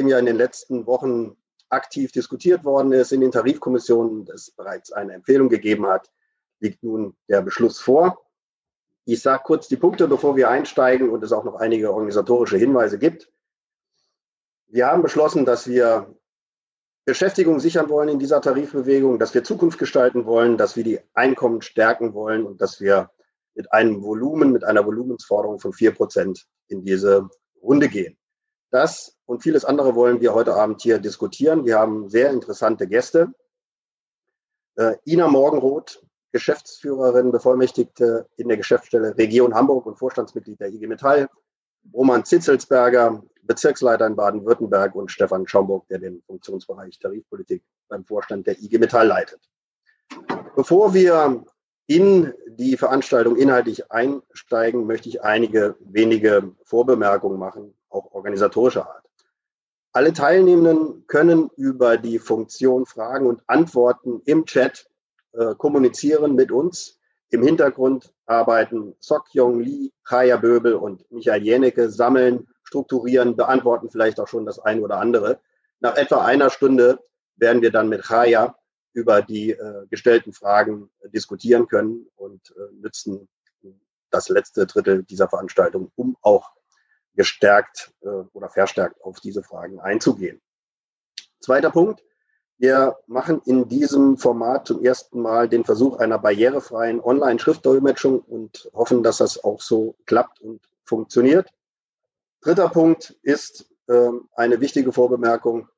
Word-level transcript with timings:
Nachdem 0.00 0.12
ja 0.12 0.18
in 0.18 0.24
den 0.24 0.36
letzten 0.36 0.86
Wochen 0.86 1.36
aktiv 1.68 2.10
diskutiert 2.10 2.64
worden 2.64 2.90
ist 2.92 3.12
in 3.12 3.20
den 3.20 3.32
Tarifkommissionen, 3.32 4.26
es 4.34 4.50
bereits 4.50 4.92
eine 4.92 5.12
Empfehlung 5.12 5.50
gegeben 5.50 5.86
hat, 5.88 6.10
liegt 6.58 6.82
nun 6.82 7.18
der 7.28 7.42
Beschluss 7.42 7.78
vor. 7.78 8.24
Ich 9.04 9.20
sage 9.20 9.42
kurz 9.44 9.68
die 9.68 9.76
Punkte, 9.76 10.08
bevor 10.08 10.36
wir 10.36 10.48
einsteigen 10.48 11.10
und 11.10 11.22
es 11.22 11.32
auch 11.32 11.44
noch 11.44 11.56
einige 11.56 11.92
organisatorische 11.92 12.56
Hinweise 12.56 12.98
gibt. 12.98 13.30
Wir 14.68 14.86
haben 14.86 15.02
beschlossen, 15.02 15.44
dass 15.44 15.68
wir 15.68 16.14
Beschäftigung 17.04 17.60
sichern 17.60 17.90
wollen 17.90 18.08
in 18.08 18.18
dieser 18.18 18.40
Tarifbewegung, 18.40 19.18
dass 19.18 19.34
wir 19.34 19.44
Zukunft 19.44 19.78
gestalten 19.78 20.24
wollen, 20.24 20.56
dass 20.56 20.76
wir 20.76 20.84
die 20.84 21.00
Einkommen 21.12 21.60
stärken 21.60 22.14
wollen 22.14 22.46
und 22.46 22.62
dass 22.62 22.80
wir 22.80 23.10
mit 23.54 23.70
einem 23.70 24.02
Volumen, 24.02 24.50
mit 24.50 24.64
einer 24.64 24.86
Volumensforderung 24.86 25.60
von 25.60 25.74
vier 25.74 25.90
Prozent 25.90 26.46
in 26.68 26.84
diese 26.84 27.28
Runde 27.62 27.90
gehen. 27.90 28.16
Das 28.70 29.19
und 29.30 29.44
vieles 29.44 29.64
andere 29.64 29.94
wollen 29.94 30.20
wir 30.20 30.34
heute 30.34 30.54
Abend 30.54 30.82
hier 30.82 30.98
diskutieren. 30.98 31.64
Wir 31.64 31.78
haben 31.78 32.08
sehr 32.08 32.30
interessante 32.30 32.88
Gäste. 32.88 33.32
Äh, 34.74 34.96
Ina 35.06 35.28
Morgenroth, 35.28 36.04
Geschäftsführerin, 36.32 37.30
Bevollmächtigte 37.30 38.26
in 38.36 38.48
der 38.48 38.56
Geschäftsstelle 38.56 39.16
Region 39.16 39.54
Hamburg 39.54 39.86
und 39.86 39.96
Vorstandsmitglied 39.96 40.58
der 40.58 40.70
IG 40.70 40.88
Metall. 40.88 41.28
Roman 41.94 42.24
Zitzelsberger, 42.24 43.22
Bezirksleiter 43.42 44.04
in 44.08 44.16
Baden-Württemberg 44.16 44.96
und 44.96 45.12
Stefan 45.12 45.46
Schaumburg, 45.46 45.86
der 45.86 46.00
den 46.00 46.20
Funktionsbereich 46.26 46.98
Tarifpolitik 46.98 47.62
beim 47.88 48.04
Vorstand 48.04 48.48
der 48.48 48.58
IG 48.58 48.78
Metall 48.78 49.06
leitet. 49.06 49.40
Bevor 50.56 50.92
wir 50.92 51.44
in 51.86 52.34
die 52.48 52.76
Veranstaltung 52.76 53.36
inhaltlich 53.36 53.92
einsteigen, 53.92 54.88
möchte 54.88 55.08
ich 55.08 55.22
einige 55.22 55.76
wenige 55.78 56.52
Vorbemerkungen 56.64 57.38
machen, 57.38 57.74
auch 57.90 58.10
organisatorischer 58.10 58.88
Art. 58.88 58.99
Alle 59.92 60.12
Teilnehmenden 60.12 61.04
können 61.08 61.50
über 61.56 61.96
die 61.96 62.20
Funktion 62.20 62.86
Fragen 62.86 63.26
und 63.26 63.42
Antworten 63.48 64.22
im 64.24 64.44
Chat 64.46 64.88
äh, 65.32 65.54
kommunizieren 65.56 66.36
mit 66.36 66.52
uns. 66.52 66.98
Im 67.30 67.42
Hintergrund 67.42 68.12
arbeiten 68.26 68.94
Sok 69.00 69.34
Yong 69.34 69.60
Lee, 69.60 69.90
Kaya 70.04 70.36
Böbel 70.36 70.74
und 70.74 71.10
Michael 71.10 71.42
Jenecke, 71.42 71.90
sammeln, 71.90 72.46
strukturieren, 72.62 73.36
beantworten 73.36 73.90
vielleicht 73.90 74.20
auch 74.20 74.28
schon 74.28 74.46
das 74.46 74.60
eine 74.60 74.80
oder 74.80 74.98
andere. 74.98 75.40
Nach 75.80 75.96
etwa 75.96 76.24
einer 76.24 76.50
Stunde 76.50 77.00
werden 77.36 77.62
wir 77.62 77.72
dann 77.72 77.88
mit 77.88 78.02
Kaya 78.02 78.56
über 78.92 79.22
die 79.22 79.50
äh, 79.50 79.86
gestellten 79.88 80.32
Fragen 80.32 80.90
diskutieren 81.12 81.66
können 81.66 82.06
und 82.16 82.54
äh, 82.56 82.74
nützen 82.80 83.28
das 84.10 84.28
letzte 84.28 84.66
Drittel 84.66 85.04
dieser 85.04 85.28
Veranstaltung, 85.28 85.90
um 85.96 86.16
auch 86.22 86.50
gestärkt 87.14 87.92
äh, 88.02 88.08
oder 88.32 88.48
verstärkt 88.48 89.02
auf 89.02 89.20
diese 89.20 89.42
Fragen 89.42 89.80
einzugehen. 89.80 90.40
Zweiter 91.40 91.70
Punkt. 91.70 92.02
Wir 92.58 92.96
machen 93.06 93.40
in 93.46 93.68
diesem 93.68 94.18
Format 94.18 94.66
zum 94.66 94.84
ersten 94.84 95.22
Mal 95.22 95.48
den 95.48 95.64
Versuch 95.64 95.98
einer 95.98 96.18
barrierefreien 96.18 97.00
Online-Schriftdolmetschung 97.00 98.20
und 98.20 98.70
hoffen, 98.74 99.02
dass 99.02 99.16
das 99.16 99.42
auch 99.42 99.62
so 99.62 99.96
klappt 100.04 100.40
und 100.40 100.60
funktioniert. 100.84 101.48
Dritter 102.42 102.68
Punkt 102.68 103.16
ist 103.22 103.70
äh, 103.88 104.10
eine 104.34 104.60
wichtige 104.60 104.92
Vorbemerkung. 104.92 105.68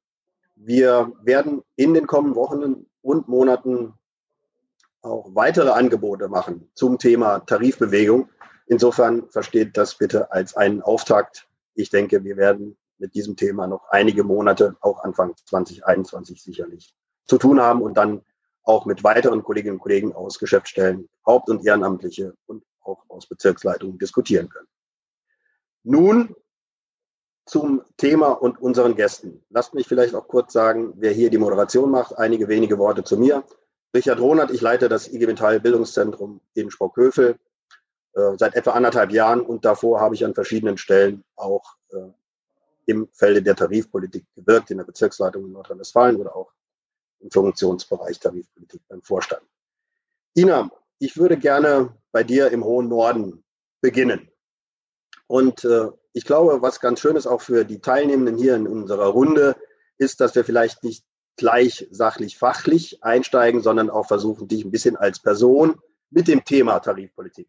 Wir 0.56 1.12
werden 1.22 1.62
in 1.76 1.94
den 1.94 2.08
kommenden 2.08 2.34
Wochen 2.34 2.86
und 3.00 3.28
Monaten 3.28 3.94
auch 5.02 5.30
weitere 5.34 5.70
Angebote 5.70 6.28
machen 6.28 6.68
zum 6.74 6.98
Thema 6.98 7.40
Tarifbewegung. 7.40 8.28
Insofern 8.72 9.28
versteht 9.28 9.76
das 9.76 9.98
bitte 9.98 10.32
als 10.32 10.56
einen 10.56 10.80
Auftakt. 10.80 11.46
Ich 11.74 11.90
denke, 11.90 12.24
wir 12.24 12.38
werden 12.38 12.78
mit 12.96 13.14
diesem 13.14 13.36
Thema 13.36 13.66
noch 13.66 13.90
einige 13.90 14.24
Monate, 14.24 14.76
auch 14.80 15.04
Anfang 15.04 15.34
2021 15.44 16.42
sicherlich 16.42 16.94
zu 17.26 17.36
tun 17.36 17.60
haben 17.60 17.82
und 17.82 17.98
dann 17.98 18.22
auch 18.62 18.86
mit 18.86 19.04
weiteren 19.04 19.42
Kolleginnen 19.42 19.74
und 19.74 19.82
Kollegen 19.82 20.14
aus 20.14 20.38
Geschäftsstellen, 20.38 21.10
Haupt- 21.26 21.50
und 21.50 21.66
Ehrenamtliche 21.66 22.34
und 22.46 22.64
auch 22.80 23.04
aus 23.10 23.26
Bezirksleitungen 23.26 23.98
diskutieren 23.98 24.48
können. 24.48 24.68
Nun 25.82 26.34
zum 27.44 27.82
Thema 27.98 28.28
und 28.28 28.58
unseren 28.58 28.96
Gästen. 28.96 29.44
Lasst 29.50 29.74
mich 29.74 29.86
vielleicht 29.86 30.14
auch 30.14 30.28
kurz 30.28 30.54
sagen, 30.54 30.94
wer 30.96 31.12
hier 31.12 31.28
die 31.28 31.36
Moderation 31.36 31.90
macht. 31.90 32.16
Einige 32.16 32.48
wenige 32.48 32.78
Worte 32.78 33.04
zu 33.04 33.18
mir. 33.18 33.44
Richard 33.94 34.18
Ronert, 34.18 34.50
ich 34.50 34.62
leite 34.62 34.88
das 34.88 35.12
IG 35.12 35.26
Metall 35.26 35.60
Bildungszentrum 35.60 36.40
in 36.54 36.70
Spockhövel 36.70 37.38
äh, 38.14 38.36
seit 38.36 38.54
etwa 38.54 38.72
anderthalb 38.72 39.10
Jahren 39.10 39.40
und 39.40 39.64
davor 39.64 40.00
habe 40.00 40.14
ich 40.14 40.24
an 40.24 40.34
verschiedenen 40.34 40.76
Stellen 40.76 41.24
auch 41.36 41.76
äh, 41.90 42.10
im 42.86 43.08
Felde 43.12 43.42
der 43.42 43.56
Tarifpolitik 43.56 44.26
gewirkt, 44.34 44.70
in 44.70 44.78
der 44.78 44.84
Bezirksleitung 44.84 45.46
in 45.46 45.52
Nordrhein-Westfalen 45.52 46.16
oder 46.16 46.36
auch 46.36 46.52
im 47.20 47.30
Funktionsbereich 47.30 48.18
Tarifpolitik 48.18 48.82
beim 48.88 49.02
Vorstand. 49.02 49.42
Ina, 50.36 50.70
ich 50.98 51.16
würde 51.16 51.38
gerne 51.38 51.96
bei 52.10 52.22
dir 52.22 52.50
im 52.50 52.64
hohen 52.64 52.88
Norden 52.88 53.44
beginnen. 53.80 54.28
Und 55.26 55.64
äh, 55.64 55.88
ich 56.12 56.24
glaube, 56.24 56.60
was 56.60 56.80
ganz 56.80 57.00
schön 57.00 57.16
ist 57.16 57.26
auch 57.26 57.40
für 57.40 57.64
die 57.64 57.80
Teilnehmenden 57.80 58.36
hier 58.36 58.56
in 58.56 58.66
unserer 58.66 59.06
Runde, 59.06 59.56
ist, 59.96 60.20
dass 60.20 60.34
wir 60.34 60.44
vielleicht 60.44 60.84
nicht 60.84 61.04
gleich 61.36 61.88
sachlich 61.90 62.36
fachlich 62.36 63.02
einsteigen, 63.02 63.62
sondern 63.62 63.88
auch 63.88 64.06
versuchen, 64.06 64.48
dich 64.48 64.64
ein 64.64 64.70
bisschen 64.70 64.96
als 64.96 65.18
Person 65.18 65.80
mit 66.10 66.28
dem 66.28 66.44
Thema 66.44 66.78
Tarifpolitik 66.80 67.48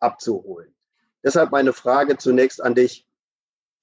abzuholen. 0.00 0.74
Deshalb 1.22 1.50
meine 1.50 1.72
Frage 1.72 2.16
zunächst 2.16 2.62
an 2.62 2.74
dich. 2.74 3.06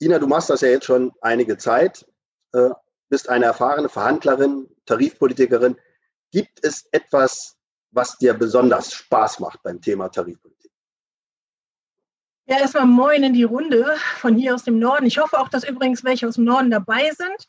Dina, 0.01 0.19
du 0.19 0.28
machst 0.28 0.50
das 0.50 0.62
ja 0.62 0.69
jetzt 0.69 0.85
schon 0.85 1.12
einige 1.22 1.57
Zeit, 1.57 2.06
äh, 2.53 2.69
bist 3.09 3.29
eine 3.29 3.46
erfahrene 3.46 3.90
Verhandlerin, 3.90 4.68
Tarifpolitikerin. 4.85 5.78
Gibt 6.31 6.66
es 6.66 6.88
etwas, 6.91 7.57
was 7.91 8.18
dir 8.18 8.34
besonders 8.34 8.94
Spaß 8.94 9.40
macht 9.40 9.62
beim 9.63 9.81
Thema 9.81 10.09
Tarifpolitik? 10.09 10.72
Ja, 12.45 12.59
erstmal 12.59 12.85
moin 12.85 13.24
in 13.24 13.34
die 13.34 13.44
Runde 13.44 13.95
von 14.18 14.35
hier 14.35 14.53
aus 14.53 14.63
dem 14.63 14.80
Norden. 14.80 15.06
Ich 15.06 15.18
hoffe 15.18 15.40
auch, 15.40 15.47
dass 15.47 15.63
übrigens 15.63 16.03
welche 16.03 16.28
aus 16.28 16.35
dem 16.35 16.44
Norden 16.44 16.72
dabei 16.72 17.12
sind. 17.12 17.47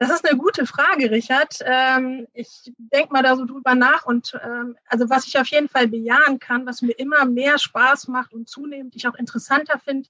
Das 0.00 0.10
ist 0.10 0.24
eine 0.24 0.38
gute 0.38 0.64
Frage, 0.64 1.10
Richard. 1.10 1.58
Ähm, 1.64 2.28
ich 2.32 2.72
denke 2.78 3.12
mal 3.12 3.24
da 3.24 3.34
so 3.34 3.44
drüber 3.44 3.74
nach 3.74 4.06
und 4.06 4.38
ähm, 4.44 4.76
also 4.86 5.10
was 5.10 5.26
ich 5.26 5.38
auf 5.38 5.48
jeden 5.48 5.68
Fall 5.68 5.88
bejahen 5.88 6.38
kann, 6.38 6.66
was 6.66 6.82
mir 6.82 6.92
immer 6.92 7.24
mehr 7.24 7.58
Spaß 7.58 8.06
macht 8.06 8.32
und 8.32 8.48
zunehmend 8.48 8.94
ich 8.94 9.08
auch 9.08 9.16
interessanter 9.16 9.80
finde, 9.80 10.08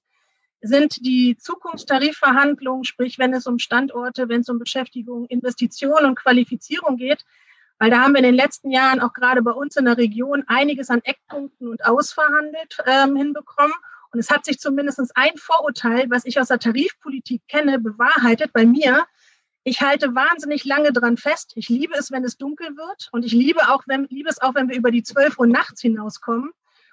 sind 0.61 1.05
die 1.05 1.37
Zukunftstarifverhandlungen, 1.37 2.83
sprich 2.83 3.17
wenn 3.17 3.33
es 3.33 3.47
um 3.47 3.57
Standorte, 3.57 4.29
wenn 4.29 4.41
es 4.41 4.49
um 4.49 4.59
Beschäftigung, 4.59 5.25
Investitionen 5.25 6.05
und 6.05 6.15
Qualifizierung 6.15 6.97
geht, 6.97 7.25
weil 7.79 7.89
da 7.89 8.01
haben 8.01 8.13
wir 8.13 8.19
in 8.19 8.25
den 8.25 8.35
letzten 8.35 8.69
Jahren 8.69 8.99
auch 8.99 9.13
gerade 9.13 9.41
bei 9.41 9.51
uns 9.51 9.75
in 9.75 9.85
der 9.85 9.97
Region 9.97 10.43
einiges 10.47 10.89
an 10.89 11.01
Eckpunkten 11.03 11.67
und 11.67 11.83
ausverhandelt 11.85 12.77
ähm, 12.85 13.15
hinbekommen. 13.15 13.73
Und 14.11 14.19
es 14.19 14.29
hat 14.29 14.45
sich 14.45 14.59
zumindest 14.59 14.99
ein 15.15 15.37
Vorurteil, 15.37 16.09
was 16.09 16.25
ich 16.25 16.39
aus 16.39 16.49
der 16.49 16.59
Tarifpolitik 16.59 17.41
kenne, 17.47 17.79
bewahrheitet 17.79 18.51
bei 18.53 18.65
mir. 18.65 19.05
Ich 19.63 19.81
halte 19.81 20.15
wahnsinnig 20.15 20.63
lange 20.65 20.93
dran 20.93 21.17
fest. 21.17 21.51
Ich 21.55 21.69
liebe 21.69 21.93
es, 21.97 22.11
wenn 22.11 22.23
es 22.23 22.37
dunkel 22.37 22.77
wird. 22.77 23.09
Und 23.11 23.25
ich 23.25 23.33
liebe, 23.33 23.69
auch, 23.69 23.83
wenn, 23.87 24.05
liebe 24.09 24.29
es 24.29 24.41
auch, 24.41 24.55
wenn 24.55 24.69
wir 24.69 24.77
über 24.77 24.91
die 24.91 25.03
12 25.03 25.37
Uhr 25.37 25.47
nachts 25.47 25.81
hinauskommen 25.81 26.51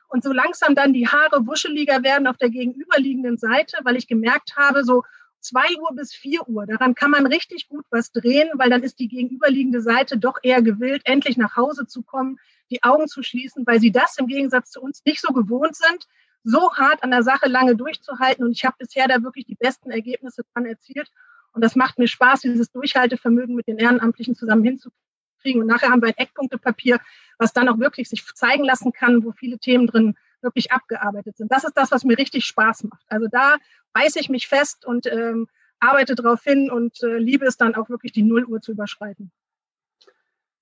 und 0.09 0.23
so 0.23 0.33
langsam 0.33 0.75
dann 0.75 0.93
die 0.93 1.09
Haare 1.09 1.47
wuscheliger 1.47 2.03
werden 2.03 2.27
auf 2.27 2.37
der 2.37 2.51
gegenüberliegenden 2.51 3.39
Seite, 3.39 3.79
weil 3.83 3.97
ich 3.97 4.07
gemerkt 4.07 4.57
habe, 4.57 4.85
so 4.85 5.03
zwei 5.41 5.67
Uhr 5.81 5.95
bis 5.95 6.13
vier 6.13 6.49
Uhr, 6.49 6.67
daran 6.67 6.95
kann 6.95 7.11
man 7.11 7.27
richtig 7.27 7.69
gut 7.69 7.85
was 7.91 8.11
drehen, 8.11 8.51
weil 8.55 8.71
dann 8.71 8.83
ist 8.83 8.99
die 8.99 9.09
gegenüberliegende 9.09 9.81
Seite 9.81 10.19
doch 10.19 10.39
eher 10.43 10.63
gewillt, 10.63 11.03
endlich 11.05 11.37
nach 11.37 11.57
Hause 11.57 11.87
zu 11.87 12.03
kommen, 12.03 12.39
die 12.71 12.83
Augen 12.83 13.07
zu 13.07 13.23
schließen, 13.23 13.67
weil 13.67 13.81
sie 13.81 13.93
das 13.93 14.19
im 14.19 14.27
Gegensatz 14.27 14.71
zu 14.71 14.81
uns 14.81 15.03
nicht 15.05 15.21
so 15.21 15.33
gewohnt 15.33 15.77
sind, 15.77 16.07
so 16.43 16.73
hart 16.75 17.03
an 17.03 17.11
der 17.11 17.23
Sache 17.23 17.49
lange 17.49 17.77
durchzuhalten. 17.77 18.45
Und 18.45 18.53
ich 18.53 18.65
habe 18.65 18.77
bisher 18.79 19.09
da 19.09 19.23
wirklich 19.23 19.47
die 19.47 19.55
besten 19.55 19.91
Ergebnisse 19.91 20.43
dran 20.53 20.67
erzielt. 20.67 21.11
Und 21.57 21.63
das 21.63 21.75
macht 21.75 21.99
mir 21.99 22.07
Spaß, 22.07 22.43
dieses 22.43 22.71
Durchhaltevermögen 22.71 23.57
mit 23.57 23.67
den 23.67 23.79
Ehrenamtlichen 23.79 24.35
zusammen 24.37 24.63
hinzukriegen 24.63 25.07
kriegen. 25.47 25.61
Und 25.61 25.67
nachher 25.67 25.91
haben 25.91 26.03
wir 26.03 26.09
ein 26.09 26.17
Eckpunktepapier, 26.17 27.01
was 27.39 27.53
dann 27.53 27.69
auch 27.69 27.79
wirklich 27.79 28.09
sich 28.09 28.25
zeigen 28.35 28.65
lassen 28.65 28.93
kann, 28.93 29.25
wo 29.25 29.33
viele 29.33 29.59
Themen 29.59 29.87
drin 29.87 30.17
wirklich 30.43 30.73
abgearbeitet 30.73 31.37
sind. 31.37 31.51
Das 31.53 31.65
ist 31.65 31.77
das, 31.77 31.91
was 31.91 32.05
mir 32.05 32.19
richtig 32.19 32.45
Spaß 32.45 32.85
macht. 32.85 33.05
Also 33.09 33.27
da 33.31 33.57
beiße 33.93 34.19
ich 34.21 34.29
mich 34.29 34.49
fest 34.49 34.85
und 34.85 35.07
ähm, 35.07 35.49
arbeite 35.81 36.15
darauf 36.15 36.43
hin 36.43 36.71
und 36.71 37.03
äh, 37.03 37.19
liebe 37.19 37.47
es 37.47 37.57
dann 37.57 37.75
auch 37.75 37.89
wirklich, 37.89 38.13
die 38.13 38.23
Nulluhr 38.23 38.61
zu 38.61 38.73
überschreiten. 38.73 39.31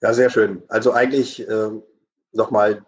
Ja, 0.03 0.13
sehr 0.13 0.31
schön. 0.31 0.63
Also 0.69 0.93
eigentlich 0.93 1.49
äh, 1.49 1.71
nochmal 2.33 2.85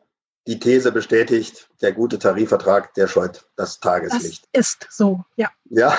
die 0.46 0.58
These 0.58 0.92
bestätigt, 0.92 1.68
der 1.80 1.92
gute 1.92 2.18
Tarifvertrag, 2.18 2.94
der 2.94 3.08
scheut 3.08 3.48
das 3.56 3.80
Tageslicht. 3.80 4.48
Das 4.52 4.68
ist 4.68 4.86
so, 4.90 5.24
ja. 5.36 5.50
Ja, 5.64 5.98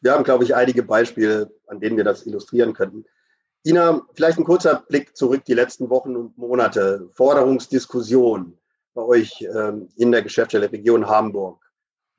wir 0.00 0.12
haben, 0.12 0.24
glaube 0.24 0.44
ich, 0.44 0.54
einige 0.54 0.82
Beispiele, 0.82 1.50
an 1.66 1.80
denen 1.80 1.96
wir 1.96 2.04
das 2.04 2.26
illustrieren 2.26 2.72
könnten. 2.72 3.04
Ina, 3.64 4.02
vielleicht 4.14 4.38
ein 4.38 4.44
kurzer 4.44 4.84
Blick 4.88 5.16
zurück 5.16 5.44
die 5.44 5.54
letzten 5.54 5.90
Wochen 5.90 6.16
und 6.16 6.38
Monate. 6.38 7.08
Forderungsdiskussion 7.12 8.58
bei 8.94 9.02
euch 9.02 9.42
ähm, 9.42 9.88
in 9.96 10.12
der 10.12 10.22
Geschäftsstelle 10.22 10.72
Region 10.72 11.06
Hamburg. 11.06 11.62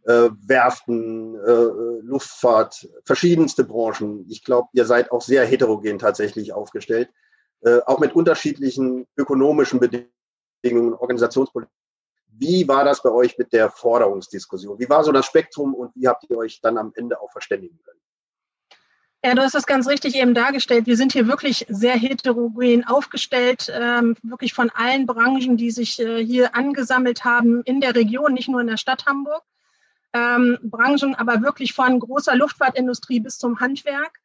äh, 0.05 0.29
Werften, 0.47 1.35
äh, 1.35 2.01
Luftfahrt, 2.01 2.87
verschiedenste 3.03 3.63
Branchen. 3.63 4.25
Ich 4.29 4.43
glaube, 4.43 4.69
ihr 4.73 4.85
seid 4.85 5.11
auch 5.11 5.21
sehr 5.21 5.45
heterogen 5.45 5.99
tatsächlich 5.99 6.53
aufgestellt, 6.53 7.09
äh, 7.61 7.79
auch 7.85 7.99
mit 7.99 8.15
unterschiedlichen 8.15 9.07
ökonomischen 9.17 9.79
Bedingungen, 9.79 10.93
Organisationspolitik. 10.93 11.71
Wie 12.37 12.67
war 12.67 12.83
das 12.83 13.03
bei 13.03 13.11
euch 13.11 13.37
mit 13.37 13.53
der 13.53 13.69
Forderungsdiskussion? 13.69 14.79
Wie 14.79 14.89
war 14.89 15.03
so 15.03 15.11
das 15.11 15.25
Spektrum 15.25 15.73
und 15.73 15.91
wie 15.95 16.07
habt 16.07 16.25
ihr 16.29 16.37
euch 16.37 16.61
dann 16.61 16.77
am 16.77 16.93
Ende 16.95 17.19
auch 17.19 17.31
verständigen 17.31 17.79
können? 17.83 17.99
Ja, 19.23 19.35
du 19.35 19.43
hast 19.43 19.53
das 19.53 19.67
ganz 19.67 19.87
richtig 19.87 20.15
eben 20.15 20.33
dargestellt. 20.33 20.87
Wir 20.87 20.97
sind 20.97 21.13
hier 21.13 21.27
wirklich 21.27 21.67
sehr 21.69 21.95
heterogen 21.95 22.87
aufgestellt, 22.87 23.71
ähm, 23.71 24.15
wirklich 24.23 24.53
von 24.53 24.71
allen 24.71 25.05
Branchen, 25.05 25.57
die 25.57 25.69
sich 25.69 25.99
äh, 25.99 26.25
hier 26.25 26.55
angesammelt 26.55 27.23
haben 27.23 27.61
in 27.63 27.81
der 27.81 27.93
Region, 27.93 28.33
nicht 28.33 28.49
nur 28.49 28.61
in 28.61 28.67
der 28.67 28.77
Stadt 28.77 29.05
Hamburg. 29.05 29.43
Ähm, 30.13 30.57
Branchen, 30.63 31.13
aber 31.13 31.43
wirklich 31.43 31.73
von 31.73 31.99
großer 31.99 32.35
Luftfahrtindustrie 32.35 33.19
bis 33.19 33.37
zum 33.37 33.59
Handwerk. 33.59 34.19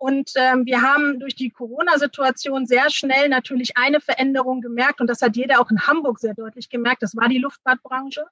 Und 0.00 0.32
ähm, 0.36 0.64
wir 0.64 0.80
haben 0.80 1.20
durch 1.20 1.34
die 1.34 1.50
Corona-Situation 1.50 2.64
sehr 2.64 2.88
schnell 2.88 3.28
natürlich 3.28 3.76
eine 3.76 4.00
Veränderung 4.00 4.62
gemerkt. 4.62 5.02
Und 5.02 5.08
das 5.08 5.20
hat 5.20 5.36
jeder 5.36 5.60
auch 5.60 5.70
in 5.70 5.86
Hamburg 5.86 6.20
sehr 6.20 6.32
deutlich 6.32 6.70
gemerkt. 6.70 7.02
Das 7.02 7.14
war 7.14 7.28
die 7.28 7.36
Luftfahrtbranche. 7.36 8.24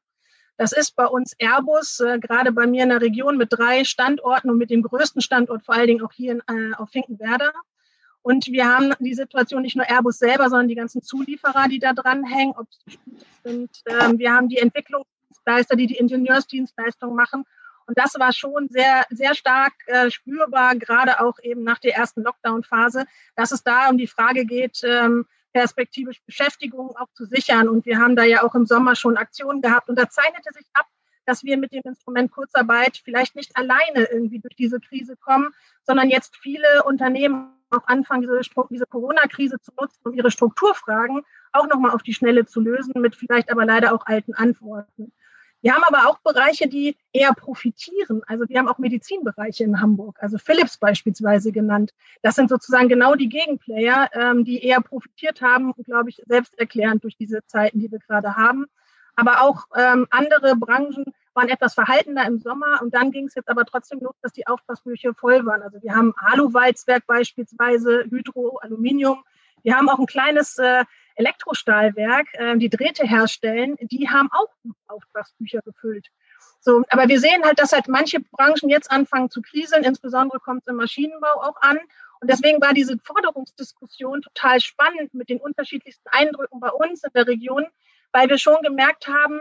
Das 0.56 0.72
ist 0.72 0.96
bei 0.96 1.04
uns 1.04 1.34
Airbus, 1.38 2.00
äh, 2.00 2.18
gerade 2.20 2.52
bei 2.52 2.66
mir 2.66 2.84
in 2.84 2.88
der 2.88 3.02
Region 3.02 3.36
mit 3.36 3.52
drei 3.52 3.84
Standorten 3.84 4.48
und 4.48 4.56
mit 4.56 4.70
dem 4.70 4.82
größten 4.82 5.20
Standort 5.20 5.62
vor 5.62 5.74
allen 5.74 5.88
Dingen 5.88 6.02
auch 6.02 6.12
hier 6.12 6.32
in, 6.32 6.42
äh, 6.48 6.74
auf 6.74 6.88
Finkenwerder. 6.88 7.52
Und 8.22 8.46
wir 8.46 8.66
haben 8.66 8.94
die 8.98 9.12
Situation 9.12 9.60
nicht 9.60 9.76
nur 9.76 9.86
Airbus 9.86 10.18
selber, 10.18 10.48
sondern 10.48 10.68
die 10.68 10.74
ganzen 10.74 11.02
Zulieferer, 11.02 11.68
die 11.68 11.80
da 11.80 11.92
dranhängen, 11.92 12.54
ob 12.56 12.66
sind. 13.44 13.82
Ähm, 13.84 14.18
wir 14.18 14.32
haben 14.32 14.48
die 14.48 14.56
Entwicklungsdienstleister, 14.56 15.76
die 15.76 15.86
die 15.86 15.98
Ingenieursdienstleistung 15.98 17.14
machen. 17.14 17.44
Und 17.88 17.96
das 17.96 18.14
war 18.18 18.32
schon 18.34 18.68
sehr, 18.68 19.06
sehr 19.08 19.34
stark 19.34 19.72
äh, 19.86 20.10
spürbar, 20.10 20.76
gerade 20.76 21.20
auch 21.20 21.38
eben 21.42 21.64
nach 21.64 21.78
der 21.78 21.96
ersten 21.96 22.22
Lockdown-Phase, 22.22 23.06
dass 23.34 23.50
es 23.50 23.62
da 23.62 23.88
um 23.88 23.96
die 23.96 24.06
Frage 24.06 24.44
geht, 24.44 24.82
ähm, 24.84 25.24
perspektivisch 25.54 26.20
Beschäftigung 26.26 26.94
auch 26.96 27.08
zu 27.14 27.24
sichern. 27.24 27.66
Und 27.66 27.86
wir 27.86 27.98
haben 27.98 28.14
da 28.14 28.24
ja 28.24 28.42
auch 28.42 28.54
im 28.54 28.66
Sommer 28.66 28.94
schon 28.94 29.16
Aktionen 29.16 29.62
gehabt. 29.62 29.88
Und 29.88 29.98
da 29.98 30.06
zeichnete 30.06 30.52
sich 30.52 30.66
ab, 30.74 30.84
dass 31.24 31.44
wir 31.44 31.56
mit 31.56 31.72
dem 31.72 31.80
Instrument 31.84 32.30
Kurzarbeit 32.30 33.00
vielleicht 33.02 33.34
nicht 33.36 33.56
alleine 33.56 34.04
irgendwie 34.12 34.38
durch 34.38 34.54
diese 34.54 34.80
Krise 34.80 35.16
kommen, 35.16 35.48
sondern 35.82 36.10
jetzt 36.10 36.36
viele 36.36 36.84
Unternehmen 36.84 37.54
auch 37.70 37.86
anfangen, 37.86 38.20
diese, 38.20 38.40
diese 38.70 38.86
Corona-Krise 38.86 39.60
zu 39.60 39.72
nutzen, 39.80 40.00
um 40.04 40.12
ihre 40.12 40.30
Strukturfragen 40.30 41.22
auch 41.52 41.66
nochmal 41.68 41.92
auf 41.92 42.02
die 42.02 42.14
Schnelle 42.14 42.44
zu 42.44 42.60
lösen, 42.60 43.00
mit 43.00 43.16
vielleicht 43.16 43.50
aber 43.50 43.64
leider 43.64 43.94
auch 43.94 44.04
alten 44.04 44.34
Antworten. 44.34 45.12
Wir 45.60 45.74
haben 45.74 45.82
aber 45.84 46.08
auch 46.08 46.18
Bereiche, 46.20 46.68
die 46.68 46.96
eher 47.12 47.32
profitieren. 47.32 48.22
Also 48.26 48.44
wir 48.48 48.58
haben 48.58 48.68
auch 48.68 48.78
Medizinbereiche 48.78 49.64
in 49.64 49.80
Hamburg, 49.80 50.16
also 50.20 50.38
Philips 50.38 50.78
beispielsweise 50.78 51.50
genannt. 51.50 51.92
Das 52.22 52.36
sind 52.36 52.48
sozusagen 52.48 52.88
genau 52.88 53.16
die 53.16 53.28
Gegenplayer, 53.28 54.08
ähm, 54.12 54.44
die 54.44 54.62
eher 54.64 54.80
profitiert 54.80 55.42
haben, 55.42 55.72
glaube 55.84 56.10
ich, 56.10 56.22
selbsterklärend 56.26 57.02
durch 57.02 57.16
diese 57.16 57.44
Zeiten, 57.46 57.80
die 57.80 57.90
wir 57.90 57.98
gerade 57.98 58.36
haben. 58.36 58.66
Aber 59.16 59.42
auch 59.42 59.66
ähm, 59.76 60.06
andere 60.10 60.54
Branchen 60.54 61.04
waren 61.34 61.48
etwas 61.48 61.74
verhaltener 61.74 62.24
im 62.26 62.38
Sommer 62.38 62.80
und 62.80 62.94
dann 62.94 63.10
ging 63.10 63.26
es 63.26 63.34
jetzt 63.34 63.48
aber 63.48 63.64
trotzdem 63.64 63.98
los, 64.00 64.14
dass 64.22 64.32
die 64.32 64.46
Auftragsbücher 64.46 65.14
voll 65.14 65.44
waren. 65.44 65.62
Also 65.62 65.82
wir 65.82 65.94
haben 65.94 66.14
Aluwalzwerk 66.18 67.04
beispielsweise, 67.06 68.04
Hydro, 68.10 68.58
Aluminium. 68.58 69.24
Wir 69.64 69.76
haben 69.76 69.88
auch 69.88 69.98
ein 69.98 70.06
kleines 70.06 70.56
äh, 70.58 70.84
Elektrostahlwerk, 71.18 72.28
äh, 72.34 72.56
die 72.56 72.70
Drähte 72.70 73.06
herstellen, 73.06 73.76
die 73.80 74.08
haben 74.08 74.30
auch 74.32 74.48
Auftragsbücher 74.86 75.60
gefüllt. 75.62 76.06
So, 76.60 76.82
aber 76.90 77.08
wir 77.08 77.20
sehen 77.20 77.44
halt, 77.44 77.58
dass 77.58 77.72
halt 77.72 77.88
manche 77.88 78.20
Branchen 78.20 78.68
jetzt 78.68 78.90
anfangen 78.90 79.30
zu 79.30 79.42
kriseln, 79.42 79.84
insbesondere 79.84 80.40
kommt 80.40 80.62
es 80.62 80.66
im 80.68 80.76
Maschinenbau 80.76 81.42
auch 81.42 81.60
an. 81.60 81.78
Und 82.20 82.30
deswegen 82.30 82.60
war 82.60 82.74
diese 82.74 82.98
Forderungsdiskussion 82.98 84.22
total 84.22 84.60
spannend 84.60 85.14
mit 85.14 85.28
den 85.28 85.40
unterschiedlichsten 85.40 86.08
Eindrücken 86.08 86.58
bei 86.58 86.70
uns 86.70 87.04
in 87.04 87.10
der 87.14 87.26
Region, 87.26 87.66
weil 88.12 88.28
wir 88.28 88.38
schon 88.38 88.60
gemerkt 88.62 89.06
haben, 89.06 89.40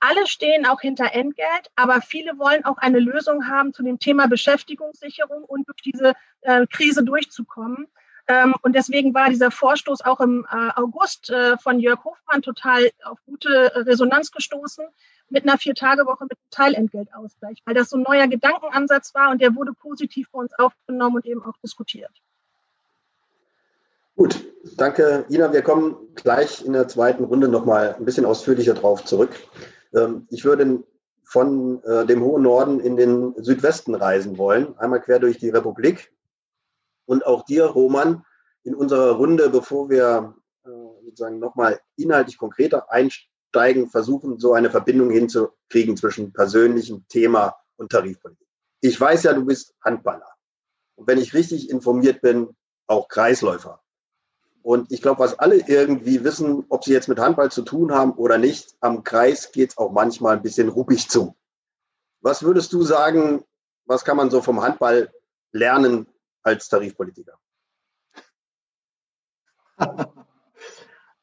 alle 0.00 0.26
stehen 0.26 0.66
auch 0.66 0.80
hinter 0.80 1.12
Entgelt, 1.12 1.70
aber 1.76 2.00
viele 2.00 2.38
wollen 2.38 2.64
auch 2.64 2.78
eine 2.78 2.98
Lösung 2.98 3.48
haben 3.48 3.72
zu 3.74 3.82
dem 3.82 3.98
Thema 3.98 4.28
Beschäftigungssicherung 4.28 5.44
und 5.44 5.68
durch 5.68 5.82
diese 5.82 6.14
äh, 6.40 6.66
Krise 6.66 7.04
durchzukommen. 7.04 7.86
Ähm, 8.30 8.54
und 8.62 8.76
deswegen 8.76 9.12
war 9.12 9.28
dieser 9.28 9.50
Vorstoß 9.50 10.02
auch 10.02 10.20
im 10.20 10.46
äh, 10.52 10.70
August 10.76 11.30
äh, 11.30 11.58
von 11.58 11.80
Jörg 11.80 12.04
Hofmann 12.04 12.42
total 12.42 12.88
auf 13.04 13.18
gute 13.26 13.72
Resonanz 13.74 14.30
gestoßen 14.30 14.84
mit 15.30 15.42
einer 15.42 15.58
Vier-Tage-Woche 15.58 16.26
mit 16.28 16.38
Teilentgeltausgleich, 16.52 17.60
weil 17.64 17.74
das 17.74 17.90
so 17.90 17.96
ein 17.96 18.04
neuer 18.04 18.28
Gedankenansatz 18.28 19.14
war 19.14 19.32
und 19.32 19.40
der 19.40 19.56
wurde 19.56 19.72
positiv 19.72 20.30
bei 20.30 20.38
uns 20.38 20.52
aufgenommen 20.56 21.16
und 21.16 21.26
eben 21.26 21.42
auch 21.42 21.56
diskutiert. 21.64 22.12
Gut, 24.14 24.44
danke 24.76 25.24
Ina. 25.28 25.52
Wir 25.52 25.62
kommen 25.62 25.96
gleich 26.14 26.64
in 26.64 26.72
der 26.72 26.86
zweiten 26.86 27.24
Runde 27.24 27.48
nochmal 27.48 27.96
ein 27.98 28.04
bisschen 28.04 28.26
ausführlicher 28.26 28.74
drauf 28.74 29.04
zurück. 29.04 29.30
Ähm, 29.92 30.28
ich 30.30 30.44
würde 30.44 30.84
von 31.24 31.82
äh, 31.82 32.06
dem 32.06 32.22
hohen 32.22 32.42
Norden 32.42 32.78
in 32.78 32.96
den 32.96 33.34
Südwesten 33.42 33.96
reisen 33.96 34.38
wollen, 34.38 34.78
einmal 34.78 35.00
quer 35.00 35.18
durch 35.18 35.38
die 35.38 35.48
Republik 35.48 36.12
und 37.10 37.26
auch 37.26 37.44
dir, 37.44 37.64
Roman, 37.64 38.24
in 38.62 38.72
unserer 38.72 39.16
Runde, 39.16 39.50
bevor 39.50 39.90
wir 39.90 40.36
äh, 40.64 40.70
sozusagen 41.04 41.40
nochmal 41.40 41.80
inhaltlich 41.96 42.38
konkreter 42.38 42.88
einsteigen, 42.92 43.90
versuchen, 43.90 44.38
so 44.38 44.54
eine 44.54 44.70
Verbindung 44.70 45.10
hinzukriegen 45.10 45.96
zwischen 45.96 46.32
persönlichem 46.32 47.04
Thema 47.08 47.56
und 47.76 47.90
Tarifpolitik. 47.90 48.46
Ich 48.80 49.00
weiß 49.00 49.24
ja, 49.24 49.32
du 49.32 49.44
bist 49.44 49.74
Handballer. 49.84 50.28
Und 50.94 51.08
wenn 51.08 51.18
ich 51.18 51.34
richtig 51.34 51.68
informiert 51.68 52.20
bin, 52.20 52.56
auch 52.86 53.08
Kreisläufer. 53.08 53.82
Und 54.62 54.92
ich 54.92 55.02
glaube, 55.02 55.18
was 55.18 55.36
alle 55.36 55.56
irgendwie 55.66 56.22
wissen, 56.22 56.64
ob 56.68 56.84
sie 56.84 56.92
jetzt 56.92 57.08
mit 57.08 57.18
Handball 57.18 57.50
zu 57.50 57.62
tun 57.62 57.92
haben 57.92 58.12
oder 58.12 58.38
nicht, 58.38 58.76
am 58.78 59.02
Kreis 59.02 59.50
geht 59.50 59.70
es 59.70 59.78
auch 59.78 59.90
manchmal 59.90 60.36
ein 60.36 60.42
bisschen 60.42 60.68
ruppig 60.68 61.08
zu. 61.08 61.34
Was 62.20 62.44
würdest 62.44 62.72
du 62.72 62.82
sagen, 62.82 63.42
was 63.84 64.04
kann 64.04 64.16
man 64.16 64.30
so 64.30 64.42
vom 64.42 64.62
Handball 64.62 65.12
lernen, 65.50 66.06
als 66.42 66.68
Tarifpolitiker? 66.68 67.38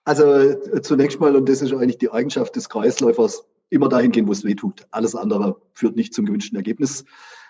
Also 0.04 0.54
zunächst 0.82 1.20
mal, 1.20 1.36
und 1.36 1.50
das 1.50 1.62
ist 1.62 1.74
eigentlich 1.74 1.98
die 1.98 2.10
Eigenschaft 2.10 2.56
des 2.56 2.70
Kreisläufers, 2.70 3.46
immer 3.70 3.90
dahin 3.90 4.12
gehen, 4.12 4.26
wo 4.28 4.32
es 4.32 4.46
weh 4.46 4.56
tut. 4.56 4.88
Alles 4.92 5.16
andere 5.16 5.62
führt 5.74 5.98
nicht 5.98 6.14
zum 6.14 6.26
gewünschten 6.26 6.56
Ergebnis. 6.56 7.04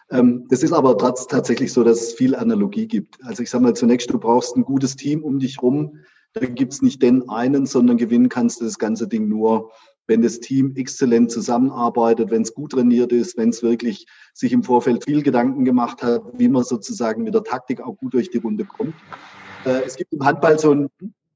Ähm, 0.09 0.47
das 0.49 0.63
ist 0.63 0.73
aber 0.73 0.97
tatsächlich 0.97 1.71
so, 1.71 1.83
dass 1.83 2.01
es 2.01 2.13
viel 2.13 2.35
Analogie 2.35 2.87
gibt. 2.87 3.23
Also 3.23 3.43
ich 3.43 3.49
sage 3.49 3.63
mal, 3.63 3.75
zunächst, 3.75 4.09
du 4.09 4.17
brauchst 4.17 4.55
ein 4.55 4.63
gutes 4.63 4.95
Team 4.95 5.23
um 5.23 5.37
dich 5.37 5.61
rum. 5.61 5.99
Da 6.33 6.45
gibt 6.45 6.73
es 6.73 6.81
nicht 6.81 7.01
den 7.01 7.29
einen, 7.29 7.65
sondern 7.67 7.97
gewinnen 7.97 8.29
kannst 8.29 8.59
du 8.59 8.65
das 8.65 8.79
ganze 8.79 9.07
Ding 9.07 9.27
nur, 9.27 9.71
wenn 10.07 10.21
das 10.21 10.39
Team 10.39 10.73
exzellent 10.75 11.31
zusammenarbeitet, 11.31 12.31
wenn 12.31 12.41
es 12.41 12.53
gut 12.53 12.71
trainiert 12.71 13.11
ist, 13.11 13.37
wenn 13.37 13.49
es 13.49 13.61
wirklich 13.61 14.07
sich 14.33 14.53
im 14.53 14.63
Vorfeld 14.63 15.03
viel 15.03 15.21
Gedanken 15.21 15.65
gemacht 15.65 16.01
hat, 16.01 16.23
wie 16.33 16.47
man 16.47 16.63
sozusagen 16.63 17.23
mit 17.23 17.33
der 17.33 17.43
Taktik 17.43 17.81
auch 17.81 17.97
gut 17.97 18.13
durch 18.13 18.29
die 18.31 18.39
Runde 18.39 18.65
kommt. 18.65 18.95
Äh, 19.65 19.81
es 19.85 19.95
gibt 19.95 20.13
im 20.13 20.25
Handball 20.25 20.57
so 20.57 20.73
ein 20.73 20.89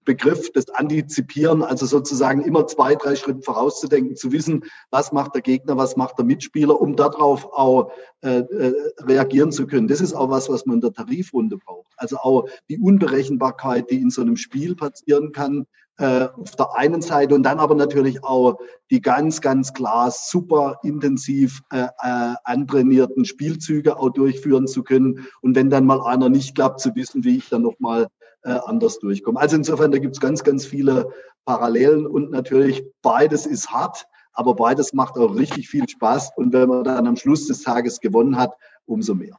Begriff 0.04 0.52
des 0.52 0.70
Antizipieren, 0.70 1.62
also 1.62 1.86
sozusagen 1.86 2.42
immer 2.42 2.66
zwei, 2.66 2.96
drei 2.96 3.16
Schritte 3.16 3.42
vorauszudenken, 3.44 4.16
zu 4.16 4.32
wissen, 4.32 4.64
was 4.90 5.12
macht 5.12 5.36
der 5.36 5.42
Gegner, 5.42 5.78
was 5.78 5.96
macht 5.96 6.18
der 6.18 6.26
Mitspieler, 6.26 6.82
um 6.82 6.96
darauf 6.96 7.46
auch 7.54 7.92
äh, 8.22 8.40
äh, 8.40 8.74
reagieren 9.02 9.52
zu 9.52 9.68
können. 9.68 9.88
Das 9.88 10.02
ist 10.02 10.14
auch 10.14 10.30
was, 10.30 10.50
was 10.50 10.66
man 10.66 10.78
in 10.78 10.82
der 10.82 10.94
Tarifrunde 10.94 11.58
braucht. 11.58 11.92
Also 11.98 12.18
auch 12.18 12.48
die 12.68 12.80
Unberechenbarkeit, 12.80 13.92
die 13.92 14.02
in 14.02 14.10
so 14.10 14.22
einem 14.22 14.38
Spiel 14.38 14.76
passieren 14.76 15.34
kann, 15.34 15.68
äh, 15.98 16.28
auf 16.36 16.56
der 16.56 16.76
einen 16.76 17.02
Seite 17.02 17.36
und 17.36 17.44
dann 17.44 17.60
aber 17.60 17.76
natürlich 17.76 18.24
auch 18.24 18.58
die 18.90 19.02
ganz, 19.02 19.42
ganz 19.42 19.74
klar 19.74 20.12
super 20.12 20.80
intensiv 20.84 21.62
äh, 21.72 21.88
äh, 22.02 22.34
antrainierten 22.44 23.26
Spielzüge 23.26 23.98
auch 23.98 24.10
durchführen 24.10 24.68
zu 24.68 24.84
können. 24.84 25.28
Und 25.42 25.56
wenn 25.56 25.70
dann 25.70 25.86
mal 25.86 26.02
einer 26.02 26.30
nicht 26.30 26.56
klappt, 26.56 26.80
zu 26.80 26.96
wissen, 26.96 27.24
wie 27.24 27.38
ich 27.38 27.50
dann 27.50 27.62
nochmal 27.62 28.08
äh, 28.44 28.58
anders 28.66 29.00
durchkomme. 29.00 29.40
Also 29.40 29.56
insofern, 29.56 29.92
da 29.92 30.00
gibt 30.00 30.16
es 30.16 30.20
ganz, 30.20 30.44
ganz 30.44 30.66
viele 30.66 31.10
Parallelen 31.46 32.08
und 32.08 32.32
natürlich 32.32 32.84
beides 33.02 33.46
ist 33.46 33.70
hart, 33.70 34.06
aber 34.34 34.56
beides 34.56 34.94
macht 34.94 35.18
auch 35.18 35.36
richtig 35.36 35.70
viel 35.70 35.88
Spaß. 35.88 36.32
Und 36.36 36.54
wenn 36.54 36.70
man 36.70 36.84
dann 36.84 37.08
am 37.08 37.16
Schluss 37.16 37.48
des 37.48 37.62
Tages 37.62 38.00
gewonnen 38.00 38.38
hat, 38.38 38.54
umso 38.86 39.14
mehr. 39.14 39.38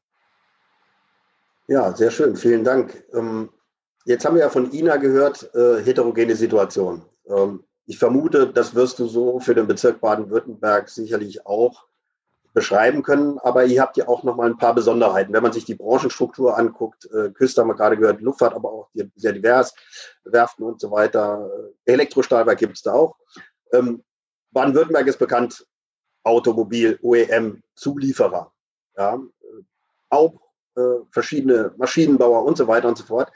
Ja, 1.69 1.95
sehr 1.95 2.11
schön. 2.11 2.37
Vielen 2.37 2.65
Dank. 2.65 3.05
Ähm, 3.13 3.51
jetzt 4.05 4.25
haben 4.25 4.35
wir 4.35 4.43
ja 4.43 4.51
von 4.51 4.73
Ina 4.73 4.97
gehört, 4.97 5.55
äh, 5.55 5.83
heterogene 5.83 6.37
Situation. 6.37 7.03
Ähm, 7.27 7.65
ich 7.87 7.99
vermute, 7.99 8.47
das 8.47 8.75
wirst 8.75 8.99
du 8.99 9.07
so 9.07 9.41
für 9.41 9.55
den 9.55 9.67
Bezirk 9.67 10.01
Baden-Württemberg 10.01 10.89
sicherlich 10.89 11.47
auch 11.47 11.85
beschreiben 12.55 13.03
können. 13.03 13.39
Aber 13.39 13.65
ihr 13.65 13.81
habt 13.81 13.97
ja 13.97 14.09
auch 14.09 14.23
noch 14.23 14.37
mal 14.37 14.49
ein 14.49 14.59
paar 14.59 14.75
Besonderheiten. 14.75 15.33
Wenn 15.33 15.43
man 15.43 15.53
sich 15.53 15.65
die 15.65 15.75
Branchenstruktur 15.75 16.57
anguckt, 16.57 17.09
äh, 17.13 17.31
Küste 17.31 17.61
haben 17.61 17.69
wir 17.69 17.75
gerade 17.75 17.97
gehört, 17.97 18.21
Luftfahrt 18.21 18.55
aber 18.55 18.71
auch 18.71 18.89
sehr 19.17 19.33
divers, 19.33 19.75
Werften 20.25 20.65
und 20.65 20.81
so 20.81 20.91
weiter. 20.91 21.51
Elektrostahlwerk 21.85 22.59
gibt 22.59 22.77
es 22.77 22.83
da 22.83 22.93
auch. 22.93 23.17
Ähm, 23.73 24.03
Baden-Württemberg 24.53 25.07
ist 25.07 25.19
bekannt 25.19 25.67
Automobil-OEM-Zulieferer. 26.25 28.53
Ja, 28.97 29.19
auch 30.11 30.35
äh, 30.77 30.99
verschiedene 31.11 31.73
Maschinenbauer 31.79 32.45
und 32.45 32.59
so 32.59 32.69
weiter 32.69 32.89
und 32.89 32.99
so 32.99 33.05
fort. 33.05 33.33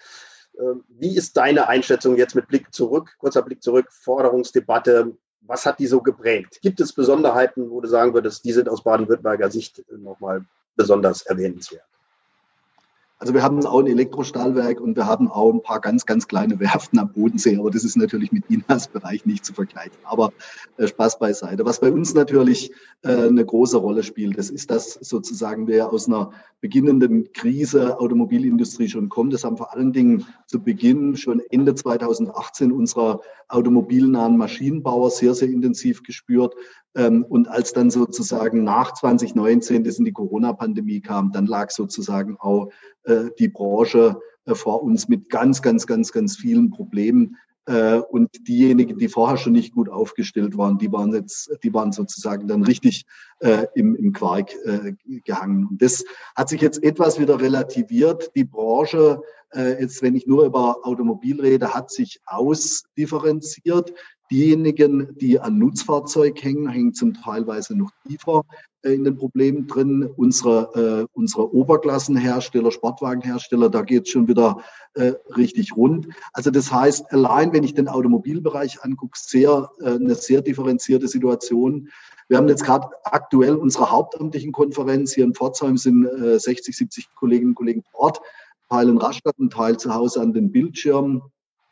Äh, 0.58 0.74
wie 0.88 1.16
ist 1.16 1.36
deine 1.36 1.68
Einschätzung 1.68 2.16
jetzt 2.16 2.34
mit 2.34 2.48
Blick 2.48 2.72
zurück, 2.72 3.16
kurzer 3.18 3.42
Blick 3.42 3.62
zurück, 3.62 3.90
Forderungsdebatte? 3.90 5.16
Was 5.42 5.64
hat 5.64 5.78
die 5.78 5.86
so 5.86 6.00
geprägt? 6.02 6.58
Gibt 6.60 6.80
es 6.80 6.92
Besonderheiten, 6.92 7.70
wo 7.70 7.80
du 7.80 7.88
sagen 7.88 8.14
würdest, 8.14 8.44
die 8.44 8.52
sind 8.52 8.68
aus 8.68 8.82
Baden-Württemberger 8.82 9.50
Sicht 9.50 9.84
nochmal 9.90 10.44
besonders 10.74 11.22
erwähnenswert? 11.22 11.86
Also 13.18 13.32
wir 13.32 13.42
haben 13.42 13.64
auch 13.64 13.80
ein 13.80 13.86
Elektrostahlwerk 13.86 14.78
und 14.78 14.94
wir 14.94 15.06
haben 15.06 15.30
auch 15.30 15.50
ein 15.50 15.62
paar 15.62 15.80
ganz, 15.80 16.04
ganz 16.04 16.28
kleine 16.28 16.60
Werften 16.60 16.98
am 16.98 17.12
Bodensee, 17.12 17.56
aber 17.56 17.70
das 17.70 17.82
ist 17.82 17.96
natürlich 17.96 18.30
mit 18.30 18.44
Inas 18.50 18.88
Bereich 18.88 19.24
nicht 19.24 19.44
zu 19.44 19.54
vergleichen. 19.54 19.96
Aber 20.04 20.32
äh, 20.76 20.86
Spaß 20.86 21.18
beiseite. 21.18 21.64
Was 21.64 21.80
bei 21.80 21.90
uns 21.90 22.12
natürlich 22.12 22.72
äh, 23.02 23.28
eine 23.28 23.44
große 23.44 23.78
Rolle 23.78 24.02
spielt, 24.02 24.38
das 24.38 24.50
ist, 24.50 24.70
dass 24.70 24.94
sozusagen 24.94 25.66
wir 25.66 25.90
aus 25.90 26.08
einer 26.08 26.30
beginnenden 26.60 27.32
Krise 27.32 27.98
Automobilindustrie 27.98 28.88
schon 28.88 29.08
kommen. 29.08 29.30
Das 29.30 29.44
haben 29.44 29.56
vor 29.56 29.72
allen 29.72 29.94
Dingen 29.94 30.26
zu 30.46 30.62
Beginn 30.62 31.16
schon 31.16 31.40
Ende 31.50 31.74
2018 31.74 32.70
unserer 32.70 33.20
automobilnahen 33.48 34.36
Maschinenbauer 34.36 35.10
sehr, 35.10 35.34
sehr 35.34 35.48
intensiv 35.48 36.02
gespürt. 36.02 36.54
Ähm, 36.96 37.24
und 37.28 37.48
als 37.48 37.72
dann 37.72 37.90
sozusagen 37.90 38.64
nach 38.64 38.94
2019 38.94 39.84
das 39.84 39.98
in 39.98 40.06
die 40.06 40.12
Corona-Pandemie 40.12 41.00
kam, 41.00 41.30
dann 41.30 41.46
lag 41.46 41.70
sozusagen 41.70 42.36
auch 42.38 42.70
die 43.38 43.48
Branche 43.48 44.18
äh, 44.46 44.54
vor 44.54 44.82
uns 44.82 45.08
mit 45.08 45.28
ganz, 45.28 45.60
ganz, 45.60 45.86
ganz, 45.86 46.12
ganz 46.12 46.36
vielen 46.36 46.70
Problemen. 46.70 47.36
Äh, 47.66 47.96
und 47.96 48.30
diejenigen, 48.46 48.96
die 48.96 49.08
vorher 49.08 49.36
schon 49.36 49.52
nicht 49.52 49.74
gut 49.74 49.88
aufgestellt 49.88 50.56
waren, 50.56 50.78
die 50.78 50.92
waren 50.92 51.12
jetzt, 51.12 51.50
die 51.64 51.74
waren 51.74 51.92
sozusagen 51.92 52.46
dann 52.46 52.62
richtig 52.62 53.04
im, 53.74 53.94
im 53.96 54.14
Quark 54.14 54.52
gehangen. 55.26 55.66
Und 55.66 55.82
das 55.82 56.02
hat 56.34 56.48
sich 56.48 56.62
jetzt 56.62 56.82
etwas 56.82 57.20
wieder 57.20 57.38
relativiert. 57.38 58.30
Die 58.34 58.44
Branche, 58.44 59.20
jetzt 59.52 60.00
wenn 60.00 60.14
ich 60.14 60.26
nur 60.26 60.46
über 60.46 60.86
Automobil 60.86 61.38
rede, 61.42 61.74
hat 61.74 61.90
sich 61.90 62.18
ausdifferenziert. 62.24 63.92
Diejenigen, 64.30 65.16
die 65.18 65.38
an 65.38 65.58
Nutzfahrzeug 65.58 66.42
hängen, 66.42 66.68
hängen 66.68 66.94
zum 66.94 67.14
teilweise 67.14 67.76
noch 67.76 67.90
tiefer 68.06 68.42
äh, 68.82 68.92
in 68.92 69.04
den 69.04 69.16
Problemen 69.16 69.66
drin. 69.66 70.08
Unsere, 70.16 71.06
äh, 71.06 71.06
unsere 71.12 71.54
Oberklassenhersteller, 71.54 72.72
Sportwagenhersteller, 72.72 73.70
da 73.70 73.82
geht 73.82 74.06
es 74.06 74.10
schon 74.10 74.26
wieder 74.26 74.62
äh, 74.94 75.12
richtig 75.36 75.76
rund. 75.76 76.08
Also 76.32 76.50
das 76.50 76.72
heißt, 76.72 77.12
allein 77.12 77.52
wenn 77.52 77.64
ich 77.64 77.74
den 77.74 77.88
Automobilbereich 77.88 78.82
angucke, 78.82 79.18
sehr, 79.20 79.70
äh, 79.80 79.90
eine 79.90 80.14
sehr 80.14 80.42
differenzierte 80.42 81.08
Situation. 81.08 81.90
Wir 82.28 82.38
haben 82.38 82.48
jetzt 82.48 82.64
gerade 82.64 82.88
aktuell 83.04 83.54
unsere 83.54 83.90
hauptamtlichen 83.90 84.50
Konferenz 84.50 85.14
hier 85.14 85.24
in 85.24 85.34
Pforzheim 85.34 85.76
sind 85.76 86.06
äh, 86.06 86.40
60, 86.40 86.76
70 86.76 87.14
Kolleginnen 87.14 87.50
und 87.50 87.54
Kollegen 87.54 87.84
vor 87.92 88.00
Ort, 88.00 88.20
Teil 88.68 88.88
in 88.88 88.98
Rastatt, 88.98 89.38
ein 89.38 89.50
Teil 89.50 89.76
zu 89.76 89.94
Hause 89.94 90.20
an 90.20 90.32
den 90.32 90.50
Bildschirmen. 90.50 91.22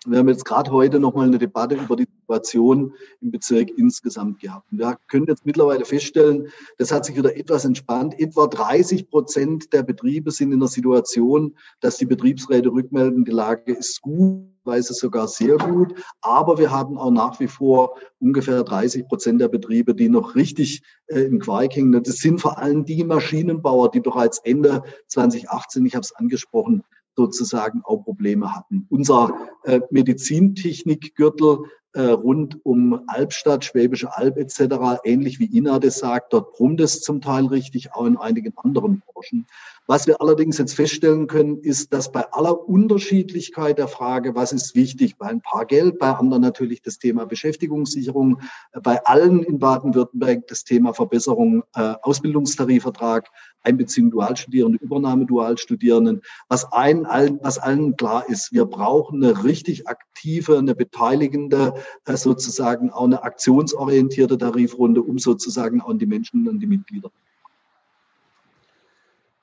Wir 0.06 0.18
haben 0.18 0.28
jetzt 0.28 0.44
gerade 0.44 0.70
heute 0.70 1.00
nochmal 1.00 1.26
eine 1.26 1.38
Debatte 1.38 1.76
über 1.76 1.96
die 1.96 2.06
Situation 2.20 2.92
im 3.20 3.30
Bezirk 3.30 3.70
insgesamt 3.76 4.40
gehabt. 4.40 4.66
wir 4.70 4.98
können 5.08 5.26
jetzt 5.26 5.46
mittlerweile 5.46 5.84
feststellen, 5.84 6.48
das 6.78 6.92
hat 6.92 7.06
sich 7.06 7.16
wieder 7.16 7.36
etwas 7.36 7.64
entspannt. 7.64 8.18
Etwa 8.18 8.46
30 8.46 9.08
Prozent 9.08 9.72
der 9.72 9.82
Betriebe 9.82 10.30
sind 10.30 10.52
in 10.52 10.60
der 10.60 10.68
Situation, 10.68 11.56
dass 11.80 11.96
die 11.96 12.06
Betriebsräte 12.06 12.70
rückmelden, 12.70 13.24
die 13.24 13.30
Lage 13.30 13.72
ist 13.72 14.02
gut, 14.02 14.44
weise 14.64 14.94
sogar 14.94 15.28
sehr 15.28 15.56
gut. 15.56 15.94
Aber 16.20 16.58
wir 16.58 16.70
haben 16.70 16.98
auch 16.98 17.10
nach 17.10 17.40
wie 17.40 17.48
vor 17.48 17.96
ungefähr 18.20 18.62
30 18.62 19.06
Prozent 19.06 19.40
der 19.40 19.48
Betriebe, 19.48 19.94
die 19.94 20.08
noch 20.08 20.34
richtig 20.34 20.82
äh, 21.06 21.20
im 21.20 21.38
Quark 21.38 21.76
hängen. 21.76 22.02
Das 22.02 22.16
sind 22.16 22.40
vor 22.40 22.58
allem 22.58 22.84
die 22.84 23.04
Maschinenbauer, 23.04 23.90
die 23.90 24.00
bereits 24.00 24.38
Ende 24.38 24.82
2018, 25.08 25.86
ich 25.86 25.94
habe 25.94 26.04
es 26.04 26.14
angesprochen, 26.14 26.82
sozusagen 27.16 27.82
auch 27.84 28.04
Probleme 28.04 28.54
hatten. 28.54 28.86
Unser 28.90 29.34
äh, 29.64 29.80
Medizintechnikgürtel 29.90 31.58
äh, 31.94 32.02
rund 32.02 32.58
um 32.64 33.04
Albstadt, 33.06 33.64
Schwäbische 33.64 34.16
Alb 34.16 34.36
etc., 34.36 35.00
ähnlich 35.04 35.38
wie 35.38 35.56
Ina 35.56 35.78
das 35.78 35.98
sagt, 35.98 36.32
dort 36.32 36.52
brummt 36.52 36.80
es 36.80 37.00
zum 37.00 37.20
Teil 37.20 37.46
richtig, 37.46 37.92
auch 37.92 38.06
in 38.06 38.16
einigen 38.16 38.52
anderen 38.56 39.02
Branchen. 39.06 39.46
Was 39.86 40.06
wir 40.06 40.22
allerdings 40.22 40.56
jetzt 40.56 40.74
feststellen 40.74 41.26
können, 41.26 41.58
ist, 41.58 41.92
dass 41.92 42.10
bei 42.10 42.32
aller 42.32 42.66
Unterschiedlichkeit 42.66 43.76
der 43.76 43.86
Frage, 43.86 44.34
was 44.34 44.52
ist 44.52 44.74
wichtig, 44.74 45.18
bei 45.18 45.26
ein 45.26 45.42
paar 45.42 45.66
Geld, 45.66 45.98
bei 45.98 46.10
anderen 46.10 46.42
natürlich 46.42 46.80
das 46.80 46.98
Thema 46.98 47.26
Beschäftigungssicherung, 47.26 48.40
bei 48.82 49.04
allen 49.04 49.42
in 49.42 49.58
Baden-Württemberg 49.58 50.46
das 50.46 50.64
Thema 50.64 50.94
Verbesserung 50.94 51.64
äh, 51.74 51.96
Ausbildungstarifvertrag, 52.00 53.28
Einbeziehung 53.62 54.10
Dualstudierende, 54.10 54.78
Übernahme 54.78 55.26
Dualstudierenden, 55.26 56.22
was, 56.48 56.64
ein, 56.72 57.04
allen, 57.04 57.38
was 57.42 57.58
allen 57.58 57.94
klar 57.94 58.26
ist, 58.26 58.54
wir 58.54 58.64
brauchen 58.64 59.22
eine 59.22 59.44
richtig 59.44 59.86
aktive, 59.86 60.56
eine 60.56 60.74
beteiligende, 60.74 61.74
äh, 62.06 62.16
sozusagen 62.16 62.88
auch 62.88 63.04
eine 63.04 63.22
aktionsorientierte 63.22 64.38
Tarifrunde, 64.38 65.02
um 65.02 65.18
sozusagen 65.18 65.82
auch 65.82 65.92
die 65.92 66.06
Menschen 66.06 66.48
und 66.48 66.60
die 66.60 66.66
Mitglieder 66.66 67.10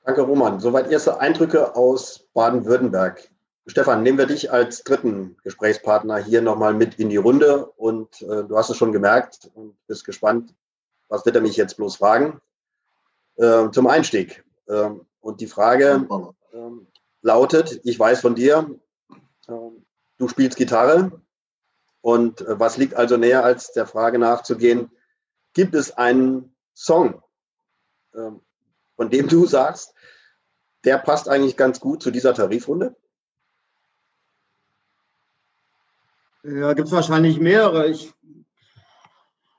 Danke, 0.04 0.22
Roman. 0.22 0.58
Soweit 0.58 0.90
erste 0.90 1.20
Eindrücke 1.20 1.76
aus 1.76 2.26
Baden-Württemberg. 2.34 3.30
Stefan, 3.66 4.02
nehmen 4.02 4.18
wir 4.18 4.26
dich 4.26 4.50
als 4.50 4.82
dritten 4.82 5.36
Gesprächspartner 5.44 6.16
hier 6.18 6.42
nochmal 6.42 6.74
mit 6.74 6.96
in 6.96 7.08
die 7.08 7.18
Runde 7.18 7.66
und 7.66 8.20
äh, 8.22 8.42
du 8.42 8.56
hast 8.56 8.68
es 8.70 8.76
schon 8.76 8.90
gemerkt 8.90 9.48
und 9.54 9.76
bist 9.86 10.04
gespannt, 10.04 10.52
was 11.08 11.24
wird 11.24 11.36
er 11.36 11.42
mich 11.42 11.56
jetzt 11.56 11.76
bloß 11.76 11.96
fragen? 11.96 12.40
Äh, 13.36 13.70
zum 13.70 13.86
Einstieg. 13.86 14.44
Äh, 14.66 14.90
und 15.20 15.40
die 15.40 15.46
Frage 15.46 16.08
ähm, 16.52 16.88
lautet, 17.20 17.80
ich 17.84 17.96
weiß 17.96 18.22
von 18.22 18.34
dir, 18.34 18.74
ähm, 19.48 19.86
du 20.18 20.26
spielst 20.26 20.58
Gitarre 20.58 21.22
und 22.00 22.40
äh, 22.40 22.58
was 22.58 22.76
liegt 22.76 22.94
also 22.94 23.16
näher 23.16 23.44
als 23.44 23.70
der 23.70 23.86
Frage 23.86 24.18
nachzugehen, 24.18 24.90
gibt 25.54 25.76
es 25.76 25.96
einen 25.96 26.56
Song, 26.74 27.22
ähm, 28.16 28.40
von 29.02 29.10
dem 29.10 29.26
du 29.26 29.46
sagst, 29.46 29.94
der 30.84 30.96
passt 30.96 31.28
eigentlich 31.28 31.56
ganz 31.56 31.80
gut 31.80 32.04
zu 32.04 32.12
dieser 32.12 32.34
Tarifrunde? 32.34 32.94
Ja, 36.44 36.72
gibt 36.74 36.86
es 36.86 36.94
wahrscheinlich 36.94 37.40
mehrere. 37.40 37.88
Ich, 37.88 38.12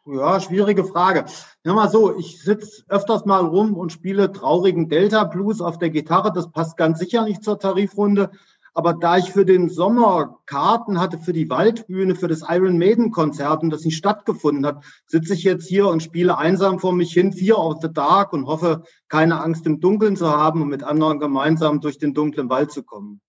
ja, 0.05 0.39
schwierige 0.39 0.85
Frage. 0.85 1.25
Ja, 1.65 1.73
mal 1.73 1.89
so, 1.89 2.17
ich 2.17 2.41
sitze 2.41 2.85
öfters 2.87 3.25
mal 3.25 3.45
rum 3.45 3.75
und 3.75 3.91
spiele 3.91 4.31
traurigen 4.31 4.87
Delta 4.87 5.25
Blues 5.25 5.59
auf 5.59 5.77
der 5.77 5.89
Gitarre. 5.89 6.31
Das 6.31 6.49
passt 6.49 6.77
ganz 6.77 6.99
sicher 6.99 7.25
nicht 7.25 7.43
zur 7.43 7.59
Tarifrunde. 7.59 8.31
Aber 8.75 8.93
da 8.93 9.17
ich 9.17 9.31
für 9.31 9.45
den 9.45 9.69
Sommer 9.69 10.39
Karten 10.47 10.99
hatte 10.99 11.19
für 11.19 11.33
die 11.33 11.49
Waldbühne, 11.49 12.15
für 12.15 12.27
das 12.27 12.43
Iron 12.47 12.79
Maiden 12.79 13.11
Konzert 13.11 13.61
und 13.61 13.69
das 13.69 13.85
nicht 13.85 13.97
stattgefunden 13.97 14.65
hat, 14.65 14.83
sitze 15.05 15.35
ich 15.35 15.43
jetzt 15.43 15.67
hier 15.67 15.87
und 15.87 16.01
spiele 16.01 16.37
einsam 16.37 16.79
vor 16.79 16.91
mich 16.91 17.13
hin, 17.13 17.33
Fear 17.33 17.59
of 17.59 17.81
the 17.81 17.93
Dark 17.93 18.33
und 18.33 18.47
hoffe, 18.47 18.83
keine 19.09 19.41
Angst 19.41 19.67
im 19.67 19.79
Dunkeln 19.79 20.15
zu 20.15 20.29
haben 20.29 20.63
und 20.63 20.69
mit 20.69 20.83
anderen 20.83 21.19
gemeinsam 21.19 21.81
durch 21.81 21.99
den 21.99 22.15
dunklen 22.15 22.49
Wald 22.49 22.71
zu 22.71 22.83
kommen. 22.83 23.21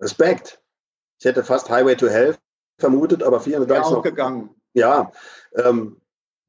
Respekt. 0.00 0.60
Ich 1.18 1.24
hätte 1.24 1.42
fast 1.42 1.68
Highway 1.68 1.96
to 1.96 2.08
Hell 2.08 2.36
vermutet, 2.78 3.22
aber 3.22 3.40
400 3.40 3.78
ist 3.78 3.86
auch 3.86 4.02
gegangen. 4.02 4.50
Ja, 4.72 5.12
ähm, 5.56 6.00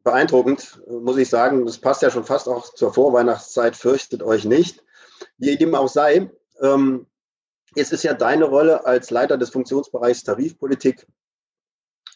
beeindruckend, 0.04 0.82
muss 0.88 1.18
ich 1.18 1.30
sagen. 1.30 1.66
Das 1.66 1.80
passt 1.80 2.02
ja 2.02 2.12
schon 2.12 2.24
fast 2.24 2.48
auch 2.48 2.74
zur 2.74 2.94
Vorweihnachtszeit. 2.94 3.76
Fürchtet 3.76 4.24
euch 4.24 4.46
nicht. 4.46 4.84
Wie 5.38 5.58
dem 5.58 5.76
auch 5.76 5.88
sei, 5.88 6.32
ähm, 6.62 7.08
es 7.76 7.92
ist 7.92 8.04
ja 8.04 8.14
deine 8.14 8.46
Rolle 8.46 8.86
als 8.86 9.12
Leiter 9.12 9.38
des 9.38 9.50
Funktionsbereichs 9.50 10.24
Tarifpolitik, 10.24 11.06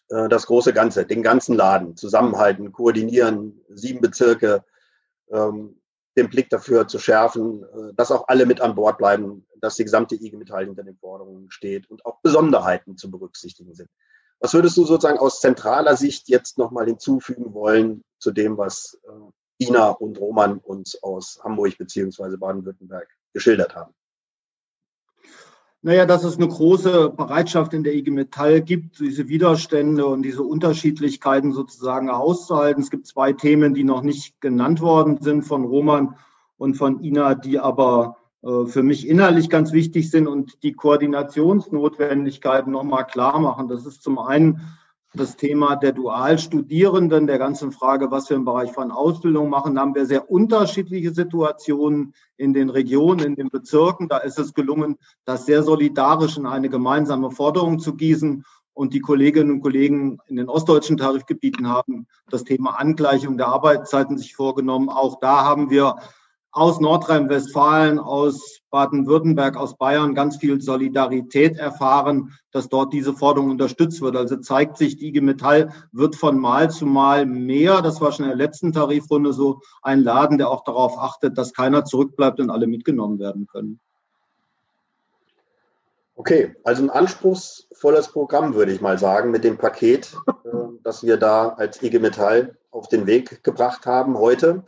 äh, 0.09 0.29
das 0.29 0.47
große 0.47 0.73
Ganze, 0.73 1.05
den 1.05 1.21
ganzen 1.21 1.55
Laden 1.55 1.95
zusammenhalten, 1.95 2.71
koordinieren, 2.71 3.61
sieben 3.69 4.01
Bezirke, 4.01 4.63
ähm, 5.31 5.79
den 6.17 6.29
Blick 6.29 6.49
dafür 6.49 6.87
zu 6.87 6.99
schärfen, 6.99 7.63
äh, 7.63 7.93
dass 7.93 8.11
auch 8.11 8.27
alle 8.27 8.45
mit 8.45 8.61
an 8.61 8.75
Bord 8.75 8.97
bleiben, 8.97 9.45
dass 9.61 9.75
die 9.75 9.83
gesamte 9.83 10.15
IG 10.15 10.35
Metall 10.37 10.65
hinter 10.65 10.83
den 10.83 10.97
Forderungen 10.97 11.51
steht 11.51 11.89
und 11.89 12.05
auch 12.05 12.21
Besonderheiten 12.21 12.97
zu 12.97 13.11
berücksichtigen 13.11 13.73
sind. 13.75 13.89
Was 14.39 14.53
würdest 14.53 14.77
du 14.77 14.85
sozusagen 14.85 15.19
aus 15.19 15.41
zentraler 15.41 15.97
Sicht 15.97 16.29
jetzt 16.29 16.57
nochmal 16.57 16.85
hinzufügen 16.85 17.53
wollen 17.53 18.03
zu 18.19 18.31
dem, 18.31 18.57
was 18.57 18.97
äh, 19.03 19.65
Ina 19.65 19.89
und 19.89 20.17
Roman 20.19 20.59
uns 20.59 21.01
aus 21.03 21.39
Hamburg 21.43 21.77
beziehungsweise 21.77 22.37
Baden-Württemberg 22.37 23.07
geschildert 23.33 23.75
haben? 23.75 23.93
Naja, 25.81 26.05
dass 26.05 26.25
es 26.25 26.35
eine 26.35 26.49
große 26.49 27.11
Bereitschaft 27.11 27.73
in 27.73 27.85
der 27.85 27.95
IG 27.95 28.11
Metall 28.11 28.61
gibt, 28.61 28.99
diese 28.99 29.29
Widerstände 29.29 30.05
und 30.05 30.23
diese 30.23 30.43
Unterschiedlichkeiten 30.43 31.53
sozusagen 31.53 32.09
auszuhalten. 32.09 32.83
Es 32.83 32.89
gibt 32.89 33.07
zwei 33.07 33.31
Themen, 33.31 33.73
die 33.73 33.85
noch 33.85 34.01
nicht 34.01 34.41
genannt 34.41 34.81
worden 34.81 35.19
sind 35.21 35.43
von 35.43 35.63
Roman 35.63 36.15
und 36.57 36.75
von 36.75 37.01
Ina, 37.01 37.33
die 37.33 37.59
aber 37.59 38.17
äh, 38.43 38.65
für 38.65 38.83
mich 38.83 39.07
innerlich 39.07 39.49
ganz 39.49 39.71
wichtig 39.71 40.11
sind 40.11 40.27
und 40.27 40.63
die 40.63 40.73
Koordinationsnotwendigkeiten 40.73 42.73
nochmal 42.73 43.07
klar 43.07 43.39
machen. 43.39 43.69
Das 43.69 43.85
ist 43.85 44.03
zum 44.03 44.19
einen 44.19 44.59
das 45.13 45.37
Thema 45.37 45.75
der 45.75 45.91
Dualstudierenden, 45.91 47.25
der 47.25 47.39
ganzen 47.39 47.71
Frage, 47.71 48.11
was 48.11 48.29
wir 48.29 48.37
im 48.37 48.45
Bereich 48.45 48.71
von 48.71 48.91
Ausbildung 48.91 49.49
machen, 49.49 49.79
haben 49.79 49.95
wir 49.95 50.05
sehr 50.05 50.29
unterschiedliche 50.29 51.13
Situationen 51.13 52.13
in 52.37 52.53
den 52.53 52.69
Regionen, 52.69 53.25
in 53.25 53.35
den 53.35 53.49
Bezirken. 53.49 54.07
Da 54.07 54.17
ist 54.17 54.37
es 54.37 54.53
gelungen, 54.53 54.97
das 55.25 55.45
sehr 55.45 55.63
solidarisch 55.63 56.37
in 56.37 56.45
eine 56.45 56.69
gemeinsame 56.69 57.31
Forderung 57.31 57.79
zu 57.79 57.95
gießen. 57.95 58.43
Und 58.73 58.93
die 58.93 59.01
Kolleginnen 59.01 59.51
und 59.51 59.61
Kollegen 59.61 60.19
in 60.27 60.37
den 60.37 60.47
ostdeutschen 60.47 60.95
Tarifgebieten 60.95 61.67
haben 61.67 62.07
das 62.29 62.43
Thema 62.43 62.79
Angleichung 62.79 63.35
der 63.35 63.47
Arbeitszeiten 63.47 64.17
sich 64.17 64.35
vorgenommen. 64.35 64.89
Auch 64.89 65.19
da 65.19 65.43
haben 65.43 65.69
wir 65.69 65.95
aus 66.51 66.79
Nordrhein-Westfalen, 66.79 67.99
aus 67.99 68.61
Baden-Württemberg, 68.71 69.55
aus 69.55 69.77
Bayern 69.77 70.15
ganz 70.15 70.37
viel 70.37 70.61
Solidarität 70.61 71.57
erfahren, 71.57 72.33
dass 72.51 72.69
dort 72.69 72.93
diese 72.93 73.13
Forderung 73.13 73.51
unterstützt 73.51 74.01
wird. 74.01 74.15
Also 74.15 74.37
zeigt 74.37 74.77
sich, 74.77 74.97
die 74.97 75.09
IG 75.09 75.21
Metall 75.21 75.71
wird 75.91 76.15
von 76.15 76.39
Mal 76.39 76.71
zu 76.71 76.85
Mal 76.85 77.25
mehr, 77.25 77.81
das 77.81 78.01
war 78.01 78.11
schon 78.11 78.25
in 78.25 78.29
der 78.29 78.37
letzten 78.37 78.73
Tarifrunde 78.73 79.33
so, 79.33 79.61
ein 79.81 80.01
Laden, 80.01 80.37
der 80.37 80.49
auch 80.49 80.63
darauf 80.63 80.97
achtet, 80.97 81.37
dass 81.37 81.53
keiner 81.53 81.85
zurückbleibt 81.85 82.39
und 82.39 82.49
alle 82.49 82.67
mitgenommen 82.67 83.19
werden 83.19 83.47
können. 83.47 83.79
Okay, 86.15 86.53
also 86.65 86.83
ein 86.83 86.89
anspruchsvolles 86.89 88.09
Programm, 88.09 88.53
würde 88.53 88.73
ich 88.73 88.81
mal 88.81 88.97
sagen, 88.97 89.31
mit 89.31 89.45
dem 89.45 89.57
Paket, 89.57 90.17
äh, 90.27 90.49
das 90.83 91.01
wir 91.01 91.15
da 91.15 91.49
als 91.49 91.81
IG 91.81 91.99
Metall 91.99 92.57
auf 92.71 92.89
den 92.89 93.07
Weg 93.07 93.41
gebracht 93.43 93.85
haben 93.85 94.17
heute. 94.17 94.63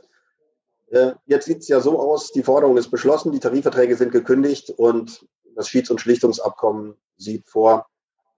Äh, 0.91 1.13
jetzt 1.25 1.45
sieht 1.45 1.59
es 1.59 1.69
ja 1.69 1.79
so 1.79 1.99
aus, 1.99 2.33
die 2.33 2.43
Forderung 2.43 2.77
ist 2.77 2.91
beschlossen, 2.91 3.31
die 3.31 3.39
Tarifverträge 3.39 3.95
sind 3.95 4.11
gekündigt 4.11 4.71
und 4.71 5.25
das 5.55 5.69
Schieds- 5.69 5.89
und 5.89 6.01
Schlichtungsabkommen 6.01 6.95
sieht 7.17 7.47
vor 7.47 7.87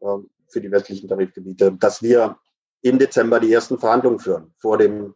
ähm, 0.01 0.29
für 0.48 0.62
die 0.62 0.72
westlichen 0.72 1.07
Tarifgebiete, 1.07 1.72
dass 1.72 2.03
wir 2.03 2.38
im 2.81 3.00
Dezember 3.00 3.39
die 3.39 3.51
ersten 3.51 3.79
Verhandlungen 3.79 4.19
führen 4.19 4.53
vor 4.60 4.77
dem 4.77 5.15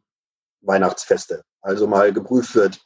Weihnachtsfeste. 0.62 1.44
Also 1.62 1.86
mal 1.86 2.12
geprüft 2.12 2.56
wird, 2.56 2.82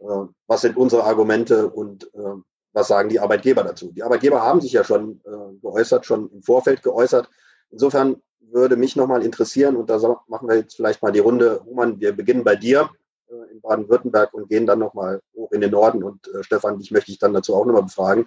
äh, 0.00 0.26
was 0.46 0.60
sind 0.60 0.76
unsere 0.76 1.04
Argumente 1.04 1.70
und 1.70 2.04
äh, 2.12 2.34
was 2.72 2.88
sagen 2.88 3.08
die 3.08 3.18
Arbeitgeber 3.18 3.64
dazu. 3.64 3.92
Die 3.92 4.02
Arbeitgeber 4.02 4.42
haben 4.42 4.60
sich 4.60 4.72
ja 4.72 4.84
schon 4.84 5.20
geäußert, 5.60 6.06
schon 6.06 6.30
im 6.30 6.40
Vorfeld 6.44 6.84
geäußert. 6.84 7.28
Insofern 7.70 8.22
würde 8.38 8.76
mich 8.76 8.94
nochmal 8.94 9.24
interessieren, 9.24 9.74
und 9.74 9.90
da 9.90 9.98
machen 10.28 10.48
wir 10.48 10.54
jetzt 10.54 10.76
vielleicht 10.76 11.02
mal 11.02 11.10
die 11.10 11.18
Runde, 11.18 11.62
Roman, 11.66 11.98
wir 11.98 12.12
beginnen 12.12 12.44
bei 12.44 12.54
dir. 12.54 12.88
Äh, 13.30 13.52
in 13.52 13.60
Baden-Württemberg 13.60 14.34
und 14.34 14.48
gehen 14.48 14.66
dann 14.66 14.78
nochmal 14.78 15.22
hoch 15.34 15.52
in 15.52 15.60
den 15.60 15.70
Norden. 15.70 16.02
Und 16.02 16.26
äh, 16.28 16.42
Stefan, 16.42 16.78
dich 16.78 16.90
möchte 16.90 17.12
ich 17.12 17.18
dann 17.18 17.32
dazu 17.32 17.54
auch 17.54 17.64
nochmal 17.64 17.84
befragen. 17.84 18.26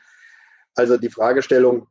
Also 0.75 0.97
die 0.97 1.09
Fragestellung 1.09 1.87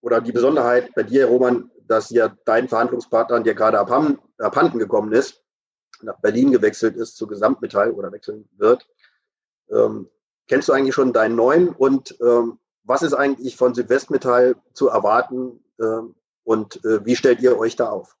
oder 0.00 0.20
die 0.20 0.32
Besonderheit 0.32 0.90
bei 0.94 1.02
dir, 1.02 1.26
Roman, 1.26 1.70
dass 1.86 2.10
ja 2.10 2.34
dein 2.44 2.68
Verhandlungspartner 2.68 3.40
dir 3.40 3.54
gerade 3.54 3.78
abhanden 3.78 4.78
gekommen 4.78 5.12
ist, 5.12 5.42
nach 6.02 6.18
Berlin 6.20 6.52
gewechselt 6.52 6.96
ist 6.96 7.16
zu 7.16 7.26
Gesamtmetall 7.26 7.90
oder 7.92 8.10
wechseln 8.12 8.48
wird. 8.56 8.88
Ähm, 9.70 10.08
kennst 10.48 10.68
du 10.68 10.72
eigentlich 10.72 10.94
schon 10.94 11.12
deinen 11.12 11.36
neuen 11.36 11.68
und 11.68 12.16
ähm, 12.20 12.58
was 12.84 13.02
ist 13.02 13.12
eigentlich 13.12 13.56
von 13.56 13.74
Südwestmetall 13.74 14.56
zu 14.72 14.88
erwarten 14.88 15.62
ähm, 15.80 16.14
und 16.44 16.84
äh, 16.84 17.04
wie 17.04 17.16
stellt 17.16 17.40
ihr 17.42 17.58
euch 17.58 17.76
da 17.76 17.90
auf? 17.90 18.16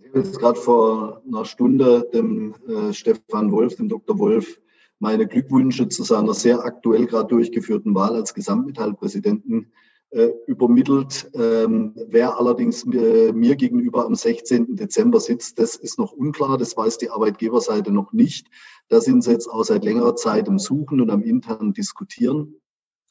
Ich 0.00 0.08
habe 0.08 0.20
jetzt 0.20 0.38
gerade 0.38 0.58
vor 0.58 1.22
einer 1.26 1.44
Stunde 1.44 2.08
dem 2.14 2.54
äh, 2.66 2.92
Stefan 2.92 3.52
Wolf, 3.52 3.76
dem 3.76 3.88
Dr. 3.88 4.18
Wolf, 4.18 4.60
meine 5.00 5.26
Glückwünsche 5.26 5.88
zu 5.88 6.02
seiner 6.02 6.34
sehr 6.34 6.64
aktuell 6.64 7.06
gerade 7.06 7.28
durchgeführten 7.28 7.94
Wahl 7.94 8.14
als 8.14 8.34
Gesamtmetallpräsidenten 8.34 9.72
äh, 10.10 10.30
übermittelt. 10.46 11.30
Ähm, 11.34 11.94
wer 12.08 12.38
allerdings 12.38 12.86
mir, 12.86 13.32
mir, 13.32 13.56
gegenüber 13.56 14.06
am 14.06 14.14
16. 14.14 14.76
Dezember 14.76 15.20
sitzt, 15.20 15.58
das 15.58 15.76
ist 15.76 15.98
noch 15.98 16.12
unklar. 16.12 16.58
Das 16.58 16.76
weiß 16.76 16.98
die 16.98 17.10
Arbeitgeberseite 17.10 17.92
noch 17.92 18.12
nicht. 18.12 18.48
Da 18.88 19.00
sind 19.00 19.22
sie 19.22 19.32
jetzt 19.32 19.48
auch 19.48 19.64
seit 19.64 19.84
längerer 19.84 20.16
Zeit 20.16 20.48
im 20.48 20.58
Suchen 20.58 21.00
und 21.00 21.10
am 21.10 21.22
internen 21.22 21.74
Diskutieren. 21.74 22.60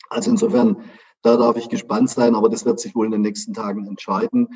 Also 0.09 0.31
insofern, 0.31 0.77
da 1.21 1.37
darf 1.37 1.57
ich 1.57 1.69
gespannt 1.69 2.09
sein, 2.09 2.33
aber 2.33 2.49
das 2.49 2.65
wird 2.65 2.79
sich 2.79 2.95
wohl 2.95 3.05
in 3.05 3.11
den 3.11 3.21
nächsten 3.21 3.53
Tagen 3.53 3.85
entscheiden. 3.85 4.47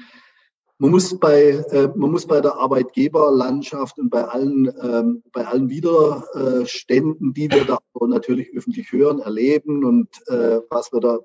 Man 0.82 0.89
muss 0.89 1.20
bei, 1.20 1.63
äh, 1.70 1.89
man 1.96 2.10
muss 2.10 2.26
bei 2.26 2.41
der 2.41 2.56
Arbeitgeberlandschaft 2.56 4.00
und 4.00 4.10
bei 4.10 4.24
allen, 4.24 4.65
ähm, 4.82 5.22
bei 5.32 5.46
allen 5.46 5.70
Widerständen, 5.70 7.36
die 7.36 7.52
wir 7.52 7.65
da 7.65 7.78
natürlich 8.08 8.50
öffentlich 8.58 8.91
hören, 8.91 9.20
erleben 9.20 9.86
und 9.86 10.08
äh, 10.28 10.60
was 10.72 10.91
wir 10.91 11.00
da 11.00 11.20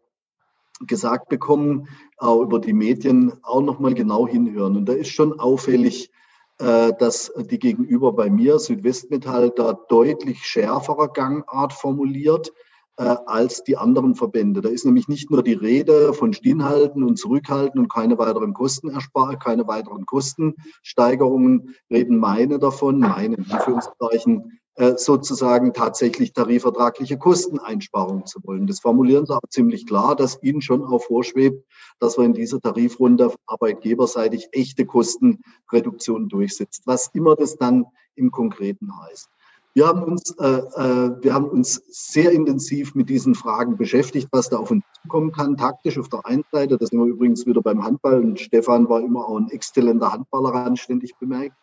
gesagt 0.87 1.31
bekommen, 1.31 1.89
auch 2.19 2.43
über 2.43 2.59
die 2.59 2.75
Medien, 2.75 3.33
auch 3.45 3.63
nochmal 3.63 3.95
genau 3.95 4.29
hinhören. 4.29 4.77
Und 4.77 4.91
da 4.91 4.93
ist 4.93 5.09
schon 5.09 5.41
auffällig, 5.41 6.11
äh, 6.59 6.93
dass 6.99 7.33
die 7.35 7.59
Gegenüber 7.59 8.13
bei 8.13 8.29
mir, 8.29 8.59
Südwestmetall, 8.59 9.53
da 9.57 9.73
deutlich 9.89 10.45
schärferer 10.45 11.09
Gangart 11.09 11.73
formuliert 11.73 12.53
als 12.97 13.63
die 13.63 13.77
anderen 13.77 14.15
Verbände. 14.15 14.63
Da 14.63 14.69
ist 14.69 14.87
nämlich 14.87 15.09
nicht 15.09 15.31
nur 15.31 15.43
die 15.43 15.53
Rede 15.53 16.15
von 16.15 16.33
Stillhalten 16.33 17.03
und 17.03 17.19
Zurückhalten 17.19 17.79
und 17.79 17.93
keine 17.93 18.19
weiteren 18.19 18.55
Kostenerspar 18.55 19.39
keine 19.39 19.67
weiteren 19.67 20.07
Kostensteigerungen, 20.07 21.75
reden 21.91 22.19
meine 22.19 22.59
davon, 22.59 23.01
meine 23.01 23.37
in 23.37 23.51
Anführungszeichen, 23.51 24.59
äh, 24.79 24.99
sozusagen 24.99 25.73
tatsächlich 25.73 26.35
tarifvertragliche 26.35 27.17
Kosteneinsparungen 27.17 28.27
zu 28.27 28.41
wollen. 28.45 28.67
Das 28.67 28.81
formulieren 28.81 29.25
sie 29.25 29.35
aber 29.35 29.49
ziemlich 29.49 29.87
klar, 29.87 30.15
dass 30.15 30.43
ihnen 30.43 30.61
schon 30.61 30.85
auch 30.85 31.03
vorschwebt, 31.03 31.65
dass 31.99 32.19
wir 32.19 32.27
in 32.27 32.35
dieser 32.35 32.61
Tarifrunde 32.61 33.33
arbeitgeberseitig 33.47 34.49
echte 34.53 34.85
Kostenreduktionen 34.85 36.29
durchsetzt, 36.29 36.83
was 36.85 37.09
immer 37.15 37.37
das 37.37 37.57
dann 37.57 37.87
im 38.17 38.31
Konkreten 38.31 38.91
heißt. 39.01 39.31
Wir 39.77 39.87
haben 39.87 40.05
uns, 40.05 40.35
äh, 40.39 40.47
äh, 40.47 41.23
wir 41.23 41.35
haben 41.35 41.51
uns 41.51 41.83
sehr 41.89 42.33
intensiv 42.33 42.95
mit 42.95 43.11
diesen 43.11 43.35
Fragen 43.35 43.77
beschäftigt, 43.77 44.27
was 44.33 44.49
da 44.49 44.57
auf 44.57 44.71
uns 44.71 44.83
zukommen 45.03 45.33
kann. 45.33 45.59
Taktisch 45.59 45.99
auf 45.99 46.09
der 46.09 46.25
einen 46.25 46.47
Seite, 46.51 46.79
das 46.79 46.89
sind 46.89 46.99
wir 46.99 47.05
übrigens 47.05 47.45
wieder 47.45 47.61
beim 47.61 47.85
Handball 47.85 48.25
und 48.25 48.41
Stefan 48.41 48.89
war 48.89 49.03
immer 49.03 49.29
auch 49.29 49.37
ein 49.37 49.51
exzellenter 49.51 50.11
Handballer, 50.11 50.55
anständig 50.55 51.15
bemerkt. 51.19 51.55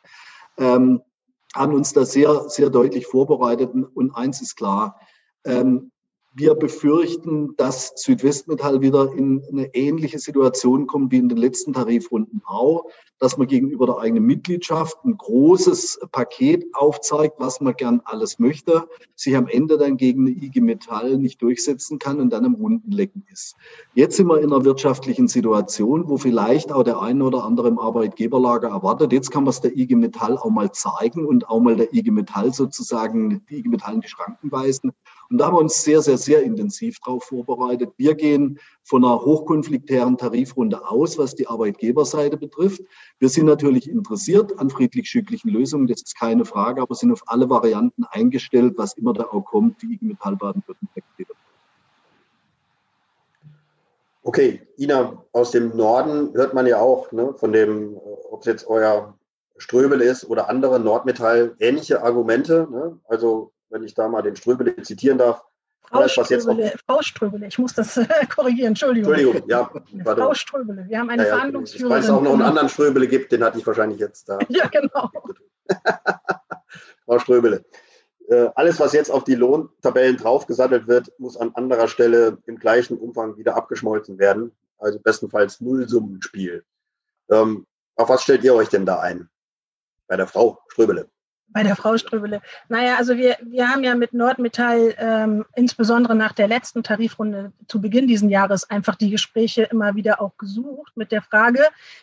Ähm, 0.60 1.02
haben 1.56 1.74
uns 1.74 1.94
da 1.94 2.06
sehr, 2.06 2.48
sehr 2.50 2.70
deutlich 2.70 3.08
vorbereitet 3.08 3.72
und 3.74 4.16
eins 4.16 4.44
ist 4.44 4.58
klar, 4.58 5.00
ähm, 5.44 5.90
wir 6.36 6.56
befürchten, 6.56 7.56
dass 7.58 7.94
Südwestmetall 7.96 8.82
wieder 8.82 9.14
in 9.14 9.44
eine 9.52 9.74
ähnliche 9.76 10.18
Situation 10.18 10.88
kommt 10.88 11.12
wie 11.12 11.18
in 11.18 11.30
den 11.30 11.38
letzten 11.38 11.74
Tarifrunden 11.74 12.42
auch, 12.46 12.86
dass 13.20 13.38
man 13.38 13.48
gegenüber 13.48 13.86
der 13.86 14.00
eigenen 14.00 14.26
Mitgliedschaft 14.26 14.98
ein 15.06 15.16
großes 15.16 16.00
Paket 16.12 16.66
aufzeigt, 16.74 17.36
was 17.38 17.62
man 17.62 17.76
gern 17.76 18.02
alles 18.04 18.40
möchte, 18.40 18.88
sich 19.16 19.36
am 19.36 19.48
Ende 19.48 19.78
dann 19.78 19.96
gegen 19.96 20.28
eine 20.28 20.36
IG 20.36 20.60
Metall 20.60 21.18
nicht 21.18 21.42
durchsetzen 21.42 22.00
kann 22.00 22.20
und 22.20 22.32
dann 22.32 22.46
am 22.46 22.56
runden 22.56 22.92
Lecken 22.92 23.24
ist. 23.32 23.56
Jetzt 23.94 24.18
sind 24.18 24.28
wir 24.28 24.40
in 24.42 24.52
einer 24.52 24.66
wirtschaftlichen 24.66 25.28
Situation, 25.28 26.10
wo 26.10 26.18
vielleicht 26.18 26.72
auch 26.72 26.84
der 26.84 27.00
eine 27.02 27.24
oder 27.24 27.44
andere 27.44 27.68
im 27.68 27.80
Arbeitgeberlager 27.80 28.70
erwartet. 28.70 29.14
Jetzt 29.14 29.32
kann 29.32 29.44
man 29.44 29.52
es 29.52 29.62
der 29.62 29.78
IG 29.78 29.96
Metall 29.96 30.38
auch 30.38 30.50
mal 30.50 30.72
zeigen 30.72 31.26
und 31.26 31.48
auch 31.48 31.60
mal 31.60 31.76
der 31.76 31.94
IG 31.94 32.12
Metall 32.12 32.54
sozusagen 32.54 33.46
die 33.50 33.60
IG 33.60 33.70
Metall 33.70 33.94
in 33.94 34.02
die 34.02 34.10
Schranken 34.10 34.52
weisen 34.52 34.92
und 35.30 35.38
da 35.38 35.48
haben 35.48 35.56
wir 35.56 35.60
uns 35.62 35.84
sehr, 35.84 36.02
sehr, 36.02 36.18
sehr 36.18 36.44
intensiv 36.44 37.00
darauf 37.00 37.24
vorbereitet. 37.24 37.92
Wir 37.98 38.16
gehen 38.16 38.60
von 38.84 39.04
einer 39.04 39.22
hochkonfliktären 39.22 40.18
Tarifrunde 40.18 40.88
aus, 40.88 41.18
was 41.18 41.36
die 41.36 41.48
Arbeitgeberseite 41.48 42.38
betrifft. 42.38 42.82
Wir 43.20 43.30
sind 43.30 43.46
natürlich 43.46 43.90
interessiert 43.90 44.60
an 44.60 44.70
friedlich-schücklichen 44.70 45.52
Lösungen, 45.52 45.88
das 45.88 46.02
ist 46.02 46.20
keine 46.20 46.46
Frage, 46.46 46.82
aber 46.82 46.96
sind 46.96 47.12
auf 47.12 47.24
alle 47.28 47.50
Varianten 47.50 48.04
eingestellt, 48.12 48.74
was 48.78 48.94
immer 48.98 49.14
da 49.14 49.24
auch 49.26 49.46
kommt, 49.46 49.82
die 49.82 49.94
IG 49.94 50.06
Metall 50.06 50.36
Baden-Württemberg 50.36 51.04
Okay, 54.26 54.62
Ina, 54.78 55.22
aus 55.34 55.52
dem 55.52 55.76
Norden 55.76 56.34
hört 56.34 56.54
man 56.54 56.66
ja 56.66 56.80
auch 56.80 57.12
ne, 57.12 57.34
von 57.38 57.52
dem, 57.52 57.98
ob 58.32 58.40
es 58.40 58.46
jetzt 58.46 58.68
euer 58.68 59.18
Ströbel 59.58 60.02
ist 60.02 60.30
oder 60.30 60.50
andere 60.50 60.80
Nordmetall, 60.80 61.56
ähnliche 61.60 62.02
Argumente. 62.04 62.68
Ne? 62.72 63.00
Also 63.08 63.53
wenn 63.74 63.84
ich 63.84 63.94
da 63.94 64.08
mal 64.08 64.22
den 64.22 64.36
Ströbele 64.36 64.82
zitieren 64.84 65.18
darf. 65.18 65.44
Frau, 65.82 66.08
Ströbele, 66.08 66.74
Frau 66.88 67.02
Ströbele, 67.02 67.48
ich 67.48 67.60
muss 67.60 67.74
das 67.74 68.00
korrigieren, 68.36 68.70
Entschuldigung. 68.70 69.14
Entschuldigung, 69.14 69.50
ja. 69.50 69.70
Warte. 70.06 70.22
Frau 70.22 70.34
Ströbele, 70.34 70.86
wir 70.88 70.98
haben 70.98 71.10
eine 71.10 71.24
ja, 71.24 71.28
ja, 71.28 71.36
Verhandlungsführerin. 71.36 71.98
Ich 71.98 72.04
weiß 72.04 72.10
auch 72.10 72.22
noch 72.22 72.34
einen 72.34 72.42
anderen 72.42 72.70
Ströbele 72.70 73.08
gibt, 73.08 73.32
den 73.32 73.44
hatte 73.44 73.60
ich 73.60 73.68
wahrscheinlich 73.68 74.00
jetzt 74.00 74.30
da. 74.30 74.40
ja, 74.50 74.68
genau. 74.68 75.12
Frau 77.06 77.20
Ströbele. 77.20 77.66
Äh, 78.30 78.50
alles, 78.56 78.80
was 78.80 78.94
jetzt 78.94 79.12
auf 79.12 79.24
die 79.24 79.36
Lohntabellen 79.36 80.18
draufgesattelt 80.18 80.88
wird, 80.88 81.12
muss 81.20 81.36
an 81.36 81.52
anderer 81.54 81.88
Stelle 81.88 82.38
im 82.46 82.58
gleichen 82.58 82.98
Umfang 82.98 83.38
wieder 83.38 83.56
abgeschmolzen 83.56 84.18
werden. 84.18 84.52
Also 84.78 85.00
bestenfalls 85.00 85.62
Nullsummenspiel. 85.62 86.64
Ähm, 87.30 87.68
auf 87.96 88.10
was 88.10 88.24
stellt 88.24 88.44
ihr 88.44 88.56
euch 88.56 88.70
denn 88.70 88.86
da 88.86 89.00
ein? 89.00 89.30
Bei 90.08 90.16
der 90.16 90.28
Frau 90.28 90.60
Ströbele. 90.70 91.10
Bei 91.50 91.62
der 91.62 91.76
Frau 91.76 91.98
Ströbele. 91.98 92.42
Naja, 92.68 92.96
also 92.98 93.16
wir, 93.16 93.38
wir 93.44 93.70
haben 93.70 93.84
ja 93.84 93.94
mit 93.94 94.14
Nordmetall 94.14 94.96
ähm, 94.98 95.46
insbesondere 95.56 96.16
nach 96.16 96.32
der 96.32 96.48
letzten 96.48 96.82
Tarifrunde 96.82 97.54
zu 97.68 97.80
Beginn 97.80 98.08
dieses 98.08 98.28
Jahres 98.28 98.68
einfach 98.72 98.96
die 98.96 99.12
Gespräche 99.12 99.64
immer 99.64 99.94
wieder 99.94 100.20
auch 100.20 100.36
gesucht 100.38 100.98
mit 100.98 101.12
der 101.12 101.22
Frage, 101.22 101.60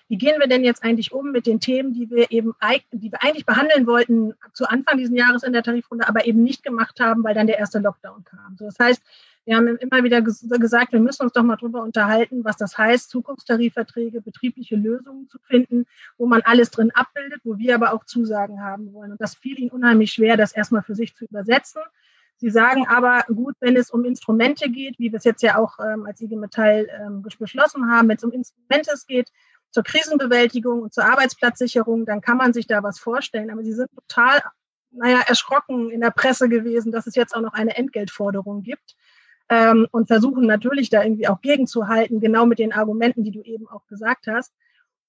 wie 0.06 0.18
gehen 0.18 0.38
wir 0.38 0.46
denn 0.46 0.62
jetzt 0.62 0.84
eigentlich 0.84 1.10
um 1.10 1.32
mit 1.32 1.46
den 1.46 1.58
Themen, 1.58 1.92
die 1.92 2.08
wir 2.10 2.30
eben 2.30 2.54
die 2.92 3.10
wir 3.10 3.22
eigentlich 3.22 3.44
behandeln 3.44 3.88
wollten 3.88 4.34
zu 4.52 4.68
Anfang 4.68 4.98
dieses 4.98 5.16
Jahres 5.16 5.42
in 5.42 5.52
der 5.52 5.64
Tarifrunde, 5.64 6.06
aber 6.06 6.26
eben 6.26 6.44
nicht 6.44 6.62
gemacht 6.62 7.00
haben, 7.00 7.24
weil 7.24 7.34
dann 7.34 7.48
der 7.48 7.58
erste 7.58 7.80
Lockdown 7.80 8.22
kam. 8.24 8.56
So, 8.56 8.66
das 8.66 8.78
heißt, 8.78 9.02
wir 9.44 9.56
haben 9.56 9.76
immer 9.78 10.04
wieder 10.04 10.20
gesagt, 10.20 10.92
wir 10.92 11.00
müssen 11.00 11.22
uns 11.22 11.32
doch 11.32 11.42
mal 11.42 11.56
darüber 11.56 11.82
unterhalten, 11.82 12.44
was 12.44 12.56
das 12.56 12.76
heißt, 12.76 13.10
Zukunftstarifverträge, 13.10 14.20
betriebliche 14.20 14.76
Lösungen 14.76 15.28
zu 15.28 15.38
finden, 15.38 15.86
wo 16.18 16.26
man 16.26 16.42
alles 16.42 16.70
drin 16.70 16.90
abbildet, 16.92 17.40
wo 17.44 17.58
wir 17.58 17.74
aber 17.74 17.94
auch 17.94 18.04
Zusagen 18.04 18.62
haben 18.62 18.92
wollen. 18.92 19.12
Und 19.12 19.20
das 19.20 19.34
fiel 19.34 19.58
ihnen 19.58 19.70
unheimlich 19.70 20.12
schwer, 20.12 20.36
das 20.36 20.52
erstmal 20.52 20.82
für 20.82 20.94
sich 20.94 21.16
zu 21.16 21.24
übersetzen. 21.24 21.82
Sie 22.36 22.50
sagen 22.50 22.86
aber, 22.88 23.24
gut, 23.28 23.54
wenn 23.60 23.76
es 23.76 23.90
um 23.90 24.04
Instrumente 24.04 24.70
geht, 24.70 24.98
wie 24.98 25.10
wir 25.10 25.18
es 25.18 25.24
jetzt 25.24 25.42
ja 25.42 25.56
auch 25.56 25.78
ähm, 25.78 26.06
als 26.06 26.20
IG 26.20 26.36
Metall 26.36 26.86
ähm, 27.00 27.22
beschlossen 27.22 27.90
haben, 27.90 28.08
wenn 28.08 28.16
es 28.16 28.24
um 28.24 28.32
Instrumente 28.32 28.92
geht, 29.06 29.30
zur 29.70 29.84
Krisenbewältigung 29.84 30.82
und 30.82 30.92
zur 30.92 31.04
Arbeitsplatzsicherung, 31.04 32.04
dann 32.04 32.20
kann 32.20 32.36
man 32.36 32.52
sich 32.52 32.66
da 32.66 32.82
was 32.82 32.98
vorstellen. 32.98 33.50
Aber 33.50 33.62
sie 33.62 33.72
sind 33.72 33.90
total, 33.94 34.42
naja, 34.90 35.20
erschrocken 35.26 35.90
in 35.90 36.00
der 36.00 36.10
Presse 36.10 36.48
gewesen, 36.48 36.92
dass 36.92 37.06
es 37.06 37.14
jetzt 37.14 37.34
auch 37.34 37.40
noch 37.40 37.52
eine 37.52 37.76
Entgeltforderung 37.76 38.62
gibt 38.62 38.96
ähm, 39.50 39.86
und 39.90 40.06
versuchen 40.06 40.46
natürlich 40.46 40.88
da 40.88 41.02
irgendwie 41.02 41.28
auch 41.28 41.40
gegenzuhalten, 41.42 42.20
genau 42.20 42.46
mit 42.46 42.58
den 42.58 42.72
Argumenten, 42.72 43.24
die 43.24 43.32
du 43.32 43.42
eben 43.42 43.68
auch 43.68 43.86
gesagt 43.86 44.28
hast. 44.28 44.54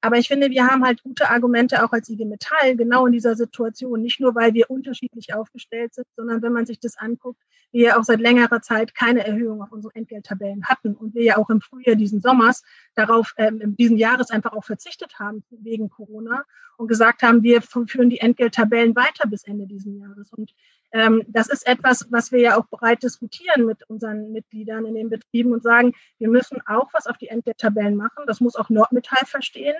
Aber 0.03 0.17
ich 0.17 0.27
finde, 0.27 0.49
wir 0.49 0.65
haben 0.65 0.83
halt 0.83 1.03
gute 1.03 1.29
Argumente 1.29 1.85
auch 1.85 1.91
als 1.93 2.09
IG 2.09 2.25
Metall 2.25 2.75
genau 2.75 3.05
in 3.05 3.13
dieser 3.13 3.35
Situation. 3.35 4.01
Nicht 4.01 4.19
nur, 4.19 4.33
weil 4.33 4.55
wir 4.55 4.71
unterschiedlich 4.71 5.35
aufgestellt 5.35 5.93
sind, 5.93 6.07
sondern 6.15 6.41
wenn 6.41 6.53
man 6.53 6.65
sich 6.65 6.79
das 6.79 6.97
anguckt, 6.97 7.39
wir 7.71 7.89
ja 7.89 7.99
auch 7.99 8.03
seit 8.03 8.19
längerer 8.19 8.61
Zeit 8.63 8.95
keine 8.95 9.25
Erhöhung 9.25 9.61
auf 9.61 9.71
unseren 9.71 9.93
Entgelttabellen 9.93 10.65
hatten 10.65 10.95
und 10.95 11.13
wir 11.13 11.23
ja 11.23 11.37
auch 11.37 11.51
im 11.51 11.61
Frühjahr 11.61 11.95
diesen 11.95 12.19
Sommers 12.19 12.63
darauf, 12.95 13.33
ähm, 13.37 13.75
diesen 13.77 13.97
Jahres 13.97 14.31
einfach 14.31 14.53
auch 14.53 14.65
verzichtet 14.65 15.19
haben 15.19 15.43
wegen 15.51 15.89
Corona 15.89 16.45
und 16.77 16.87
gesagt 16.87 17.21
haben, 17.21 17.43
wir 17.43 17.61
führen 17.61 18.09
die 18.09 18.19
Entgelttabellen 18.19 18.95
weiter 18.95 19.29
bis 19.29 19.43
Ende 19.43 19.67
diesen 19.67 19.99
Jahres. 19.99 20.33
Und 20.33 20.51
das 21.27 21.47
ist 21.47 21.65
etwas, 21.65 22.07
was 22.11 22.31
wir 22.31 22.41
ja 22.41 22.57
auch 22.57 22.67
breit 22.67 23.03
diskutieren 23.03 23.65
mit 23.65 23.89
unseren 23.89 24.33
Mitgliedern 24.33 24.85
in 24.85 24.95
den 24.95 25.09
Betrieben 25.09 25.53
und 25.53 25.63
sagen, 25.63 25.93
wir 26.17 26.27
müssen 26.27 26.59
auch 26.67 26.89
was 26.93 27.07
auf 27.07 27.17
die 27.17 27.29
Entgelttabellen 27.29 27.95
machen. 27.95 28.25
Das 28.27 28.41
muss 28.41 28.57
auch 28.57 28.69
Nordmetall 28.69 29.25
verstehen, 29.25 29.75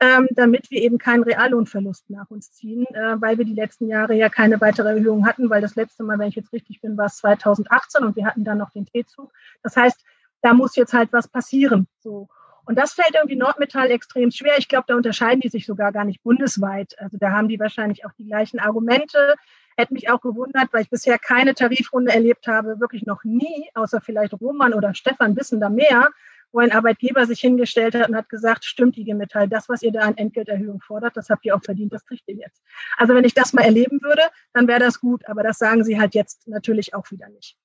ähm, 0.00 0.26
damit 0.30 0.70
wir 0.70 0.80
eben 0.80 0.98
keinen 0.98 1.22
Reallohnverlust 1.22 2.08
nach 2.10 2.30
uns 2.30 2.52
ziehen, 2.52 2.86
äh, 2.94 3.20
weil 3.20 3.36
wir 3.38 3.44
die 3.44 3.54
letzten 3.54 3.88
Jahre 3.88 4.14
ja 4.14 4.28
keine 4.28 4.60
weitere 4.60 4.88
Erhöhung 4.88 5.26
hatten, 5.26 5.50
weil 5.50 5.60
das 5.60 5.76
letzte 5.76 6.02
Mal, 6.02 6.18
wenn 6.18 6.28
ich 6.28 6.34
jetzt 6.34 6.52
richtig 6.52 6.80
bin, 6.80 6.96
war 6.96 7.06
es 7.06 7.16
2018 7.18 8.02
und 8.02 8.16
wir 8.16 8.26
hatten 8.26 8.44
dann 8.44 8.58
noch 8.58 8.70
den 8.70 8.86
T-Zug. 8.86 9.32
Das 9.62 9.76
heißt, 9.76 10.02
da 10.42 10.52
muss 10.54 10.76
jetzt 10.76 10.92
halt 10.92 11.12
was 11.12 11.28
passieren. 11.28 11.86
So. 12.00 12.28
Und 12.66 12.78
das 12.78 12.94
fällt 12.94 13.14
irgendwie 13.14 13.36
Nordmetall 13.36 13.90
extrem 13.90 14.30
schwer. 14.30 14.54
Ich 14.58 14.68
glaube, 14.68 14.84
da 14.88 14.94
unterscheiden 14.94 15.40
die 15.40 15.48
sich 15.48 15.66
sogar 15.66 15.92
gar 15.92 16.04
nicht 16.04 16.22
bundesweit. 16.22 16.98
Also 16.98 17.18
da 17.18 17.30
haben 17.30 17.48
die 17.48 17.60
wahrscheinlich 17.60 18.06
auch 18.06 18.12
die 18.18 18.26
gleichen 18.26 18.58
Argumente. 18.58 19.34
Hätte 19.76 19.94
mich 19.94 20.10
auch 20.10 20.20
gewundert, 20.20 20.72
weil 20.72 20.82
ich 20.82 20.90
bisher 20.90 21.18
keine 21.18 21.54
Tarifrunde 21.54 22.12
erlebt 22.12 22.46
habe, 22.46 22.80
wirklich 22.80 23.06
noch 23.06 23.24
nie, 23.24 23.68
außer 23.74 24.00
vielleicht 24.00 24.32
Roman 24.40 24.74
oder 24.74 24.94
Stefan 24.94 25.36
wissen 25.36 25.60
da 25.60 25.68
mehr, 25.68 26.10
wo 26.52 26.60
ein 26.60 26.70
Arbeitgeber 26.70 27.26
sich 27.26 27.40
hingestellt 27.40 27.96
hat 27.96 28.08
und 28.08 28.16
hat 28.16 28.28
gesagt, 28.28 28.64
stimmt 28.64 28.96
IG 28.96 29.12
Metall, 29.14 29.48
das, 29.48 29.68
was 29.68 29.82
ihr 29.82 29.90
da 29.90 30.02
an 30.02 30.16
Entgelterhöhung 30.16 30.80
fordert, 30.80 31.16
das 31.16 31.28
habt 31.28 31.44
ihr 31.44 31.56
auch 31.56 31.62
verdient, 31.64 31.92
das 31.92 32.06
kriegt 32.06 32.28
ihr 32.28 32.36
jetzt. 32.36 32.62
Also 32.96 33.14
wenn 33.14 33.24
ich 33.24 33.34
das 33.34 33.52
mal 33.52 33.62
erleben 33.62 34.00
würde, 34.02 34.22
dann 34.52 34.68
wäre 34.68 34.78
das 34.78 35.00
gut, 35.00 35.26
aber 35.28 35.42
das 35.42 35.58
sagen 35.58 35.82
sie 35.82 35.98
halt 35.98 36.14
jetzt 36.14 36.46
natürlich 36.46 36.94
auch 36.94 37.10
wieder 37.10 37.28
nicht. 37.28 37.56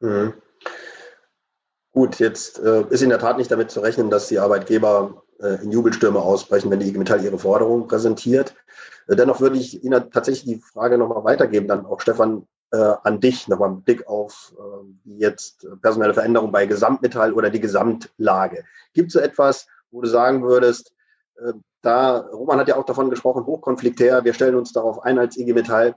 Mhm. 0.00 0.32
Gut, 1.92 2.18
jetzt 2.18 2.58
äh, 2.58 2.84
ist 2.88 3.02
in 3.02 3.10
der 3.10 3.18
Tat 3.18 3.36
nicht 3.36 3.50
damit 3.50 3.70
zu 3.70 3.80
rechnen, 3.80 4.08
dass 4.08 4.28
die 4.28 4.38
Arbeitgeber 4.38 5.22
äh, 5.40 5.62
in 5.62 5.70
Jubelstürme 5.70 6.20
ausbrechen, 6.20 6.70
wenn 6.70 6.80
die 6.80 6.88
IG 6.88 6.98
Metall 6.98 7.22
ihre 7.22 7.38
Forderungen 7.38 7.86
präsentiert. 7.86 8.54
Äh, 9.08 9.16
dennoch 9.16 9.40
würde 9.40 9.58
ich 9.58 9.84
Ihnen 9.84 10.10
tatsächlich 10.10 10.44
die 10.44 10.62
Frage 10.62 10.96
nochmal 10.96 11.24
weitergeben, 11.24 11.68
dann 11.68 11.84
auch 11.84 12.00
Stefan, 12.00 12.46
äh, 12.70 12.94
an 13.02 13.20
dich 13.20 13.46
nochmal 13.48 13.72
mit 13.72 13.84
Blick 13.84 14.06
auf 14.06 14.54
äh, 14.58 15.18
jetzt 15.18 15.66
personelle 15.82 16.14
Veränderungen 16.14 16.52
bei 16.52 16.64
Gesamtmetall 16.64 17.34
oder 17.34 17.50
die 17.50 17.60
Gesamtlage. 17.60 18.64
Gibt 18.94 19.08
es 19.08 19.12
so 19.12 19.20
etwas, 19.20 19.66
wo 19.90 20.00
du 20.00 20.08
sagen 20.08 20.42
würdest, 20.42 20.94
äh, 21.36 21.52
da, 21.82 22.18
Roman 22.18 22.58
hat 22.58 22.68
ja 22.68 22.76
auch 22.76 22.86
davon 22.86 23.10
gesprochen, 23.10 23.44
hochkonfliktär, 23.44 24.24
wir 24.24 24.32
stellen 24.32 24.54
uns 24.54 24.72
darauf 24.72 25.02
ein 25.02 25.18
als 25.18 25.36
IG 25.36 25.52
Metall. 25.52 25.96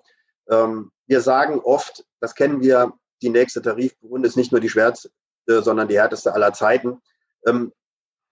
Ähm, 0.49 0.91
wir 1.07 1.21
sagen 1.21 1.61
oft, 1.63 2.03
das 2.19 2.35
kennen 2.35 2.59
wir, 2.59 2.91
die 3.21 3.29
nächste 3.29 3.61
Tarifrunde 3.61 4.27
ist 4.27 4.35
nicht 4.35 4.51
nur 4.51 4.59
die 4.59 4.69
schwerste, 4.69 5.09
sondern 5.47 5.87
die 5.87 5.97
härteste 5.97 6.33
aller 6.33 6.53
Zeiten. 6.53 7.01
Ähm, 7.45 7.71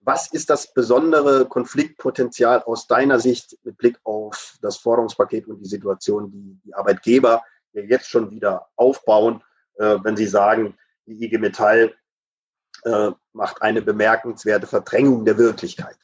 was 0.02 0.32
ist 0.34 0.49
das 0.49 0.73
besondere 0.73 1.45
Konfliktpotenzial 1.45 2.62
aus 2.63 2.88
deiner 2.88 3.19
Sicht 3.19 3.58
mit 3.63 3.78
Blick 3.78 3.99
auf 4.04 4.58
das 4.62 4.78
Forderungspaket 4.78 5.47
und 5.47 5.62
die 5.62 5.69
Situation, 5.69 6.30
die 6.30 6.60
die 6.65 6.73
Arbeitgeber 6.73 7.41
jetzt 7.71 8.10
schon 8.10 8.30
wieder 8.30 8.67
aufbauen, 8.76 9.43
äh, 9.76 9.97
wenn 10.04 10.17
sie 10.17 10.28
sagen, 10.28 10.78
die 11.06 11.23
IG 11.23 11.38
Metall 11.38 11.93
äh, 12.84 13.12
macht 13.32 13.62
eine 13.62 13.82
bemerkenswerte 13.82 14.67
Verdrängung 14.67 15.26
der 15.26 15.38
Wirklichkeit? 15.38 15.97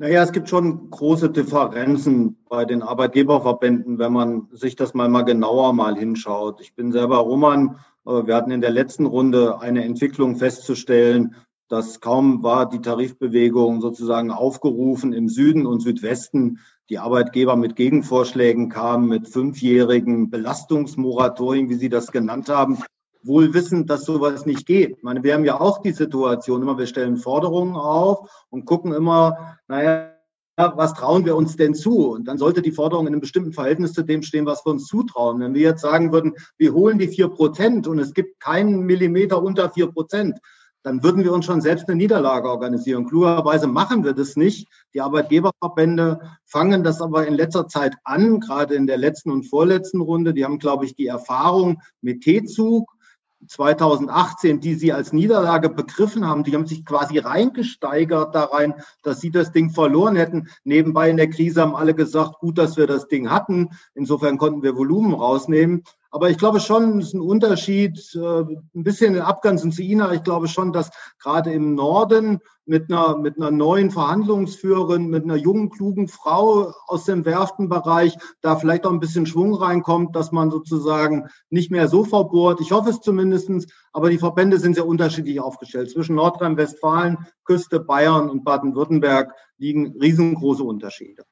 Naja, 0.00 0.22
es 0.22 0.30
gibt 0.30 0.48
schon 0.48 0.90
große 0.90 1.30
Differenzen 1.30 2.44
bei 2.48 2.64
den 2.64 2.82
Arbeitgeberverbänden, 2.82 3.98
wenn 3.98 4.12
man 4.12 4.48
sich 4.52 4.76
das 4.76 4.94
mal, 4.94 5.08
mal 5.08 5.24
genauer 5.24 5.72
mal 5.72 5.96
hinschaut. 5.96 6.60
Ich 6.60 6.76
bin 6.76 6.92
selber 6.92 7.16
Roman. 7.16 7.80
Wir 8.08 8.34
hatten 8.34 8.50
in 8.50 8.62
der 8.62 8.70
letzten 8.70 9.04
Runde 9.04 9.60
eine 9.60 9.84
Entwicklung 9.84 10.36
festzustellen, 10.36 11.34
dass 11.68 12.00
kaum 12.00 12.42
war 12.42 12.66
die 12.66 12.80
Tarifbewegung 12.80 13.82
sozusagen 13.82 14.30
aufgerufen 14.30 15.12
im 15.12 15.28
Süden 15.28 15.66
und 15.66 15.80
Südwesten, 15.80 16.60
die 16.88 16.98
Arbeitgeber 16.98 17.56
mit 17.56 17.76
Gegenvorschlägen 17.76 18.70
kamen, 18.70 19.08
mit 19.08 19.28
fünfjährigen 19.28 20.30
Belastungsmoratorien, 20.30 21.68
wie 21.68 21.74
Sie 21.74 21.90
das 21.90 22.10
genannt 22.10 22.48
haben, 22.48 22.78
wohl 23.22 23.52
wissend, 23.52 23.90
dass 23.90 24.06
sowas 24.06 24.46
nicht 24.46 24.64
geht. 24.64 24.96
Ich 24.96 25.02
meine, 25.02 25.22
wir 25.22 25.34
haben 25.34 25.44
ja 25.44 25.60
auch 25.60 25.82
die 25.82 25.92
Situation, 25.92 26.62
immer 26.62 26.78
wir 26.78 26.86
stellen 26.86 27.18
Forderungen 27.18 27.76
auf 27.76 28.46
und 28.48 28.64
gucken 28.64 28.94
immer, 28.94 29.58
naja, 29.68 30.14
was 30.58 30.94
trauen 30.94 31.24
wir 31.24 31.36
uns 31.36 31.56
denn 31.56 31.74
zu? 31.74 32.10
Und 32.10 32.26
dann 32.26 32.38
sollte 32.38 32.62
die 32.62 32.72
Forderung 32.72 33.06
in 33.06 33.12
einem 33.12 33.20
bestimmten 33.20 33.52
Verhältnis 33.52 33.92
zu 33.92 34.02
dem 34.02 34.22
stehen, 34.22 34.46
was 34.46 34.66
wir 34.66 34.72
uns 34.72 34.86
zutrauen. 34.86 35.40
Wenn 35.40 35.54
wir 35.54 35.62
jetzt 35.62 35.82
sagen 35.82 36.12
würden, 36.12 36.34
wir 36.56 36.72
holen 36.74 36.98
die 36.98 37.08
vier 37.08 37.28
Prozent 37.28 37.86
und 37.86 37.98
es 37.98 38.12
gibt 38.12 38.40
keinen 38.40 38.80
Millimeter 38.80 39.40
unter 39.42 39.70
vier 39.70 39.86
Prozent, 39.86 40.38
dann 40.82 41.02
würden 41.02 41.24
wir 41.24 41.32
uns 41.32 41.44
schon 41.44 41.60
selbst 41.60 41.88
eine 41.88 41.96
Niederlage 41.96 42.48
organisieren. 42.48 43.06
Klugerweise 43.06 43.66
machen 43.66 44.04
wir 44.04 44.14
das 44.14 44.36
nicht. 44.36 44.68
Die 44.94 45.00
Arbeitgeberverbände 45.00 46.20
fangen 46.44 46.82
das 46.82 47.00
aber 47.00 47.26
in 47.26 47.34
letzter 47.34 47.68
Zeit 47.68 47.94
an, 48.04 48.40
gerade 48.40 48.74
in 48.74 48.86
der 48.86 48.96
letzten 48.96 49.30
und 49.30 49.44
vorletzten 49.44 50.00
Runde. 50.00 50.34
Die 50.34 50.44
haben, 50.44 50.58
glaube 50.58 50.86
ich, 50.86 50.94
die 50.94 51.06
Erfahrung 51.06 51.80
mit 52.00 52.22
T-Zug 52.22 52.97
2018, 53.46 54.60
die 54.60 54.74
sie 54.74 54.92
als 54.92 55.12
Niederlage 55.12 55.70
begriffen 55.70 56.26
haben, 56.26 56.44
die 56.44 56.54
haben 56.54 56.66
sich 56.66 56.84
quasi 56.84 57.18
reingesteigert 57.18 58.34
da 58.34 58.44
rein, 58.44 58.74
dass 59.02 59.20
sie 59.20 59.30
das 59.30 59.52
Ding 59.52 59.70
verloren 59.70 60.16
hätten. 60.16 60.48
Nebenbei 60.64 61.10
in 61.10 61.16
der 61.16 61.30
Krise 61.30 61.62
haben 61.62 61.76
alle 61.76 61.94
gesagt, 61.94 62.40
gut, 62.40 62.58
dass 62.58 62.76
wir 62.76 62.86
das 62.86 63.08
Ding 63.08 63.30
hatten. 63.30 63.70
Insofern 63.94 64.38
konnten 64.38 64.62
wir 64.62 64.76
Volumen 64.76 65.14
rausnehmen. 65.14 65.84
Aber 66.18 66.30
ich 66.30 66.38
glaube 66.38 66.58
schon, 66.58 66.98
es 66.98 67.06
ist 67.06 67.14
ein 67.14 67.20
Unterschied, 67.20 68.12
äh, 68.16 68.40
ein 68.40 68.82
bisschen 68.82 69.14
in 69.14 69.20
Abgrenzung 69.20 69.70
zu 69.70 69.82
Ina. 69.82 70.12
Ich 70.14 70.24
glaube 70.24 70.48
schon, 70.48 70.72
dass 70.72 70.90
gerade 71.20 71.52
im 71.52 71.76
Norden 71.76 72.40
mit 72.66 72.90
einer, 72.90 73.16
mit 73.16 73.36
einer 73.36 73.52
neuen 73.52 73.92
Verhandlungsführerin, 73.92 75.06
mit 75.06 75.22
einer 75.22 75.36
jungen, 75.36 75.70
klugen 75.70 76.08
Frau 76.08 76.74
aus 76.88 77.04
dem 77.04 77.24
Werftenbereich 77.24 78.18
da 78.40 78.56
vielleicht 78.56 78.84
auch 78.84 78.90
ein 78.90 78.98
bisschen 78.98 79.26
Schwung 79.26 79.54
reinkommt, 79.54 80.16
dass 80.16 80.32
man 80.32 80.50
sozusagen 80.50 81.28
nicht 81.50 81.70
mehr 81.70 81.86
so 81.86 82.02
verbohrt. 82.02 82.60
Ich 82.60 82.72
hoffe 82.72 82.90
es 82.90 83.00
zumindestens. 83.00 83.68
Aber 83.92 84.10
die 84.10 84.18
Verbände 84.18 84.58
sind 84.58 84.74
sehr 84.74 84.88
unterschiedlich 84.88 85.38
aufgestellt. 85.38 85.88
Zwischen 85.88 86.16
Nordrhein-Westfalen, 86.16 87.28
Küste, 87.44 87.78
Bayern 87.78 88.28
und 88.28 88.42
Baden-Württemberg 88.42 89.36
liegen 89.56 89.96
riesengroße 90.00 90.64
Unterschiede. 90.64 91.22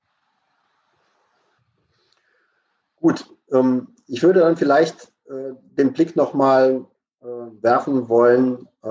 Gut, 3.00 3.26
ähm, 3.50 3.88
ich 4.06 4.22
würde 4.22 4.40
dann 4.40 4.56
vielleicht 4.56 5.12
äh, 5.28 5.52
den 5.76 5.92
Blick 5.92 6.16
nochmal 6.16 6.84
äh, 7.22 7.26
werfen 7.26 8.08
wollen 8.08 8.68
äh, 8.82 8.88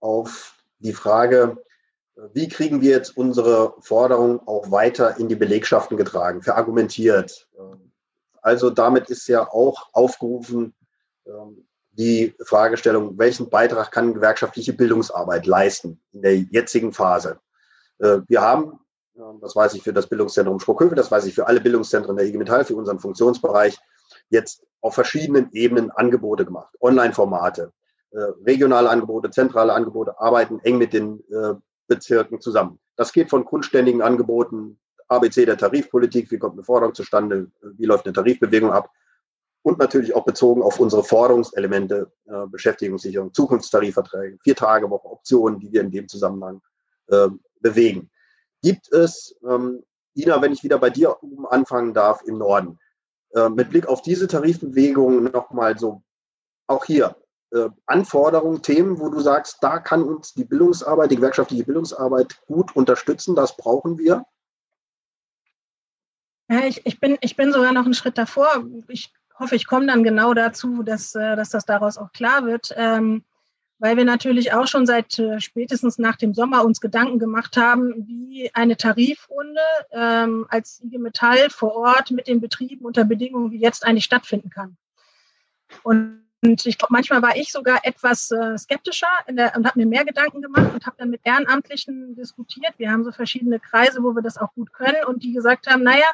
auf 0.00 0.56
die 0.78 0.92
Frage, 0.92 1.58
äh, 2.16 2.22
wie 2.32 2.48
kriegen 2.48 2.80
wir 2.80 2.90
jetzt 2.90 3.16
unsere 3.16 3.74
Forderungen 3.80 4.40
auch 4.46 4.70
weiter 4.70 5.18
in 5.18 5.28
die 5.28 5.36
Belegschaften 5.36 5.96
getragen, 5.96 6.42
verargumentiert. 6.42 7.48
Ähm, 7.58 7.92
also 8.42 8.70
damit 8.70 9.10
ist 9.10 9.26
ja 9.28 9.48
auch 9.48 9.88
aufgerufen 9.92 10.74
ähm, 11.26 11.66
die 11.92 12.34
Fragestellung, 12.44 13.18
welchen 13.18 13.48
Beitrag 13.48 13.90
kann 13.90 14.14
gewerkschaftliche 14.14 14.74
Bildungsarbeit 14.74 15.46
leisten 15.46 16.00
in 16.12 16.22
der 16.22 16.36
jetzigen 16.36 16.92
Phase. 16.92 17.38
Äh, 17.98 18.18
wir 18.28 18.42
haben 18.42 18.80
das 19.40 19.56
weiß 19.56 19.74
ich 19.74 19.82
für 19.82 19.92
das 19.92 20.06
Bildungszentrum 20.06 20.60
Sprockhövel, 20.60 20.94
das 20.94 21.10
weiß 21.10 21.24
ich 21.24 21.34
für 21.34 21.46
alle 21.46 21.60
Bildungszentren 21.60 22.16
der 22.16 22.26
IG 22.26 22.36
Metall, 22.36 22.64
für 22.64 22.76
unseren 22.76 22.98
Funktionsbereich, 22.98 23.78
jetzt 24.30 24.64
auf 24.80 24.94
verschiedenen 24.94 25.50
Ebenen 25.52 25.90
Angebote 25.90 26.44
gemacht. 26.44 26.74
Online-Formate, 26.80 27.72
äh, 28.10 28.18
regionale 28.44 28.88
Angebote, 28.88 29.30
zentrale 29.30 29.72
Angebote, 29.72 30.18
arbeiten 30.20 30.60
eng 30.60 30.78
mit 30.78 30.92
den 30.92 31.20
äh, 31.30 31.54
Bezirken 31.88 32.40
zusammen. 32.40 32.78
Das 32.96 33.12
geht 33.12 33.30
von 33.30 33.44
grundständigen 33.44 34.02
Angeboten, 34.02 34.78
ABC 35.08 35.44
der 35.46 35.56
Tarifpolitik, 35.56 36.30
wie 36.30 36.38
kommt 36.38 36.54
eine 36.54 36.64
Forderung 36.64 36.94
zustande, 36.94 37.50
wie 37.62 37.84
läuft 37.84 38.06
eine 38.06 38.12
Tarifbewegung 38.12 38.72
ab 38.72 38.90
und 39.62 39.78
natürlich 39.78 40.14
auch 40.14 40.24
bezogen 40.24 40.62
auf 40.62 40.80
unsere 40.80 41.04
Forderungselemente, 41.04 42.12
äh, 42.26 42.46
Beschäftigungssicherung, 42.46 43.32
Zukunftstarifverträge, 43.32 44.38
Vier-Tage-Woche, 44.42 45.08
Optionen, 45.08 45.60
die 45.60 45.72
wir 45.72 45.80
in 45.80 45.90
dem 45.90 46.08
Zusammenhang 46.08 46.60
bewegen. 47.60 48.10
Gibt 48.62 48.92
es, 48.92 49.36
ähm, 49.48 49.84
Ina, 50.16 50.42
wenn 50.42 50.52
ich 50.52 50.64
wieder 50.64 50.78
bei 50.78 50.90
dir 50.90 51.16
anfangen 51.50 51.94
darf, 51.94 52.22
im 52.26 52.38
Norden, 52.38 52.80
äh, 53.36 53.50
mit 53.50 53.70
Blick 53.70 53.86
auf 53.86 54.00
diese 54.00 54.26
Tarifbewegung 54.26 55.24
nochmal 55.24 55.78
so, 55.78 56.02
auch 56.66 56.86
hier, 56.86 57.16
äh, 57.52 57.68
Anforderungen, 57.84 58.62
Themen, 58.62 58.98
wo 58.98 59.10
du 59.10 59.20
sagst, 59.20 59.58
da 59.60 59.78
kann 59.78 60.02
uns 60.02 60.32
die 60.32 60.44
Bildungsarbeit, 60.44 61.10
die 61.10 61.16
gewerkschaftliche 61.16 61.64
Bildungsarbeit 61.64 62.40
gut 62.46 62.74
unterstützen, 62.74 63.36
das 63.36 63.56
brauchen 63.56 63.98
wir? 63.98 64.24
Ja, 66.48 66.64
ich, 66.64 66.86
ich, 66.86 66.98
bin, 66.98 67.18
ich 67.20 67.36
bin 67.36 67.52
sogar 67.52 67.72
noch 67.72 67.84
einen 67.84 67.94
Schritt 67.94 68.16
davor. 68.18 68.64
Ich 68.88 69.12
hoffe, 69.38 69.54
ich 69.54 69.66
komme 69.66 69.86
dann 69.86 70.02
genau 70.02 70.32
dazu, 70.32 70.82
dass, 70.82 71.14
äh, 71.14 71.36
dass 71.36 71.50
das 71.50 71.66
daraus 71.66 71.98
auch 71.98 72.12
klar 72.12 72.46
wird. 72.46 72.72
Ähm, 72.76 73.24
weil 73.78 73.96
wir 73.96 74.04
natürlich 74.04 74.52
auch 74.52 74.66
schon 74.66 74.86
seit 74.86 75.18
äh, 75.18 75.40
spätestens 75.40 75.98
nach 75.98 76.16
dem 76.16 76.32
Sommer 76.34 76.64
uns 76.64 76.80
Gedanken 76.80 77.18
gemacht 77.18 77.56
haben, 77.56 78.06
wie 78.06 78.50
eine 78.54 78.76
Tarifrunde 78.76 79.60
ähm, 79.92 80.46
als 80.48 80.82
IG 80.82 80.98
Metall 80.98 81.50
vor 81.50 81.74
Ort 81.76 82.10
mit 82.10 82.26
den 82.26 82.40
Betrieben 82.40 82.84
unter 82.84 83.04
Bedingungen 83.04 83.50
wie 83.50 83.60
jetzt 83.60 83.84
eigentlich 83.84 84.04
stattfinden 84.04 84.50
kann. 84.50 84.76
Und, 85.82 86.22
und 86.42 86.64
ich 86.64 86.78
glaube, 86.78 86.92
manchmal 86.92 87.20
war 87.22 87.36
ich 87.36 87.52
sogar 87.52 87.80
etwas 87.82 88.30
äh, 88.30 88.56
skeptischer 88.56 89.08
der, 89.28 89.54
und 89.56 89.66
habe 89.66 89.78
mir 89.78 89.86
mehr 89.86 90.04
Gedanken 90.04 90.40
gemacht 90.40 90.72
und 90.72 90.86
habe 90.86 90.96
dann 90.98 91.10
mit 91.10 91.20
Ehrenamtlichen 91.24 92.14
diskutiert. 92.14 92.74
Wir 92.78 92.90
haben 92.90 93.04
so 93.04 93.12
verschiedene 93.12 93.60
Kreise, 93.60 94.02
wo 94.02 94.14
wir 94.14 94.22
das 94.22 94.38
auch 94.38 94.54
gut 94.54 94.72
können 94.72 95.04
und 95.06 95.22
die 95.22 95.32
gesagt 95.32 95.66
haben, 95.66 95.82
naja, 95.82 96.06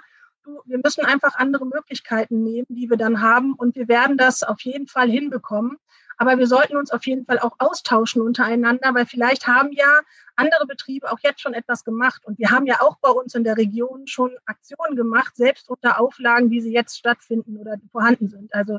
du, 0.42 0.60
wir 0.64 0.80
müssen 0.82 1.04
einfach 1.04 1.36
andere 1.36 1.66
Möglichkeiten 1.66 2.42
nehmen, 2.42 2.66
die 2.68 2.90
wir 2.90 2.96
dann 2.96 3.20
haben 3.20 3.54
und 3.54 3.76
wir 3.76 3.86
werden 3.88 4.16
das 4.16 4.42
auf 4.42 4.60
jeden 4.62 4.88
Fall 4.88 5.08
hinbekommen. 5.08 5.78
Aber 6.16 6.38
wir 6.38 6.46
sollten 6.46 6.76
uns 6.76 6.90
auf 6.90 7.06
jeden 7.06 7.24
Fall 7.24 7.38
auch 7.38 7.56
austauschen 7.58 8.22
untereinander, 8.22 8.94
weil 8.94 9.06
vielleicht 9.06 9.46
haben 9.46 9.72
ja 9.72 10.00
andere 10.36 10.66
Betriebe 10.66 11.10
auch 11.10 11.18
jetzt 11.22 11.40
schon 11.40 11.54
etwas 11.54 11.84
gemacht. 11.84 12.24
Und 12.24 12.38
wir 12.38 12.50
haben 12.50 12.66
ja 12.66 12.80
auch 12.80 12.96
bei 13.00 13.10
uns 13.10 13.34
in 13.34 13.44
der 13.44 13.56
Region 13.56 14.06
schon 14.06 14.36
Aktionen 14.46 14.96
gemacht, 14.96 15.36
selbst 15.36 15.68
unter 15.68 16.00
Auflagen, 16.00 16.50
wie 16.50 16.60
sie 16.60 16.72
jetzt 16.72 16.98
stattfinden 16.98 17.56
oder 17.56 17.76
vorhanden 17.90 18.28
sind. 18.28 18.54
Also 18.54 18.78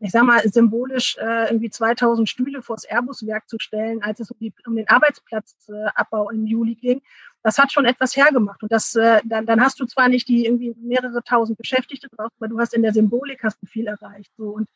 ich 0.00 0.12
sage 0.12 0.26
mal, 0.26 0.48
symbolisch 0.48 1.16
äh, 1.18 1.48
irgendwie 1.48 1.70
2000 1.70 2.28
Stühle 2.28 2.62
vors 2.62 2.84
Airbus-Werk 2.84 3.48
zu 3.48 3.58
stellen, 3.58 4.02
als 4.02 4.20
es 4.20 4.30
um, 4.30 4.38
die, 4.38 4.52
um 4.66 4.76
den 4.76 4.88
Arbeitsplatzabbau 4.88 6.30
im 6.30 6.46
Juli 6.46 6.76
ging, 6.76 7.02
das 7.42 7.58
hat 7.58 7.72
schon 7.72 7.84
etwas 7.84 8.16
hergemacht. 8.16 8.62
Und 8.62 8.70
das, 8.70 8.94
äh, 8.94 9.20
dann, 9.24 9.46
dann 9.46 9.60
hast 9.60 9.80
du 9.80 9.86
zwar 9.86 10.08
nicht 10.08 10.28
die 10.28 10.46
irgendwie 10.46 10.74
mehrere 10.78 11.22
tausend 11.24 11.58
Beschäftigte 11.58 12.08
drauf, 12.08 12.30
aber 12.38 12.48
du 12.48 12.58
hast 12.58 12.74
in 12.74 12.82
der 12.82 12.92
Symbolik 12.92 13.42
hast 13.42 13.60
du 13.60 13.66
viel 13.66 13.86
erreicht. 13.86 14.32
So. 14.36 14.50
Und 14.50 14.68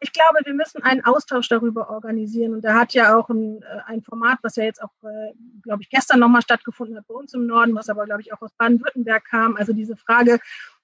ich 0.00 0.12
glaube, 0.12 0.44
wir 0.44 0.54
müssen 0.54 0.82
einen 0.82 1.04
Austausch 1.04 1.48
darüber 1.48 1.90
organisieren. 1.90 2.54
Und 2.54 2.62
da 2.62 2.74
hat 2.74 2.94
ja 2.94 3.16
auch 3.16 3.28
ein, 3.30 3.62
äh, 3.62 3.80
ein 3.86 4.02
Format, 4.02 4.38
was 4.42 4.56
ja 4.56 4.64
jetzt 4.64 4.82
auch, 4.82 4.92
äh, 5.02 5.32
glaube 5.62 5.82
ich, 5.82 5.90
gestern 5.90 6.20
nochmal 6.20 6.42
stattgefunden 6.42 6.96
hat 6.96 7.06
bei 7.08 7.14
uns 7.14 7.34
im 7.34 7.46
Norden, 7.46 7.74
was 7.74 7.88
aber, 7.88 8.04
glaube 8.04 8.22
ich, 8.22 8.32
auch 8.32 8.40
aus 8.40 8.52
Baden-Württemberg 8.56 9.24
kam. 9.24 9.56
Also 9.56 9.72
diese 9.72 9.96
Frage 9.96 10.38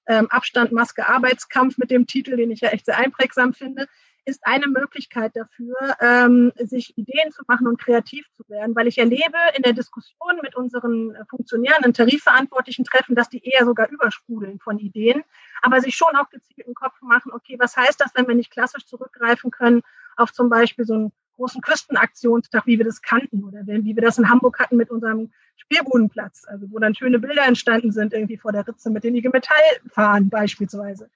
ähm, 0.06 0.26
Abstand, 0.30 0.72
Maske, 0.72 1.08
Arbeitskampf 1.08 1.78
mit 1.78 1.90
dem 1.90 2.06
Titel, 2.06 2.36
den 2.36 2.50
ich 2.50 2.60
ja 2.60 2.70
echt 2.70 2.86
sehr 2.86 2.98
einprägsam 2.98 3.54
finde 3.54 3.88
ist 4.24 4.46
eine 4.46 4.66
Möglichkeit 4.66 5.36
dafür, 5.36 5.76
ähm, 6.00 6.52
sich 6.56 6.96
Ideen 6.96 7.30
zu 7.32 7.42
machen 7.46 7.66
und 7.66 7.80
kreativ 7.80 8.26
zu 8.36 8.48
werden, 8.48 8.74
weil 8.74 8.86
ich 8.86 8.98
erlebe 8.98 9.36
in 9.56 9.62
der 9.62 9.72
Diskussion 9.72 10.40
mit 10.42 10.56
unseren 10.56 11.16
Funktionären 11.28 11.84
und 11.84 11.96
Tarifverantwortlichen 11.96 12.84
treffen, 12.84 13.14
dass 13.14 13.28
die 13.28 13.44
eher 13.44 13.64
sogar 13.64 13.88
übersprudeln 13.90 14.58
von 14.58 14.78
Ideen, 14.78 15.22
aber 15.62 15.80
sich 15.80 15.94
schon 15.94 16.16
auch 16.16 16.30
gezielt 16.30 16.66
im 16.66 16.74
Kopf 16.74 17.00
machen, 17.02 17.32
okay, 17.32 17.56
was 17.58 17.76
heißt 17.76 18.00
das, 18.00 18.12
wenn 18.14 18.26
wir 18.26 18.34
nicht 18.34 18.50
klassisch 18.50 18.86
zurückgreifen 18.86 19.50
können 19.50 19.82
auf 20.16 20.32
zum 20.32 20.48
Beispiel 20.48 20.84
so 20.84 20.94
einen 20.94 21.12
großen 21.36 21.60
Küstenaktionstag, 21.60 22.66
wie 22.66 22.78
wir 22.78 22.84
das 22.84 23.02
kannten 23.02 23.44
oder 23.44 23.62
wie 23.66 23.96
wir 23.96 24.02
das 24.02 24.18
in 24.18 24.30
Hamburg 24.30 24.58
hatten 24.60 24.76
mit 24.76 24.90
unserem 24.90 25.32
Spielbudenplatz, 25.56 26.44
also 26.46 26.66
wo 26.70 26.78
dann 26.78 26.94
schöne 26.94 27.18
Bilder 27.18 27.46
entstanden 27.46 27.92
sind, 27.92 28.12
irgendwie 28.12 28.36
vor 28.36 28.52
der 28.52 28.66
Ritze 28.66 28.90
mit 28.90 29.04
den 29.04 29.16
IG 29.16 29.28
Metall 29.30 29.56
fahren 29.88 30.28
beispielsweise. 30.28 31.10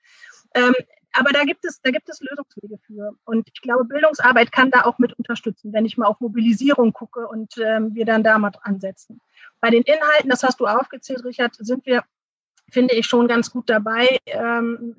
Ähm, 0.55 0.75
aber 1.13 1.31
da 1.33 1.45
gibt 1.45 1.65
es, 1.65 1.81
da 1.81 1.91
gibt 1.91 2.09
es 2.09 2.21
Lösungswege 2.21 2.79
für. 2.87 3.13
Und 3.25 3.49
ich 3.53 3.61
glaube, 3.61 3.85
Bildungsarbeit 3.85 4.53
kann 4.53 4.71
da 4.71 4.85
auch 4.85 4.99
mit 4.99 5.13
unterstützen, 5.15 5.73
wenn 5.73 5.87
ich 5.87 5.97
mal 5.97 6.07
auf 6.07 6.21
Mobilisierung 6.21 6.93
gucke 6.93 7.27
und 7.27 7.55
ähm, 7.59 7.95
wir 7.95 8.05
dann 8.05 8.23
da 8.23 8.39
mal 8.39 8.53
ansetzen. 8.63 9.21
Bei 9.61 9.71
den 9.71 9.83
Inhalten, 9.83 10.31
das 10.31 10.43
hast 10.43 10.61
du 10.61 10.67
aufgezählt, 10.67 11.25
Richard, 11.25 11.57
sind 11.57 11.87
wir, 11.87 12.05
finde 12.71 12.95
ich, 12.95 13.07
schon 13.07 13.27
ganz 13.27 13.51
gut 13.51 13.71
dabei, 13.71 14.19
ähm, 14.27 14.97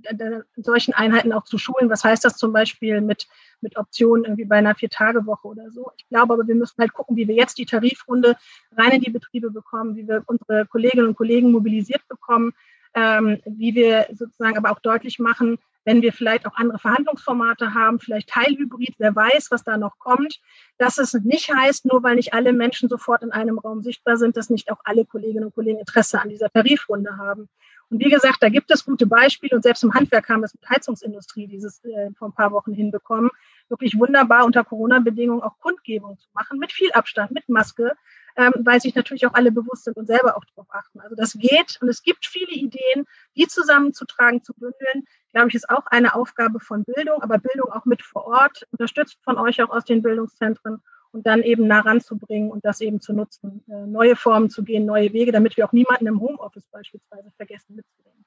solchen 0.58 0.94
Einheiten 0.94 1.32
auch 1.32 1.44
zu 1.44 1.58
schulen. 1.58 1.90
Was 1.90 2.04
heißt 2.04 2.26
das 2.26 2.38
zum 2.38 2.52
Beispiel 2.52 3.02
mit, 3.02 3.28
mit 3.62 3.78
Optionen 3.78 4.26
irgendwie 4.26 4.46
bei 4.46 4.58
einer 4.58 4.76
Vier-Tage-Woche 4.76 5.48
oder 5.48 5.72
so? 5.72 5.92
Ich 5.98 6.08
glaube 6.10 6.34
aber, 6.34 6.48
wir 6.48 6.56
müssen 6.56 6.80
halt 6.80 6.94
gucken, 6.94 7.16
wie 7.16 7.28
wir 7.28 7.36
jetzt 7.36 7.60
die 7.60 7.66
Tarifrunde 7.66 8.36
rein 8.76 8.94
in 8.94 9.02
die 9.02 9.12
Betriebe 9.12 9.52
bekommen, 9.52 9.96
wie 9.96 10.08
wir 10.08 10.24
unsere 10.26 10.66
Kolleginnen 10.66 11.08
und 11.08 11.16
Kollegen 11.16 11.52
mobilisiert 11.52 12.08
bekommen, 12.08 12.54
ähm, 12.96 13.40
wie 13.46 13.76
wir 13.76 14.08
sozusagen 14.14 14.58
aber 14.58 14.72
auch 14.72 14.80
deutlich 14.80 15.20
machen, 15.20 15.60
wenn 15.90 16.04
wir 16.04 16.14
vielleicht 16.14 16.46
auch 16.46 16.54
andere 16.54 16.78
Verhandlungsformate 16.78 17.74
haben, 17.74 18.00
vielleicht 18.00 18.30
Teilhybrid, 18.30 18.94
wer 19.00 19.16
weiß, 19.16 19.50
was 19.50 19.64
da 19.64 19.76
noch 19.76 19.98
kommt, 19.98 20.40
dass 20.78 21.00
es 21.00 21.16
nicht 21.16 21.52
heißt, 21.52 21.86
nur 21.86 22.04
weil 22.04 22.16
nicht 22.16 22.32
alle 22.32 22.54
Menschen 22.54 22.90
sofort 22.90 23.24
in 23.24 23.32
einem 23.32 23.58
Raum 23.58 23.82
sichtbar 23.82 24.16
sind, 24.18 24.38
dass 24.38 24.52
nicht 24.52 24.72
auch 24.72 24.82
alle 24.84 25.04
Kolleginnen 25.04 25.46
und 25.46 25.56
Kollegen 25.56 25.80
Interesse 25.80 26.22
an 26.22 26.30
dieser 26.30 26.52
Tarifrunde 26.52 27.18
haben. 27.18 27.50
Und 27.90 28.06
wie 28.06 28.10
gesagt, 28.12 28.38
da 28.42 28.50
gibt 28.50 28.70
es 28.70 28.86
gute 28.86 29.08
Beispiele 29.08 29.56
und 29.56 29.64
selbst 29.64 29.84
im 29.84 29.92
Handwerk 29.96 30.30
haben 30.30 30.42
wir 30.42 30.46
es 30.46 30.54
mit 30.54 30.70
Heizungsindustrie 30.70 31.48
dieses 31.48 31.84
äh, 31.84 32.12
vor 32.16 32.28
ein 32.28 32.36
paar 32.36 32.52
Wochen 32.52 32.72
hinbekommen, 32.72 33.32
wirklich 33.68 33.98
wunderbar 33.98 34.46
unter 34.46 34.64
Corona-Bedingungen 34.64 35.42
auch 35.42 35.58
Kundgebung 35.58 36.20
zu 36.20 36.28
machen, 36.36 36.60
mit 36.60 36.72
viel 36.72 36.92
Abstand, 36.92 37.32
mit 37.32 37.50
Maske, 37.50 37.94
ähm, 38.40 38.54
weil 38.60 38.80
sich 38.80 38.96
natürlich 38.96 39.26
auch 39.28 39.34
alle 39.34 39.52
bewusst 39.52 39.84
sind 39.84 39.98
und 39.98 40.08
selber 40.08 40.38
auch 40.38 40.46
darauf 40.46 40.68
achten. 40.70 41.02
Also 41.02 41.14
das 41.16 41.34
geht 41.34 41.78
und 41.82 41.90
es 41.90 42.02
gibt 42.02 42.26
viele 42.26 42.52
Ideen, 42.54 43.06
die 43.36 43.48
zusammenzutragen, 43.48 44.42
zu 44.44 44.54
bündeln. 44.54 45.06
Glaube 45.34 45.50
ich, 45.50 45.56
ist 45.56 45.70
auch 45.70 45.86
eine 45.88 46.16
Aufgabe 46.16 46.62
von 46.62 46.86
Bildung, 46.86 47.22
aber 47.22 47.38
Bildung 47.38 47.70
auch 47.72 47.84
mit 47.84 48.02
vor 48.02 48.26
Ort, 48.26 48.66
unterstützt 48.72 49.18
von 49.24 49.38
euch 49.38 49.62
auch 49.62 49.70
aus 49.70 49.84
den 49.84 50.02
Bildungszentren 50.02 50.82
und 51.12 51.28
dann 51.28 51.44
eben 51.44 51.68
nah 51.68 51.82
ranzubringen 51.82 52.50
und 52.50 52.64
das 52.64 52.80
eben 52.80 53.02
zu 53.02 53.12
nutzen, 53.12 53.62
äh, 53.68 53.86
neue 53.86 54.16
Formen 54.16 54.50
zu 54.50 54.64
gehen, 54.64 54.86
neue 54.86 55.12
Wege, 55.12 55.34
damit 55.34 55.58
wir 55.58 55.66
auch 55.66 55.74
niemanden 55.74 56.08
im 56.08 56.22
Homeoffice 56.22 56.68
beispielsweise 56.72 57.32
vergessen 57.36 57.76
mitzunehmen. 57.76 58.26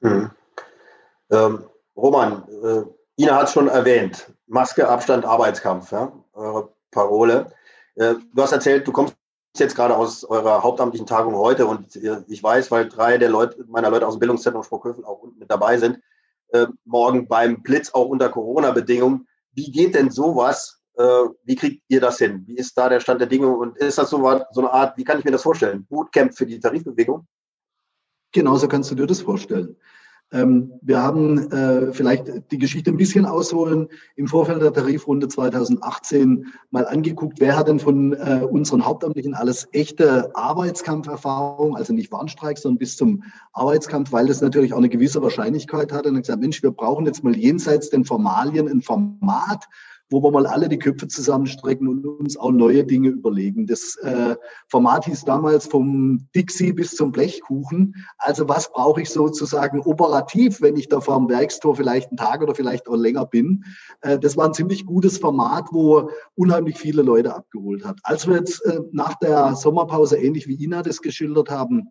Mhm. 0.00 0.30
Ähm, 1.30 1.64
Roman, 1.96 2.42
äh, 2.64 3.22
Ina 3.22 3.36
hat 3.36 3.44
es 3.44 3.52
schon 3.52 3.68
erwähnt, 3.68 4.32
Maske, 4.48 4.88
Abstand, 4.88 5.24
Arbeitskampf, 5.24 5.92
ja? 5.92 6.12
eure 6.32 6.72
Parole. 6.90 7.52
Äh, 7.94 8.14
du 8.34 8.42
hast 8.42 8.52
erzählt, 8.52 8.88
du 8.88 8.92
kommst 8.92 9.16
jetzt 9.58 9.74
gerade 9.74 9.96
aus 9.96 10.24
eurer 10.24 10.62
hauptamtlichen 10.62 11.06
Tagung 11.06 11.34
heute 11.34 11.66
und 11.66 11.96
ich 12.28 12.42
weiß, 12.42 12.70
weil 12.70 12.88
drei 12.88 13.18
der 13.18 13.28
Leute, 13.28 13.64
meiner 13.68 13.90
Leute 13.90 14.06
aus 14.06 14.14
dem 14.14 14.20
Bildungszentrum 14.20 14.62
Sprockhöfen 14.62 15.04
auch 15.04 15.22
mit 15.38 15.50
dabei 15.50 15.78
sind, 15.78 16.00
äh, 16.48 16.66
morgen 16.84 17.28
beim 17.28 17.62
Blitz 17.62 17.90
auch 17.92 18.06
unter 18.06 18.28
Corona-Bedingungen. 18.28 19.26
Wie 19.52 19.70
geht 19.70 19.94
denn 19.94 20.10
sowas? 20.10 20.80
Äh, 20.94 21.02
wie 21.44 21.56
kriegt 21.56 21.82
ihr 21.88 22.00
das 22.00 22.18
hin? 22.18 22.44
Wie 22.46 22.56
ist 22.56 22.76
da 22.78 22.88
der 22.88 23.00
Stand 23.00 23.20
der 23.20 23.28
Dinge? 23.28 23.48
Und 23.48 23.76
ist 23.78 23.98
das 23.98 24.10
so, 24.10 24.18
so 24.52 24.60
eine 24.60 24.72
Art, 24.72 24.96
wie 24.96 25.04
kann 25.04 25.18
ich 25.18 25.24
mir 25.24 25.32
das 25.32 25.42
vorstellen? 25.42 25.86
Bootcamp 25.86 26.34
für 26.34 26.46
die 26.46 26.60
Tarifbewegung? 26.60 27.26
Genauso 28.32 28.68
kannst 28.68 28.90
du 28.90 28.94
dir 28.94 29.06
das 29.06 29.20
vorstellen. 29.20 29.76
Ähm, 30.32 30.72
wir 30.82 31.00
haben 31.00 31.50
äh, 31.52 31.92
vielleicht 31.92 32.50
die 32.50 32.58
Geschichte 32.58 32.90
ein 32.90 32.96
bisschen 32.96 33.26
ausholen. 33.26 33.88
Im 34.16 34.26
Vorfeld 34.26 34.60
der 34.60 34.72
Tarifrunde 34.72 35.28
2018 35.28 36.46
mal 36.70 36.86
angeguckt, 36.86 37.38
wer 37.38 37.56
hat 37.56 37.68
denn 37.68 37.78
von 37.78 38.12
äh, 38.12 38.44
unseren 38.48 38.84
Hauptamtlichen 38.84 39.34
alles 39.34 39.68
echte 39.72 40.34
Arbeitskampferfahrung, 40.34 41.76
also 41.76 41.92
nicht 41.92 42.10
Warnstreik, 42.10 42.58
sondern 42.58 42.78
bis 42.78 42.96
zum 42.96 43.22
Arbeitskampf, 43.52 44.10
weil 44.10 44.26
das 44.26 44.40
natürlich 44.40 44.72
auch 44.72 44.78
eine 44.78 44.88
gewisse 44.88 45.22
Wahrscheinlichkeit 45.22 45.92
hat. 45.92 46.06
Und 46.06 46.16
gesagt, 46.16 46.40
Mensch, 46.40 46.62
wir 46.62 46.72
brauchen 46.72 47.06
jetzt 47.06 47.22
mal 47.22 47.36
jenseits 47.36 47.90
den 47.90 48.04
Formalien 48.04 48.68
ein 48.68 48.82
Format, 48.82 49.66
wo 50.08 50.22
wir 50.22 50.30
mal 50.30 50.46
alle 50.46 50.68
die 50.68 50.78
Köpfe 50.78 51.08
zusammenstrecken 51.08 51.88
und 51.88 52.06
uns 52.06 52.36
auch 52.36 52.52
neue 52.52 52.84
Dinge 52.84 53.08
überlegen. 53.08 53.66
Das 53.66 53.96
äh, 53.96 54.36
Format 54.68 55.06
hieß 55.06 55.24
damals 55.24 55.66
vom 55.66 56.28
Dixie 56.34 56.72
bis 56.72 56.94
zum 56.94 57.10
Blechkuchen. 57.10 57.94
Also 58.18 58.48
was 58.48 58.70
brauche 58.70 59.02
ich 59.02 59.10
sozusagen 59.10 59.80
operativ, 59.80 60.60
wenn 60.60 60.76
ich 60.76 60.88
da 60.88 61.00
vor 61.00 61.18
dem 61.18 61.28
Werkstor 61.28 61.74
vielleicht 61.74 62.10
einen 62.10 62.18
Tag 62.18 62.42
oder 62.42 62.54
vielleicht 62.54 62.88
auch 62.88 62.96
länger 62.96 63.26
bin? 63.26 63.64
Äh, 64.00 64.18
das 64.18 64.36
war 64.36 64.46
ein 64.46 64.54
ziemlich 64.54 64.86
gutes 64.86 65.18
Format, 65.18 65.68
wo 65.72 66.10
unheimlich 66.36 66.78
viele 66.78 67.02
Leute 67.02 67.34
abgeholt 67.34 67.84
hat. 67.84 67.98
Als 68.04 68.28
wir 68.28 68.36
jetzt 68.36 68.64
äh, 68.66 68.80
nach 68.92 69.16
der 69.16 69.56
Sommerpause, 69.56 70.18
ähnlich 70.18 70.46
wie 70.46 70.62
Ina 70.62 70.82
das 70.82 71.02
geschildert 71.02 71.50
haben, 71.50 71.88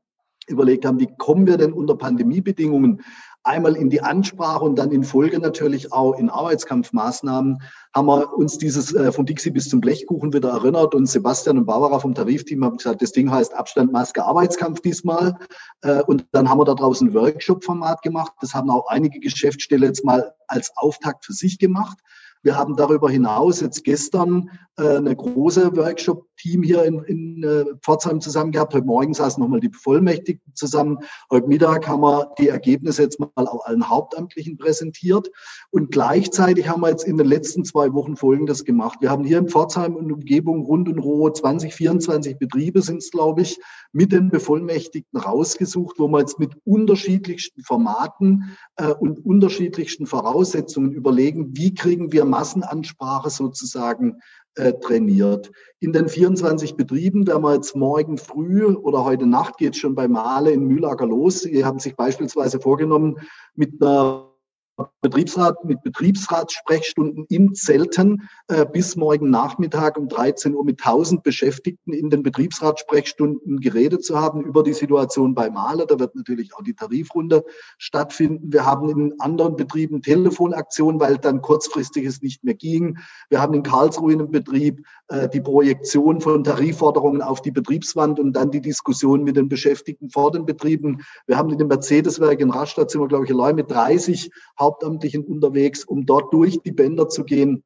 überlegt 0.47 0.85
haben, 0.85 0.99
wie 0.99 1.09
kommen 1.17 1.47
wir 1.47 1.57
denn 1.57 1.73
unter 1.73 1.95
Pandemiebedingungen 1.97 3.01
einmal 3.45 3.75
in 3.75 3.89
die 3.89 4.01
Ansprache 4.01 4.65
und 4.65 4.77
dann 4.77 4.91
in 4.91 5.03
Folge 5.03 5.39
natürlich 5.39 5.93
auch 5.93 6.17
in 6.17 6.29
Arbeitskampfmaßnahmen, 6.29 7.59
haben 7.93 8.07
wir 8.07 8.33
uns 8.33 8.57
dieses 8.57 8.93
äh, 8.93 9.11
von 9.11 9.25
Dixie 9.25 9.51
bis 9.51 9.69
zum 9.69 9.81
Blechkuchen 9.81 10.33
wieder 10.33 10.49
erinnert 10.49 10.95
und 10.95 11.05
Sebastian 11.05 11.59
und 11.59 11.65
Barbara 11.65 11.99
vom 11.99 12.15
Tarifteam 12.15 12.65
haben 12.65 12.77
gesagt, 12.77 13.01
das 13.01 13.11
Ding 13.11 13.31
heißt 13.31 13.53
Abstand, 13.53 13.91
Maske, 13.91 14.25
Arbeitskampf 14.25 14.81
diesmal. 14.81 15.37
Äh, 15.81 16.01
und 16.03 16.25
dann 16.31 16.49
haben 16.49 16.59
wir 16.59 16.65
da 16.65 16.73
draußen 16.73 17.07
ein 17.07 17.13
Workshop-Format 17.13 18.01
gemacht. 18.01 18.33
Das 18.41 18.53
haben 18.53 18.69
auch 18.69 18.87
einige 18.87 19.19
Geschäftsstelle 19.19 19.85
jetzt 19.85 20.03
mal 20.03 20.33
als 20.47 20.71
Auftakt 20.75 21.25
für 21.25 21.33
sich 21.33 21.59
gemacht. 21.59 21.99
Wir 22.45 22.57
haben 22.57 22.75
darüber 22.75 23.09
hinaus 23.09 23.59
jetzt 23.61 23.83
gestern 23.83 24.51
äh, 24.77 24.97
eine 24.97 25.15
große 25.15 25.75
Workshop-Team 26.35 26.63
hier 26.63 26.83
in, 26.83 26.99
in 27.03 27.43
äh, 27.43 27.65
Pforzheim 27.81 28.21
zusammen 28.21 28.51
gehabt. 28.51 28.73
Heute 28.73 28.85
Morgen 28.85 29.13
saßen 29.13 29.41
nochmal 29.41 29.59
die 29.59 29.69
Bevollmächtigten 29.69 30.53
zusammen. 30.55 30.99
Heute 31.31 31.47
Mittag 31.47 31.87
haben 31.87 32.01
wir 32.01 32.31
die 32.37 32.49
Ergebnisse 32.49 33.03
jetzt 33.03 33.19
mal 33.19 33.29
auch 33.35 33.65
allen 33.65 33.89
Hauptamtlichen 33.89 34.57
präsentiert. 34.57 35.29
Und 35.71 35.91
gleichzeitig 35.91 36.67
haben 36.67 36.81
wir 36.81 36.89
jetzt 36.89 37.05
in 37.05 37.17
den 37.17 37.27
letzten 37.27 37.65
zwei 37.65 37.93
Wochen 37.93 38.15
Folgendes 38.15 38.65
gemacht. 38.65 38.99
Wir 39.01 39.09
haben 39.09 39.23
hier 39.23 39.37
in 39.37 39.49
Pforzheim 39.49 39.95
und 39.95 40.11
Umgebung 40.11 40.63
rund 40.63 40.89
und 40.89 40.99
roh 40.99 41.29
20, 41.29 41.73
24 41.73 42.37
Betriebe 42.37 42.81
sind 42.81 42.97
es, 42.97 43.11
glaube 43.11 43.41
ich, 43.41 43.59
mit 43.91 44.11
den 44.11 44.29
Bevollmächtigten 44.29 45.19
rausgesucht, 45.19 45.99
wo 45.99 46.07
wir 46.07 46.19
jetzt 46.19 46.39
mit 46.39 46.55
unterschiedlichsten 46.65 47.63
Formaten 47.63 48.55
äh, 48.75 48.91
und 48.91 49.25
unterschiedlichsten 49.25 50.05
Voraussetzungen 50.05 50.91
überlegen, 50.91 51.55
wie 51.55 51.73
kriegen 51.73 52.11
wir 52.11 52.25
Massenansprache 52.25 53.29
sozusagen 53.29 54.19
äh, 54.55 54.73
trainiert. 54.73 55.51
In 55.79 55.93
den 55.93 56.07
24 56.09 56.75
Betrieben 56.75 57.27
werden 57.27 57.43
wir 57.43 57.53
jetzt 57.53 57.75
morgen 57.75 58.17
früh 58.17 58.65
oder 58.65 59.03
heute 59.03 59.25
Nacht 59.25 59.57
geht 59.57 59.75
schon 59.75 59.95
bei 59.95 60.07
Male 60.07 60.51
in 60.51 60.65
Mühlager 60.65 61.05
los. 61.05 61.41
Sie 61.41 61.65
haben 61.65 61.79
sich 61.79 61.95
beispielsweise 61.95 62.59
vorgenommen, 62.59 63.17
mit 63.55 63.81
einer 63.81 64.34
Betriebsrat 65.01 65.63
mit 65.63 65.81
Betriebsratssprechstunden 65.83 67.25
im 67.29 67.53
Zelten 67.53 68.27
äh, 68.47 68.65
bis 68.65 68.95
morgen 68.95 69.29
Nachmittag 69.29 69.97
um 69.97 70.09
13 70.09 70.53
Uhr 70.53 70.65
mit 70.65 70.81
1000 70.81 71.23
Beschäftigten 71.23 71.93
in 71.93 72.09
den 72.09 72.23
Betriebsratssprechstunden 72.23 73.61
geredet 73.61 74.03
zu 74.03 74.19
haben 74.19 74.43
über 74.43 74.63
die 74.63 74.73
Situation 74.73 75.33
bei 75.33 75.49
Maler. 75.49 75.85
Da 75.85 75.99
wird 75.99 76.15
natürlich 76.15 76.53
auch 76.55 76.63
die 76.63 76.73
Tarifrunde 76.73 77.45
stattfinden. 77.77 78.51
Wir 78.51 78.65
haben 78.65 78.89
in 78.89 79.19
anderen 79.19 79.55
Betrieben 79.55 80.01
Telefonaktionen, 80.01 80.99
weil 80.99 81.17
dann 81.19 81.41
kurzfristig 81.41 82.05
es 82.05 82.21
nicht 82.21 82.43
mehr 82.43 82.55
ging. 82.55 82.97
Wir 83.29 83.41
haben 83.41 83.53
in 83.53 83.63
Karlsruhe 83.63 84.11
in 84.11 84.19
einem 84.19 84.31
Betrieb 84.31 84.85
äh, 85.07 85.29
die 85.29 85.41
Projektion 85.41 86.19
von 86.19 86.43
Tarifforderungen 86.43 87.21
auf 87.21 87.41
die 87.41 87.51
Betriebswand 87.51 88.19
und 88.19 88.33
dann 88.33 88.51
die 88.51 88.61
Diskussion 88.61 89.23
mit 89.23 89.37
den 89.37 89.47
Beschäftigten 89.47 90.09
vor 90.09 90.31
den 90.31 90.45
Betrieben. 90.45 91.01
Wir 91.27 91.37
haben 91.37 91.49
in 91.51 91.59
dem 91.59 91.67
Mercedeswerk 91.67 92.41
in 92.41 92.49
Rastatt 92.49 92.91
sind 92.91 92.99
wir, 92.99 93.07
glaube 93.07 93.25
ich, 93.25 93.31
allein 93.31 93.55
mit 93.55 93.71
30 93.71 94.31
Hauptamtlichen 94.65 95.23
unterwegs, 95.23 95.83
um 95.85 96.05
dort 96.05 96.33
durch 96.33 96.59
die 96.65 96.71
Bänder 96.71 97.07
zu 97.07 97.23
gehen 97.23 97.63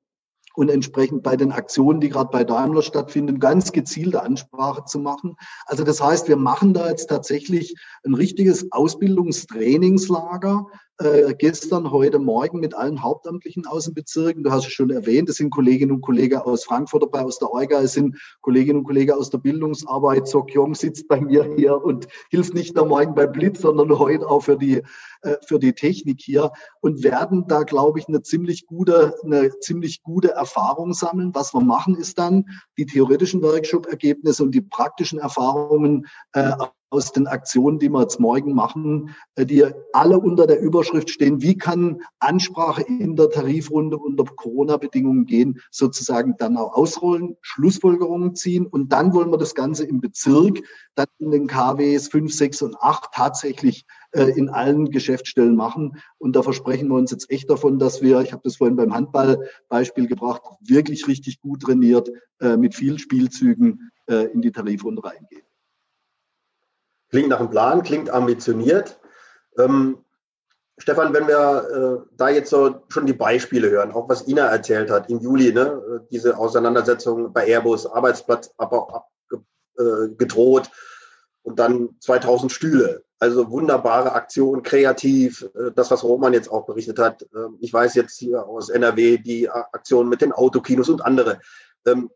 und 0.55 0.69
entsprechend 0.69 1.23
bei 1.23 1.37
den 1.37 1.51
Aktionen, 1.53 2.01
die 2.01 2.09
gerade 2.09 2.31
bei 2.31 2.43
Daimler 2.43 2.81
stattfinden, 2.81 3.39
ganz 3.39 3.71
gezielte 3.71 4.21
Ansprache 4.21 4.83
zu 4.85 4.99
machen. 4.99 5.35
Also 5.65 5.85
das 5.85 6.03
heißt, 6.03 6.27
wir 6.27 6.37
machen 6.37 6.73
da 6.73 6.89
jetzt 6.89 7.07
tatsächlich 7.07 7.75
ein 8.03 8.13
richtiges 8.13 8.69
Ausbildungstrainingslager, 8.71 10.67
äh, 10.99 11.33
gestern, 11.33 11.91
heute 11.91 12.19
Morgen 12.19 12.59
mit 12.59 12.75
allen 12.75 13.01
Hauptamtlichen 13.01 13.65
aus 13.65 13.85
den 13.85 13.93
Bezirken. 13.93 14.43
Du 14.43 14.51
hast 14.51 14.67
es 14.67 14.73
schon 14.73 14.89
erwähnt, 14.89 15.29
es 15.29 15.37
sind 15.37 15.49
Kolleginnen 15.49 15.93
und 15.93 16.01
Kollegen 16.01 16.39
aus 16.39 16.65
Frankfurt 16.65 17.03
dabei, 17.03 17.21
aus 17.21 17.39
der 17.39 17.49
Orga, 17.49 17.81
es 17.81 17.93
sind 17.93 18.17
Kolleginnen 18.41 18.79
und 18.79 18.83
Kollegen 18.83 19.13
aus 19.13 19.29
der 19.29 19.37
Bildungsarbeit. 19.37 20.27
Sok 20.27 20.53
Jong 20.53 20.75
sitzt 20.75 21.07
bei 21.07 21.21
mir 21.21 21.45
hier 21.55 21.81
und 21.81 22.07
hilft 22.29 22.53
nicht 22.53 22.75
nur 22.75 22.85
morgen 22.85 23.15
beim 23.15 23.31
Blitz, 23.31 23.61
sondern 23.61 23.97
heute 23.97 24.27
auch 24.27 24.41
für 24.41 24.57
die, 24.57 24.83
äh, 25.21 25.37
für 25.47 25.57
die 25.57 25.73
Technik 25.73 26.19
hier 26.21 26.51
und 26.81 27.01
werden 27.01 27.45
da, 27.47 27.63
glaube 27.63 27.99
ich, 27.99 28.09
eine 28.09 28.21
ziemlich 28.21 28.65
gute, 28.65 29.15
eine 29.23 29.57
ziemlich 29.59 30.03
gute 30.03 30.31
Erfahrung 30.31 30.93
sammeln. 30.93 31.33
Was 31.33 31.53
wir 31.53 31.61
machen, 31.61 31.95
ist 31.95 32.19
dann 32.19 32.45
die 32.77 32.85
theoretischen 32.85 33.41
Workshop-Ergebnisse 33.41 34.43
und 34.43 34.51
die 34.51 34.61
praktischen 34.61 35.19
Erfahrungen 35.19 36.07
äh, 36.33 36.51
aus 36.89 37.11
den 37.11 37.27
Aktionen, 37.27 37.79
die 37.79 37.89
wir 37.89 38.01
jetzt 38.01 38.19
morgen 38.19 38.53
machen, 38.53 39.15
äh, 39.35 39.45
die 39.45 39.65
alle 39.93 40.19
unter 40.19 40.47
der 40.47 40.59
Überschrift 40.59 41.09
stehen, 41.09 41.41
wie 41.41 41.57
kann 41.57 42.01
Ansprache 42.19 42.81
in 42.81 43.15
der 43.15 43.29
Tarifrunde 43.29 43.97
unter 43.97 44.23
Corona-Bedingungen 44.23 45.25
gehen, 45.25 45.59
sozusagen 45.71 46.35
dann 46.37 46.57
auch 46.57 46.73
ausrollen, 46.73 47.37
Schlussfolgerungen 47.41 48.35
ziehen 48.35 48.65
und 48.65 48.91
dann 48.91 49.13
wollen 49.13 49.31
wir 49.31 49.37
das 49.37 49.55
Ganze 49.55 49.85
im 49.85 50.01
Bezirk, 50.01 50.59
dann 50.95 51.07
in 51.19 51.31
den 51.31 51.47
KWs 51.47 52.07
5, 52.07 52.33
6 52.33 52.61
und 52.63 52.75
8 52.81 53.09
tatsächlich 53.13 53.85
äh, 54.11 54.31
in 54.31 54.49
allen 54.49 54.89
Geschäftsstellen 54.89 55.55
machen. 55.55 55.97
Und 56.17 56.35
da 56.35 56.41
versprechen 56.41 56.89
wir 56.89 56.95
uns 56.95 57.11
jetzt 57.11 57.29
echt 57.29 57.49
davon, 57.49 57.79
dass 57.79 58.01
wir, 58.01 58.21
ich 58.21 58.33
habe 58.33 58.41
das 58.43 58.57
vorhin 58.57 58.75
beim 58.75 58.93
Handballbeispiel 58.93 60.07
gebracht, 60.07 60.41
wirklich 60.61 61.07
richtig 61.07 61.39
gut 61.41 61.61
trainiert 61.61 62.09
äh, 62.39 62.57
mit 62.57 62.75
vielen 62.75 62.99
Spielzügen 62.99 63.91
in 64.33 64.41
die 64.41 64.51
Tarifrunde 64.51 65.03
reingehen. 65.03 65.43
Klingt 67.09 67.29
nach 67.29 67.39
einem 67.39 67.49
Plan, 67.49 67.83
klingt 67.83 68.09
ambitioniert. 68.09 68.99
Ähm, 69.57 70.03
Stefan, 70.77 71.13
wenn 71.13 71.27
wir 71.27 72.05
äh, 72.05 72.15
da 72.15 72.29
jetzt 72.29 72.49
so 72.49 72.83
schon 72.87 73.05
die 73.05 73.13
Beispiele 73.13 73.69
hören, 73.69 73.91
auch 73.91 74.07
was 74.07 74.27
Ina 74.27 74.47
erzählt 74.47 74.89
hat 74.89 75.09
im 75.09 75.19
Juli, 75.19 75.51
ne, 75.51 76.05
diese 76.09 76.37
Auseinandersetzung 76.37 77.33
bei 77.33 77.47
Airbus, 77.47 77.85
Arbeitsplatzabbau 77.85 79.03
äh, 79.77 80.09
gedroht 80.17 80.69
und 81.43 81.59
dann 81.59 81.89
2000 81.99 82.51
Stühle. 82.51 83.03
Also 83.21 83.51
wunderbare 83.51 84.13
Aktion, 84.13 84.63
kreativ, 84.63 85.49
äh, 85.55 85.71
das, 85.75 85.91
was 85.91 86.03
Roman 86.03 86.33
jetzt 86.33 86.49
auch 86.49 86.65
berichtet 86.65 86.99
hat. 86.99 87.27
Ähm, 87.35 87.57
ich 87.59 87.73
weiß 87.73 87.95
jetzt 87.95 88.17
hier 88.17 88.45
aus 88.45 88.69
NRW 88.69 89.17
die 89.17 89.49
Aktion 89.49 90.07
mit 90.07 90.21
den 90.21 90.31
Autokinos 90.31 90.87
und 90.87 91.01
andere. 91.01 91.39
Ähm, 91.85 92.09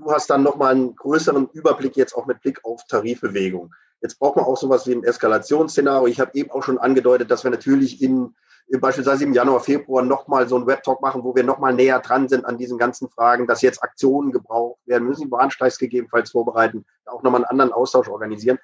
du 0.00 0.10
hast 0.12 0.30
dann 0.30 0.42
nochmal 0.42 0.72
einen 0.72 0.96
größeren 0.96 1.48
Überblick 1.52 1.96
jetzt 1.96 2.14
auch 2.14 2.26
mit 2.26 2.40
Blick 2.40 2.64
auf 2.64 2.84
Tarifbewegung. 2.86 3.74
Jetzt 4.00 4.18
braucht 4.18 4.36
man 4.36 4.46
auch 4.46 4.56
sowas 4.56 4.86
wie 4.86 4.94
ein 4.94 5.04
Eskalationsszenario. 5.04 6.06
Ich 6.06 6.20
habe 6.20 6.30
eben 6.34 6.50
auch 6.50 6.62
schon 6.62 6.78
angedeutet, 6.78 7.30
dass 7.30 7.44
wir 7.44 7.50
natürlich 7.50 8.00
in, 8.02 8.34
beispielsweise 8.80 9.24
im 9.24 9.34
Januar, 9.34 9.60
Februar 9.60 10.02
nochmal 10.02 10.48
so 10.48 10.56
einen 10.56 10.66
Webtalk 10.66 11.02
machen, 11.02 11.22
wo 11.22 11.34
wir 11.34 11.44
nochmal 11.44 11.74
näher 11.74 12.00
dran 12.00 12.28
sind 12.28 12.46
an 12.46 12.56
diesen 12.56 12.78
ganzen 12.78 13.10
Fragen, 13.10 13.46
dass 13.46 13.60
jetzt 13.60 13.82
Aktionen 13.82 14.32
gebraucht 14.32 14.80
werden. 14.86 15.06
Müssen 15.06 15.30
Warnsteigs 15.30 15.78
gegebenenfalls 15.78 16.30
vorbereiten, 16.30 16.86
auch 17.04 17.22
nochmal 17.22 17.42
einen 17.42 17.50
anderen 17.50 17.72
Austausch 17.72 18.08
organisieren. 18.08 18.58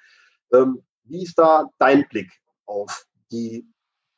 Ähm, 0.51 0.83
wie 1.03 1.23
ist 1.23 1.37
da 1.37 1.69
dein 1.77 2.07
Blick 2.09 2.31
auf 2.65 3.05
die 3.31 3.67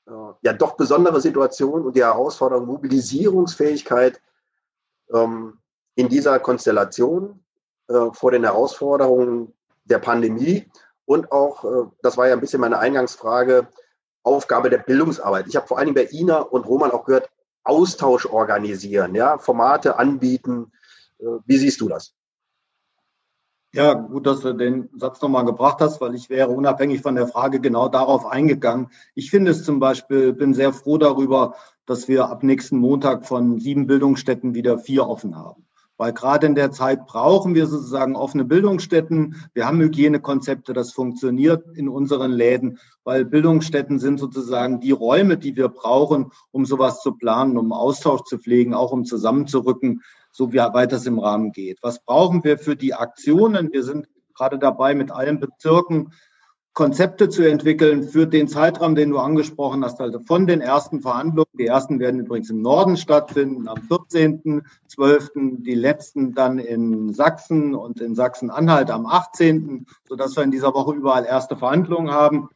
äh, 0.08 0.12
ja 0.42 0.54
doch 0.54 0.78
besondere 0.78 1.20
Situation 1.20 1.86
und 1.86 1.96
die 1.96 2.04
Herausforderung 2.04 2.66
Mobilisierungsfähigkeit 2.66 4.22
ähm, 5.14 5.59
in 6.00 6.08
dieser 6.08 6.40
Konstellation 6.40 7.44
äh, 7.90 8.12
vor 8.14 8.32
den 8.32 8.46
Herausforderungen 8.46 9.54
der 9.84 10.00
Pandemie 10.00 10.66
und 11.04 11.30
auch, 11.34 11.66
äh, 11.66 11.90
das 12.02 12.16
war 12.16 12.30
ja 12.30 12.34
ein 12.34 12.40
bisschen 12.40 12.62
meine 12.62 12.80
Eingangsfrage, 12.80 13.68
Aufgabe 14.24 14.70
der 14.70 14.78
Bildungsarbeit. 14.78 15.48
Ich 15.48 15.58
habe 15.58 15.68
vor 15.68 15.78
allen 15.78 15.88
Dingen 15.88 15.96
bei 15.96 16.10
Ina 16.10 16.40
und 16.40 16.66
Roman 16.66 16.92
auch 16.92 17.04
gehört, 17.04 17.30
Austausch 17.66 18.26
organisieren, 18.26 19.14
ja, 19.14 19.40
Formate 19.40 20.00
anbieten. 20.00 20.72
Äh, 21.20 21.26
wie 21.46 21.58
siehst 21.58 21.82
du 21.82 21.90
das? 21.90 22.16
Ja, 23.74 23.94
gut, 23.94 24.26
dass 24.26 24.40
du 24.40 24.54
den 24.54 24.90
Satz 24.96 25.22
nochmal 25.22 25.44
gebracht 25.44 25.82
hast, 25.82 26.00
weil 26.00 26.16
ich 26.16 26.30
wäre 26.30 26.50
unabhängig 26.50 27.02
von 27.02 27.16
der 27.16 27.28
Frage 27.28 27.60
genau 27.60 27.90
darauf 27.90 28.26
eingegangen. 28.26 28.90
Ich 29.16 29.30
finde 29.32 29.52
es 29.52 29.66
zum 29.66 29.82
Beispiel, 29.82 30.32
bin 30.32 30.54
sehr 30.54 30.72
froh 30.72 30.98
darüber, 30.98 31.56
dass 31.86 32.08
wir 32.08 32.30
ab 32.30 32.42
nächsten 32.42 32.78
Montag 32.78 33.26
von 33.26 33.60
sieben 33.60 33.86
Bildungsstätten 33.86 34.56
wieder 34.56 34.80
vier 34.80 35.06
offen 35.06 35.36
haben. 35.36 35.66
Weil 36.00 36.14
gerade 36.14 36.48
in 36.48 36.56
der 36.56 36.72
Zeit 36.72 37.06
brauchen 37.08 37.56
wir 37.56 37.68
sozusagen 37.68 38.16
offene 38.16 38.46
Bildungsstätten. 38.46 39.36
Wir 39.54 39.68
haben 39.68 39.82
Hygienekonzepte, 39.82 40.72
das 40.72 40.94
funktioniert 40.94 41.66
in 41.76 41.90
unseren 41.90 42.32
Läden, 42.32 42.80
weil 43.04 43.26
Bildungsstätten 43.26 44.00
sind 44.00 44.18
sozusagen 44.18 44.80
die 44.80 44.92
Räume, 44.92 45.38
die 45.38 45.58
wir 45.58 45.68
brauchen, 45.68 46.32
um 46.52 46.66
sowas 46.66 47.02
zu 47.02 47.18
planen, 47.18 47.58
um 47.58 47.74
Austausch 47.74 48.24
zu 48.24 48.38
pflegen, 48.38 48.74
auch 48.74 48.94
um 48.94 49.04
zusammenzurücken, 49.04 50.02
so 50.32 50.54
wie 50.54 50.60
weit 50.60 50.94
es 50.94 51.06
im 51.06 51.20
Rahmen 51.20 51.52
geht. 51.52 51.80
Was 51.82 52.02
brauchen 52.02 52.46
wir 52.46 52.58
für 52.58 52.78
die 52.78 52.94
Aktionen? 52.94 53.74
Wir 53.74 53.84
sind 53.84 54.08
gerade 54.34 54.58
dabei, 54.58 54.96
mit 54.96 55.12
allen 55.12 55.42
Bezirken 55.42 56.14
Konzepte 56.80 57.28
zu 57.28 57.46
entwickeln 57.46 58.04
für 58.04 58.26
den 58.26 58.48
Zeitraum, 58.48 58.96
den 58.96 59.10
du 59.10 59.18
angesprochen 59.18 59.84
hast, 59.84 60.00
also 60.00 60.22
von 60.22 60.48
den 60.48 60.62
ersten 60.62 61.02
Verhandlungen. 61.02 61.50
Die 61.60 61.66
ersten 61.66 62.00
werden 62.00 62.22
übrigens 62.22 62.50
im 62.50 62.62
Norden 62.62 62.96
stattfinden, 62.96 63.68
am 63.68 63.80
14.12., 63.80 65.62
die 65.62 65.76
letzten 65.76 66.34
dann 66.34 66.58
in 66.58 67.14
Sachsen 67.14 67.76
und 67.76 68.00
in 68.00 68.16
Sachsen-Anhalt 68.16 68.92
am 68.92 69.08
18., 69.08 69.88
sodass 70.08 70.38
wir 70.38 70.44
in 70.44 70.52
dieser 70.52 70.74
Woche 70.74 70.96
überall 70.96 71.26
erste 71.26 71.58
Verhandlungen 71.58 72.14
haben. 72.14 72.48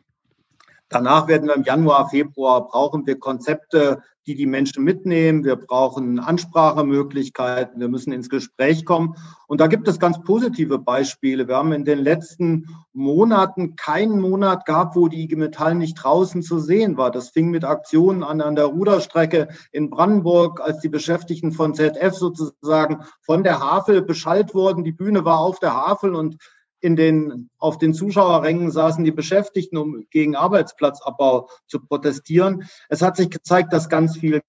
Danach 0.88 1.28
werden 1.28 1.50
wir 1.50 1.56
im 1.58 1.64
Januar, 1.64 2.08
Februar 2.08 2.66
brauchen 2.66 3.06
wir 3.06 3.20
Konzepte, 3.20 4.04
die 4.26 4.36
die 4.36 4.46
Menschen 4.46 4.84
mitnehmen. 4.84 5.44
Wir 5.44 5.56
brauchen 5.56 6.20
Ansprachemöglichkeiten. 6.20 7.80
Wir 7.80 7.90
müssen 7.90 8.14
ins 8.14 8.30
Gespräch 8.30 8.86
kommen. 8.86 9.16
Und 9.48 9.60
da 9.62 9.68
gibt 9.68 9.88
es 9.88 10.00
ganz 10.00 10.22
positive 10.24 10.80
Beispiele. 10.80 11.48
Wir 11.48 11.58
haben 11.58 11.74
in 11.74 11.86
den 11.86 12.00
letzten 12.00 12.68
Monaten 12.94 13.76
keinen 13.76 14.20
Monat 14.20 14.66
gehabt, 14.66 14.96
wo 14.96 15.08
die 15.08 15.24
IG 15.24 15.36
Metall 15.36 15.76
nicht 15.76 15.96
draußen 15.96 16.42
zu 16.42 16.60
sehen 16.60 16.98
war. 16.98 17.12
Das 17.12 17.30
fing 17.30 17.50
mit 17.50 17.64
Aktionen 17.64 18.24
an 18.24 18.42
an 18.42 18.56
der 18.56 18.66
Ruderstrecke 18.66 19.50
in 19.72 19.90
Brandenburg, 19.90 20.62
als 20.62 20.80
die 20.80 20.90
Beschäftigten 20.90 21.52
von 21.52 21.74
ZF 21.74 22.14
sozusagen 22.14 23.04
von 23.22 23.44
der 23.44 23.60
Havel 23.60 24.02
beschallt 24.02 24.54
wurden. 24.54 24.84
Die 24.84 24.92
Bühne 24.92 25.26
war 25.26 25.40
auf 25.40 25.60
der 25.60 25.74
Havel 25.74 26.16
und 26.16 26.38
in 26.84 26.98
den, 26.98 27.50
auf 27.58 27.78
den 27.78 27.94
Zuschauerrängen 27.94 28.70
saßen 28.70 29.06
die 29.06 29.12
Beschäftigten, 29.12 29.78
um 29.78 30.06
gegen 30.10 30.36
Arbeitsplatzabbau 30.36 31.50
zu 31.66 31.80
protestieren. 31.80 32.68
Es 32.90 33.02
hat 33.02 33.16
sich 33.16 33.30
gezeigt, 33.30 33.72
dass 33.72 33.88
ganz 33.88 34.18
viel 34.18 34.42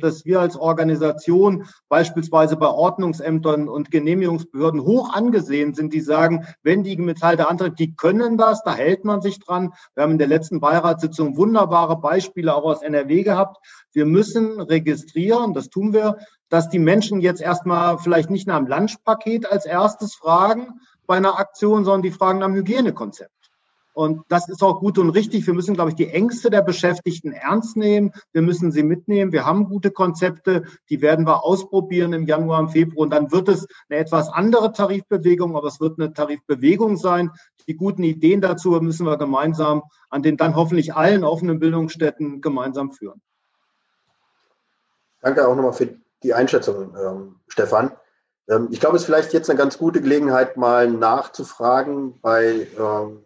dass 0.00 0.24
wir 0.24 0.40
als 0.40 0.56
Organisation 0.56 1.66
beispielsweise 1.88 2.56
bei 2.56 2.68
Ordnungsämtern 2.68 3.68
und 3.68 3.90
Genehmigungsbehörden 3.90 4.82
hoch 4.82 5.12
angesehen 5.12 5.74
sind, 5.74 5.92
die 5.92 6.00
sagen, 6.00 6.46
wenn 6.62 6.84
die 6.84 6.96
Metall 6.96 7.36
da 7.36 7.44
antritt, 7.44 7.78
die 7.78 7.96
können 7.96 8.36
das, 8.36 8.62
da 8.62 8.74
hält 8.74 9.04
man 9.04 9.20
sich 9.20 9.40
dran. 9.40 9.72
Wir 9.94 10.04
haben 10.04 10.12
in 10.12 10.18
der 10.18 10.28
letzten 10.28 10.60
Beiratssitzung 10.60 11.36
wunderbare 11.36 11.98
Beispiele 11.98 12.54
auch 12.54 12.64
aus 12.64 12.82
NRW 12.82 13.22
gehabt. 13.22 13.56
Wir 13.92 14.06
müssen 14.06 14.60
registrieren, 14.60 15.54
das 15.54 15.70
tun 15.70 15.92
wir, 15.92 16.18
dass 16.48 16.68
die 16.68 16.78
Menschen 16.78 17.20
jetzt 17.20 17.40
erstmal 17.40 17.98
vielleicht 17.98 18.30
nicht 18.30 18.46
nach 18.46 18.58
dem 18.58 18.66
Lunchpaket 18.66 19.50
als 19.50 19.66
erstes 19.66 20.14
fragen 20.14 20.80
bei 21.10 21.16
einer 21.16 21.40
Aktion, 21.40 21.84
sondern 21.84 22.02
die 22.02 22.12
fragen 22.12 22.38
dem 22.38 22.54
Hygienekonzept. 22.54 23.32
Und 23.94 24.22
das 24.28 24.48
ist 24.48 24.62
auch 24.62 24.78
gut 24.78 24.96
und 24.96 25.10
richtig. 25.10 25.44
Wir 25.44 25.54
müssen, 25.54 25.74
glaube 25.74 25.90
ich, 25.90 25.96
die 25.96 26.06
Ängste 26.06 26.50
der 26.50 26.62
Beschäftigten 26.62 27.32
ernst 27.32 27.76
nehmen. 27.76 28.12
Wir 28.30 28.42
müssen 28.42 28.70
sie 28.70 28.84
mitnehmen. 28.84 29.32
Wir 29.32 29.44
haben 29.44 29.64
gute 29.64 29.90
Konzepte. 29.90 30.62
Die 30.88 31.02
werden 31.02 31.26
wir 31.26 31.44
ausprobieren 31.44 32.12
im 32.12 32.26
Januar, 32.28 32.60
im 32.60 32.68
Februar. 32.68 33.02
Und 33.02 33.10
dann 33.10 33.32
wird 33.32 33.48
es 33.48 33.66
eine 33.88 33.98
etwas 33.98 34.28
andere 34.28 34.72
Tarifbewegung, 34.72 35.56
aber 35.56 35.66
es 35.66 35.80
wird 35.80 35.98
eine 35.98 36.12
Tarifbewegung 36.12 36.96
sein. 36.96 37.32
Die 37.66 37.74
guten 37.74 38.04
Ideen 38.04 38.40
dazu 38.40 38.70
müssen 38.80 39.04
wir 39.04 39.16
gemeinsam 39.16 39.82
an 40.10 40.22
den 40.22 40.36
dann 40.36 40.54
hoffentlich 40.54 40.94
allen 40.94 41.24
offenen 41.24 41.58
Bildungsstätten 41.58 42.40
gemeinsam 42.40 42.92
führen. 42.92 43.20
Danke 45.22 45.48
auch 45.48 45.56
nochmal 45.56 45.72
für 45.72 45.88
die 46.22 46.34
Einschätzung, 46.34 46.94
ähm, 46.96 47.40
Stefan. 47.48 47.90
Ähm, 48.50 48.68
ich 48.70 48.80
glaube, 48.80 48.96
es 48.96 49.02
ist 49.02 49.06
vielleicht 49.06 49.32
jetzt 49.32 49.48
eine 49.48 49.58
ganz 49.58 49.78
gute 49.78 50.02
Gelegenheit, 50.02 50.56
mal 50.56 50.90
nachzufragen 50.90 52.20
bei 52.20 52.66
ähm, 52.78 53.24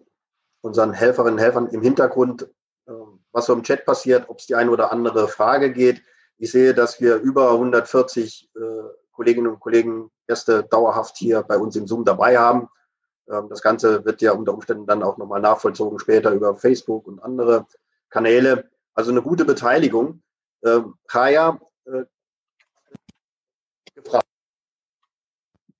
unseren 0.60 0.92
Helferinnen 0.92 1.34
und 1.34 1.40
Helfern 1.40 1.68
im 1.68 1.82
Hintergrund, 1.82 2.48
ähm, 2.86 3.24
was 3.32 3.46
so 3.46 3.54
im 3.54 3.62
Chat 3.62 3.86
passiert, 3.86 4.28
ob 4.28 4.38
es 4.38 4.46
die 4.46 4.54
eine 4.54 4.70
oder 4.70 4.92
andere 4.92 5.26
Frage 5.28 5.72
geht. 5.72 6.02
Ich 6.36 6.52
sehe, 6.52 6.74
dass 6.74 7.00
wir 7.00 7.16
über 7.16 7.52
140 7.52 8.50
äh, 8.54 8.60
Kolleginnen 9.12 9.48
und 9.48 9.60
Kollegen 9.60 10.10
Gäste 10.26 10.64
dauerhaft 10.64 11.16
hier 11.16 11.42
bei 11.42 11.56
uns 11.56 11.76
im 11.76 11.86
Zoom 11.86 12.04
dabei 12.04 12.38
haben. 12.38 12.68
Das 13.26 13.62
Ganze 13.62 14.04
wird 14.04 14.20
ja 14.20 14.32
unter 14.32 14.52
Umständen 14.52 14.86
dann 14.86 15.02
auch 15.02 15.16
nochmal 15.16 15.40
nachvollzogen 15.40 15.98
später 15.98 16.32
über 16.32 16.56
Facebook 16.56 17.06
und 17.06 17.22
andere 17.22 17.66
Kanäle. 18.10 18.68
Also 18.92 19.12
eine 19.12 19.22
gute 19.22 19.44
Beteiligung. 19.44 20.22
Kaya, 21.06 21.60
äh, 21.86 22.04
gefragt. 23.94 24.26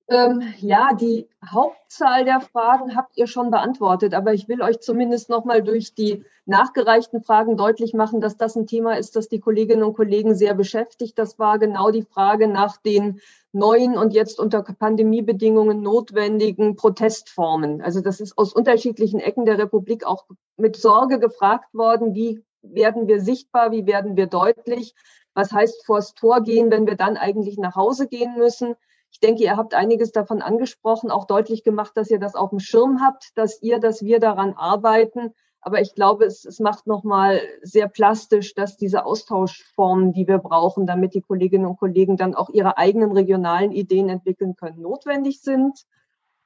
Ähm, 0.07 0.43
ja, 0.59 0.93
die 0.93 1.29
Hauptzahl 1.43 2.27
der 2.27 2.41
Fragen 2.41 2.95
habt 2.95 3.17
ihr 3.17 3.27
schon 3.27 3.51
beantwortet, 3.51 4.13
aber 4.13 4.35
ich 4.35 4.49
will 4.49 4.61
euch 4.61 4.81
zumindest 4.81 5.31
nochmal 5.31 5.63
durch 5.63 5.95
die 5.95 6.25
nachgereichten 6.45 7.23
Fragen 7.23 7.57
deutlich 7.57 7.95
machen, 7.95 8.21
dass 8.21 8.37
das 8.37 8.55
ein 8.55 8.67
Thema 8.67 8.99
ist, 8.99 9.17
das 9.17 9.31
die 9.31 9.41
Kolleginnen 9.41 9.83
und 9.83 9.95
Kollegen 9.95 10.35
sehr 10.35 10.53
beschäftigt. 10.53 11.19
Das 11.19 11.39
war 11.39 11.59
genau 11.59 11.91
die 11.91 12.03
Frage 12.03 12.49
nach 12.49 12.77
den 12.77 13.23
neuen 13.53 13.97
und 13.97 14.13
jetzt 14.13 14.39
unter 14.39 14.63
Pandemiebedingungen 14.63 15.81
notwendigen 15.81 16.77
Protestformen. 16.77 17.81
Also 17.81 18.03
das 18.03 18.21
ist 18.21 18.37
aus 18.37 18.53
unterschiedlichen 18.53 19.21
Ecken 19.21 19.47
der 19.47 19.57
Republik 19.57 20.05
auch 20.05 20.27
mit 20.59 20.77
Sorge 20.77 21.19
gefragt 21.19 21.73
worden, 21.73 22.15
wie 22.15 22.45
werden 22.61 23.09
wir 23.09 23.23
sichtbar, 23.23 23.71
wie 23.71 23.87
werden 23.87 24.17
wir 24.17 24.27
deutlich, 24.27 24.95
was 25.33 25.51
heißt 25.51 25.87
vors 25.87 26.13
Tor 26.13 26.43
gehen, 26.43 26.71
wenn 26.71 26.87
wir 26.87 26.97
dann 26.97 27.17
eigentlich 27.17 27.57
nach 27.57 27.75
Hause 27.75 28.07
gehen 28.07 28.37
müssen. 28.37 28.75
Ich 29.15 29.21
denke, 29.21 29.45
ihr 29.45 29.57
habt 29.57 29.75
einiges 29.75 30.11
davon 30.11 30.43
angesprochen, 30.43 31.13
auch 31.13 31.25
deutlich 31.25 31.63
gemacht, 31.63 31.93
dass 31.95 32.11
ihr 32.11 32.19
das 32.19 32.35
auf 32.35 32.51
dem 32.51 32.59
Schirm 32.59 33.01
habt, 33.01 33.31
dass 33.37 33.63
ihr, 33.63 33.79
dass 33.79 34.03
wir 34.03 34.19
daran 34.19 34.55
arbeiten. 34.55 35.33
Aber 35.61 35.81
ich 35.81 35.95
glaube, 35.95 36.25
es, 36.25 36.45
es 36.45 36.59
macht 36.59 36.89
nochmal 36.89 37.41
sehr 37.63 37.87
plastisch, 37.87 38.55
dass 38.55 38.77
diese 38.77 39.07
Austauschformen, 39.07 40.13
die 40.13 40.27
wir 40.27 40.39
brauchen, 40.39 40.85
damit 40.85 41.15
die 41.15 41.21
Kolleginnen 41.23 41.65
und 41.65 41.79
Kollegen 41.79 42.17
dann 42.17 42.35
auch 42.35 42.51
ihre 42.51 42.77
eigenen 42.77 43.13
regionalen 43.13 43.71
Ideen 43.71 44.09
entwickeln 44.09 44.57
können, 44.57 44.83
notwendig 44.83 45.41
sind. 45.41 45.79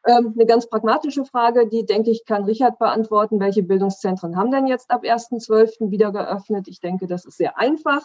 Ähm, 0.05 0.35
eine 0.37 0.45
ganz 0.45 0.69
pragmatische 0.69 1.25
Frage, 1.25 1.69
die, 1.69 1.87
denke 1.87 2.11
ich, 2.11 2.27
kann 2.27 2.45
Richard 2.45 2.79
beantworten. 2.79 3.41
Welche 3.41 3.63
Bildungszentren 3.63 4.37
haben 4.37 4.53
denn 4.53 4.67
jetzt 4.67 4.91
ab 4.91 5.05
1.12. 5.05 5.91
wieder 5.91 6.13
geöffnet? 6.13 6.69
Ich 6.69 6.81
denke, 6.81 7.07
das 7.07 7.25
ist 7.25 7.39
sehr 7.39 7.59
einfach. 7.59 8.03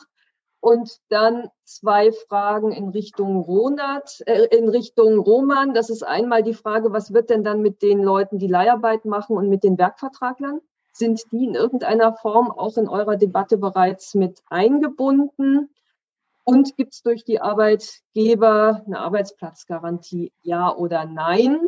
Und 0.64 1.02
dann 1.10 1.50
zwei 1.66 2.14
Fragen 2.14 2.72
in 2.72 2.88
Richtung 2.88 3.42
Ronat, 3.42 4.24
äh, 4.28 4.46
in 4.46 4.70
Richtung 4.70 5.20
Roman. 5.20 5.74
Das 5.74 5.90
ist 5.90 6.04
einmal 6.04 6.42
die 6.42 6.54
Frage, 6.54 6.94
was 6.94 7.12
wird 7.14 7.30
denn 7.30 7.44
dann 7.44 7.62
mit 7.62 7.82
den 7.82 8.02
Leuten, 8.02 8.40
die 8.40 8.48
Leiharbeit 8.48 9.04
machen 9.04 9.36
und 9.36 9.50
mit 9.50 9.66
den 9.66 9.78
Werkvertraglern? 9.78 10.62
Sind 10.94 11.22
die 11.34 11.44
in 11.44 11.56
irgendeiner 11.56 12.14
Form 12.14 12.50
auch 12.50 12.78
in 12.78 12.88
eurer 12.88 13.18
Debatte 13.18 13.58
bereits 13.58 14.16
mit 14.16 14.42
eingebunden? 14.50 15.70
Und 16.46 16.78
gibt 16.78 16.94
es 16.94 17.02
durch 17.02 17.26
die 17.26 17.42
Arbeitgeber 17.42 18.84
eine 18.86 19.00
Arbeitsplatzgarantie, 19.00 20.32
ja 20.44 20.74
oder 20.74 21.04
nein? 21.04 21.60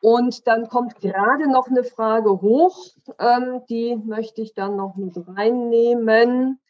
Und 0.00 0.46
dann 0.46 0.68
kommt 0.68 1.00
gerade 1.00 1.50
noch 1.50 1.66
eine 1.66 1.82
Frage 1.82 2.42
hoch, 2.42 2.94
ähm, 3.18 3.62
die 3.68 3.96
möchte 3.96 4.40
ich 4.40 4.54
dann 4.54 4.76
noch 4.76 4.94
mit 4.94 5.16
reinnehmen. 5.26 6.60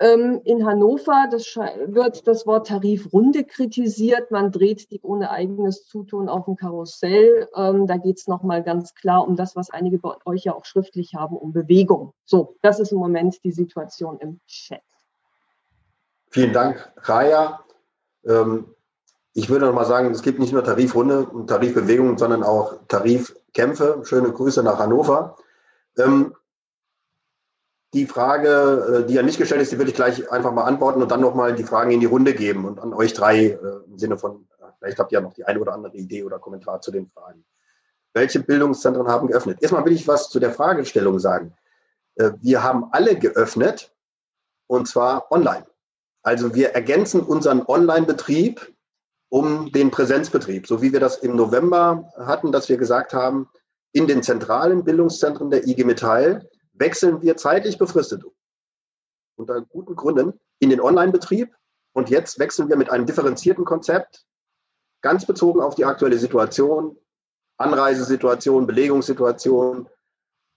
Ähm, 0.00 0.40
in 0.44 0.64
Hannover 0.64 1.28
das 1.30 1.44
wird 1.54 2.26
das 2.26 2.46
Wort 2.46 2.68
Tarifrunde 2.68 3.44
kritisiert. 3.44 4.30
Man 4.30 4.50
dreht 4.50 4.90
die 4.90 5.00
ohne 5.02 5.30
eigenes 5.30 5.86
Zutun 5.86 6.30
auf 6.30 6.46
dem 6.46 6.56
Karussell. 6.56 7.48
Ähm, 7.54 7.86
da 7.86 7.98
geht 7.98 8.18
es 8.18 8.26
nochmal 8.26 8.62
ganz 8.62 8.94
klar 8.94 9.28
um 9.28 9.36
das, 9.36 9.56
was 9.56 9.68
einige 9.68 9.98
bei 9.98 10.14
euch 10.24 10.44
ja 10.44 10.54
auch 10.54 10.64
schriftlich 10.64 11.14
haben, 11.14 11.36
um 11.36 11.52
Bewegung. 11.52 12.14
So, 12.24 12.56
das 12.62 12.80
ist 12.80 12.92
im 12.92 12.98
Moment 12.98 13.44
die 13.44 13.52
Situation 13.52 14.18
im 14.20 14.40
Chat. 14.46 14.80
Vielen 16.30 16.54
Dank, 16.54 16.90
Raya. 16.96 17.60
Ähm, 18.24 18.74
ich 19.34 19.50
würde 19.50 19.66
noch 19.66 19.74
mal 19.74 19.84
sagen, 19.84 20.10
es 20.12 20.22
gibt 20.22 20.38
nicht 20.38 20.54
nur 20.54 20.64
Tarifrunde 20.64 21.26
und 21.26 21.48
Tarifbewegungen, 21.48 22.16
sondern 22.16 22.42
auch 22.42 22.78
Tarifkämpfe. 22.88 24.00
Schöne 24.04 24.32
Grüße 24.32 24.62
nach 24.62 24.78
Hannover. 24.78 25.36
Die 27.92 28.06
Frage, 28.06 29.02
äh, 29.02 29.06
die 29.06 29.14
ja 29.14 29.22
nicht 29.22 29.38
gestellt 29.38 29.62
ist, 29.62 29.72
die 29.72 29.78
würde 29.78 29.90
ich 29.90 29.96
gleich 29.96 30.30
einfach 30.30 30.52
mal 30.52 30.64
antworten 30.64 31.02
und 31.02 31.10
dann 31.10 31.20
nochmal 31.20 31.54
die 31.54 31.64
Fragen 31.64 31.90
in 31.90 32.00
die 32.00 32.06
Runde 32.06 32.34
geben 32.34 32.64
und 32.64 32.78
an 32.78 32.94
euch 32.94 33.12
drei 33.14 33.46
äh, 33.46 33.58
im 33.86 33.98
Sinne 33.98 34.16
von, 34.16 34.46
vielleicht 34.78 34.98
habt 34.98 35.12
ihr 35.12 35.18
ja 35.18 35.22
noch 35.22 35.34
die 35.34 35.44
eine 35.44 35.60
oder 35.60 35.72
andere 35.72 35.96
Idee 35.96 36.22
oder 36.22 36.38
Kommentar 36.38 36.80
zu 36.80 36.92
den 36.92 37.08
Fragen. 37.08 37.44
Welche 38.12 38.40
Bildungszentren 38.40 39.08
haben 39.08 39.28
geöffnet? 39.28 39.58
Erstmal 39.60 39.84
will 39.84 39.92
ich 39.92 40.06
was 40.08 40.28
zu 40.30 40.40
der 40.40 40.52
Fragestellung 40.52 41.18
sagen. 41.18 41.52
Äh, 42.16 42.32
wir 42.40 42.62
haben 42.62 42.88
alle 42.92 43.16
geöffnet 43.16 43.92
und 44.66 44.86
zwar 44.86 45.30
online. 45.32 45.66
Also 46.22 46.54
wir 46.54 46.70
ergänzen 46.70 47.22
unseren 47.22 47.62
Online-Betrieb 47.66 48.72
um 49.30 49.72
den 49.72 49.90
Präsenzbetrieb, 49.90 50.66
so 50.66 50.82
wie 50.82 50.92
wir 50.92 51.00
das 51.00 51.18
im 51.18 51.36
November 51.36 52.12
hatten, 52.18 52.52
dass 52.52 52.68
wir 52.68 52.76
gesagt 52.76 53.14
haben, 53.14 53.48
in 53.92 54.06
den 54.06 54.22
zentralen 54.22 54.84
Bildungszentren 54.84 55.50
der 55.50 55.66
IG 55.66 55.84
Metall 55.84 56.48
wechseln 56.80 57.22
wir 57.22 57.36
zeitlich 57.36 57.78
befristet 57.78 58.24
unter 59.36 59.60
guten 59.62 59.96
Gründen 59.96 60.38
in 60.58 60.70
den 60.70 60.80
Online-Betrieb. 60.80 61.54
Und 61.92 62.10
jetzt 62.10 62.38
wechseln 62.38 62.68
wir 62.68 62.76
mit 62.76 62.90
einem 62.90 63.06
differenzierten 63.06 63.64
Konzept, 63.64 64.24
ganz 65.02 65.26
bezogen 65.26 65.60
auf 65.60 65.74
die 65.74 65.84
aktuelle 65.84 66.18
Situation, 66.18 66.96
Anreisesituation, 67.56 68.66
Belegungssituation, 68.66 69.88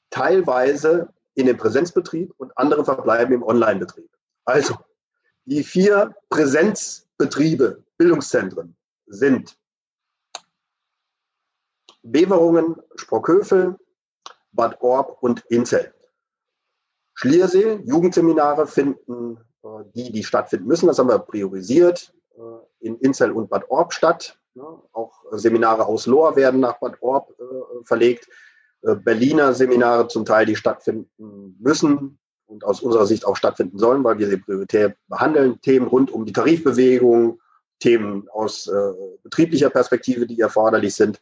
teilweise 0.10 1.14
in 1.34 1.48
den 1.48 1.58
Präsenzbetrieb 1.58 2.34
und 2.38 2.56
andere 2.58 2.86
verbleiben 2.86 3.34
im 3.34 3.44
Online-Betrieb. 3.44 4.10
Also 4.46 4.76
die 5.46 5.64
vier 5.64 6.16
Präsenzbetriebe, 6.30 7.84
Bildungszentren 7.98 8.76
sind 9.08 9.58
Beverungen, 12.04 12.82
Sprockhövel, 12.96 13.78
Bad 14.52 14.80
Orb 14.82 15.18
und 15.22 15.44
Inzell. 15.50 15.94
Schliersee, 17.14 17.80
Jugendseminare 17.86 18.68
finden, 18.68 19.38
äh, 19.64 19.68
die, 19.96 20.12
die 20.12 20.24
stattfinden 20.24 20.68
müssen, 20.68 20.88
das 20.88 21.00
haben 21.00 21.10
wir 21.10 21.20
priorisiert, 21.20 22.14
äh, 22.36 22.86
in 22.88 22.98
Inzell 22.98 23.32
und 23.32 23.50
Bad 23.50 23.70
Orb 23.70 23.94
statt. 23.94 24.38
Auch 24.92 25.24
Seminare 25.32 25.86
aus 25.86 26.06
Lohr 26.06 26.36
werden 26.36 26.60
nach 26.60 26.80
Bad 26.80 27.02
Orb 27.02 27.32
äh, 27.40 27.84
verlegt. 27.86 28.28
äh, 28.84 28.96
Berliner 28.96 29.54
Seminare 29.54 30.08
zum 30.08 30.26
Teil, 30.26 30.46
die 30.46 30.56
stattfinden 30.56 31.58
müssen 31.60 32.20
und 32.46 32.64
aus 32.64 32.82
unserer 32.82 33.06
Sicht 33.08 33.26
auch 33.26 33.36
stattfinden 33.36 33.80
sollen, 33.80 34.04
weil 34.04 34.20
wir 34.20 34.28
sie 34.28 34.38
prioritär 34.38 34.96
behandeln. 35.08 35.60
Themen 35.62 35.88
rund 35.88 36.12
um 36.12 36.26
die 36.26 36.34
Tarifbewegung, 36.34 37.40
Themen 37.80 38.28
aus 38.30 38.68
äh, 38.68 38.94
betrieblicher 39.24 39.70
Perspektive, 39.70 40.28
die 40.28 40.40
erforderlich 40.40 40.94
sind, 40.94 41.20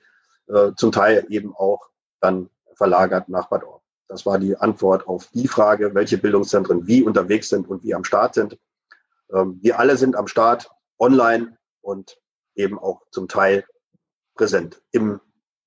äh, 0.48 0.72
zum 0.76 0.92
Teil 0.92 1.26
eben 1.30 1.56
auch 1.56 1.90
dann 2.20 2.50
verlagert 2.76 3.30
nach 3.30 3.48
Bad 3.48 3.64
Orb. 3.64 3.81
Das 4.12 4.26
war 4.26 4.38
die 4.38 4.58
Antwort 4.58 5.08
auf 5.08 5.30
die 5.34 5.48
Frage, 5.48 5.96
welche 5.96 6.18
Bildungszentren 6.18 6.86
wie 6.86 7.02
unterwegs 7.02 7.48
sind 7.48 7.70
und 7.70 7.82
wie 7.84 7.96
am 7.96 8.04
Start 8.04 8.34
sind. 8.34 8.60
Ähm, 9.34 9.58
wir 9.62 9.80
alle 9.80 9.96
sind 9.96 10.18
am 10.18 10.28
Start, 10.28 10.70
online 11.00 11.58
und 11.80 12.18
eben 12.56 12.78
auch 12.78 13.02
zum 13.12 13.30
Teil 13.30 13.66
präsent. 14.36 14.82
Im 14.92 15.22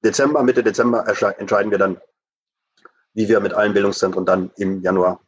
Dezember, 0.04 0.42
Mitte 0.42 0.62
Dezember 0.62 1.08
entscheiden 1.08 1.70
wir 1.70 1.78
dann, 1.78 1.98
wie 3.14 3.28
wir 3.28 3.40
mit 3.40 3.54
allen 3.54 3.72
Bildungszentren 3.72 4.26
dann 4.26 4.50
im 4.56 4.82
Januar 4.82 5.20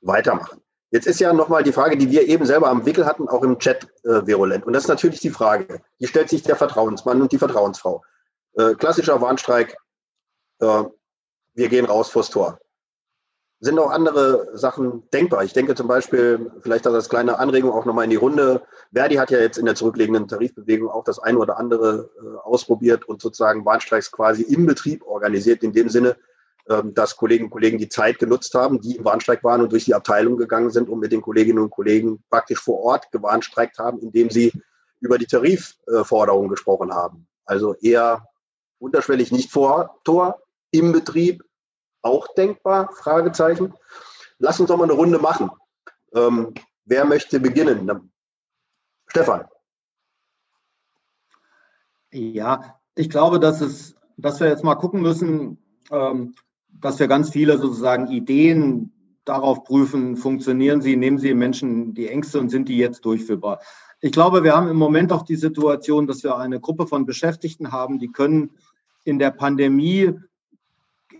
weitermachen. 0.00 0.62
Jetzt 0.90 1.06
ist 1.06 1.20
ja 1.20 1.34
nochmal 1.34 1.64
die 1.64 1.72
Frage, 1.72 1.98
die 1.98 2.10
wir 2.10 2.26
eben 2.26 2.46
selber 2.46 2.68
am 2.70 2.86
Wickel 2.86 3.04
hatten, 3.04 3.28
auch 3.28 3.42
im 3.42 3.58
Chat 3.58 3.84
äh, 4.04 4.26
virulent. 4.26 4.64
Und 4.64 4.72
das 4.72 4.84
ist 4.84 4.88
natürlich 4.88 5.20
die 5.20 5.28
Frage, 5.28 5.82
die 6.00 6.06
stellt 6.06 6.30
sich 6.30 6.44
der 6.44 6.56
Vertrauensmann 6.56 7.20
und 7.20 7.30
die 7.30 7.38
Vertrauensfrau. 7.38 8.02
Äh, 8.54 8.74
klassischer 8.74 9.20
Warnstreik, 9.20 9.76
äh, 10.60 10.84
wir 11.58 11.68
gehen 11.68 11.84
raus 11.84 12.08
vors 12.08 12.30
Tor. 12.30 12.60
Sind 13.60 13.80
auch 13.80 13.90
andere 13.90 14.56
Sachen 14.56 15.02
denkbar? 15.10 15.42
Ich 15.42 15.52
denke 15.52 15.74
zum 15.74 15.88
Beispiel, 15.88 16.52
vielleicht 16.60 16.86
als 16.86 17.08
kleine 17.08 17.40
Anregung 17.40 17.72
auch 17.72 17.84
nochmal 17.84 18.04
in 18.04 18.10
die 18.10 18.16
Runde. 18.16 18.62
Verdi 18.92 19.16
hat 19.16 19.32
ja 19.32 19.40
jetzt 19.40 19.58
in 19.58 19.66
der 19.66 19.74
zurückliegenden 19.74 20.28
Tarifbewegung 20.28 20.88
auch 20.88 21.02
das 21.02 21.18
eine 21.18 21.38
oder 21.38 21.58
andere 21.58 22.10
äh, 22.22 22.36
ausprobiert 22.44 23.08
und 23.08 23.20
sozusagen 23.20 23.64
Warnstreiks 23.64 24.12
quasi 24.12 24.42
im 24.42 24.66
Betrieb 24.66 25.04
organisiert, 25.04 25.64
in 25.64 25.72
dem 25.72 25.88
Sinne, 25.88 26.16
ähm, 26.68 26.94
dass 26.94 27.16
Kolleginnen 27.16 27.46
und 27.46 27.52
Kollegen 27.52 27.78
die 27.78 27.88
Zeit 27.88 28.20
genutzt 28.20 28.54
haben, 28.54 28.80
die 28.80 28.94
im 28.94 29.04
Warnstreik 29.04 29.42
waren 29.42 29.60
und 29.60 29.72
durch 29.72 29.86
die 29.86 29.94
Abteilung 29.94 30.36
gegangen 30.36 30.70
sind 30.70 30.88
und 30.88 31.00
mit 31.00 31.10
den 31.10 31.22
Kolleginnen 31.22 31.58
und 31.58 31.70
Kollegen 31.70 32.22
praktisch 32.30 32.60
vor 32.60 32.78
Ort 32.78 33.10
gewarnstreikt 33.10 33.78
haben, 33.80 33.98
indem 33.98 34.30
sie 34.30 34.52
über 35.00 35.18
die 35.18 35.26
Tarifforderungen 35.26 36.50
gesprochen 36.50 36.94
haben. 36.94 37.26
Also 37.44 37.74
eher 37.74 38.24
unterschwellig 38.78 39.32
nicht 39.32 39.50
vor 39.50 39.98
Tor, 40.04 40.40
im 40.70 40.92
Betrieb, 40.92 41.42
auch 42.02 42.26
denkbar, 42.34 42.90
Fragezeichen. 42.92 43.74
Lass 44.38 44.60
uns 44.60 44.68
doch 44.68 44.76
mal 44.76 44.84
eine 44.84 44.92
Runde 44.92 45.18
machen. 45.18 45.50
Ähm, 46.14 46.54
wer 46.84 47.04
möchte 47.04 47.40
beginnen? 47.40 48.10
Stefan. 49.08 49.44
Ja, 52.12 52.80
ich 52.94 53.10
glaube, 53.10 53.38
dass 53.38 53.60
es, 53.60 53.96
dass 54.16 54.40
wir 54.40 54.48
jetzt 54.48 54.64
mal 54.64 54.76
gucken 54.76 55.02
müssen, 55.02 55.58
ähm, 55.90 56.34
dass 56.68 56.98
wir 56.98 57.08
ganz 57.08 57.30
viele 57.30 57.58
sozusagen 57.58 58.08
Ideen 58.08 58.92
darauf 59.24 59.64
prüfen, 59.64 60.16
funktionieren 60.16 60.80
sie, 60.80 60.96
nehmen 60.96 61.18
sie 61.18 61.34
Menschen 61.34 61.94
die 61.94 62.08
Ängste 62.08 62.38
und 62.40 62.48
sind 62.48 62.68
die 62.68 62.78
jetzt 62.78 63.04
durchführbar. 63.04 63.60
Ich 64.00 64.12
glaube, 64.12 64.44
wir 64.44 64.56
haben 64.56 64.68
im 64.68 64.76
Moment 64.76 65.12
auch 65.12 65.22
die 65.22 65.36
Situation, 65.36 66.06
dass 66.06 66.22
wir 66.22 66.36
eine 66.38 66.60
Gruppe 66.60 66.86
von 66.86 67.04
Beschäftigten 67.04 67.72
haben, 67.72 67.98
die 67.98 68.10
können 68.12 68.52
in 69.04 69.18
der 69.18 69.30
Pandemie 69.30 70.14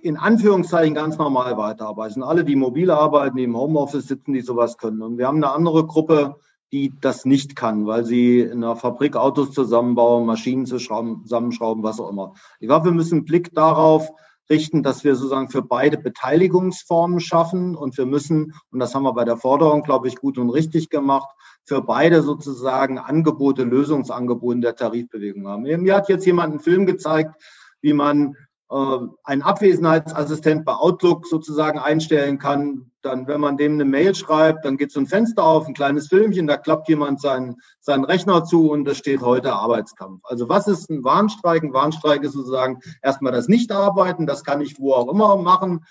in 0.09 0.16
Anführungszeichen 0.16 0.94
ganz 0.94 1.18
normal 1.18 1.59
weiterarbeiten. 1.59 2.22
Alle, 2.22 2.42
die 2.42 2.56
mobil 2.56 2.90
arbeiten, 2.90 3.36
die 3.36 3.44
im 3.44 3.56
Homeoffice 3.56 4.09
sitzen, 4.09 4.32
die 4.32 4.40
sowas 4.40 4.78
können. 4.78 5.02
Und 5.02 5.18
wir 5.18 5.26
haben 5.26 5.36
eine 5.36 5.52
andere 5.52 5.86
Gruppe, 5.86 6.36
die 6.72 6.94
das 6.98 7.26
nicht 7.26 7.56
kann, 7.56 7.86
weil 7.86 8.06
sie 8.06 8.40
in 8.40 8.64
einer 8.64 8.74
Fabrik 8.74 9.16
Autos 9.16 9.52
zusammenbauen, 9.52 10.24
Maschinen 10.24 10.64
zusammenschrauben, 10.64 11.82
was 11.82 12.00
auch 12.00 12.09
immer. 12.11 12.32
Ich 12.59 12.68
glaube, 12.68 12.86
wir 12.86 12.92
müssen 12.92 13.16
einen 13.16 13.24
Blick 13.26 13.54
darauf 13.54 14.11
richten, 14.48 14.82
dass 14.82 15.04
wir 15.04 15.14
sozusagen 15.14 15.50
für 15.50 15.61
beide 15.61 15.98
Beteiligungsformen 15.98 17.20
schaffen 17.20 17.76
und 17.76 17.98
wir 17.98 18.06
müssen, 18.06 18.54
und 18.70 18.78
das 18.78 18.94
haben 18.94 19.02
wir 19.02 19.12
bei 19.12 19.26
der 19.26 19.36
Forderung, 19.36 19.82
glaube 19.82 20.09
ich, 20.09 20.16
gut 20.16 20.38
und 20.38 20.48
richtig 20.48 20.88
gemacht, 20.88 21.28
für 21.64 21.82
beide 21.82 22.22
sozusagen 22.22 22.98
Angebote, 22.98 23.64
Lösungsangebote 23.64 24.61
der 24.61 24.74
Tarifbewegung 24.74 25.46
haben. 25.46 25.64
Mir 25.64 25.94
hat 25.94 26.09
jetzt 26.09 26.24
jemand 26.24 26.52
einen 26.52 26.61
Film 26.61 26.86
gezeigt, 26.86 27.34
wie 27.82 27.92
man 27.92 28.36
einen 28.70 29.42
Abwesenheitsassistent 29.42 30.64
bei 30.66 30.74
Outlook 30.74 31.26
sozusagen 31.26 31.78
einstellen 31.78 32.38
kann. 32.38 32.90
Dann, 33.00 33.26
wenn 33.26 33.40
man 33.40 33.56
dem 33.56 33.74
eine 33.74 33.84
Mail 33.84 34.14
schreibt, 34.14 34.64
dann 34.64 34.76
geht 34.76 34.92
so 34.92 35.00
ein 35.00 35.06
Fenster 35.06 35.42
auf, 35.42 35.66
ein 35.66 35.72
kleines 35.72 36.08
Filmchen, 36.08 36.46
da 36.46 36.56
klappt 36.56 36.88
jemand 36.88 37.20
seinen, 37.20 37.56
seinen 37.80 38.04
Rechner 38.04 38.44
zu 38.44 38.70
und 38.70 38.84
da 38.84 38.94
steht 38.94 39.22
heute 39.22 39.54
Arbeitskampf. 39.54 40.20
Also 40.24 40.48
was 40.48 40.66
ist 40.66 40.90
ein 40.90 41.04
Warnstreik? 41.04 41.62
Ein 41.62 41.72
Warnstreik 41.72 42.22
ist 42.24 42.32
sozusagen 42.32 42.80
erstmal 43.00 43.32
das 43.32 43.48
Nichtarbeiten, 43.48 44.26
das 44.26 44.44
kann 44.44 44.60
ich 44.60 44.78
wo 44.78 44.92
auch 44.92 45.08
immer 45.10 45.36
machen. 45.36 45.84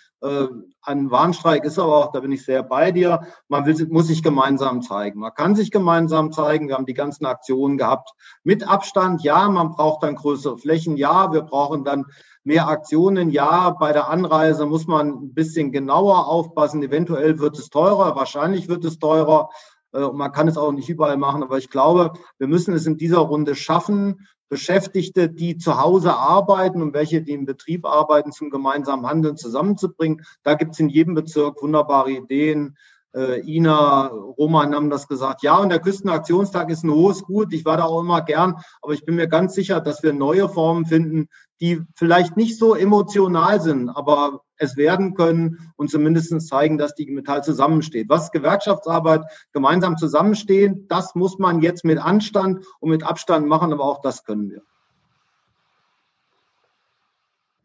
Ein 0.87 1.11
Warnstreik 1.11 1.65
ist 1.65 1.77
aber 1.79 1.97
auch, 1.97 2.11
da 2.13 2.21
bin 2.21 2.31
ich 2.31 2.45
sehr 2.45 2.63
bei 2.63 2.93
dir, 2.93 3.27
man 3.49 3.65
will, 3.65 3.87
muss 3.89 4.07
sich 4.07 4.23
gemeinsam 4.23 4.81
zeigen. 4.81 5.19
Man 5.19 5.33
kann 5.33 5.53
sich 5.53 5.69
gemeinsam 5.69 6.31
zeigen. 6.31 6.69
Wir 6.69 6.75
haben 6.75 6.85
die 6.85 6.93
ganzen 6.93 7.25
Aktionen 7.25 7.77
gehabt 7.77 8.11
mit 8.45 8.65
Abstand. 8.65 9.21
Ja, 9.21 9.49
man 9.49 9.71
braucht 9.71 10.03
dann 10.03 10.15
größere 10.15 10.57
Flächen. 10.57 10.95
Ja, 10.95 11.33
wir 11.33 11.41
brauchen 11.41 11.83
dann 11.83 12.05
mehr 12.45 12.69
Aktionen. 12.69 13.31
Ja, 13.31 13.71
bei 13.71 13.91
der 13.91 14.09
Anreise 14.09 14.65
muss 14.65 14.87
man 14.87 15.09
ein 15.09 15.33
bisschen 15.33 15.73
genauer 15.73 16.25
aufpassen. 16.29 16.81
Eventuell 16.81 17.37
wird 17.39 17.59
es 17.59 17.69
teurer, 17.69 18.15
wahrscheinlich 18.15 18.69
wird 18.69 18.85
es 18.85 18.97
teurer. 18.97 19.49
Äh, 19.91 20.07
man 20.13 20.31
kann 20.31 20.47
es 20.47 20.57
auch 20.57 20.71
nicht 20.71 20.87
überall 20.87 21.17
machen, 21.17 21.43
aber 21.43 21.57
ich 21.57 21.69
glaube, 21.69 22.13
wir 22.37 22.47
müssen 22.47 22.73
es 22.73 22.85
in 22.85 22.97
dieser 22.97 23.19
Runde 23.19 23.55
schaffen, 23.55 24.25
Beschäftigte, 24.49 25.29
die 25.29 25.57
zu 25.57 25.79
Hause 25.79 26.13
arbeiten 26.13 26.81
und 26.81 26.93
welche, 26.93 27.21
die 27.21 27.33
im 27.33 27.45
Betrieb 27.45 27.85
arbeiten, 27.85 28.31
zum 28.31 28.49
gemeinsamen 28.49 29.05
Handeln 29.05 29.37
zusammenzubringen. 29.37 30.25
Da 30.43 30.53
gibt 30.55 30.73
es 30.73 30.79
in 30.79 30.89
jedem 30.89 31.15
Bezirk 31.15 31.61
wunderbare 31.61 32.11
Ideen. 32.11 32.77
Äh, 33.17 33.41
Ina, 33.41 34.07
Roman 34.07 34.75
haben 34.75 34.91
das 34.91 35.07
gesagt. 35.07 35.41
Ja, 35.41 35.57
und 35.57 35.69
der 35.69 35.79
Küstenaktionstag 35.79 36.69
ist 36.69 36.83
ein 36.83 36.91
hohes 36.91 37.23
Gut. 37.23 37.51
Ich 37.51 37.65
war 37.65 37.77
da 37.77 37.85
auch 37.85 38.01
immer 38.01 38.21
gern, 38.21 38.61
aber 38.83 38.93
ich 38.93 39.05
bin 39.05 39.15
mir 39.15 39.27
ganz 39.27 39.55
sicher, 39.55 39.81
dass 39.81 40.03
wir 40.03 40.13
neue 40.13 40.47
Formen 40.47 40.85
finden, 40.85 41.27
die 41.59 41.81
vielleicht 41.95 42.37
nicht 42.37 42.59
so 42.59 42.75
emotional 42.75 43.59
sind, 43.59 43.89
aber 43.89 44.41
es 44.57 44.77
werden 44.77 45.15
können 45.15 45.71
und 45.77 45.89
zumindest 45.89 46.47
zeigen, 46.47 46.77
dass 46.77 46.93
die 46.93 47.09
Metall 47.09 47.43
zusammensteht. 47.43 48.07
Was 48.07 48.31
Gewerkschaftsarbeit 48.31 49.23
gemeinsam 49.51 49.97
zusammenstehen, 49.97 50.85
das 50.87 51.15
muss 51.15 51.39
man 51.39 51.61
jetzt 51.61 51.85
mit 51.85 51.97
Anstand 51.97 52.65
und 52.79 52.91
mit 52.91 53.03
Abstand 53.03 53.47
machen, 53.47 53.73
aber 53.73 53.85
auch 53.85 54.01
das 54.01 54.25
können 54.25 54.51
wir. 54.51 54.61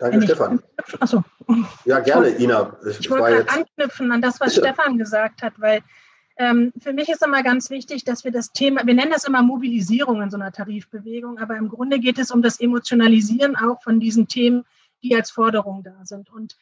Danke, 0.02 0.22
Stefan. 0.22 0.60
Achso. 0.98 1.22
Ja, 1.84 2.00
gerne, 2.00 2.30
Ina. 2.30 2.76
Ich, 2.88 3.00
ich 3.00 3.10
wollte 3.10 3.44
gerade 3.44 3.48
anknüpfen 3.50 4.10
an 4.10 4.20
das, 4.20 4.40
was 4.40 4.54
Bitte. 4.54 4.66
Stefan 4.66 4.98
gesagt 4.98 5.42
hat, 5.42 5.54
weil 5.58 5.80
ähm, 6.38 6.72
für 6.80 6.92
mich 6.92 7.08
ist 7.08 7.24
immer 7.24 7.44
ganz 7.44 7.70
wichtig, 7.70 8.02
dass 8.02 8.24
wir 8.24 8.32
das 8.32 8.52
Thema, 8.52 8.84
wir 8.84 8.94
nennen 8.94 9.12
das 9.12 9.24
immer 9.24 9.42
Mobilisierung 9.42 10.20
in 10.20 10.30
so 10.30 10.36
einer 10.36 10.50
Tarifbewegung, 10.50 11.38
aber 11.38 11.56
im 11.56 11.68
Grunde 11.68 12.00
geht 12.00 12.18
es 12.18 12.32
um 12.32 12.42
das 12.42 12.58
Emotionalisieren 12.58 13.54
auch 13.54 13.80
von 13.82 14.00
diesen 14.00 14.26
Themen, 14.26 14.64
die 15.04 15.14
als 15.14 15.30
Forderung 15.30 15.84
da 15.84 16.04
sind. 16.04 16.30
Und 16.30 16.56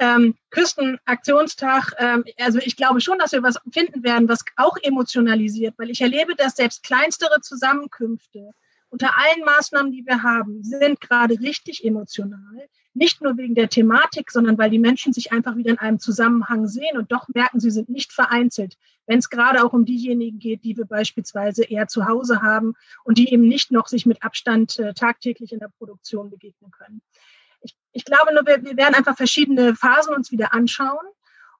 ähm, 0.00 0.34
Küstenaktionstag, 0.50 1.94
ähm, 1.98 2.24
also 2.38 2.58
ich 2.58 2.76
glaube 2.76 3.00
schon, 3.00 3.18
dass 3.18 3.30
wir 3.30 3.44
was 3.44 3.60
finden 3.72 4.02
werden, 4.02 4.28
was 4.28 4.40
auch 4.56 4.76
emotionalisiert, 4.82 5.74
weil 5.78 5.90
ich 5.90 6.00
erlebe, 6.00 6.34
dass 6.34 6.56
selbst 6.56 6.82
kleinstere 6.82 7.40
Zusammenkünfte 7.40 8.50
unter 8.90 9.16
allen 9.16 9.44
Maßnahmen, 9.44 9.92
die 9.92 10.06
wir 10.06 10.22
haben, 10.22 10.62
sind 10.62 11.00
gerade 11.00 11.38
richtig 11.40 11.84
emotional. 11.84 12.68
Nicht 12.94 13.20
nur 13.20 13.36
wegen 13.36 13.54
der 13.54 13.68
Thematik, 13.68 14.30
sondern 14.30 14.56
weil 14.56 14.70
die 14.70 14.78
Menschen 14.78 15.12
sich 15.12 15.32
einfach 15.32 15.56
wieder 15.56 15.70
in 15.70 15.78
einem 15.78 15.98
Zusammenhang 15.98 16.66
sehen 16.66 16.96
und 16.96 17.12
doch 17.12 17.28
merken, 17.28 17.60
sie 17.60 17.70
sind 17.70 17.88
nicht 17.88 18.12
vereinzelt. 18.12 18.78
Wenn 19.06 19.18
es 19.18 19.28
gerade 19.28 19.64
auch 19.64 19.72
um 19.72 19.84
diejenigen 19.84 20.38
geht, 20.38 20.64
die 20.64 20.76
wir 20.76 20.86
beispielsweise 20.86 21.64
eher 21.64 21.88
zu 21.88 22.06
Hause 22.06 22.42
haben 22.42 22.74
und 23.04 23.18
die 23.18 23.32
eben 23.32 23.46
nicht 23.46 23.70
noch 23.70 23.86
sich 23.86 24.06
mit 24.06 24.22
Abstand 24.22 24.78
äh, 24.78 24.94
tagtäglich 24.94 25.52
in 25.52 25.58
der 25.58 25.70
Produktion 25.78 26.30
begegnen 26.30 26.70
können. 26.70 27.02
Ich, 27.60 27.76
ich 27.92 28.04
glaube 28.04 28.32
nur, 28.32 28.46
wir, 28.46 28.64
wir 28.64 28.76
werden 28.76 28.94
einfach 28.94 29.16
verschiedene 29.16 29.74
Phasen 29.74 30.14
uns 30.14 30.30
wieder 30.30 30.54
anschauen. 30.54 31.06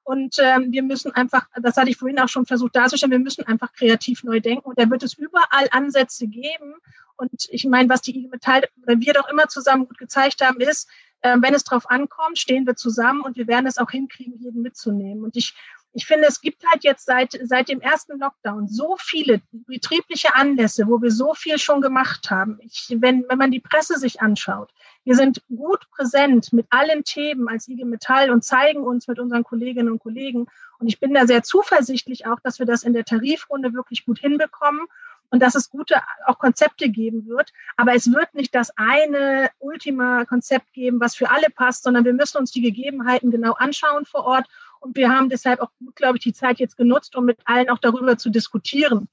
Und 0.07 0.37
ähm, 0.39 0.71
wir 0.71 0.83
müssen 0.83 1.11
einfach, 1.11 1.47
das 1.61 1.75
hatte 1.75 1.89
ich 1.89 1.97
vorhin 1.97 2.17
auch 2.19 2.29
schon 2.29 2.45
versucht 2.45 2.77
darzustellen, 2.77 3.11
wir 3.11 3.19
müssen 3.19 3.45
einfach 3.45 3.73
kreativ 3.73 4.23
neu 4.23 4.39
denken. 4.39 4.69
Und 4.69 4.79
da 4.79 4.89
wird 4.89 5.03
es 5.03 5.15
überall 5.15 5.67
Ansätze 5.71 6.27
geben. 6.27 6.75
Und 7.17 7.49
ich 7.49 7.65
meine, 7.65 7.89
was 7.89 8.03
die 8.03 8.17
IG 8.17 8.29
Metall 8.29 8.63
oder 8.83 9.01
wir 9.01 9.11
doch 9.11 9.27
immer 9.27 9.49
zusammen 9.49 9.85
gut 9.85 9.97
gezeigt 9.97 10.39
haben, 10.41 10.61
ist, 10.61 10.87
ähm, 11.23 11.41
wenn 11.41 11.53
es 11.53 11.65
darauf 11.65 11.89
ankommt, 11.89 12.39
stehen 12.39 12.65
wir 12.65 12.77
zusammen 12.77 13.19
und 13.19 13.35
wir 13.35 13.47
werden 13.47 13.65
es 13.65 13.77
auch 13.77 13.91
hinkriegen, 13.91 14.39
jeden 14.39 14.61
mitzunehmen. 14.61 15.25
Und 15.25 15.35
ich, 15.35 15.53
ich 15.91 16.05
finde, 16.05 16.27
es 16.29 16.39
gibt 16.39 16.63
halt 16.71 16.85
jetzt 16.85 17.05
seit, 17.05 17.37
seit 17.43 17.67
dem 17.67 17.81
ersten 17.81 18.17
Lockdown 18.17 18.69
so 18.69 18.95
viele 18.99 19.41
betriebliche 19.51 20.35
Anlässe, 20.35 20.87
wo 20.87 21.01
wir 21.01 21.11
so 21.11 21.33
viel 21.33 21.59
schon 21.59 21.81
gemacht 21.81 22.31
haben. 22.31 22.59
Ich, 22.61 22.95
wenn, 22.97 23.25
wenn 23.27 23.37
man 23.37 23.51
die 23.51 23.59
Presse 23.59 23.99
sich 23.99 24.21
anschaut, 24.21 24.71
wir 25.07 25.15
sind 25.15 25.41
gut 25.47 25.89
präsent 25.91 26.51
mit 26.51 26.67
allen 26.69 27.05
Themen 27.05 27.47
als 27.47 27.69
IG 27.69 27.85
Metall 27.85 28.29
und 28.29 28.43
zeigen 28.43 28.83
uns 28.83 29.07
mit 29.07 29.19
unseren 29.19 29.45
Kolleginnen 29.45 29.89
und 29.89 29.99
Kollegen. 29.99 30.47
Und 30.79 30.87
ich 30.89 30.99
bin 30.99 31.13
da 31.13 31.25
sehr 31.25 31.43
zuversichtlich 31.43 32.25
auch, 32.25 32.41
dass 32.41 32.59
wir 32.59 32.65
das 32.65 32.83
in 32.83 32.91
der 32.91 33.05
Tarifrunde 33.05 33.73
wirklich 33.73 34.05
gut 34.05 34.19
hinbekommen 34.19 34.81
und 35.29 35.41
dass 35.41 35.55
es 35.55 35.69
gute 35.69 35.95
auch 36.25 36.39
Konzepte 36.39 36.89
geben 36.89 37.25
wird. 37.25 37.53
Aber 37.77 37.95
es 37.95 38.11
wird 38.11 38.33
nicht 38.33 38.53
das 38.53 38.73
eine 38.75 39.49
Ultima-Konzept 39.59 40.73
geben, 40.73 40.99
was 40.99 41.15
für 41.15 41.29
alle 41.29 41.47
passt, 41.55 41.83
sondern 41.83 42.03
wir 42.03 42.13
müssen 42.13 42.39
uns 42.39 42.51
die 42.51 42.61
Gegebenheiten 42.61 43.31
genau 43.31 43.53
anschauen 43.53 44.03
vor 44.03 44.25
Ort. 44.25 44.47
Und 44.81 44.97
wir 44.97 45.09
haben 45.09 45.29
deshalb 45.29 45.61
auch 45.61 45.71
glaube 45.95 46.17
ich, 46.17 46.23
die 46.23 46.33
Zeit 46.33 46.59
jetzt 46.59 46.75
genutzt, 46.75 47.15
um 47.15 47.23
mit 47.23 47.39
allen 47.45 47.69
auch 47.69 47.79
darüber 47.79 48.17
zu 48.17 48.29
diskutieren. 48.29 49.07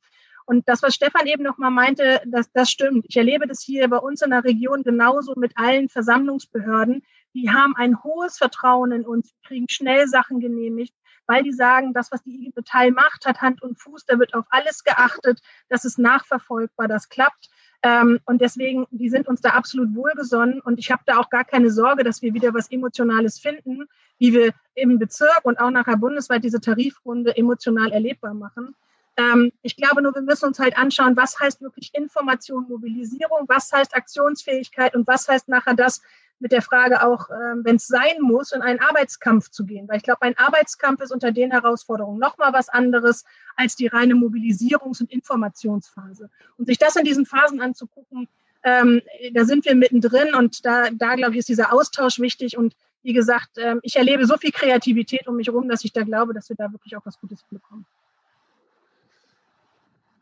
Und 0.47 0.69
das, 0.69 0.83
was 0.83 0.95
Stefan 0.95 1.27
eben 1.27 1.43
nochmal 1.43 1.71
meinte, 1.71 2.21
das, 2.27 2.51
das 2.53 2.71
stimmt. 2.71 3.07
Ich 3.09 3.17
erlebe 3.17 3.47
das 3.47 3.63
hier 3.63 3.89
bei 3.89 3.97
uns 3.97 4.23
in 4.23 4.31
der 4.31 4.45
Region 4.45 4.83
genauso 4.83 5.35
mit 5.37 5.53
allen 5.57 5.89
Versammlungsbehörden. 5.89 7.03
Die 7.35 7.51
haben 7.51 7.75
ein 7.77 8.03
hohes 8.03 8.37
Vertrauen 8.37 8.93
in 8.93 9.07
uns, 9.07 9.35
kriegen 9.47 9.67
schnell 9.69 10.07
Sachen 10.07 10.41
genehmigt 10.41 10.95
weil 11.27 11.43
die 11.43 11.53
sagen, 11.53 11.93
das, 11.93 12.11
was 12.13 12.23
die 12.23 12.35
IG 12.35 12.53
Metall 12.55 12.91
macht, 12.91 13.27
hat 13.27 13.41
Hand 13.41 13.63
und 13.63 13.81
Fuß, 13.81 14.05
da 14.07 14.19
wird 14.19 14.35
auf 14.35 14.45
alles 14.51 14.85
geachtet, 14.85 15.41
das 15.69 15.85
ist 15.85 15.99
nachverfolgbar, 15.99 16.89
das 16.89 17.09
klappt. 17.09 17.49
Ähm, 17.83 18.21
und 18.25 18.41
deswegen, 18.41 18.87
die 18.91 19.11
sind 19.11 19.29
uns 19.29 19.41
da 19.41 19.51
absolut 19.51 19.95
wohlgesonnen 19.95 20.61
und 20.61 20.79
ich 20.79 20.91
habe 20.91 21.03
da 21.07 21.19
auch 21.19 21.29
gar 21.29 21.45
keine 21.45 21.71
Sorge, 21.71 22.03
dass 22.03 22.23
wir 22.23 22.33
wieder 22.33 22.55
was 22.55 22.71
Emotionales 22.71 23.39
finden, 23.39 23.85
wie 24.19 24.33
wir 24.33 24.53
im 24.75 24.99
Bezirk 24.99 25.41
und 25.43 25.59
auch 25.59 25.71
nachher 25.71 25.97
bundesweit 25.97 26.45
diese 26.45 26.61
Tarifrunde 26.61 27.37
emotional 27.37 27.93
erlebbar 27.93 28.33
machen. 28.33 28.75
Ähm, 29.17 29.53
ich 29.63 29.77
glaube 29.77 30.03
nur, 30.03 30.15
wir 30.15 30.23
müssen 30.23 30.47
uns 30.47 30.59
halt 30.59 30.77
anschauen, 30.77 31.17
was 31.17 31.39
heißt 31.39 31.63
wirklich 31.63 31.95
Information, 31.95 32.67
Mobilisierung, 32.69 33.45
was 33.49 33.73
heißt 33.73 33.95
Aktionsfähigkeit 33.95 34.95
und 34.95 35.07
was 35.07 35.29
heißt 35.29 35.49
nachher 35.49 35.75
das, 35.75 36.03
mit 36.41 36.53
der 36.53 36.63
Frage 36.63 37.07
auch, 37.07 37.31
ähm, 37.31 37.65
wenn 37.65 37.77
es 37.77 37.87
sein 37.87 38.21
muss, 38.21 38.53
in 38.53 38.61
einen 38.61 38.81
Arbeitskampf 38.81 39.51
zu 39.51 39.65
gehen. 39.65 39.89
Weil 39.89 39.99
ich 39.99 40.03
glaube, 40.03 40.23
ein 40.23 40.37
Arbeitskampf 40.37 41.01
ist 41.01 41.13
unter 41.13 41.33
den 41.33 41.53
Herausforderungen 41.53 42.19
nochmal 42.19 42.53
was 42.53 42.69
anderes 42.69 43.25
als 43.57 43.77
die 43.77 43.87
reine 43.87 44.15
Mobilisierungs- 44.15 45.01
und 45.01 45.11
Informationsphase. 45.11 46.31
Und 46.59 46.67
sich 46.67 46.79
das 46.79 46.97
in 46.97 47.05
diesen 47.05 47.25
Phasen 47.25 47.61
anzugucken, 47.61 48.29
ähm, 48.63 49.03
da 49.33 49.45
sind 49.45 49.65
wir 49.65 49.75
mittendrin 49.75 50.35
und 50.35 50.65
da, 50.65 50.91
da 50.91 51.15
glaube 51.15 51.33
ich, 51.33 51.39
ist 51.39 51.49
dieser 51.49 51.73
Austausch 51.73 52.19
wichtig. 52.19 52.57
Und 52.59 52.75
wie 53.03 53.13
gesagt, 53.13 53.57
ähm, 53.57 53.81
ich 53.83 53.97
erlebe 53.97 54.27
so 54.27 54.37
viel 54.37 54.53
Kreativität 54.53 55.29
um 55.29 55.37
mich 55.37 55.49
herum, 55.49 55.69
dass 55.69 55.85
ich 55.85 55.93
da 55.93 56.03
glaube, 56.03 56.35
dass 56.35 56.49
wir 56.49 56.57
da 56.57 56.73
wirklich 56.73 56.97
auch 56.97 57.05
was 57.07 57.21
Gutes 57.21 57.45
bekommen. 57.51 57.87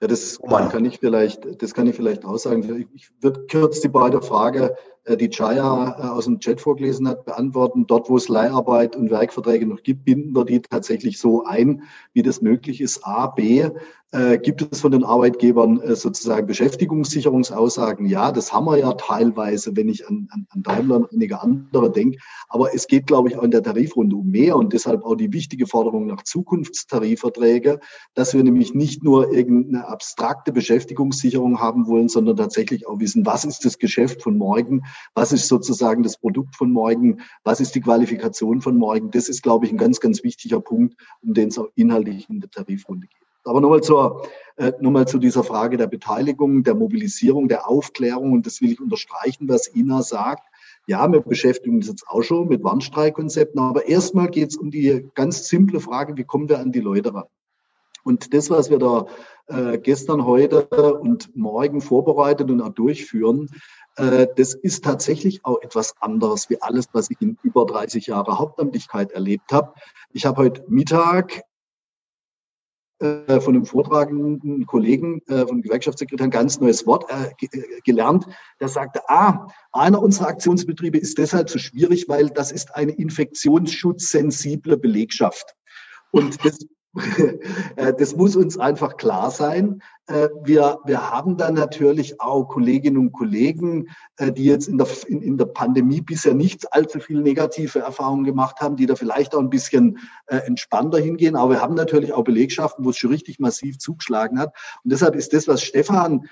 Ja, 0.02 0.08
das 0.08 0.40
kann 0.42 0.84
ich 0.84 0.98
vielleicht, 0.98 1.62
das 1.62 1.74
kann 1.74 1.86
ich 1.86 1.94
vielleicht 1.94 2.24
aussagen. 2.24 2.88
Ich 2.92 3.08
würde 3.20 3.46
kurz 3.48 3.80
die 3.82 3.88
beide 3.88 4.20
Frage 4.20 4.74
die 5.08 5.28
Chaya 5.28 5.96
äh, 5.98 6.08
aus 6.08 6.26
dem 6.26 6.38
Chat 6.38 6.60
vorgelesen 6.60 7.08
hat, 7.08 7.24
beantworten. 7.24 7.86
Dort, 7.86 8.08
wo 8.08 8.16
es 8.16 8.28
Leiharbeit 8.28 8.94
und 8.96 9.10
Werkverträge 9.10 9.66
noch 9.66 9.82
gibt, 9.82 10.04
binden 10.04 10.34
wir 10.34 10.44
die 10.44 10.62
tatsächlich 10.62 11.18
so 11.18 11.44
ein, 11.44 11.82
wie 12.12 12.22
das 12.22 12.40
möglich 12.40 12.80
ist. 12.80 13.04
A, 13.04 13.26
B, 13.26 13.68
äh, 14.12 14.38
gibt 14.38 14.60
es 14.70 14.82
von 14.82 14.92
den 14.92 15.04
Arbeitgebern 15.04 15.80
äh, 15.80 15.96
sozusagen 15.96 16.46
Beschäftigungssicherungsaussagen? 16.46 18.06
Ja, 18.06 18.30
das 18.30 18.52
haben 18.52 18.66
wir 18.66 18.78
ja 18.78 18.92
teilweise, 18.92 19.74
wenn 19.74 19.88
ich 19.88 20.06
an, 20.06 20.28
an, 20.30 20.46
an 20.50 20.62
Daimler 20.62 20.96
und 20.96 21.12
einige 21.12 21.40
andere 21.40 21.90
denke. 21.90 22.18
Aber 22.48 22.74
es 22.74 22.86
geht, 22.86 23.06
glaube 23.06 23.30
ich, 23.30 23.38
auch 23.38 23.42
in 23.42 23.50
der 23.50 23.62
Tarifrunde 23.62 24.14
um 24.14 24.30
mehr 24.30 24.56
und 24.56 24.74
deshalb 24.74 25.02
auch 25.04 25.14
die 25.14 25.32
wichtige 25.32 25.66
Forderung 25.66 26.06
nach 26.06 26.22
Zukunftstarifverträge, 26.24 27.80
dass 28.14 28.34
wir 28.34 28.44
nämlich 28.44 28.74
nicht 28.74 29.02
nur 29.02 29.32
irgendeine 29.32 29.88
abstrakte 29.88 30.52
Beschäftigungssicherung 30.52 31.58
haben 31.58 31.86
wollen, 31.86 32.10
sondern 32.10 32.36
tatsächlich 32.36 32.86
auch 32.86 33.00
wissen, 33.00 33.24
was 33.24 33.46
ist 33.46 33.64
das 33.64 33.78
Geschäft 33.78 34.22
von 34.22 34.36
morgen 34.36 34.82
was 35.14 35.32
ist 35.32 35.48
sozusagen 35.48 36.02
das 36.02 36.18
Produkt 36.18 36.56
von 36.56 36.72
morgen? 36.72 37.20
Was 37.44 37.60
ist 37.60 37.74
die 37.74 37.80
Qualifikation 37.80 38.60
von 38.60 38.76
morgen? 38.76 39.10
Das 39.10 39.28
ist, 39.28 39.42
glaube 39.42 39.66
ich, 39.66 39.72
ein 39.72 39.78
ganz, 39.78 40.00
ganz 40.00 40.22
wichtiger 40.22 40.60
Punkt, 40.60 40.96
um 41.22 41.34
den 41.34 41.48
es 41.48 41.58
auch 41.58 41.68
inhaltlich 41.74 42.28
in 42.28 42.40
der 42.40 42.50
Tarifrunde 42.50 43.06
geht. 43.06 43.22
Aber 43.44 43.60
nochmal 43.60 43.80
zur, 43.80 44.26
äh, 44.56 44.72
nochmal 44.80 45.08
zu 45.08 45.18
dieser 45.18 45.42
Frage 45.42 45.76
der 45.76 45.88
Beteiligung, 45.88 46.62
der 46.62 46.74
Mobilisierung, 46.74 47.48
der 47.48 47.68
Aufklärung. 47.68 48.32
Und 48.32 48.46
das 48.46 48.60
will 48.60 48.72
ich 48.72 48.80
unterstreichen, 48.80 49.48
was 49.48 49.74
Ina 49.74 50.02
sagt. 50.02 50.46
Ja, 50.86 51.10
wir 51.10 51.20
beschäftigen 51.20 51.76
uns 51.76 51.88
jetzt 51.88 52.06
auch 52.08 52.22
schon 52.22 52.48
mit 52.48 52.64
Warnstreikkonzepten, 52.64 53.60
aber 53.60 53.86
erstmal 53.86 54.28
geht 54.28 54.50
es 54.50 54.56
um 54.56 54.70
die 54.70 55.08
ganz 55.14 55.48
simple 55.48 55.80
Frage, 55.80 56.16
wie 56.16 56.24
kommen 56.24 56.48
wir 56.48 56.58
an 56.58 56.72
die 56.72 56.80
Leute 56.80 57.14
ran? 57.14 57.24
Und 58.04 58.34
das, 58.34 58.50
was 58.50 58.70
wir 58.70 58.78
da 58.78 59.06
äh, 59.46 59.78
gestern, 59.78 60.24
heute 60.24 60.66
und 60.98 61.34
morgen 61.36 61.80
vorbereitet 61.80 62.50
und 62.50 62.60
auch 62.60 62.70
durchführen, 62.70 63.48
äh, 63.96 64.26
das 64.36 64.54
ist 64.54 64.84
tatsächlich 64.84 65.44
auch 65.44 65.60
etwas 65.62 65.94
anderes 66.00 66.48
wie 66.50 66.60
alles, 66.60 66.86
was 66.92 67.10
ich 67.10 67.20
in 67.20 67.38
über 67.42 67.66
30 67.66 68.06
Jahren 68.06 68.38
Hauptamtlichkeit 68.38 69.12
erlebt 69.12 69.52
habe. 69.52 69.74
Ich 70.12 70.26
habe 70.26 70.42
heute 70.42 70.64
Mittag 70.68 71.42
äh, 73.00 73.40
von 73.40 73.54
einem 73.54 73.66
vortragenden 73.66 74.66
Kollegen, 74.66 75.20
äh, 75.26 75.46
vom 75.46 75.60
Gewerkschaftssekretär, 75.60 76.24
ein 76.24 76.30
ganz 76.30 76.60
neues 76.60 76.86
Wort 76.86 77.06
gelernt. 77.84 78.26
Der 78.60 78.68
sagte, 78.68 79.00
ah, 79.08 79.48
einer 79.72 80.00
unserer 80.00 80.28
Aktionsbetriebe 80.28 80.98
ist 80.98 81.18
deshalb 81.18 81.50
so 81.50 81.58
schwierig, 81.58 82.08
weil 82.08 82.30
das 82.30 82.52
ist 82.52 82.74
eine 82.74 82.92
infektionsschutzsensible 82.92 84.76
Belegschaft. 84.76 85.54
Und 86.12 86.44
das 86.44 86.58
Äh, 86.60 86.81
das 87.76 88.16
muss 88.16 88.36
uns 88.36 88.58
einfach 88.58 88.96
klar 88.96 89.30
sein. 89.30 89.82
Äh, 90.06 90.28
wir, 90.44 90.78
wir 90.84 91.10
haben 91.10 91.36
dann 91.36 91.54
natürlich 91.54 92.20
auch 92.20 92.44
Kolleginnen 92.44 92.98
und 92.98 93.12
Kollegen, 93.12 93.88
äh, 94.18 94.30
die 94.30 94.44
jetzt 94.44 94.68
in 94.68 94.76
der, 94.76 94.86
in, 95.06 95.22
in 95.22 95.38
der 95.38 95.46
Pandemie 95.46 96.02
bisher 96.02 96.34
nicht 96.34 96.72
allzu 96.72 97.00
viel 97.00 97.22
negative 97.22 97.78
Erfahrungen 97.78 98.24
gemacht 98.24 98.60
haben, 98.60 98.76
die 98.76 98.86
da 98.86 98.94
vielleicht 98.94 99.34
auch 99.34 99.40
ein 99.40 99.50
bisschen 99.50 99.98
entspannter 100.26 100.98
hingehen. 100.98 101.36
Aber 101.36 101.52
wir 101.52 101.60
haben 101.60 101.74
natürlich 101.74 102.12
auch 102.12 102.24
Belegschaften, 102.24 102.84
wo 102.84 102.90
es 102.90 102.96
schon 102.96 103.10
richtig 103.10 103.38
massiv 103.38 103.78
zugeschlagen 103.78 104.38
hat. 104.38 104.54
Und 104.82 104.92
deshalb 104.92 105.14
ist 105.14 105.32
das, 105.32 105.46
was 105.48 105.62
Stefan 105.62 106.26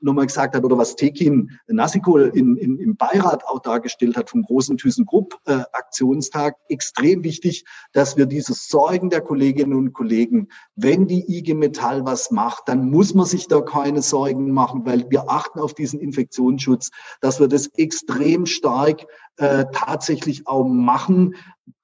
nochmal 0.00 0.26
gesagt 0.26 0.54
hat 0.54 0.64
oder 0.64 0.78
was 0.78 0.96
Tekin 0.96 1.58
Nassikol 1.66 2.30
in, 2.34 2.56
in, 2.56 2.78
im 2.78 2.96
Beirat 2.96 3.44
auch 3.46 3.60
dargestellt 3.60 4.16
hat 4.16 4.30
vom 4.30 4.42
großen 4.42 4.76
ThyssenKrupp 4.76 5.38
äh, 5.46 5.62
Aktionstag, 5.72 6.56
extrem 6.68 7.24
wichtig, 7.24 7.64
dass 7.92 8.16
wir 8.16 8.26
dieses 8.26 8.68
Sorgen 8.68 9.10
der 9.10 9.20
Kolleginnen 9.20 9.74
und 9.74 9.92
Kollegen, 9.92 10.48
wenn 10.74 11.06
die 11.06 11.24
IG 11.38 11.54
Metall 11.54 12.04
was 12.04 12.30
macht, 12.30 12.68
dann 12.68 12.90
muss 12.90 13.14
man 13.14 13.26
sich 13.26 13.48
da 13.48 13.60
keine 13.60 14.02
Sorgen 14.02 14.50
machen, 14.50 14.84
weil 14.84 15.10
wir 15.10 15.30
achten 15.30 15.60
auf 15.60 15.74
diesen 15.74 16.00
Infektionsschutz, 16.00 16.90
dass 17.20 17.40
wir 17.40 17.48
das 17.48 17.68
extrem 17.76 18.46
stark 18.46 19.06
äh, 19.38 19.66
tatsächlich 19.72 20.46
auch 20.46 20.64
machen, 20.64 21.34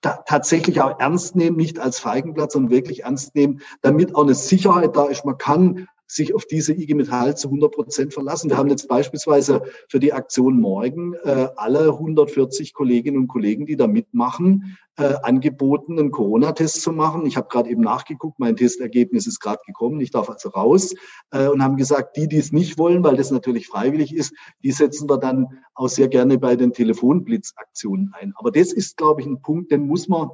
ta 0.00 0.22
tatsächlich 0.26 0.80
auch 0.80 0.98
ernst 0.98 1.36
nehmen, 1.36 1.56
nicht 1.56 1.78
als 1.78 1.98
Feigenblatt, 1.98 2.52
sondern 2.52 2.70
wirklich 2.70 3.04
ernst 3.04 3.34
nehmen, 3.34 3.60
damit 3.82 4.14
auch 4.14 4.22
eine 4.22 4.34
Sicherheit 4.34 4.96
da 4.96 5.06
ist. 5.06 5.24
Man 5.24 5.38
kann 5.38 5.88
sich 6.14 6.34
auf 6.34 6.44
diese 6.46 6.72
IG 6.72 6.94
Metall 6.94 7.36
zu 7.36 7.48
100 7.48 7.72
Prozent 7.72 8.14
verlassen. 8.14 8.50
Wir 8.50 8.58
haben 8.58 8.68
jetzt 8.68 8.88
beispielsweise 8.88 9.62
für 9.88 9.98
die 9.98 10.12
Aktion 10.12 10.60
morgen 10.60 11.14
äh, 11.24 11.48
alle 11.56 11.88
140 11.88 12.74
Kolleginnen 12.74 13.18
und 13.18 13.28
Kollegen, 13.28 13.66
die 13.66 13.76
da 13.76 13.86
mitmachen, 13.86 14.76
äh, 14.98 15.14
angeboten, 15.22 15.98
einen 15.98 16.10
Corona-Test 16.10 16.82
zu 16.82 16.92
machen. 16.92 17.24
Ich 17.24 17.36
habe 17.36 17.48
gerade 17.48 17.70
eben 17.70 17.80
nachgeguckt, 17.80 18.38
mein 18.38 18.56
Testergebnis 18.56 19.26
ist 19.26 19.40
gerade 19.40 19.60
gekommen, 19.66 20.00
ich 20.00 20.10
darf 20.10 20.28
also 20.28 20.50
raus 20.50 20.94
äh, 21.30 21.48
und 21.48 21.62
haben 21.62 21.76
gesagt, 21.76 22.16
die, 22.16 22.28
die 22.28 22.36
es 22.36 22.52
nicht 22.52 22.76
wollen, 22.76 23.02
weil 23.02 23.16
das 23.16 23.30
natürlich 23.30 23.68
freiwillig 23.68 24.14
ist, 24.14 24.34
die 24.62 24.72
setzen 24.72 25.08
wir 25.08 25.18
dann 25.18 25.60
auch 25.74 25.88
sehr 25.88 26.08
gerne 26.08 26.38
bei 26.38 26.56
den 26.56 26.74
Telefonblitzaktionen 26.74 28.12
ein. 28.12 28.34
Aber 28.36 28.50
das 28.50 28.72
ist, 28.72 28.98
glaube 28.98 29.22
ich, 29.22 29.26
ein 29.26 29.40
Punkt, 29.40 29.72
den 29.72 29.86
muss 29.86 30.08
man 30.08 30.28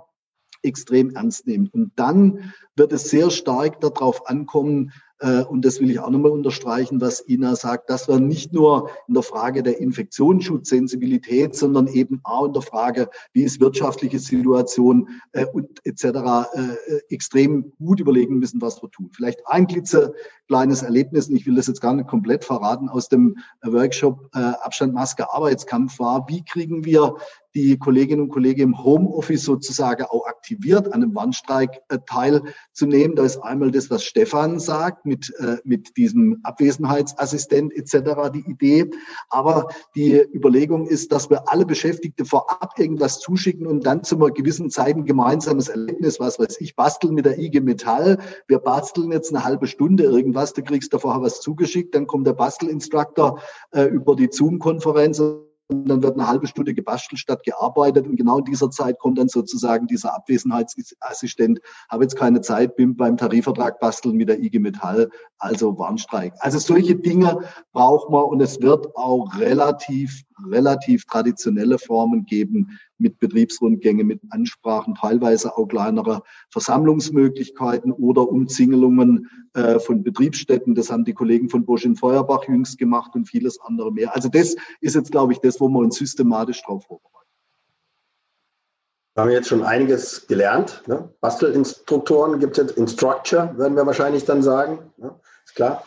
extrem 0.62 1.10
ernst 1.10 1.46
nehmen. 1.46 1.68
Und 1.72 1.92
dann 1.96 2.52
wird 2.74 2.92
es 2.92 3.10
sehr 3.10 3.30
stark 3.30 3.80
darauf 3.80 4.28
ankommen, 4.28 4.92
und 5.48 5.64
das 5.64 5.80
will 5.80 5.90
ich 5.90 5.98
auch 5.98 6.10
nochmal 6.10 6.30
unterstreichen, 6.30 7.00
was 7.00 7.26
Ina 7.28 7.56
sagt, 7.56 7.90
dass 7.90 8.06
wir 8.06 8.20
nicht 8.20 8.52
nur 8.52 8.90
in 9.08 9.14
der 9.14 9.24
Frage 9.24 9.64
der 9.64 9.80
Infektionsschutzsensibilität, 9.80 11.56
sondern 11.56 11.88
eben 11.88 12.20
auch 12.22 12.46
in 12.46 12.52
der 12.52 12.62
Frage, 12.62 13.10
wie 13.32 13.42
ist 13.42 13.60
wirtschaftliche 13.60 14.20
Situation 14.20 15.08
äh, 15.32 15.46
und 15.46 15.84
etc. 15.84 16.04
Äh, 16.04 17.00
extrem 17.08 17.72
gut 17.78 17.98
überlegen 17.98 18.38
müssen, 18.38 18.60
was 18.60 18.80
wir 18.80 18.90
tun. 18.90 19.10
Vielleicht 19.12 19.40
ein 19.46 19.66
kleines 19.66 20.82
Erlebnis, 20.82 21.28
und 21.28 21.36
ich 21.36 21.46
will 21.46 21.56
das 21.56 21.66
jetzt 21.66 21.80
gar 21.80 21.94
nicht 21.94 22.08
komplett 22.08 22.44
verraten, 22.44 22.88
aus 22.88 23.08
dem 23.08 23.36
Workshop 23.62 24.28
Abstand 24.32 24.94
Maske 24.94 25.32
Arbeitskampf 25.32 25.98
war, 25.98 26.26
wie 26.28 26.44
kriegen 26.44 26.84
wir 26.84 27.16
die 27.55 27.78
Kolleginnen 27.78 28.22
und 28.22 28.28
Kollegen 28.28 28.61
im 28.61 28.84
Homeoffice 28.84 29.44
sozusagen 29.44 30.05
auch 30.05 30.26
aktiviert, 30.26 30.86
an 30.88 31.03
einem 31.03 31.14
Warnstreik 31.14 31.80
äh, 31.88 31.99
teilzunehmen. 32.07 33.16
Da 33.16 33.24
ist 33.24 33.38
einmal 33.38 33.70
das, 33.70 33.90
was 33.90 34.05
Stefan 34.05 34.59
sagt, 34.59 35.07
mit, 35.07 35.32
äh, 35.38 35.57
mit 35.64 35.96
diesem 35.96 36.40
Abwesenheitsassistent 36.42 37.72
etc. 37.74 38.30
die 38.34 38.51
Idee. 38.51 38.90
Aber 39.30 39.68
die 39.94 40.20
Überlegung 40.34 40.86
ist, 40.86 41.12
dass 41.12 41.30
wir 41.30 41.51
alle 41.51 41.66
Beschäftigte 41.66 42.24
vorab 42.24 42.78
irgendwas 42.78 43.20
zuschicken 43.20 43.66
und 43.66 43.86
dann 43.86 44.05
zu 44.05 44.16
einer 44.16 44.30
gewissen 44.30 44.70
Zeit 44.70 44.96
ein 44.96 45.05
gemeinsames 45.05 45.68
Erlebnis, 45.68 46.20
was 46.20 46.38
weiß 46.38 46.61
ich, 46.61 46.76
basteln 46.76 47.14
mit 47.14 47.24
der 47.24 47.38
IG 47.38 47.61
Metall. 47.61 48.18
Wir 48.46 48.59
basteln 48.59 49.12
jetzt 49.12 49.34
eine 49.34 49.44
halbe 49.44 49.66
Stunde 49.66 50.05
irgendwas, 50.05 50.53
du 50.53 50.62
kriegst 50.62 50.92
da 50.92 50.99
vorher 50.99 51.22
was 51.22 51.40
zugeschickt, 51.40 51.94
dann 51.94 52.07
kommt 52.07 52.26
der 52.26 52.34
Bastelinstruktor 52.34 53.40
äh, 53.72 53.84
über 53.84 54.16
die 54.16 54.28
Zoom-Konferenz 54.30 55.20
dann 55.68 56.02
wird 56.02 56.14
eine 56.14 56.26
halbe 56.26 56.46
Stunde 56.46 56.72
gebastelt 56.74 57.18
statt 57.18 57.42
gearbeitet. 57.44 58.06
Und 58.06 58.16
genau 58.16 58.38
in 58.38 58.44
dieser 58.44 58.70
Zeit 58.70 58.98
kommt 58.98 59.18
dann 59.18 59.28
sozusagen 59.28 59.86
dieser 59.86 60.14
Abwesenheitsassistent, 60.14 61.60
habe 61.90 62.04
jetzt 62.04 62.16
keine 62.16 62.40
Zeit, 62.40 62.76
bin 62.76 62.96
beim 62.96 63.16
Tarifvertrag 63.16 63.78
basteln 63.78 64.16
mit 64.16 64.28
der 64.28 64.40
IG 64.40 64.58
Metall, 64.58 65.10
also 65.38 65.78
Warnstreik. 65.78 66.32
Also 66.40 66.58
solche 66.58 66.96
Dinge 66.96 67.40
braucht 67.72 68.10
man. 68.10 68.24
Und 68.24 68.40
es 68.40 68.60
wird 68.62 68.96
auch 68.96 69.36
relativ, 69.38 70.22
relativ 70.47 71.05
traditionelle 71.07 71.78
Formen 71.78 72.24
geben 72.26 72.78
mit 72.99 73.18
Betriebsrundgänge, 73.18 74.05
mit 74.05 74.20
Ansprachen, 74.30 74.95
teilweise 74.95 75.57
auch 75.57 75.66
kleinere 75.66 76.22
Versammlungsmöglichkeiten 76.51 77.93
oder 77.93 78.28
Umzingelungen 78.28 79.30
äh, 79.55 79.78
von 79.78 80.03
Betriebsstätten. 80.03 80.74
Das 80.74 80.91
haben 80.91 81.05
die 81.05 81.14
Kollegen 81.14 81.49
von 81.49 81.64
Bosch 81.64 81.84
in 81.84 81.97
Feuerbach 81.97 82.45
jüngst 82.49 82.78
gemacht 82.78 83.14
und 83.14 83.26
vieles 83.26 83.61
andere 83.61 83.93
mehr. 83.93 84.14
Also 84.14 84.28
das 84.28 84.57
ist 84.80 84.95
jetzt, 84.95 85.11
glaube 85.11 85.32
ich, 85.32 85.39
das, 85.41 85.61
wo 85.61 85.68
wir 85.68 85.78
uns 85.78 85.97
systematisch 85.97 86.62
drauf 86.62 86.84
vorbereiten. 86.84 87.18
Wir 89.14 89.22
haben 89.22 89.30
jetzt 89.32 89.49
schon 89.49 89.64
einiges 89.64 90.28
gelernt. 90.28 90.84
Ne? 90.86 91.12
Bastelinstruktoren 91.20 92.39
gibt 92.39 92.57
es 92.57 92.68
jetzt, 92.68 92.78
Instructure, 92.78 93.53
werden 93.59 93.74
wir 93.74 93.84
wahrscheinlich 93.84 94.24
dann 94.24 94.43
sagen. 94.43 94.93
Ne? 94.97 95.12
Ist 95.45 95.57
klar. 95.57 95.82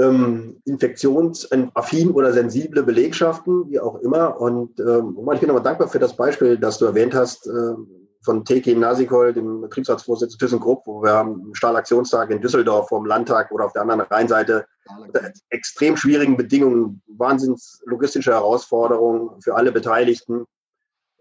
Ähm, 0.00 0.62
infektionsaffin 0.64 2.10
oder 2.12 2.32
sensible 2.32 2.82
Belegschaften, 2.82 3.68
wie 3.68 3.78
auch 3.78 3.96
immer. 4.00 4.40
Und 4.40 4.80
ähm, 4.80 5.18
ich 5.34 5.40
bin 5.40 5.50
aber 5.50 5.60
dankbar 5.60 5.88
für 5.88 5.98
das 5.98 6.16
Beispiel, 6.16 6.56
das 6.56 6.78
du 6.78 6.86
erwähnt 6.86 7.14
hast, 7.14 7.46
äh, 7.46 7.74
von 8.22 8.44
Teki 8.44 8.74
Nasikol, 8.74 9.32
dem 9.32 9.62
Betriebsratsvorsitzenden 9.62 10.38
ThyssenKrupp, 10.38 10.86
wo 10.86 11.02
wir 11.02 11.14
am 11.14 11.54
Stahlaktionstag 11.54 12.30
in 12.30 12.40
Düsseldorf 12.40 12.88
vor 12.88 13.00
dem 13.00 13.06
Landtag 13.06 13.50
oder 13.50 13.64
auf 13.64 13.72
der 13.72 13.82
anderen 13.82 14.02
Rheinseite 14.02 14.66
unter 14.98 15.32
extrem 15.48 15.96
schwierigen 15.96 16.36
Bedingungen, 16.36 17.02
wahnsinns 17.06 17.82
logistische 17.86 18.32
Herausforderungen 18.32 19.40
für 19.40 19.54
alle 19.54 19.72
Beteiligten, 19.72 20.44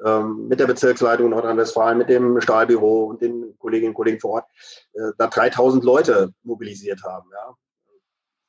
ähm, 0.04 0.48
mit 0.48 0.60
der 0.60 0.68
Bezirksleitung 0.68 1.30
Nordrhein-Westfalen, 1.30 1.98
mit 1.98 2.10
dem 2.10 2.40
Stahlbüro 2.42 3.06
und 3.06 3.22
den 3.22 3.58
Kolleginnen 3.60 3.92
und 3.92 3.96
Kollegen 3.96 4.20
vor 4.20 4.32
Ort, 4.32 4.46
äh, 4.94 5.12
da 5.18 5.28
3000 5.28 5.84
Leute 5.84 6.34
mobilisiert 6.44 7.04
haben. 7.04 7.30
Ja. 7.32 7.56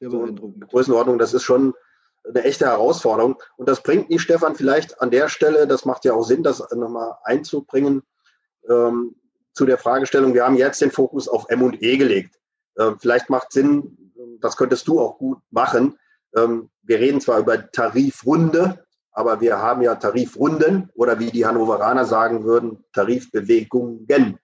So 0.01 0.27
Größenordnung, 0.71 1.19
das 1.19 1.35
ist 1.35 1.43
schon 1.43 1.75
eine 2.27 2.45
echte 2.45 2.67
Herausforderung. 2.67 3.37
Und 3.57 3.69
das 3.69 3.83
bringt 3.83 4.11
mich, 4.11 4.23
Stefan, 4.23 4.55
vielleicht 4.55 5.01
an 5.01 5.11
der 5.11 5.29
Stelle, 5.29 5.67
das 5.67 5.85
macht 5.85 6.05
ja 6.05 6.15
auch 6.15 6.25
Sinn, 6.25 6.43
das 6.43 6.63
nochmal 6.75 7.15
einzubringen, 7.25 8.03
ähm, 8.69 9.15
zu 9.53 9.67
der 9.67 9.79
Fragestellung, 9.79 10.35
wir 10.35 10.45
haben 10.45 10.57
jetzt 10.57 10.81
den 10.81 10.91
Fokus 10.91 11.29
auf 11.29 11.47
M&E 11.49 11.97
gelegt. 11.97 12.39
Ähm, 12.79 12.97
vielleicht 12.99 13.31
macht 13.31 13.53
Sinn, 13.53 14.13
das 14.41 14.57
könntest 14.57 14.87
du 14.89 15.01
auch 15.01 15.19
gut 15.19 15.39
machen. 15.51 15.99
Ähm, 16.37 16.71
wir 16.83 16.99
reden 17.01 17.21
zwar 17.21 17.41
über 17.41 17.71
Tarifrunde, 17.71 18.85
aber 19.13 19.41
wir 19.41 19.59
haben 19.59 19.83
ja 19.83 19.97
Tarifrunden 19.97 20.91
oder 20.95 21.19
wie 21.19 21.31
die 21.31 21.45
Hannoveraner 21.45 22.05
sagen 22.05 22.45
würden, 22.45 22.85
Tarifbewegungen. 22.93 24.39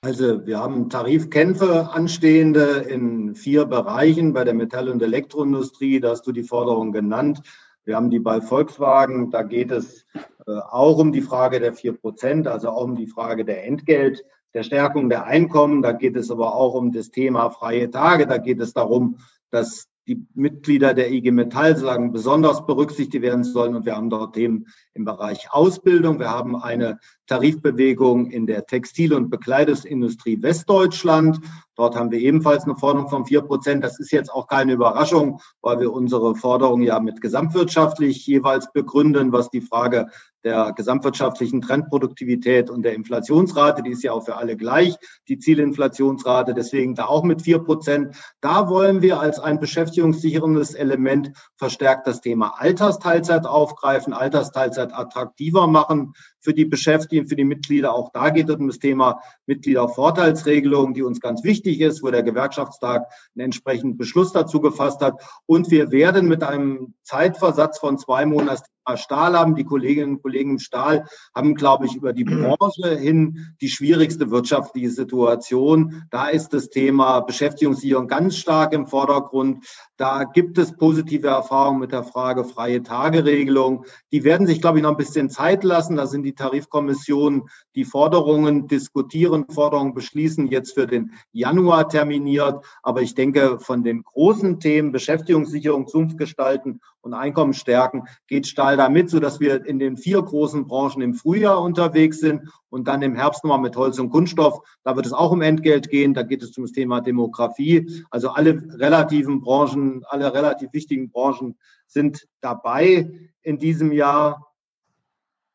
Also 0.00 0.46
wir 0.46 0.60
haben 0.60 0.90
Tarifkämpfe 0.90 1.90
anstehende 1.90 2.86
in 2.88 3.34
vier 3.34 3.64
Bereichen 3.64 4.32
bei 4.32 4.44
der 4.44 4.54
Metall- 4.54 4.90
und 4.90 5.02
Elektroindustrie. 5.02 5.98
Da 5.98 6.10
hast 6.10 6.24
du 6.24 6.30
die 6.30 6.44
Forderung 6.44 6.92
genannt. 6.92 7.42
Wir 7.84 7.96
haben 7.96 8.08
die 8.08 8.20
bei 8.20 8.40
Volkswagen. 8.40 9.32
Da 9.32 9.42
geht 9.42 9.72
es 9.72 10.06
äh, 10.46 10.52
auch 10.70 10.98
um 10.98 11.10
die 11.10 11.20
Frage 11.20 11.58
der 11.58 11.74
vier 11.74 11.94
Prozent, 11.94 12.46
also 12.46 12.68
auch 12.68 12.84
um 12.84 12.94
die 12.94 13.08
Frage 13.08 13.44
der 13.44 13.66
Entgelt, 13.66 14.24
der 14.54 14.62
Stärkung 14.62 15.08
der 15.08 15.24
Einkommen. 15.24 15.82
Da 15.82 15.90
geht 15.90 16.14
es 16.14 16.30
aber 16.30 16.54
auch 16.54 16.74
um 16.74 16.92
das 16.92 17.10
Thema 17.10 17.50
freie 17.50 17.90
Tage. 17.90 18.28
Da 18.28 18.38
geht 18.38 18.60
es 18.60 18.72
darum, 18.72 19.18
dass 19.50 19.88
die 20.08 20.26
Mitglieder 20.34 20.94
der 20.94 21.12
IG 21.12 21.30
Metall 21.30 21.76
sagen, 21.76 22.12
besonders 22.12 22.64
berücksichtigt 22.64 23.22
werden 23.22 23.44
sollen. 23.44 23.76
Und 23.76 23.84
wir 23.84 23.94
haben 23.94 24.08
dort 24.08 24.34
Themen 24.34 24.66
im 24.94 25.04
Bereich 25.04 25.52
Ausbildung. 25.52 26.18
Wir 26.18 26.30
haben 26.30 26.56
eine 26.56 26.98
Tarifbewegung 27.26 28.30
in 28.30 28.46
der 28.46 28.66
Textil- 28.66 29.12
und 29.12 29.28
Bekleidungsindustrie 29.28 30.42
Westdeutschland. 30.42 31.40
Dort 31.78 31.94
haben 31.94 32.10
wir 32.10 32.18
ebenfalls 32.18 32.64
eine 32.64 32.74
Forderung 32.74 33.08
von 33.08 33.24
vier 33.24 33.40
Prozent. 33.40 33.84
Das 33.84 34.00
ist 34.00 34.10
jetzt 34.10 34.32
auch 34.32 34.48
keine 34.48 34.72
Überraschung, 34.72 35.40
weil 35.62 35.78
wir 35.78 35.92
unsere 35.92 36.34
Forderung 36.34 36.82
ja 36.82 36.98
mit 36.98 37.20
gesamtwirtschaftlich 37.20 38.26
jeweils 38.26 38.72
begründen, 38.72 39.30
was 39.30 39.48
die 39.48 39.60
Frage 39.60 40.08
der 40.44 40.72
gesamtwirtschaftlichen 40.72 41.60
Trendproduktivität 41.60 42.70
und 42.70 42.82
der 42.82 42.94
Inflationsrate, 42.94 43.82
die 43.82 43.90
ist 43.90 44.02
ja 44.02 44.12
auch 44.12 44.24
für 44.24 44.36
alle 44.36 44.56
gleich, 44.56 44.96
die 45.28 45.38
Zielinflationsrate, 45.38 46.54
deswegen 46.54 46.94
da 46.94 47.04
auch 47.06 47.22
mit 47.22 47.42
vier 47.42 47.58
Prozent. 47.58 48.16
Da 48.40 48.68
wollen 48.68 49.02
wir 49.02 49.20
als 49.20 49.38
ein 49.38 49.60
beschäftigungssicherndes 49.60 50.74
Element 50.74 51.32
verstärkt 51.56 52.06
das 52.06 52.20
Thema 52.20 52.54
Altersteilzeit 52.56 53.46
aufgreifen, 53.46 54.12
Altersteilzeit 54.12 54.94
attraktiver 54.94 55.66
machen 55.66 56.14
für 56.40 56.54
die 56.54 56.64
Beschäftigten, 56.64 57.28
für 57.28 57.36
die 57.36 57.44
Mitglieder. 57.44 57.94
Auch 57.94 58.10
da 58.12 58.30
geht 58.30 58.48
es 58.48 58.56
um 58.56 58.68
das 58.68 58.78
Thema 58.78 59.20
Mitgliedervorteilsregelung, 59.46 60.94
die 60.94 61.02
uns 61.02 61.20
ganz 61.20 61.44
wichtig 61.44 61.67
ist, 61.76 62.02
wo 62.02 62.10
der 62.10 62.22
Gewerkschaftstag 62.22 63.06
einen 63.34 63.46
entsprechenden 63.46 63.96
Beschluss 63.96 64.32
dazu 64.32 64.60
gefasst 64.60 65.00
hat. 65.00 65.20
Und 65.46 65.70
wir 65.70 65.90
werden 65.90 66.28
mit 66.28 66.42
einem 66.42 66.94
Zeitversatz 67.02 67.78
von 67.78 67.98
zwei 67.98 68.26
Monaten 68.26 68.64
Stahl 68.96 69.38
haben. 69.38 69.54
Die 69.54 69.64
Kolleginnen 69.64 70.16
und 70.16 70.22
Kollegen 70.22 70.52
im 70.52 70.58
Stahl 70.58 71.06
haben, 71.34 71.54
glaube 71.54 71.86
ich, 71.86 71.94
über 71.94 72.12
die 72.12 72.24
Branche 72.24 72.96
hin 72.96 73.54
die 73.60 73.68
schwierigste 73.68 74.30
wirtschaftliche 74.30 74.90
Situation. 74.90 76.04
Da 76.10 76.28
ist 76.28 76.50
das 76.50 76.70
Thema 76.70 77.20
Beschäftigungssicherung 77.20 78.08
ganz 78.08 78.36
stark 78.36 78.72
im 78.72 78.86
Vordergrund. 78.86 79.64
Da 79.96 80.24
gibt 80.24 80.58
es 80.58 80.76
positive 80.76 81.26
Erfahrungen 81.26 81.80
mit 81.80 81.92
der 81.92 82.04
Frage 82.04 82.44
freie 82.44 82.82
Tageregelung. 82.82 83.84
Die 84.12 84.24
werden 84.24 84.46
sich, 84.46 84.60
glaube 84.60 84.78
ich, 84.78 84.82
noch 84.82 84.92
ein 84.92 84.96
bisschen 84.96 85.28
Zeit 85.28 85.64
lassen. 85.64 85.96
Da 85.96 86.06
sind 86.06 86.22
die 86.22 86.34
Tarifkommissionen, 86.34 87.48
die 87.74 87.84
Forderungen 87.84 88.68
diskutieren, 88.68 89.46
Forderungen 89.50 89.94
beschließen, 89.94 90.46
jetzt 90.46 90.74
für 90.74 90.86
den 90.86 91.12
Januar 91.32 91.88
terminiert. 91.88 92.64
Aber 92.82 93.02
ich 93.02 93.14
denke, 93.14 93.58
von 93.58 93.82
den 93.82 94.02
großen 94.02 94.60
Themen 94.60 94.92
Beschäftigungssicherung, 94.92 95.86
Zunftgestalten 95.86 96.80
und 97.00 97.14
Einkommen 97.14 97.54
stärken 97.54 98.04
geht 98.26 98.46
Stahl 98.46 98.76
damit, 98.78 99.10
sodass 99.10 99.40
wir 99.40 99.66
in 99.66 99.78
den 99.78 99.96
vier 99.96 100.22
großen 100.22 100.66
Branchen 100.66 101.02
im 101.02 101.14
Frühjahr 101.14 101.60
unterwegs 101.60 102.20
sind 102.20 102.48
und 102.70 102.88
dann 102.88 103.02
im 103.02 103.14
Herbst 103.14 103.44
nochmal 103.44 103.60
mit 103.60 103.76
Holz 103.76 103.98
und 103.98 104.10
Kunststoff. 104.10 104.60
Da 104.84 104.96
wird 104.96 105.06
es 105.06 105.12
auch 105.12 105.32
um 105.32 105.42
Entgelt 105.42 105.90
gehen. 105.90 106.14
Da 106.14 106.22
geht 106.22 106.42
es 106.42 106.56
um 106.56 106.64
das 106.64 106.72
Thema 106.72 107.00
Demografie. 107.00 108.04
Also 108.10 108.30
alle 108.30 108.62
relativen 108.78 109.40
Branchen, 109.40 110.02
alle 110.08 110.32
relativ 110.32 110.72
wichtigen 110.72 111.10
Branchen 111.10 111.58
sind 111.86 112.26
dabei 112.40 113.10
in 113.42 113.58
diesem 113.58 113.92
Jahr. 113.92 114.46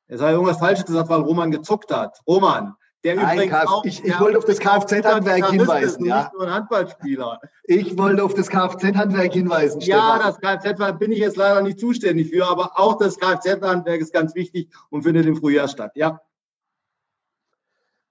Habe 0.10 0.24
ich 0.24 0.32
irgendwas 0.32 0.60
Falsches 0.60 0.86
gesagt, 0.86 1.10
weil 1.10 1.22
Roman 1.22 1.50
gezuckt 1.50 1.92
hat. 1.92 2.20
Roman, 2.28 2.76
der 3.04 3.16
Nein, 3.16 3.36
übrigens 3.36 3.68
auch, 3.68 3.84
ich, 3.84 4.04
ich 4.04 4.20
wollte 4.20 4.38
auf 4.38 4.46
das 4.46 4.60
Kfz-Handwerk 4.60 5.50
hinweisen. 5.50 6.06
Ja. 6.06 6.22
Nicht 6.22 6.34
nur 6.34 6.44
ein 6.44 6.54
Handballspieler. 6.54 7.42
Ich 7.66 7.98
wollte 7.98 8.24
auf 8.24 8.34
das 8.34 8.50
Kfz-Handwerk 8.50 9.34
hinweisen. 9.34 9.82
Ja, 9.82 10.16
Stefan. 10.16 10.38
das 10.42 10.62
Kfz 10.64 11.00
bin 11.00 11.12
ich 11.12 11.20
jetzt 11.20 11.36
leider 11.36 11.62
nicht 11.62 11.80
zuständig 11.80 12.30
für, 12.30 12.46
aber 12.48 12.80
auch 12.80 12.98
das 12.98 13.18
Kfz-Handwerk 13.20 14.00
ist 14.00 14.14
ganz 14.14 14.36
wichtig 14.36 14.70
und 14.90 15.04
findet 15.04 15.26
im 15.26 15.36
Frühjahr 15.36 15.68
statt. 15.68 15.92
Ja. 15.96 16.22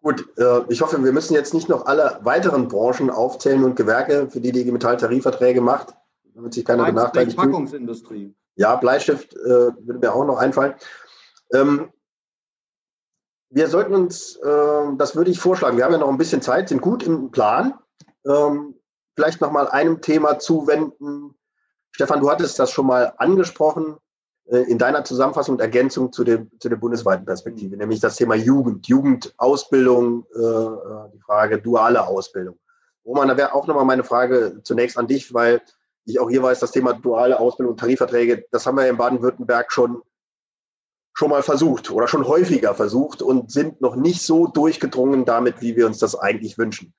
Gut, 0.03 0.27
äh, 0.37 0.61
ich 0.69 0.83
hoffe, 0.83 1.03
wir 1.03 1.13
müssen 1.13 1.35
jetzt 1.35 1.55
nicht 1.55 1.69
noch 1.69 1.87
alle 1.87 2.19
weiteren 2.23 2.69
Branchen 2.69 3.09
aufzählen 3.09 3.65
und 3.65 3.77
Gewerke, 3.77 4.29
für 4.29 4.41
die 4.41 4.53
die 4.53 4.71
Metall 4.71 4.97
Tarifverträge 4.97 5.61
macht, 5.61 5.95
damit 6.35 6.53
sich 6.53 6.65
keiner 6.65 6.85
benachteiligt 6.85 7.39
fühlt. 7.39 7.53
Packungsindustrie. 7.53 8.35
Ja, 8.57 8.77
Bleistift 8.77 9.35
äh, 9.35 9.49
würde 9.49 10.01
mir 10.01 10.13
auch 10.13 10.27
noch 10.27 10.39
einfallen. 10.39 10.75
Ähm, 11.55 11.93
wir 13.53 13.69
sollten 13.69 13.95
uns, 13.95 14.37
äh, 14.37 14.97
das 14.97 15.15
würde 15.15 15.31
ich 15.31 15.39
vorschlagen, 15.39 15.77
wir 15.77 15.85
haben 15.85 15.93
ja 15.93 15.99
noch 15.99 16.09
ein 16.09 16.19
bisschen 16.19 16.43
Zeit, 16.43 16.69
sind 16.69 16.83
gut 16.83 17.03
im 17.03 17.31
Plan. 17.31 17.75
Ähm, 18.27 18.75
vielleicht 19.15 19.41
noch 19.41 19.53
mal 19.53 19.69
einem 19.69 20.01
Thema 20.01 20.39
zuwenden. 20.39 21.35
Stefan, 21.91 22.21
du 22.21 22.31
hattest 22.31 22.59
das 22.59 22.71
schon 22.71 22.87
mal 22.87 23.13
angesprochen. 23.19 23.97
Äh, 24.47 24.71
in 24.71 24.79
deiner 24.79 25.05
Zusammenfassung 25.05 25.55
und 25.55 25.61
Ergänzung 25.61 26.13
zu, 26.13 26.25
dem, 26.25 26.51
zu 26.59 26.69
der 26.69 26.77
bundesweiten 26.77 27.25
Perspektive, 27.25 27.77
nämlich 27.77 28.01
das 28.01 28.17
Thema 28.17 28.35
Jugend, 28.35 28.89
Jugendausbildung, 28.89 30.27
äh, 30.35 30.41
äh, 30.41 31.11
die 31.15 31.21
Frage 31.21 31.61
duale 31.61 32.07
Ausbildung. 32.07 32.59
Roman, 33.05 33.29
da 33.29 33.37
wäre 33.37 33.55
auch 33.55 33.67
nochmal 33.67 33.85
meine 33.85 34.05
Frage 34.05 34.61
zunächst 34.63 34.99
an 34.99 35.07
dich, 35.07 35.33
weil 35.33 35.63
ich 36.05 36.19
auch 36.19 36.29
hier 36.29 36.43
weiß, 36.43 36.59
das 36.59 36.73
Thema 36.73 36.93
duale 36.93 37.39
Ausbildung, 37.39 37.77
Tarifverträge, 37.77 38.45
das 38.51 38.67
haben 38.67 38.77
wir 38.77 38.89
in 38.89 38.97
Baden-Württemberg 38.97 39.71
schon, 39.71 40.03
schon 41.15 41.31
mal 41.31 41.43
versucht 41.43 41.91
oder 41.91 42.09
schon 42.09 42.27
häufiger 42.27 42.75
versucht 42.75 43.23
und 43.23 43.51
sind 43.51 43.81
noch 43.81 43.97
nicht 43.97 44.23
so 44.23 44.47
durchgedrungen 44.47 45.25
damit, 45.25 45.61
wie 45.61 45.77
wir 45.77 45.87
uns 45.87 45.99
das 45.99 46.15
eigentlich 46.15 46.59
wünschen. 46.59 46.95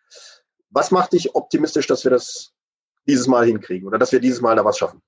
Was 0.70 0.92
macht 0.92 1.14
dich 1.14 1.36
optimistisch, 1.36 1.88
dass 1.88 2.04
wir 2.04 2.12
das 2.12 2.54
dieses 3.08 3.28
Mal 3.28 3.46
hinkriegen 3.46 3.88
oder 3.88 3.98
dass 3.98 4.12
wir 4.12 4.20
dieses 4.20 4.42
Mal 4.42 4.56
da 4.56 4.66
was 4.66 4.78
schaffen? 4.78 5.02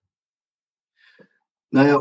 Naja, 1.72 1.98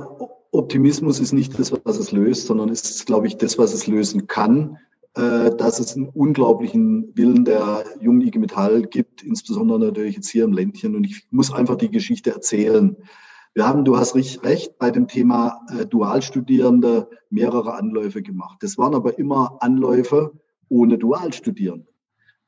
Optimismus 0.52 1.18
ist 1.20 1.32
nicht 1.32 1.58
das, 1.58 1.72
was 1.84 1.98
es 1.98 2.12
löst, 2.12 2.46
sondern 2.46 2.68
ist, 2.68 3.06
glaube 3.06 3.26
ich, 3.26 3.36
das, 3.36 3.58
was 3.58 3.74
es 3.74 3.86
lösen 3.86 4.26
kann. 4.26 4.78
Äh, 5.16 5.54
dass 5.54 5.78
es 5.78 5.94
einen 5.94 6.08
unglaublichen 6.08 7.16
Willen 7.16 7.44
der 7.44 7.84
jungen 8.00 8.22
IG 8.22 8.36
Metall 8.40 8.82
gibt, 8.82 9.22
insbesondere 9.22 9.78
natürlich 9.78 10.16
jetzt 10.16 10.28
hier 10.28 10.42
im 10.42 10.52
Ländchen. 10.52 10.96
Und 10.96 11.04
ich 11.04 11.28
muss 11.30 11.52
einfach 11.52 11.76
die 11.76 11.90
Geschichte 11.90 12.32
erzählen. 12.32 12.96
Wir 13.54 13.68
haben, 13.68 13.84
du 13.84 13.96
hast 13.96 14.16
recht, 14.16 14.78
bei 14.78 14.90
dem 14.90 15.06
Thema 15.06 15.60
äh, 15.70 15.86
Dualstudierende 15.86 17.08
mehrere 17.30 17.74
Anläufe 17.74 18.20
gemacht. 18.20 18.58
Das 18.62 18.76
waren 18.78 18.94
aber 18.96 19.16
immer 19.18 19.58
Anläufe 19.60 20.32
ohne 20.68 20.98
Dualstudierende. 20.98 21.86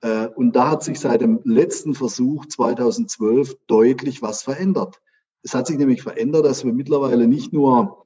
Äh, 0.00 0.26
und 0.34 0.56
da 0.56 0.70
hat 0.70 0.82
sich 0.82 0.98
seit 0.98 1.20
dem 1.20 1.40
letzten 1.44 1.94
Versuch 1.94 2.46
2012 2.46 3.56
deutlich 3.68 4.20
was 4.20 4.42
verändert. 4.42 5.00
Es 5.42 5.54
hat 5.54 5.68
sich 5.68 5.78
nämlich 5.78 6.02
verändert, 6.02 6.44
dass 6.44 6.64
wir 6.64 6.72
mittlerweile 6.72 7.28
nicht 7.28 7.52
nur 7.52 8.04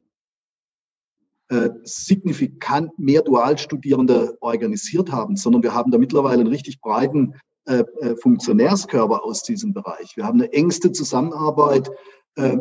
äh, 1.48 1.70
signifikant 1.84 2.98
mehr 2.98 3.22
Dualstudierende 3.22 4.36
organisiert 4.40 5.11
haben, 5.11 5.36
sondern 5.36 5.62
wir 5.62 5.74
haben 5.74 5.90
da 5.90 5.96
mittlerweile 5.96 6.42
einen 6.42 6.51
richtig 6.51 6.82
breiten 6.82 7.34
äh, 7.64 7.84
äh, 8.01 8.16
Funktionärskörper 8.16 9.24
aus 9.24 9.42
diesem 9.42 9.72
Bereich. 9.72 10.16
Wir 10.16 10.24
haben 10.24 10.40
eine 10.40 10.53
engste 10.53 10.92
Zusammenarbeit 10.92 11.90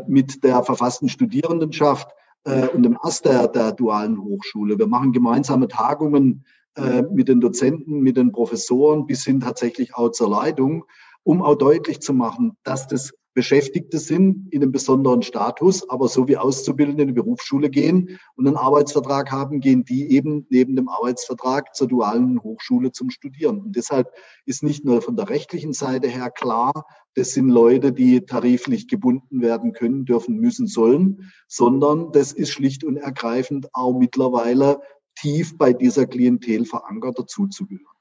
mit 0.08 0.44
der 0.44 0.64
verfassten 0.64 1.10
Studierendenschaft 1.10 2.10
äh, 2.44 2.68
und 2.68 2.84
dem 2.84 2.98
Ast 3.02 3.26
der, 3.26 3.48
der 3.48 3.72
dualen 3.72 4.22
Hochschule. 4.22 4.78
Wir 4.78 4.88
machen 4.88 5.12
gemeinsame 5.12 5.68
Tagungen 5.68 6.46
äh, 6.76 7.04
mit 7.04 7.28
den 7.28 7.42
Dozenten, 7.42 8.00
mit 8.00 8.18
den 8.18 8.32
Professoren 8.32 9.06
bis 9.06 9.24
hin 9.26 9.40
tatsächlich 9.40 9.96
auch 9.96 10.10
zur 10.10 10.30
Leitung, 10.30 10.86
um 11.24 11.42
auch 11.42 11.56
deutlich 11.56 12.02
zu 12.02 12.14
machen, 12.14 12.58
dass 12.64 12.88
das 12.88 13.14
Beschäftigte 13.40 14.00
sind 14.00 14.52
in 14.52 14.62
einem 14.62 14.74
besonderen 14.74 15.22
Status, 15.22 15.90
aber 15.90 16.10
so 16.10 16.28
wie 16.28 16.36
Auszubildende 16.36 17.04
in 17.04 17.08
die 17.08 17.14
Berufsschule 17.14 17.70
gehen 17.70 18.20
und 18.36 18.46
einen 18.46 18.58
Arbeitsvertrag 18.58 19.32
haben, 19.32 19.62
gehen 19.62 19.86
die 19.86 20.12
eben 20.12 20.46
neben 20.50 20.76
dem 20.76 20.90
Arbeitsvertrag 20.90 21.74
zur 21.74 21.88
dualen 21.88 22.44
Hochschule 22.44 22.92
zum 22.92 23.10
Studieren. 23.10 23.62
Und 23.62 23.78
deshalb 23.78 24.12
ist 24.46 24.62
nicht 24.62 24.84
nur 24.84 25.02
von 25.02 25.16
der 25.16 25.30
rechtlichen 25.30 25.72
Seite 25.72 26.10
her 26.10 26.30
klar, 26.32 26.74
das 27.16 27.32
sind 27.32 27.48
Leute, 27.48 27.94
die 27.94 28.26
tariflich 28.26 28.90
gebunden 28.90 29.42
werden 29.42 29.72
können, 29.72 30.04
dürfen, 30.04 30.36
müssen, 30.36 30.68
sollen, 30.68 31.32
sondern 31.48 32.12
das 32.12 32.34
ist 32.34 32.50
schlicht 32.50 32.84
und 32.84 32.98
ergreifend 32.98 33.70
auch 33.72 33.98
mittlerweile 33.98 34.82
tief 35.16 35.58
bei 35.58 35.72
dieser 35.72 36.08
Klientel 36.08 36.66
verankert 36.66 37.18
dazuzugehören. 37.18 37.99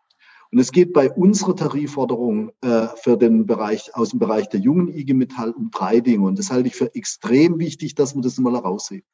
Und 0.50 0.58
es 0.58 0.72
geht 0.72 0.92
bei 0.94 1.10
unserer 1.10 1.54
Tarifforderung 1.54 2.52
äh, 2.62 2.86
für 2.96 3.18
den 3.18 3.46
Bereich, 3.46 3.94
aus 3.94 4.10
dem 4.10 4.18
Bereich 4.18 4.48
der 4.48 4.60
jungen 4.60 4.88
IG 4.88 5.12
Metall 5.12 5.50
um 5.50 5.70
drei 5.70 6.00
Dinge. 6.00 6.26
Und 6.26 6.38
das 6.38 6.50
halte 6.50 6.68
ich 6.68 6.74
für 6.74 6.94
extrem 6.94 7.58
wichtig, 7.58 7.94
dass 7.94 8.14
wir 8.14 8.22
das 8.22 8.38
mal 8.38 8.54
herausheben. 8.54 9.06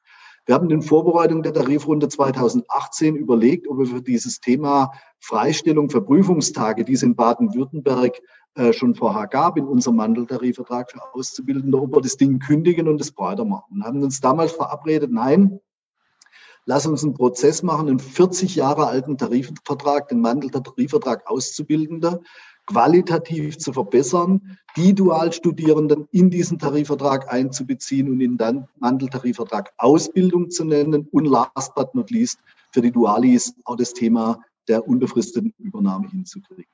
Wir 0.47 0.55
haben 0.55 0.71
in 0.71 0.83
Vorbereitung 0.83 1.43
der 1.43 1.55
Tarifrunde 1.55 2.07
2018 2.09 3.17
überlegt, 3.17 3.67
ob 3.67 3.79
wir 3.79 3.87
für 3.87 4.03
dieses 4.03 4.41
Thema 4.41 4.93
Freistellung 5.19 5.89
für 5.89 6.03
Prüfungstage, 6.03 6.85
die 6.85 6.93
es 6.93 7.03
in 7.03 7.17
Baden-Württemberg 7.17 8.21
äh, 8.55 8.73
schon 8.75 8.95
vorher 8.95 9.27
gab, 9.27 9.57
in 9.57 9.65
unserem 9.65 9.97
Mandeltarifvertrag 9.97 10.91
für 10.91 11.01
Auszubildende, 11.15 11.81
ob 11.81 11.97
wir 11.97 12.03
das 12.03 12.19
Ding 12.19 12.39
kündigen 12.39 12.89
und 12.89 13.01
es 13.01 13.11
breiter 13.11 13.47
machen. 13.47 13.79
Wir 13.79 13.85
haben 13.85 14.03
uns 14.03 14.21
damals 14.21 14.53
verabredet, 14.53 15.11
nein, 15.11 15.61
Lass 16.67 16.87
uns 16.87 17.05
einen 17.05 17.15
Prozess 17.15 17.63
machen, 17.63 17.89
einen 17.89 17.99
40 17.99 18.55
Jahre 18.55 18.87
alten 18.87 19.19
Tarifvertrag, 19.19 20.09
den 20.09 20.21
Mandeltarifvertrag 20.21 21.27
Auszubildender, 21.27 22.21
qualitativ 22.67 23.59
zu 23.59 23.75
verbessern, 23.75 24.59
die 24.77 24.95
Dualstudierenden 24.95 26.09
in 26.11 26.31
diesen 26.31 26.59
Tarifvertrag 26.59 27.31
einzubeziehen 27.31 28.11
und 28.11 28.21
ihn 28.21 28.39
dann 28.39 28.69
Mandeltarifvertrag 28.79 29.75
Ausbildung 29.77 30.51
zu 30.51 30.65
nennen 30.65 31.07
und 31.11 31.27
last 31.27 31.75
but 31.75 31.95
not 31.95 32.11
least 32.11 32.39
für 32.73 32.81
die 32.81 32.91
Dualis 32.91 33.55
auch 33.65 33.77
das 33.77 33.93
Thema 33.93 34.41
der 34.67 34.89
unbefristeten 34.89 35.53
Übernahme 35.59 36.09
hinzukriegen. 36.09 36.65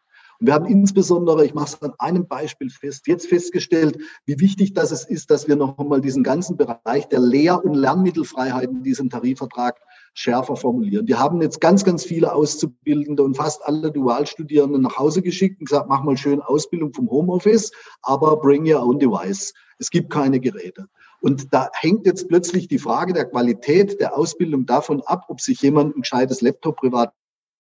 Wir 0.43 0.55
haben 0.55 0.65
insbesondere, 0.65 1.45
ich 1.45 1.53
mache 1.53 1.67
es 1.67 1.83
an 1.83 1.93
einem 1.99 2.27
Beispiel 2.27 2.71
fest, 2.71 3.07
jetzt 3.07 3.29
festgestellt, 3.29 3.99
wie 4.25 4.41
wichtig 4.41 4.73
das 4.73 4.91
ist, 5.05 5.31
dass 5.31 5.49
wir 5.49 5.55
noch 5.55 5.79
einmal 5.79 6.01
diesen 6.01 6.23
ganzen 6.23 6.57
Bereich 6.57 7.09
der 7.09 7.21
Lehr- 7.21 7.63
und 7.63 7.75
Lernmittelfreiheit 7.75 8.71
in 8.71 8.83
diesem 8.83 9.11
Tarifvertrag 9.11 9.79
schärfer 10.15 10.57
formulieren. 10.57 11.05
Die 11.05 11.15
haben 11.15 11.43
jetzt 11.43 11.61
ganz, 11.61 11.85
ganz 11.85 12.05
viele 12.05 12.33
Auszubildende 12.33 13.23
und 13.23 13.37
fast 13.37 13.63
alle 13.67 13.93
Dualstudierenden 13.93 14.81
nach 14.81 14.97
Hause 14.97 15.21
geschickt 15.21 15.61
und 15.61 15.69
gesagt, 15.69 15.91
mach 15.91 16.03
mal 16.05 16.17
schön 16.17 16.41
Ausbildung 16.41 16.95
vom 16.95 17.11
Homeoffice, 17.11 17.71
aber 18.01 18.39
bring 18.39 18.67
your 18.67 18.83
own 18.83 18.99
device. 18.99 19.53
Es 19.79 19.91
gibt 19.91 20.09
keine 20.09 20.41
Geräte. 20.41 20.87
Und 21.21 21.53
da 21.53 21.69
hängt 21.75 22.07
jetzt 22.07 22.29
plötzlich 22.29 22.67
die 22.67 22.79
Frage 22.79 23.13
der 23.13 23.27
Qualität 23.27 24.01
der 24.01 24.17
Ausbildung 24.17 24.65
davon 24.65 25.03
ab, 25.03 25.27
ob 25.29 25.43
sich 25.43 25.61
jemand 25.61 25.97
ein 25.97 26.01
gescheites 26.01 26.41
Laptop 26.41 26.77
privat 26.77 27.13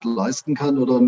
leisten 0.03 0.55
kann 0.55 0.79
oder 0.79 0.99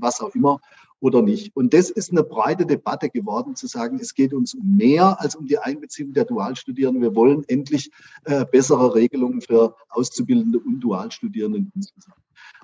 was 0.00 0.20
auch 0.20 0.32
immer 0.36 0.60
oder 1.00 1.22
nicht. 1.22 1.54
Und 1.54 1.74
das 1.74 1.90
ist 1.90 2.10
eine 2.10 2.22
breite 2.22 2.66
Debatte 2.66 3.10
geworden, 3.10 3.54
zu 3.54 3.66
sagen, 3.66 3.98
es 4.00 4.14
geht 4.14 4.32
uns 4.32 4.54
um 4.54 4.76
mehr 4.76 5.20
als 5.20 5.36
um 5.36 5.46
die 5.46 5.58
Einbeziehung 5.58 6.12
der 6.12 6.24
Dualstudierenden. 6.24 7.02
Wir 7.02 7.14
wollen 7.14 7.44
endlich 7.48 7.90
äh, 8.24 8.44
bessere 8.44 8.94
Regelungen 8.94 9.40
für 9.40 9.76
Auszubildende 9.90 10.58
und 10.58 10.80
Dualstudierenden 10.80 11.72
insgesamt. 11.74 12.16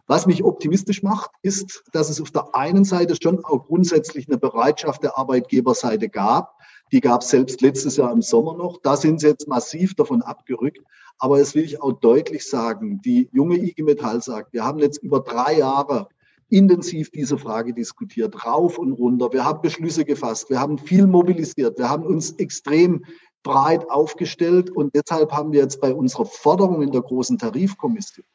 Was 0.07 0.27
mich 0.27 0.43
optimistisch 0.43 1.03
macht, 1.03 1.31
ist, 1.43 1.85
dass 1.93 2.11
es 2.11 2.21
auf 2.21 2.31
der 2.31 2.55
einen 2.55 2.85
Seite 2.85 3.17
schon 3.21 3.45
auch 3.45 3.67
grundsätzlich 3.67 4.29
eine 4.29 4.39
Bereitschaft 4.39 5.03
der 5.03 5.17
Arbeitgeberseite 5.17 6.09
gab. 6.09 6.59
Die 6.91 7.01
gab 7.01 7.23
es 7.23 7.29
selbst 7.29 7.61
letztes 7.61 7.97
Jahr 7.97 8.13
im 8.13 8.21
Sommer 8.21 8.55
noch. 8.57 8.79
Da 8.83 8.97
sind 8.97 9.21
sie 9.21 9.29
jetzt 9.29 9.49
massiv 9.49 9.95
davon 9.95 10.23
abgerückt. 10.23 10.85
Aber 11.19 11.41
es 11.41 11.55
will 11.55 11.65
ich 11.65 11.81
auch 11.81 11.93
deutlich 11.93 12.49
sagen, 12.49 13.01
die 13.01 13.29
junge 13.33 13.57
IG 13.57 13.83
Metall 13.83 14.21
sagt, 14.23 14.53
wir 14.53 14.65
haben 14.65 14.81
jetzt 14.81 14.99
über 15.03 15.21
drei 15.21 15.59
Jahre 15.59 16.09
intensiv 16.53 17.11
diese 17.11 17.39
Frage 17.39 17.73
diskutiert, 17.73 18.47
rauf 18.47 18.79
und 18.79 18.93
runter. 18.93 19.33
Wir 19.33 19.45
haben 19.45 19.63
Beschlüsse 19.63 20.05
gefasst, 20.05 20.51
wir 20.51 20.61
haben 20.61 20.79
viel 20.79 21.07
mobilisiert, 21.07 21.79
wir 21.79 21.89
haben 21.89 22.05
uns 22.05 22.33
extrem 22.33 23.05
breit 23.43 23.91
aufgestellt. 23.91 24.71
Und 24.71 24.95
deshalb 24.95 25.33
haben 25.33 25.53
wir 25.53 25.61
jetzt 25.61 25.81
bei 25.81 25.95
unserer 25.95 26.27
Forderung 26.27 26.83
in 26.83 26.93
der 26.93 27.03
großen 27.03 27.39
Tarifkommission 27.39 28.27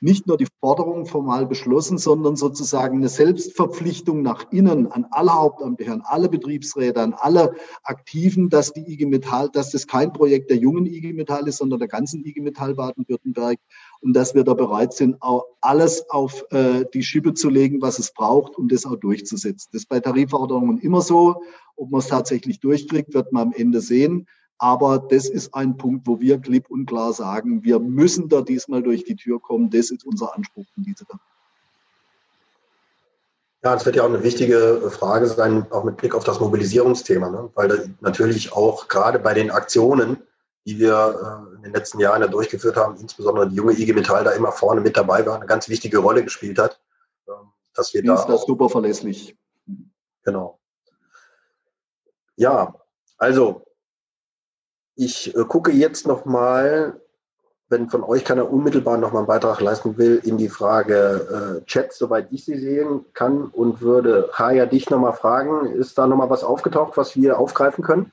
nicht 0.00 0.26
nur 0.26 0.36
die 0.36 0.46
Forderung 0.60 1.06
formal 1.06 1.46
beschlossen, 1.46 1.98
sondern 1.98 2.36
sozusagen 2.36 2.98
eine 2.98 3.08
Selbstverpflichtung 3.08 4.22
nach 4.22 4.50
innen 4.52 4.86
an 4.86 5.06
alle 5.10 5.34
Hauptamtliche, 5.34 5.92
an 5.92 6.02
alle 6.04 6.28
Betriebsräte, 6.28 7.00
an 7.00 7.14
alle 7.14 7.54
Aktiven, 7.82 8.48
dass 8.48 8.72
die 8.72 8.92
IG 8.92 9.06
Metall, 9.06 9.50
dass 9.52 9.70
das 9.70 9.86
kein 9.86 10.12
Projekt 10.12 10.50
der 10.50 10.58
jungen 10.58 10.86
IG 10.86 11.12
Metall 11.14 11.48
ist, 11.48 11.58
sondern 11.58 11.80
der 11.80 11.88
ganzen 11.88 12.24
IG 12.24 12.40
Metall 12.40 12.74
Baden-Württemberg 12.74 13.58
und 14.00 14.12
dass 14.14 14.34
wir 14.34 14.44
da 14.44 14.54
bereit 14.54 14.92
sind, 14.92 15.20
auch 15.20 15.46
alles 15.60 16.08
auf 16.10 16.44
äh, 16.50 16.84
die 16.94 17.02
Schippe 17.02 17.34
zu 17.34 17.48
legen, 17.48 17.82
was 17.82 17.98
es 17.98 18.12
braucht, 18.12 18.56
um 18.56 18.68
das 18.68 18.86
auch 18.86 18.96
durchzusetzen. 18.96 19.68
Das 19.72 19.82
ist 19.82 19.88
bei 19.88 20.00
Tarifverordnungen 20.00 20.78
immer 20.78 21.00
so. 21.00 21.42
Ob 21.76 21.90
man 21.90 22.00
es 22.00 22.08
tatsächlich 22.08 22.60
durchkriegt, 22.60 23.14
wird 23.14 23.32
man 23.32 23.48
am 23.48 23.52
Ende 23.52 23.80
sehen. 23.80 24.26
Aber 24.58 24.98
das 24.98 25.28
ist 25.28 25.54
ein 25.54 25.76
Punkt, 25.76 26.06
wo 26.06 26.20
wir 26.20 26.38
klipp 26.38 26.68
und 26.68 26.86
klar 26.86 27.12
sagen, 27.12 27.62
wir 27.62 27.78
müssen 27.78 28.28
da 28.28 28.42
diesmal 28.42 28.82
durch 28.82 29.04
die 29.04 29.14
Tür 29.14 29.40
kommen. 29.40 29.70
Das 29.70 29.90
ist 29.90 30.04
unser 30.04 30.34
Anspruch 30.34 30.66
in 30.76 30.82
diese 30.82 31.06
Tag. 31.06 31.20
Ja, 33.62 33.74
es 33.74 33.84
wird 33.84 33.96
ja 33.96 34.02
auch 34.02 34.08
eine 34.08 34.22
wichtige 34.22 34.90
Frage 34.90 35.26
sein, 35.26 35.66
auch 35.70 35.84
mit 35.84 35.96
Blick 35.96 36.14
auf 36.14 36.24
das 36.24 36.38
Mobilisierungsthema, 36.38 37.28
ne? 37.28 37.50
weil 37.54 37.94
natürlich 38.00 38.52
auch 38.52 38.86
gerade 38.86 39.18
bei 39.18 39.34
den 39.34 39.50
Aktionen, 39.50 40.18
die 40.64 40.78
wir 40.78 41.47
äh, 41.47 41.47
in 41.58 41.64
den 41.64 41.72
letzten 41.74 41.98
Jahren 42.00 42.22
ja 42.22 42.28
durchgeführt 42.28 42.76
haben, 42.76 42.96
insbesondere 42.96 43.48
die 43.48 43.56
junge 43.56 43.72
IG 43.72 43.92
Metall 43.92 44.24
da 44.24 44.30
immer 44.30 44.52
vorne 44.52 44.80
mit 44.80 44.96
dabei 44.96 45.26
war, 45.26 45.36
eine 45.36 45.46
ganz 45.46 45.68
wichtige 45.68 45.98
Rolle 45.98 46.24
gespielt 46.24 46.58
hat, 46.58 46.80
ähm, 47.28 47.52
dass 47.74 47.92
wir 47.94 48.02
da 48.02 48.24
das 48.24 48.44
super 48.44 48.68
verlässlich. 48.68 49.36
Genau. 50.24 50.58
Ja, 52.36 52.74
also 53.16 53.66
ich 54.94 55.34
äh, 55.36 55.44
gucke 55.44 55.72
jetzt 55.72 56.06
noch 56.06 56.24
mal, 56.24 57.00
wenn 57.68 57.90
von 57.90 58.02
euch 58.04 58.24
keiner 58.24 58.50
unmittelbar 58.50 58.96
noch 58.96 59.12
mal 59.12 59.20
einen 59.20 59.26
Beitrag 59.26 59.60
leisten 59.60 59.98
will, 59.98 60.20
in 60.24 60.38
die 60.38 60.48
Frage 60.48 61.60
äh, 61.60 61.64
Chat, 61.66 61.92
soweit 61.92 62.28
ich 62.30 62.44
sie 62.44 62.58
sehen 62.58 63.04
kann 63.12 63.44
und 63.44 63.80
würde 63.80 64.30
Haya 64.32 64.66
dich 64.66 64.88
noch 64.90 65.00
mal 65.00 65.12
fragen, 65.12 65.72
ist 65.72 65.98
da 65.98 66.06
noch 66.06 66.16
mal 66.16 66.30
was 66.30 66.44
aufgetaucht, 66.44 66.96
was 66.96 67.16
wir 67.16 67.38
aufgreifen 67.38 67.82
können? 67.82 68.12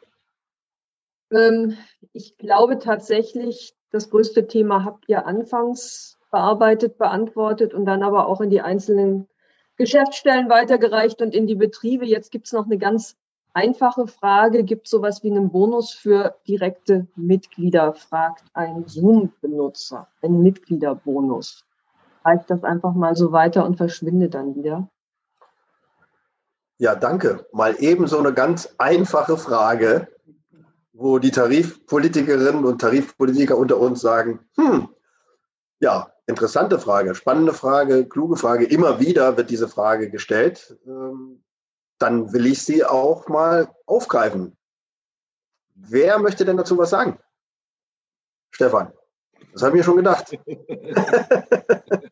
Ähm, 1.36 1.78
ich 2.14 2.38
glaube 2.38 2.80
tatsächlich, 2.80 3.76
das 3.92 4.10
größte 4.10 4.48
Thema 4.48 4.84
habt 4.84 5.08
ihr 5.08 5.26
anfangs 5.26 6.18
bearbeitet, 6.32 6.98
beantwortet 6.98 7.74
und 7.74 7.86
dann 7.86 8.04
aber 8.04 8.28
auch 8.28 8.42
in 8.42 8.50
die 8.50 8.62
einzelnen 8.62 9.28
Geschäftsstellen 9.78 10.50
weitergereicht 10.50 11.22
und 11.22 11.34
in 11.34 11.48
die 11.48 11.56
Betriebe. 11.56 12.06
Jetzt 12.06 12.32
gibt 12.32 12.48
es 12.48 12.54
noch 12.54 12.66
eine 12.66 12.78
ganz 12.78 13.16
einfache 13.54 14.08
Frage, 14.08 14.64
gibt 14.64 14.88
sowas 14.88 15.24
wie 15.24 15.32
einen 15.32 15.50
Bonus 15.50 15.92
für 15.92 16.36
direkte 16.48 17.08
Mitglieder, 17.16 17.94
fragt 17.94 18.44
ein 18.54 18.86
Zoom-Benutzer, 18.86 20.08
ein 20.22 20.44
Mitgliederbonus. 20.44 21.66
Reicht 22.24 22.50
das 22.50 22.64
einfach 22.64 22.94
mal 22.94 23.16
so 23.16 23.32
weiter 23.32 23.66
und 23.66 23.78
verschwindet 23.78 24.34
dann 24.34 24.56
wieder? 24.56 24.90
Ja, 26.78 26.96
danke. 26.96 27.46
Mal 27.54 27.76
eben 27.80 28.08
so 28.08 28.18
eine 28.18 28.34
ganz 28.34 28.76
einfache 28.78 29.38
Frage, 29.38 30.10
wo 30.98 31.20
die 31.20 31.32
Tarifpolitikerinnen 31.32 32.64
und 32.64 32.80
Tarifpolitiker 32.80 33.58
unter 33.58 33.78
uns 33.78 34.00
sagen, 34.00 34.40
hm, 34.56 34.88
ja, 35.80 36.12
interessante 36.26 36.80
Frage, 36.80 37.16
spannende 37.16 37.54
Frage, 37.54 38.08
kluge 38.08 38.38
Frage. 38.38 38.66
Immer 38.66 39.00
wieder 39.00 39.36
wird 39.36 39.50
diese 39.50 39.68
Frage 39.68 40.10
gestellt. 40.10 40.78
Ähm, 40.88 41.44
dann 42.00 42.32
will 42.34 42.46
ich 42.46 42.64
sie 42.64 42.86
auch 42.86 43.28
mal 43.28 43.70
aufgreifen. 43.86 44.58
Wer 45.76 46.18
möchte 46.20 46.46
denn 46.46 46.58
dazu 46.58 46.78
was 46.78 46.90
sagen? 46.90 47.20
Stefan. 48.52 48.94
Das 49.52 49.64
habe 49.64 49.72
ich 49.72 49.80
mir 49.80 49.84
schon 49.84 49.98
gedacht. 49.98 50.38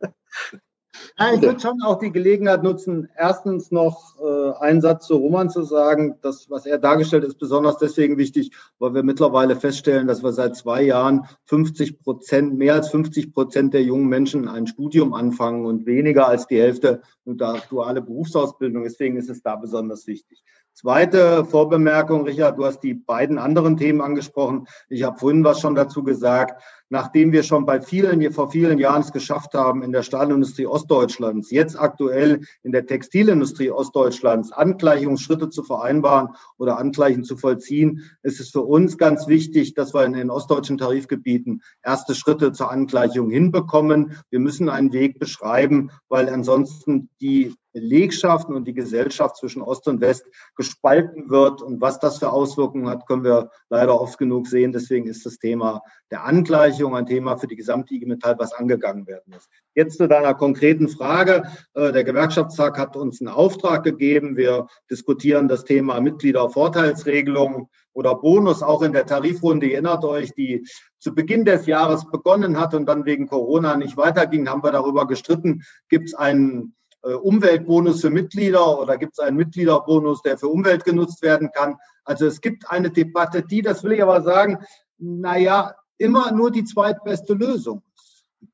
Ja, 1.23 1.33
ich 1.33 1.41
würde 1.41 1.59
schon 1.59 1.81
auch 1.81 1.99
die 1.99 2.11
Gelegenheit 2.11 2.63
nutzen, 2.63 3.07
erstens 3.15 3.71
noch 3.71 4.15
äh, 4.19 4.51
einen 4.59 4.81
Satz 4.81 5.07
zu 5.07 5.15
Roman 5.15 5.49
zu 5.49 5.63
sagen. 5.63 6.15
Das, 6.21 6.49
was 6.49 6.65
er 6.65 6.79
dargestellt 6.79 7.23
ist, 7.23 7.39
besonders 7.39 7.77
deswegen 7.77 8.17
wichtig, 8.17 8.51
weil 8.77 8.93
wir 8.93 9.03
mittlerweile 9.03 9.55
feststellen, 9.55 10.05
dass 10.05 10.21
wir 10.21 10.33
seit 10.33 10.57
zwei 10.57 10.81
Jahren 10.81 11.25
50 11.45 12.01
Prozent, 12.01 12.57
mehr 12.57 12.73
als 12.73 12.89
50 12.89 13.33
Prozent 13.33 13.73
der 13.73 13.83
jungen 13.83 14.07
Menschen 14.07 14.49
ein 14.49 14.67
Studium 14.67 15.13
anfangen 15.13 15.65
und 15.65 15.85
weniger 15.85 16.27
als 16.27 16.45
die 16.47 16.59
Hälfte 16.59 17.01
unter 17.23 17.57
duale 17.69 18.01
Berufsausbildung. 18.01 18.83
Deswegen 18.83 19.15
ist 19.15 19.29
es 19.29 19.41
da 19.41 19.55
besonders 19.55 20.05
wichtig. 20.07 20.43
Zweite 20.73 21.45
Vorbemerkung, 21.45 22.23
Richard, 22.23 22.57
du 22.57 22.65
hast 22.65 22.81
die 22.81 22.93
beiden 22.93 23.37
anderen 23.37 23.77
Themen 23.77 24.01
angesprochen. 24.01 24.67
Ich 24.89 25.03
habe 25.03 25.17
vorhin 25.17 25.43
was 25.43 25.61
schon 25.61 25.75
dazu 25.75 26.03
gesagt 26.03 26.61
nachdem 26.93 27.31
wir 27.31 27.41
schon 27.41 27.65
bei 27.65 27.81
vielen, 27.81 28.31
vor 28.31 28.51
vielen 28.51 28.77
Jahren 28.77 29.01
es 29.01 29.11
geschafft 29.11 29.55
haben, 29.55 29.81
in 29.81 29.91
der 29.91 30.03
Stahlindustrie 30.03 30.67
Ostdeutschlands, 30.67 31.49
jetzt 31.49 31.77
aktuell 31.77 32.41
in 32.61 32.71
der 32.71 32.85
Textilindustrie 32.85 33.71
Ostdeutschlands 33.71 34.51
Angleichungsschritte 34.51 35.49
zu 35.49 35.63
vereinbaren 35.63 36.29
oder 36.59 36.77
Angleichen 36.77 37.23
zu 37.23 37.35
vollziehen, 37.35 38.03
ist 38.21 38.39
es 38.39 38.51
für 38.51 38.61
uns 38.61 38.99
ganz 38.99 39.27
wichtig, 39.27 39.73
dass 39.73 39.95
wir 39.95 40.05
in 40.05 40.13
den 40.13 40.29
ostdeutschen 40.29 40.77
Tarifgebieten 40.77 41.63
erste 41.81 42.13
Schritte 42.13 42.51
zur 42.51 42.69
Angleichung 42.69 43.31
hinbekommen. 43.31 44.17
Wir 44.29 44.39
müssen 44.39 44.69
einen 44.69 44.93
Weg 44.93 45.17
beschreiben, 45.17 45.89
weil 46.09 46.29
ansonsten 46.29 47.09
die 47.19 47.55
Belegschaften 47.73 48.55
und 48.55 48.65
die 48.65 48.73
Gesellschaft 48.73 49.37
zwischen 49.37 49.61
Ost 49.61 49.87
und 49.87 49.99
West 49.99 50.25
gespalten 50.55 51.29
wird. 51.29 51.61
Und 51.61 51.81
was 51.81 51.99
das 51.99 52.19
für 52.19 52.31
Auswirkungen 52.31 52.87
hat, 52.87 53.07
können 53.07 53.23
wir 53.23 53.49
leider 53.69 53.99
oft 53.99 54.17
genug 54.17 54.47
sehen. 54.47 54.71
Deswegen 54.71 55.07
ist 55.07 55.25
das 55.25 55.39
Thema 55.39 55.81
der 56.11 56.23
Angleichung 56.23 56.95
ein 56.95 57.07
Thema 57.07 57.37
für 57.37 57.47
die 57.47 57.55
gesamte 57.55 57.95
IG 57.95 58.05
Metall, 58.05 58.35
was 58.37 58.53
angegangen 58.53 59.07
werden 59.07 59.33
muss. 59.33 59.49
Jetzt 59.73 59.97
zu 59.97 60.07
deiner 60.07 60.35
konkreten 60.35 60.87
Frage. 60.87 61.43
Äh, 61.73 61.91
der 61.91 62.03
Gewerkschaftstag 62.03 62.77
hat 62.77 62.95
uns 62.95 63.19
einen 63.19 63.29
Auftrag 63.29 63.83
gegeben. 63.83 64.37
Wir 64.37 64.67
diskutieren 64.89 65.47
das 65.47 65.65
Thema 65.65 65.99
Mitgliedervorteilsregelung 65.99 67.69
oder 67.93 68.15
Bonus 68.15 68.61
auch 68.61 68.81
in 68.81 68.93
der 68.93 69.05
Tarifrunde. 69.05 69.67
Ihr 69.67 69.73
erinnert 69.73 70.03
euch, 70.03 70.33
die 70.33 70.65
zu 70.99 71.13
Beginn 71.13 71.45
des 71.45 71.65
Jahres 71.65 72.09
begonnen 72.09 72.59
hat 72.59 72.73
und 72.73 72.85
dann 72.85 73.05
wegen 73.05 73.27
Corona 73.27 73.75
nicht 73.75 73.97
weiterging, 73.97 74.47
haben 74.47 74.63
wir 74.63 74.71
darüber 74.71 75.07
gestritten, 75.07 75.63
gibt 75.89 76.07
es 76.07 76.13
einen 76.13 76.75
Umweltbonus 77.03 78.01
für 78.01 78.09
Mitglieder 78.09 78.79
oder 78.79 78.97
gibt 78.97 79.13
es 79.13 79.19
einen 79.19 79.37
Mitgliederbonus, 79.37 80.21
der 80.21 80.37
für 80.37 80.47
Umwelt 80.47 80.85
genutzt 80.85 81.21
werden 81.21 81.51
kann. 81.51 81.77
Also 82.05 82.25
es 82.25 82.39
gibt 82.39 82.69
eine 82.69 82.91
Debatte, 82.91 83.43
die, 83.43 83.61
das 83.61 83.83
will 83.83 83.91
ich 83.93 84.01
aber 84.01 84.21
sagen, 84.21 84.59
naja, 84.97 85.75
immer 85.97 86.31
nur 86.31 86.51
die 86.51 86.63
zweitbeste 86.63 87.33
Lösung 87.33 87.83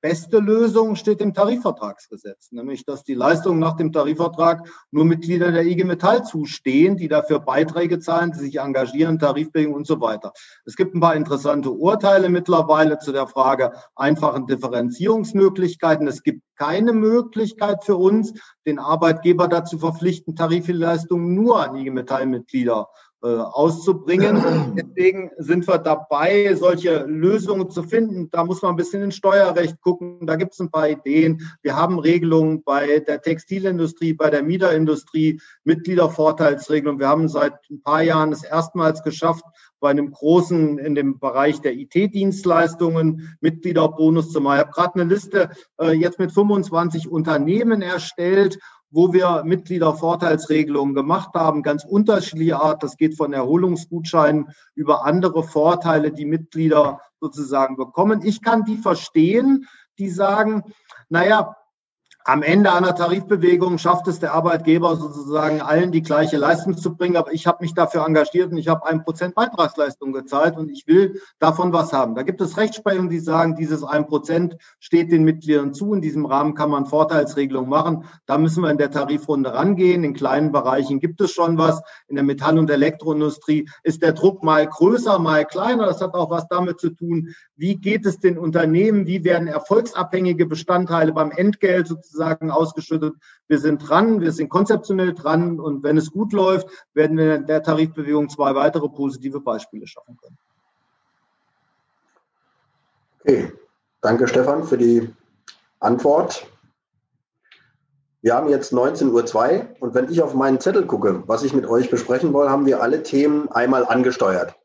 beste 0.01 0.39
Lösung 0.39 0.95
steht 0.95 1.21
im 1.21 1.33
Tarifvertragsgesetz, 1.33 2.51
nämlich 2.51 2.85
dass 2.85 3.03
die 3.03 3.13
Leistungen 3.13 3.59
nach 3.59 3.75
dem 3.75 3.91
Tarifvertrag 3.91 4.67
nur 4.91 5.05
Mitglieder 5.05 5.51
der 5.51 5.65
IG 5.65 5.83
Metall 5.83 6.23
zustehen, 6.23 6.97
die 6.97 7.07
dafür 7.07 7.39
Beiträge 7.39 7.99
zahlen, 7.99 8.31
die 8.31 8.39
sich 8.39 8.59
engagieren, 8.59 9.19
Tarifbedingungen 9.19 9.77
und 9.79 9.87
so 9.87 10.01
weiter. 10.01 10.33
Es 10.65 10.75
gibt 10.75 10.95
ein 10.95 11.01
paar 11.01 11.15
interessante 11.15 11.71
Urteile 11.71 12.29
mittlerweile 12.29 12.99
zu 12.99 13.11
der 13.11 13.27
Frage 13.27 13.73
einfachen 13.95 14.47
Differenzierungsmöglichkeiten. 14.47 16.07
Es 16.07 16.23
gibt 16.23 16.41
keine 16.55 16.93
Möglichkeit 16.93 17.83
für 17.83 17.95
uns, 17.95 18.33
den 18.65 18.79
Arbeitgeber 18.79 19.47
dazu 19.47 19.79
verpflichten, 19.79 20.35
Tarifleistungen 20.35 21.33
nur 21.33 21.63
an 21.63 21.75
IG 21.75 21.89
Metall-Mitglieder 21.89 22.87
auszubringen. 23.21 24.75
Deswegen 24.77 25.31
sind 25.37 25.67
wir 25.67 25.77
dabei, 25.77 26.55
solche 26.55 27.03
Lösungen 27.05 27.69
zu 27.69 27.83
finden. 27.83 28.29
Da 28.31 28.43
muss 28.43 28.61
man 28.61 28.71
ein 28.73 28.77
bisschen 28.77 29.03
ins 29.03 29.15
Steuerrecht 29.15 29.81
gucken. 29.81 30.25
Da 30.25 30.35
gibt 30.35 30.53
es 30.53 30.59
ein 30.59 30.71
paar 30.71 30.89
Ideen. 30.89 31.41
Wir 31.61 31.75
haben 31.75 31.99
Regelungen 31.99 32.63
bei 32.63 32.99
der 32.99 33.21
Textilindustrie, 33.21 34.13
bei 34.13 34.29
der 34.29 34.43
Miederindustrie, 34.43 35.41
Mitgliedervorteilsregelungen. 35.65 36.99
Wir 36.99 37.09
haben 37.09 37.27
seit 37.27 37.53
ein 37.69 37.81
paar 37.81 38.03
Jahren 38.03 38.31
es 38.31 38.43
erstmals 38.43 39.03
geschafft, 39.03 39.43
bei 39.79 39.89
einem 39.89 40.11
großen 40.11 40.77
in 40.77 40.95
dem 40.95 41.19
Bereich 41.19 41.61
der 41.61 41.73
IT-Dienstleistungen 41.73 43.37
Mitgliederbonus 43.39 44.31
zu 44.31 44.41
machen. 44.41 44.55
Ich 44.55 44.65
habe 44.65 44.71
gerade 44.71 44.99
eine 44.99 45.13
Liste 45.13 45.49
äh, 45.79 45.91
jetzt 45.91 46.19
mit 46.19 46.31
25 46.31 47.09
Unternehmen 47.09 47.81
erstellt 47.81 48.59
wo 48.91 49.13
wir 49.13 49.43
Mitgliedervorteilsregelungen 49.45 50.95
gemacht 50.95 51.33
haben, 51.35 51.63
ganz 51.63 51.85
unterschiedliche 51.85 52.59
Art. 52.59 52.83
Das 52.83 52.97
geht 52.97 53.15
von 53.15 53.33
Erholungsgutscheinen 53.33 54.49
über 54.73 55.05
andere 55.05 55.43
Vorteile, 55.43 56.11
die 56.11 56.25
Mitglieder 56.25 56.99
sozusagen 57.19 57.75
bekommen. 57.75 58.21
Ich 58.23 58.41
kann 58.41 58.65
die 58.65 58.77
verstehen, 58.77 59.67
die 59.99 60.09
sagen, 60.09 60.63
naja, 61.09 61.55
am 62.31 62.43
Ende 62.43 62.71
einer 62.71 62.93
Tarifbewegung 62.93 63.79
schafft 63.79 64.07
es 64.07 64.19
der 64.19 64.33
Arbeitgeber 64.33 64.95
sozusagen 64.95 65.61
allen 65.61 65.91
die 65.91 66.03
gleiche 66.03 66.37
Leistung 66.37 66.77
zu 66.77 66.95
bringen, 66.95 67.17
aber 67.17 67.33
ich 67.33 67.47
habe 67.47 67.57
mich 67.61 67.73
dafür 67.73 68.05
engagiert 68.05 68.51
und 68.51 68.59
ich 68.59 68.67
habe 68.67 68.85
ein 68.85 69.03
Prozent 69.03 69.33
Beitragsleistung 69.33 70.13
gezahlt 70.13 70.55
und 70.55 70.69
ich 70.69 70.85
will 70.85 71.19
davon 71.39 71.73
was 71.73 71.91
haben. 71.91 72.13
Da 72.13 72.21
gibt 72.21 72.39
es 72.39 72.55
Rechtsprechungen, 72.55 73.09
die 73.09 73.17
sagen, 73.17 73.55
dieses 73.55 73.83
ein 73.83 74.05
Prozent 74.05 74.57
steht 74.79 75.11
den 75.11 75.23
Mitgliedern 75.23 75.73
zu. 75.73 75.91
In 75.91 76.01
diesem 76.01 76.27
Rahmen 76.27 76.53
kann 76.53 76.69
man 76.69 76.85
Vorteilsregelungen 76.85 77.67
machen. 77.69 78.03
Da 78.27 78.37
müssen 78.37 78.61
wir 78.61 78.69
in 78.69 78.77
der 78.77 78.91
Tarifrunde 78.91 79.51
rangehen. 79.51 80.03
In 80.03 80.13
kleinen 80.13 80.51
Bereichen 80.51 80.99
gibt 80.99 81.21
es 81.21 81.31
schon 81.31 81.57
was. 81.57 81.81
In 82.09 82.15
der 82.15 82.23
Metall- 82.23 82.59
und 82.59 82.69
Elektroindustrie 82.69 83.67
ist 83.81 84.03
der 84.03 84.13
Druck 84.13 84.43
mal 84.43 84.67
größer, 84.67 85.17
mal 85.17 85.45
kleiner. 85.45 85.87
Das 85.87 85.99
hat 85.99 86.13
auch 86.13 86.29
was 86.29 86.47
damit 86.47 86.79
zu 86.79 86.91
tun, 86.91 87.29
wie 87.55 87.75
geht 87.75 88.05
es 88.05 88.19
den 88.19 88.37
Unternehmen, 88.37 89.07
wie 89.07 89.23
werden 89.23 89.47
erfolgsabhängige 89.47 90.45
Bestandteile 90.45 91.11
beim 91.11 91.31
Entgelt 91.31 91.87
sozusagen 91.87 92.18
sozusagen 92.19 92.51
ausgeschüttet. 92.51 93.15
Wir 93.47 93.59
sind 93.59 93.79
dran, 93.79 94.19
wir 94.19 94.31
sind 94.31 94.49
konzeptionell 94.49 95.13
dran 95.13 95.59
und 95.59 95.83
wenn 95.83 95.97
es 95.97 96.11
gut 96.11 96.33
läuft, 96.33 96.67
werden 96.93 97.17
wir 97.17 97.35
in 97.35 97.45
der 97.45 97.63
Tarifbewegung 97.63 98.29
zwei 98.29 98.53
weitere 98.55 98.89
positive 98.89 99.39
Beispiele 99.39 99.87
schaffen 99.87 100.17
können. 100.17 100.37
Okay, 103.21 103.53
danke 104.01 104.27
Stefan 104.27 104.63
für 104.63 104.77
die 104.77 105.13
Antwort. 105.79 106.45
Wir 108.21 108.35
haben 108.35 108.49
jetzt 108.49 108.73
19.02 108.73 109.59
Uhr 109.59 109.67
und 109.79 109.95
wenn 109.95 110.11
ich 110.11 110.21
auf 110.21 110.33
meinen 110.33 110.59
Zettel 110.59 110.85
gucke, 110.85 111.23
was 111.27 111.43
ich 111.43 111.53
mit 111.53 111.65
euch 111.65 111.89
besprechen 111.89 112.33
will, 112.33 112.49
haben 112.49 112.65
wir 112.65 112.81
alle 112.81 113.01
Themen 113.01 113.47
einmal 113.49 113.85
angesteuert. 113.85 114.55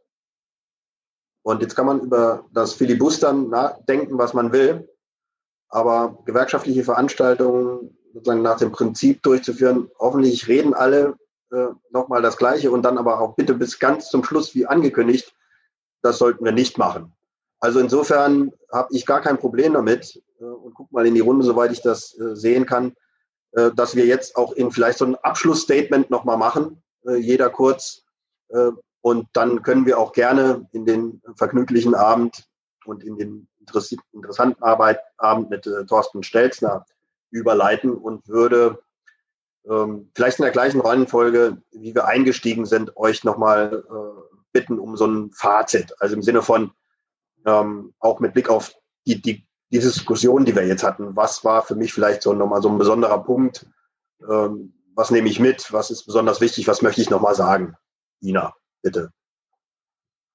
Und 1.42 1.62
jetzt 1.62 1.76
kann 1.76 1.86
man 1.86 2.00
über 2.00 2.46
das 2.52 2.72
Filibustern 2.72 3.50
nachdenken, 3.50 4.18
was 4.18 4.34
man 4.34 4.50
will. 4.50 4.88
Aber 5.74 6.22
gewerkschaftliche 6.24 6.84
Veranstaltungen 6.84 7.98
sozusagen 8.12 8.42
nach 8.42 8.58
dem 8.58 8.70
Prinzip 8.70 9.24
durchzuführen, 9.24 9.90
hoffentlich 9.98 10.46
reden 10.46 10.72
alle 10.72 11.16
äh, 11.50 11.66
nochmal 11.90 12.22
das 12.22 12.36
Gleiche 12.36 12.70
und 12.70 12.82
dann 12.82 12.96
aber 12.96 13.20
auch 13.20 13.34
bitte 13.34 13.54
bis 13.54 13.80
ganz 13.80 14.08
zum 14.08 14.22
Schluss 14.22 14.54
wie 14.54 14.66
angekündigt, 14.66 15.34
das 16.00 16.18
sollten 16.18 16.44
wir 16.44 16.52
nicht 16.52 16.78
machen. 16.78 17.12
Also 17.58 17.80
insofern 17.80 18.52
habe 18.70 18.94
ich 18.94 19.04
gar 19.04 19.20
kein 19.20 19.36
Problem 19.36 19.72
damit 19.72 20.22
äh, 20.38 20.44
und 20.44 20.74
guck 20.74 20.92
mal 20.92 21.08
in 21.08 21.14
die 21.16 21.20
Runde, 21.20 21.44
soweit 21.44 21.72
ich 21.72 21.82
das 21.82 22.16
äh, 22.20 22.36
sehen 22.36 22.66
kann, 22.66 22.94
äh, 23.50 23.72
dass 23.74 23.96
wir 23.96 24.06
jetzt 24.06 24.36
auch 24.36 24.52
in 24.52 24.70
vielleicht 24.70 24.98
so 24.98 25.06
ein 25.06 25.16
Abschlussstatement 25.16 26.08
nochmal 26.08 26.36
machen, 26.36 26.84
äh, 27.04 27.16
jeder 27.16 27.50
kurz. 27.50 28.04
Äh, 28.50 28.70
und 29.00 29.26
dann 29.32 29.64
können 29.64 29.86
wir 29.86 29.98
auch 29.98 30.12
gerne 30.12 30.68
in 30.70 30.86
den 30.86 31.20
vergnüglichen 31.34 31.96
Abend 31.96 32.46
und 32.84 33.02
in 33.02 33.18
den 33.18 33.48
interessanten 34.12 34.62
Arbeit, 34.62 35.00
Abend 35.16 35.50
mit 35.50 35.66
äh, 35.66 35.84
Thorsten 35.86 36.22
Stelzner 36.22 36.86
überleiten 37.30 37.92
und 37.92 38.28
würde 38.28 38.78
ähm, 39.68 40.10
vielleicht 40.14 40.38
in 40.38 40.44
der 40.44 40.52
gleichen 40.52 40.80
Reihenfolge, 40.80 41.58
wie 41.72 41.94
wir 41.94 42.06
eingestiegen 42.06 42.66
sind, 42.66 42.96
euch 42.96 43.24
nochmal 43.24 43.84
äh, 43.88 44.36
bitten 44.52 44.78
um 44.78 44.96
so 44.96 45.06
ein 45.06 45.32
Fazit. 45.32 45.94
Also 46.00 46.14
im 46.14 46.22
Sinne 46.22 46.42
von 46.42 46.72
ähm, 47.46 47.94
auch 47.98 48.20
mit 48.20 48.34
Blick 48.34 48.48
auf 48.48 48.74
die, 49.06 49.20
die, 49.20 49.46
die 49.70 49.78
Diskussion, 49.78 50.44
die 50.44 50.54
wir 50.54 50.66
jetzt 50.66 50.84
hatten. 50.84 51.16
Was 51.16 51.44
war 51.44 51.62
für 51.62 51.74
mich 51.74 51.92
vielleicht 51.92 52.22
so 52.22 52.32
nochmal 52.32 52.62
so 52.62 52.68
ein 52.68 52.78
besonderer 52.78 53.22
Punkt? 53.22 53.66
Ähm, 54.28 54.74
was 54.94 55.10
nehme 55.10 55.28
ich 55.28 55.40
mit? 55.40 55.72
Was 55.72 55.90
ist 55.90 56.04
besonders 56.04 56.40
wichtig? 56.40 56.68
Was 56.68 56.82
möchte 56.82 57.00
ich 57.00 57.10
nochmal 57.10 57.34
sagen? 57.34 57.76
Ina, 58.22 58.54
bitte. 58.82 59.10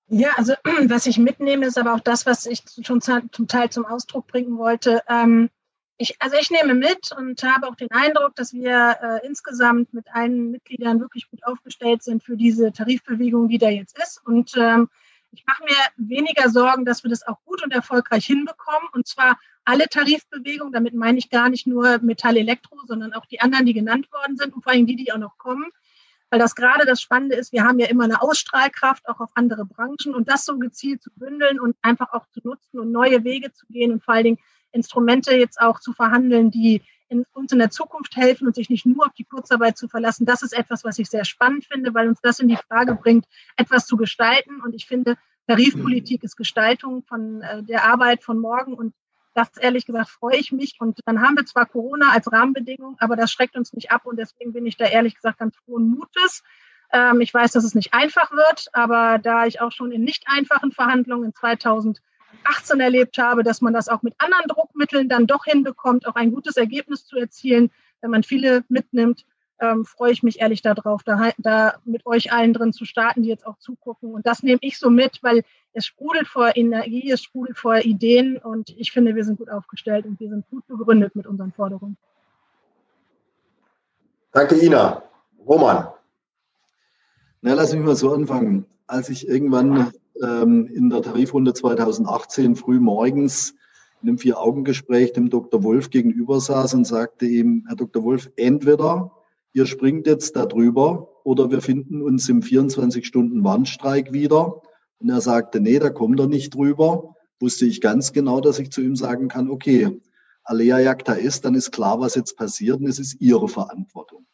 Ja, 0.10 0.30
also 0.38 0.53
was 0.89 1.05
ich 1.05 1.18
mitnehme, 1.18 1.66
ist 1.66 1.78
aber 1.78 1.93
auch 1.93 1.99
das, 1.99 2.26
was 2.26 2.45
ich 2.45 2.64
schon 2.82 3.01
zum 3.01 3.47
Teil 3.47 3.70
zum 3.70 3.86
Ausdruck 3.86 4.28
bringen 4.28 4.57
wollte. 4.57 5.01
Ähm, 5.07 5.49
ich, 5.97 6.16
also 6.20 6.38
ich 6.39 6.49
nehme 6.49 6.74
mit 6.74 7.12
und 7.16 7.43
habe 7.43 7.68
auch 7.68 7.76
den 7.76 7.91
Eindruck, 7.91 8.36
dass 8.36 8.53
wir 8.53 8.97
äh, 9.01 9.28
insgesamt 9.28 9.93
mit 9.93 10.07
allen 10.14 10.51
Mitgliedern 10.51 10.99
wirklich 10.99 11.30
gut 11.30 11.45
aufgestellt 11.45 12.03
sind 12.03 12.24
für 12.24 12.38
diese 12.38 12.72
Tarifbewegung, 12.72 13.49
die 13.49 13.57
da 13.57 13.70
jetzt 13.70 13.97
ist. 14.01 14.26
Und 14.26 14.55
ähm, 14.55 14.89
ich 15.32 15.45
mache 15.45 15.64
mir 15.64 16.07
weniger 16.07 16.49
Sorgen, 16.49 16.86
dass 16.86 17.03
wir 17.03 17.10
das 17.10 17.28
auch 17.28 17.43
gut 17.43 17.62
und 17.64 17.72
erfolgreich 17.72 18.26
hinbekommen. 18.26 18.89
Und 18.93 19.07
zwar 19.07 19.38
alle 19.66 19.88
Tarifbewegungen, 19.88 20.74
damit 20.74 20.95
meine 20.95 21.20
ich 21.20 21.30
gar 21.30 21.49
nicht 21.49 21.68
nur 21.68 21.99
Metall 21.99 22.38
Elektro, 22.38 22.78
sondern 22.88 23.14
auch 23.14 23.26
die 23.26 23.41
anderen, 23.41 23.66
die 23.66 23.74
genannt 23.74 24.12
worden 24.12 24.38
sind 24.38 24.55
und 24.55 24.64
vor 24.64 24.72
allem 24.72 24.88
die, 24.88 24.95
die 24.95 25.12
auch 25.12 25.18
noch 25.18 25.38
kommen 25.38 25.70
weil 26.30 26.39
das 26.39 26.55
gerade 26.55 26.86
das 26.86 27.01
Spannende 27.01 27.36
ist, 27.36 27.51
wir 27.51 27.63
haben 27.63 27.80
ja 27.80 27.88
immer 27.88 28.03
eine 28.03 28.21
Ausstrahlkraft 28.21 29.07
auch 29.07 29.19
auf 29.19 29.32
andere 29.36 29.65
Branchen 29.65 30.13
und 30.13 30.30
das 30.30 30.45
so 30.45 30.57
gezielt 30.57 31.01
zu 31.01 31.09
bündeln 31.15 31.59
und 31.59 31.75
einfach 31.82 32.13
auch 32.13 32.27
zu 32.27 32.41
nutzen 32.43 32.80
und 32.80 32.91
neue 32.91 33.23
Wege 33.23 33.51
zu 33.51 33.65
gehen 33.67 33.91
und 33.91 34.03
vor 34.03 34.13
allen 34.13 34.23
Dingen 34.25 34.39
Instrumente 34.71 35.36
jetzt 35.36 35.59
auch 35.59 35.80
zu 35.80 35.93
verhandeln, 35.93 36.51
die 36.51 36.84
in, 37.07 37.25
uns 37.34 37.51
in 37.51 37.59
der 37.59 37.71
Zukunft 37.71 38.15
helfen 38.15 38.47
und 38.47 38.55
sich 38.55 38.69
nicht 38.69 38.86
nur 38.86 39.05
auf 39.05 39.13
die 39.13 39.23
Kurzarbeit 39.23 39.77
zu 39.77 39.88
verlassen. 39.88 40.25
Das 40.25 40.43
ist 40.43 40.53
etwas, 40.53 40.84
was 40.84 40.99
ich 40.99 41.09
sehr 41.09 41.25
spannend 41.25 41.65
finde, 41.65 41.93
weil 41.93 42.07
uns 42.07 42.19
das 42.21 42.39
in 42.39 42.47
die 42.47 42.57
Frage 42.57 42.95
bringt, 42.95 43.25
etwas 43.57 43.88
zu 43.88 43.97
gestalten. 43.97 44.61
Und 44.61 44.75
ich 44.75 44.86
finde, 44.86 45.17
Tarifpolitik 45.47 46.23
ist 46.23 46.38
Gestaltung 46.38 47.03
von 47.03 47.41
äh, 47.41 47.63
der 47.63 47.86
Arbeit 47.86 48.23
von 48.23 48.38
morgen 48.38 48.75
und 48.75 48.93
das 49.39 49.57
ehrlich 49.57 49.85
gesagt 49.85 50.09
freue 50.09 50.37
ich 50.37 50.51
mich. 50.51 50.75
Und 50.79 50.99
dann 51.05 51.21
haben 51.21 51.35
wir 51.35 51.45
zwar 51.45 51.65
Corona 51.65 52.11
als 52.11 52.31
Rahmenbedingung, 52.31 52.97
aber 52.99 53.15
das 53.15 53.31
schreckt 53.31 53.55
uns 53.55 53.73
nicht 53.73 53.91
ab 53.91 54.05
und 54.05 54.17
deswegen 54.17 54.53
bin 54.53 54.65
ich 54.65 54.77
da 54.77 54.85
ehrlich 54.85 55.15
gesagt 55.15 55.39
ganz 55.39 55.55
frohen 55.57 55.89
Mutes. 55.89 56.43
Ähm, 56.91 57.21
ich 57.21 57.33
weiß, 57.33 57.51
dass 57.51 57.63
es 57.63 57.75
nicht 57.75 57.93
einfach 57.93 58.31
wird, 58.31 58.67
aber 58.73 59.19
da 59.19 59.45
ich 59.45 59.61
auch 59.61 59.71
schon 59.71 59.91
in 59.91 60.03
nicht 60.03 60.25
einfachen 60.27 60.71
Verhandlungen 60.71 61.25
in 61.25 61.35
2018 61.35 62.79
erlebt 62.79 63.17
habe, 63.17 63.43
dass 63.43 63.61
man 63.61 63.73
das 63.73 63.89
auch 63.89 64.01
mit 64.01 64.15
anderen 64.17 64.47
Druckmitteln 64.47 65.09
dann 65.09 65.27
doch 65.27 65.45
hinbekommt, 65.45 66.07
auch 66.07 66.15
ein 66.15 66.31
gutes 66.31 66.57
Ergebnis 66.57 67.05
zu 67.05 67.17
erzielen, 67.17 67.71
wenn 68.01 68.11
man 68.11 68.23
viele 68.23 68.63
mitnimmt, 68.69 69.25
ähm, 69.59 69.85
freue 69.85 70.11
ich 70.11 70.23
mich 70.23 70.39
ehrlich 70.39 70.61
darauf, 70.61 71.03
da, 71.03 71.31
da 71.37 71.75
mit 71.85 72.05
euch 72.05 72.31
allen 72.31 72.53
drin 72.53 72.73
zu 72.73 72.85
starten, 72.85 73.23
die 73.23 73.29
jetzt 73.29 73.45
auch 73.45 73.57
zugucken. 73.57 74.13
Und 74.13 74.25
das 74.25 74.41
nehme 74.41 74.59
ich 74.61 74.79
so 74.79 74.89
mit, 74.89 75.19
weil 75.21 75.43
es 75.74 75.86
sprudelt 75.86 76.28
vor 76.28 76.55
Energie, 76.55 77.11
es 77.11 77.22
sprudelt 77.22 77.57
vor 77.57 77.78
Ideen 77.78 78.38
und 78.38 78.70
ich 78.78 78.91
finde, 78.91 79.15
wir 79.15 79.24
sind 79.24 79.38
gut 79.38 79.49
aufgestellt 79.49 80.05
und 80.05 80.20
wir 80.20 80.30
sind 80.30 80.49
gut 80.49 80.65
begründet 80.67 81.15
mit 81.15 81.28
unseren 81.28 81.51
Forderungen. 81.51 81.97
Danke, 84.32 84.55
Ina. 84.55 85.03
Roman. 85.47 85.88
Na, 87.41 87.53
lass 87.53 87.74
mich 87.74 87.84
mal 87.84 87.95
so 87.95 88.13
anfangen. 88.13 88.65
Als 88.88 89.09
ich 89.09 89.28
irgendwann 89.28 89.91
ähm, 90.22 90.67
in 90.67 90.89
der 90.89 91.01
Tarifrunde 91.01 91.53
2018 91.53 92.55
früh 92.55 92.80
morgens 92.80 93.55
in 94.01 94.09
einem 94.09 94.17
Vier-Augen-Gespräch 94.17 95.13
dem 95.13 95.30
Dr. 95.30 95.63
Wolf 95.63 95.89
gegenüber 95.89 96.39
saß 96.39 96.74
und 96.74 96.86
sagte 96.86 97.26
ihm, 97.26 97.65
Herr 97.67 97.76
Dr. 97.76 98.03
Wolf, 98.03 98.30
entweder 98.36 99.11
ihr 99.53 99.65
springt 99.65 100.07
jetzt 100.07 100.36
da 100.36 100.45
drüber 100.45 101.09
oder 101.24 101.51
wir 101.51 101.61
finden 101.61 102.01
uns 102.01 102.30
im 102.30 102.41
24-Stunden-Warnstreik 102.41 104.13
wieder. 104.13 104.61
Und 104.99 105.09
er 105.09 105.21
sagte, 105.21 105.59
nee, 105.59 105.79
da 105.79 105.89
kommt 105.89 106.19
er 106.19 106.27
nicht 106.27 106.53
drüber. 106.53 107.15
Wusste 107.39 107.65
ich 107.65 107.81
ganz 107.81 108.11
genau, 108.11 108.41
dass 108.41 108.59
ich 108.59 108.71
zu 108.71 108.81
ihm 108.81 108.95
sagen 108.95 109.29
kann, 109.29 109.49
okay, 109.49 109.99
Alea 110.43 110.79
Jagda 110.79 111.13
ist, 111.13 111.45
dann 111.45 111.55
ist 111.55 111.71
klar, 111.71 111.99
was 111.99 112.15
jetzt 112.15 112.35
passiert 112.35 112.79
und 112.79 112.87
es 112.87 112.99
ist 112.99 113.21
ihre 113.21 113.47
Verantwortung. 113.47 114.25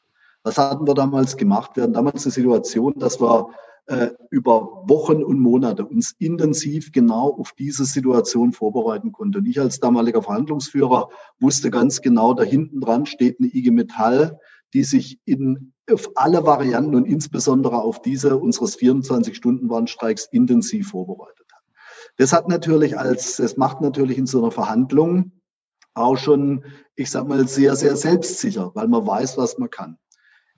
Was 0.44 0.58
hatten 0.58 0.88
wir 0.88 0.94
damals 0.94 1.38
gemacht? 1.38 1.72
Wir 1.76 1.84
hatten 1.84 1.94
damals 1.94 2.26
eine 2.26 2.32
Situation, 2.32 2.94
dass 2.98 3.20
wir 3.20 3.50
äh, 3.88 4.10
über 4.30 4.84
Wochen 4.88 5.24
und 5.24 5.40
Monate 5.40 5.86
uns 5.86 6.16
intensiv 6.18 6.92
genau 6.92 7.34
auf 7.34 7.52
diese 7.52 7.86
Situation 7.86 8.54
vorbereiten 8.54 9.12
konnten. 9.12 9.40
Und 9.40 9.46
ich 9.46 9.60
als 9.60 9.80
damaliger 9.80 10.24
Verhandlungsführer 10.24 11.10
wusste 11.40 11.70
ganz 11.70 12.02
genau, 12.02 12.34
da 12.34 12.44
hinten 12.44 12.82
dran 12.82 13.06
steht 13.06 13.40
eine 13.40 13.50
IG 13.54 13.72
Metall, 13.72 14.40
die 14.74 14.84
sich 14.84 15.20
in, 15.26 15.74
auf 15.90 16.10
alle 16.16 16.46
Varianten 16.46 16.96
und 16.96 17.06
insbesondere 17.06 17.82
auf 17.82 18.02
diese 18.02 18.38
unseres 18.38 18.78
24-Stunden-Warnstreiks 18.78 20.28
intensiv 20.32 20.90
vorbereitet 20.90 21.48
hat. 21.52 21.64
Das 22.18 22.34
hat 22.34 22.48
natürlich 22.48 22.98
als, 22.98 23.38
das 23.38 23.58
macht 23.58 23.82
natürlich 23.82 24.18
in 24.18 24.26
so 24.26 24.40
einer 24.40 24.52
Verhandlung 24.52 25.32
auch 25.94 26.18
schon, 26.18 26.66
ich 26.96 27.10
sag 27.10 27.28
mal, 27.28 27.48
sehr, 27.48 27.76
sehr 27.76 27.96
selbstsicher, 27.96 28.72
weil 28.74 28.88
man 28.88 29.08
weiß, 29.08 29.38
was 29.38 29.58
man 29.58 29.70
kann. 29.70 29.98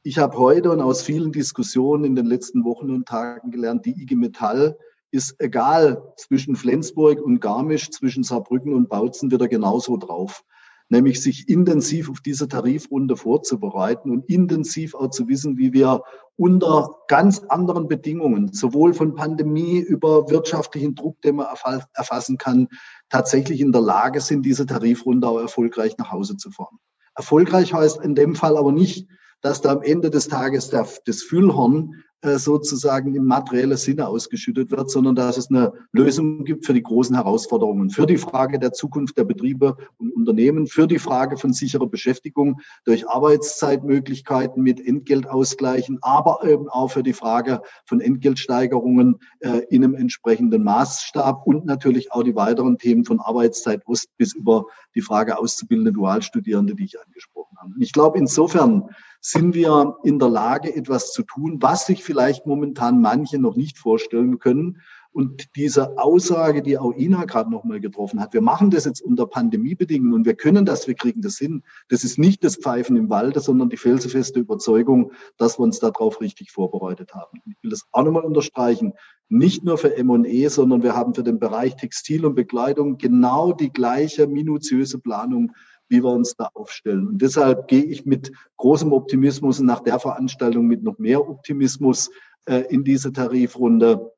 Ich 0.04 0.18
habe 0.18 0.38
heute 0.38 0.72
und 0.72 0.82
aus 0.82 1.02
vielen 1.02 1.32
Diskussionen 1.32 2.06
in 2.06 2.16
den 2.16 2.26
letzten 2.26 2.64
Wochen 2.64 2.90
und 2.92 3.08
Tagen 3.08 3.52
gelernt, 3.52 3.86
die 3.86 4.02
IG 4.02 4.16
Metall 4.16 4.78
ist 5.12 5.36
egal 5.40 6.14
zwischen 6.18 6.56
Flensburg 6.56 7.22
und 7.22 7.40
Garmisch, 7.40 7.90
zwischen 7.92 8.24
Saarbrücken 8.24 8.74
und 8.74 8.90
Bautzen 8.90 9.32
wieder 9.32 9.48
genauso 9.48 9.98
drauf 9.98 10.44
nämlich 10.90 11.22
sich 11.22 11.50
intensiv 11.50 12.10
auf 12.10 12.22
diese 12.22 12.48
Tarifrunde 12.48 13.18
vorzubereiten 13.18 14.12
und 14.12 14.30
intensiv 14.30 14.96
auch 14.96 15.10
zu 15.10 15.28
wissen, 15.28 15.58
wie 15.58 15.74
wir 15.74 16.02
unter 16.38 16.96
ganz 17.08 17.40
anderen 17.50 17.88
Bedingungen, 17.88 18.54
sowohl 18.54 18.94
von 18.94 19.16
Pandemie 19.16 19.80
über 19.80 20.30
wirtschaftlichen 20.30 20.96
Druck, 20.96 21.22
den 21.22 21.38
man 21.38 21.48
erfassen 21.94 22.38
kann, 22.38 22.68
tatsächlich 23.10 23.60
in 23.60 23.72
der 23.72 23.82
Lage 23.82 24.22
sind, 24.22 24.46
diese 24.46 24.66
Tarifrunde 24.66 25.28
auch 25.28 25.40
erfolgreich 25.40 25.98
nach 25.98 26.12
Hause 26.12 26.38
zu 26.38 26.52
fahren. 26.52 26.78
Erfolgreich 27.16 27.74
heißt 27.74 28.02
in 28.02 28.14
dem 28.14 28.36
Fall 28.36 28.58
aber 28.58 28.72
nicht, 28.72 29.08
dass 29.42 29.62
da 29.62 29.72
am 29.72 29.82
Ende 29.82 30.10
des 30.10 30.28
Tages 30.28 30.70
der, 30.70 30.88
das 31.06 31.24
Füllhorn 31.24 32.04
äh, 32.22 32.40
sozusagen 32.40 33.14
im 33.14 33.26
materiellen 33.26 33.78
Sinne 33.78 34.08
ausgeschüttet 34.08 34.72
wird, 34.72 34.90
sondern 34.90 35.14
dass 35.14 35.38
es 35.38 35.52
eine 35.52 35.72
Lösung 35.92 36.46
gibt 36.46 36.66
für 36.66 36.74
die 36.74 36.82
großen 36.82 37.16
Herausforderungen, 37.16 37.92
für 37.92 38.08
die 38.08 38.18
Frage 38.18 38.58
der 38.58 38.74
Zukunft 38.74 39.20
der 39.20 39.24
Betriebe 39.24 39.78
und 40.00 40.16
Unternehmen, 40.16 40.66
für 40.66 40.88
die 40.88 40.98
Frage 40.98 41.38
von 41.38 41.54
sicherer 41.54 41.86
Beschäftigung 41.86 42.60
durch 42.86 43.08
Arbeitszeitmöglichkeiten 43.08 44.64
mit 44.64 44.84
Entgeltausgleichen, 44.84 46.00
aber 46.02 46.40
eben 46.44 46.68
auch 46.70 46.88
für 46.88 47.04
die 47.04 47.14
Frage 47.14 47.62
von 47.86 48.02
Entgeltsteigerungen 48.02 49.20
äh, 49.42 49.62
in 49.70 49.84
einem 49.84 49.94
entsprechenden 49.94 50.64
Maßstab 50.64 51.46
und 51.46 51.66
natürlich 51.66 52.12
auch 52.12 52.24
die 52.24 52.36
weiteren 52.36 52.80
Themen 52.80 53.06
von 53.06 53.20
Arbeitszeit 53.20 53.86
Ost 53.86 54.10
bis 54.18 54.34
über 54.34 54.66
die 54.96 55.02
Frage 55.02 55.38
auszubildende 55.38 55.92
Dualstudierende, 55.92 56.74
die 56.74 56.86
ich 56.86 57.00
angesprochen 57.00 57.58
habe. 57.60 57.74
Ich 57.78 57.92
glaube, 57.92 58.18
insofern 58.18 58.90
sind 59.22 59.56
wir 59.56 59.98
in 60.04 60.20
der 60.20 60.30
Lage, 60.30 60.76
etwas 60.76 61.12
zu 61.12 61.24
tun, 61.24 61.58
was 61.62 61.86
sich 61.86 62.04
vielleicht 62.04 62.46
momentan 62.46 63.02
manche 63.02 63.40
noch 63.40 63.56
nicht 63.56 63.78
vorstellen 63.78 64.40
können. 64.40 64.82
Und 65.18 65.56
diese 65.56 65.98
Aussage, 65.98 66.62
die 66.62 66.78
auch 66.78 66.94
Ina 66.96 67.26
gerade 67.26 67.50
nochmal 67.50 67.80
getroffen 67.80 68.20
hat, 68.20 68.36
wir 68.36 68.42
machen 68.42 68.70
das 68.70 68.86
jetzt 68.86 69.02
unter 69.02 69.26
Pandemiebedingungen 69.26 70.14
und 70.14 70.26
wir 70.28 70.36
können 70.36 70.64
das, 70.64 70.88
wir 70.88 70.94
kriegen 70.94 71.22
das 71.22 71.40
hin. 71.40 71.64
Das 71.90 72.04
ist 72.04 72.20
nicht 72.20 72.44
das 72.44 72.58
Pfeifen 72.58 72.96
im 72.98 73.10
Walde, 73.10 73.40
sondern 73.40 73.70
die 73.70 73.78
felsenfeste 73.78 74.40
Überzeugung, 74.40 75.12
dass 75.38 75.58
wir 75.58 75.64
uns 75.64 75.80
darauf 75.80 76.22
richtig 76.22 76.52
vorbereitet 76.52 77.16
haben. 77.16 77.42
Ich 77.48 77.56
will 77.64 77.72
das 77.72 77.88
auch 77.94 78.04
nochmal 78.04 78.26
unterstreichen. 78.26 78.94
Nicht 79.28 79.64
nur 79.64 79.80
für 79.80 79.98
M&E, 79.98 80.50
sondern 80.50 80.84
wir 80.84 80.96
haben 80.96 81.16
für 81.16 81.24
den 81.24 81.40
Bereich 81.40 81.76
Textil 81.76 82.24
und 82.24 82.36
Bekleidung 82.36 83.00
genau 83.00 83.54
die 83.54 83.74
gleiche 83.74 84.28
minutiöse 84.28 85.00
Planung 85.00 85.52
wie 85.90 86.04
wir 86.04 86.12
uns 86.12 86.36
da 86.36 86.50
aufstellen. 86.54 87.08
Und 87.08 87.22
deshalb 87.22 87.68
gehe 87.68 87.84
ich 87.84 88.06
mit 88.06 88.32
großem 88.58 88.94
Optimismus 88.94 89.60
und 89.60 89.66
nach 89.66 89.82
der 89.82 90.00
Veranstaltung 90.00 90.68
mit 90.68 90.84
noch 90.84 90.98
mehr 90.98 91.28
Optimismus 91.28 92.10
äh, 92.46 92.64
in 92.70 92.84
diese 92.84 93.14
Tarifrunde. 93.14 94.12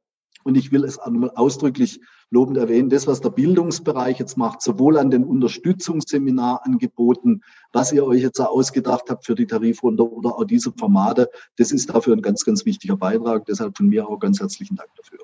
Und 0.44 0.56
ich 0.56 0.72
will 0.72 0.86
es 0.86 0.98
einmal 0.98 1.32
ausdrücklich 1.32 2.00
lobend 2.32 2.58
erwähnen, 2.58 2.90
das, 2.90 3.08
was 3.08 3.22
der 3.22 3.32
Bildungsbereich 3.32 4.20
jetzt 4.20 4.38
macht, 4.38 4.62
sowohl 4.62 4.98
an 4.98 5.10
den 5.12 5.24
Unterstützungsseminarangeboten, 5.24 7.44
was 7.74 7.92
ihr 7.92 8.06
euch 8.06 8.22
jetzt 8.22 8.40
ausgedacht 8.40 9.06
habt 9.10 9.26
für 9.26 9.34
die 9.36 9.48
Tarifrunde 9.48 10.10
oder 10.10 10.38
auch 10.38 10.46
diese 10.46 10.72
Formate, 10.72 11.30
das 11.58 11.72
ist 11.72 11.90
dafür 11.90 12.16
ein 12.16 12.22
ganz, 12.22 12.46
ganz 12.46 12.66
wichtiger 12.66 12.98
Beitrag. 12.98 13.46
Deshalb 13.46 13.76
von 13.76 13.88
mir 13.88 14.08
auch 14.08 14.20
ganz 14.20 14.40
herzlichen 14.40 14.76
Dank 14.76 14.90
dafür. 14.96 15.20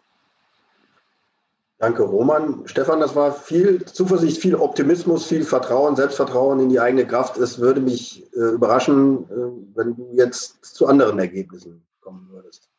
Danke, 1.77 2.03
Roman. 2.03 2.61
Stefan, 2.65 3.01
das 3.01 3.15
war 3.15 3.33
viel 3.33 3.83
Zuversicht, 3.83 4.41
viel 4.41 4.55
Optimismus, 4.55 5.25
viel 5.25 5.43
Vertrauen, 5.43 5.95
Selbstvertrauen 5.95 6.59
in 6.61 6.69
die 6.69 6.79
eigene 6.79 7.05
Kraft. 7.05 7.37
Es 7.37 7.59
würde 7.59 7.81
mich 7.81 8.25
äh, 8.33 8.53
überraschen, 8.53 9.25
äh, 9.25 9.75
wenn 9.75 9.95
du 9.95 10.09
jetzt 10.13 10.63
zu 10.63 10.87
anderen 10.87 11.19
Ergebnissen 11.19 11.85
kommen 11.99 12.29
würdest. 12.29 12.69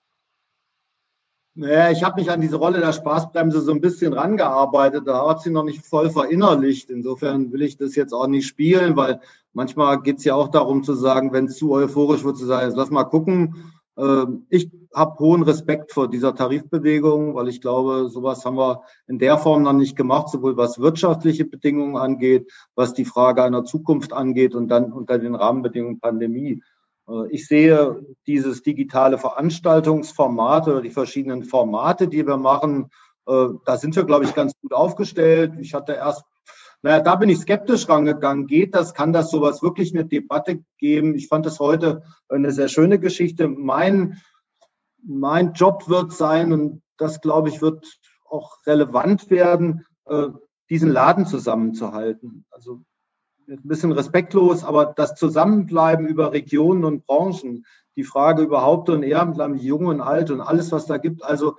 Naja, 1.58 1.90
ich 1.90 2.02
habe 2.02 2.20
mich 2.20 2.30
an 2.30 2.40
diese 2.40 2.56
Rolle 2.56 2.80
der 2.80 2.92
Spaßbremse 2.92 3.60
so 3.62 3.72
ein 3.72 3.80
bisschen 3.80 4.12
rangearbeitet. 4.12 5.06
Da 5.06 5.26
hat 5.28 5.42
sie 5.42 5.50
noch 5.50 5.64
nicht 5.64 5.84
voll 5.84 6.10
verinnerlicht. 6.10 6.90
Insofern 6.90 7.52
will 7.52 7.62
ich 7.62 7.76
das 7.76 7.96
jetzt 7.96 8.12
auch 8.12 8.26
nicht 8.26 8.46
spielen, 8.46 8.96
weil 8.96 9.20
manchmal 9.54 10.02
geht 10.02 10.18
es 10.18 10.24
ja 10.24 10.34
auch 10.34 10.48
darum 10.48 10.84
zu 10.84 10.94
sagen, 10.94 11.32
wenn 11.32 11.46
es 11.46 11.56
zu 11.56 11.72
euphorisch 11.72 12.24
wird, 12.24 12.36
zu 12.36 12.46
sagen, 12.46 12.72
lass 12.74 12.90
mal 12.90 13.04
gucken. 13.04 13.72
Ähm, 13.98 14.46
ich 14.50 14.70
habe 14.94 15.18
hohen 15.18 15.42
Respekt 15.42 15.92
vor 15.92 16.08
dieser 16.08 16.34
Tarifbewegung, 16.34 17.34
weil 17.34 17.48
ich 17.48 17.60
glaube, 17.60 18.08
sowas 18.08 18.44
haben 18.44 18.56
wir 18.56 18.82
in 19.06 19.18
der 19.18 19.38
Form 19.38 19.62
noch 19.62 19.72
nicht 19.72 19.96
gemacht, 19.96 20.28
sowohl 20.28 20.56
was 20.56 20.78
wirtschaftliche 20.78 21.44
Bedingungen 21.44 21.96
angeht, 21.96 22.50
was 22.74 22.94
die 22.94 23.04
Frage 23.04 23.42
einer 23.42 23.64
Zukunft 23.64 24.12
angeht 24.12 24.54
und 24.54 24.68
dann 24.68 24.92
unter 24.92 25.18
den 25.18 25.34
Rahmenbedingungen 25.34 26.00
Pandemie. 26.00 26.62
Äh, 27.08 27.28
ich 27.30 27.46
sehe 27.46 28.04
dieses 28.26 28.62
digitale 28.62 29.18
Veranstaltungsformat 29.18 30.68
oder 30.68 30.82
die 30.82 30.90
verschiedenen 30.90 31.44
Formate, 31.44 32.08
die 32.08 32.26
wir 32.26 32.36
machen, 32.36 32.90
äh, 33.26 33.48
da 33.64 33.76
sind 33.76 33.96
wir, 33.96 34.04
glaube 34.04 34.24
ich, 34.24 34.34
ganz 34.34 34.52
gut 34.60 34.72
aufgestellt. 34.72 35.54
Ich 35.60 35.74
hatte 35.74 35.92
erst 35.92 36.24
naja, 36.86 37.00
da 37.00 37.16
bin 37.16 37.28
ich 37.28 37.38
skeptisch 37.38 37.88
rangegangen. 37.88 38.46
Geht 38.46 38.76
das? 38.76 38.94
Kann 38.94 39.12
das 39.12 39.32
sowas 39.32 39.60
wirklich 39.60 39.92
eine 39.92 40.04
Debatte 40.04 40.62
geben? 40.78 41.16
Ich 41.16 41.26
fand 41.26 41.44
das 41.44 41.58
heute 41.58 42.04
eine 42.28 42.52
sehr 42.52 42.68
schöne 42.68 43.00
Geschichte. 43.00 43.48
Mein, 43.48 44.22
mein 45.02 45.52
Job 45.52 45.88
wird 45.88 46.12
sein, 46.12 46.52
und 46.52 46.82
das 46.96 47.20
glaube 47.20 47.48
ich 47.48 47.60
wird 47.60 47.84
auch 48.24 48.58
relevant 48.66 49.30
werden, 49.30 49.84
äh, 50.04 50.28
diesen 50.70 50.92
Laden 50.92 51.26
zusammenzuhalten. 51.26 52.44
Also 52.52 52.84
ein 53.48 53.62
bisschen 53.64 53.90
respektlos, 53.90 54.62
aber 54.62 54.86
das 54.86 55.16
Zusammenbleiben 55.16 56.06
über 56.06 56.30
Regionen 56.30 56.84
und 56.84 57.04
Branchen, 57.04 57.66
die 57.96 58.04
Frage 58.04 58.44
über 58.44 58.62
Haupt- 58.62 58.90
und 58.90 59.02
Ehrenamt, 59.02 59.60
Jung 59.60 59.86
und 59.86 60.00
Alt 60.00 60.30
und 60.30 60.40
alles, 60.40 60.70
was 60.70 60.86
da 60.86 60.98
gibt, 60.98 61.24
also 61.24 61.56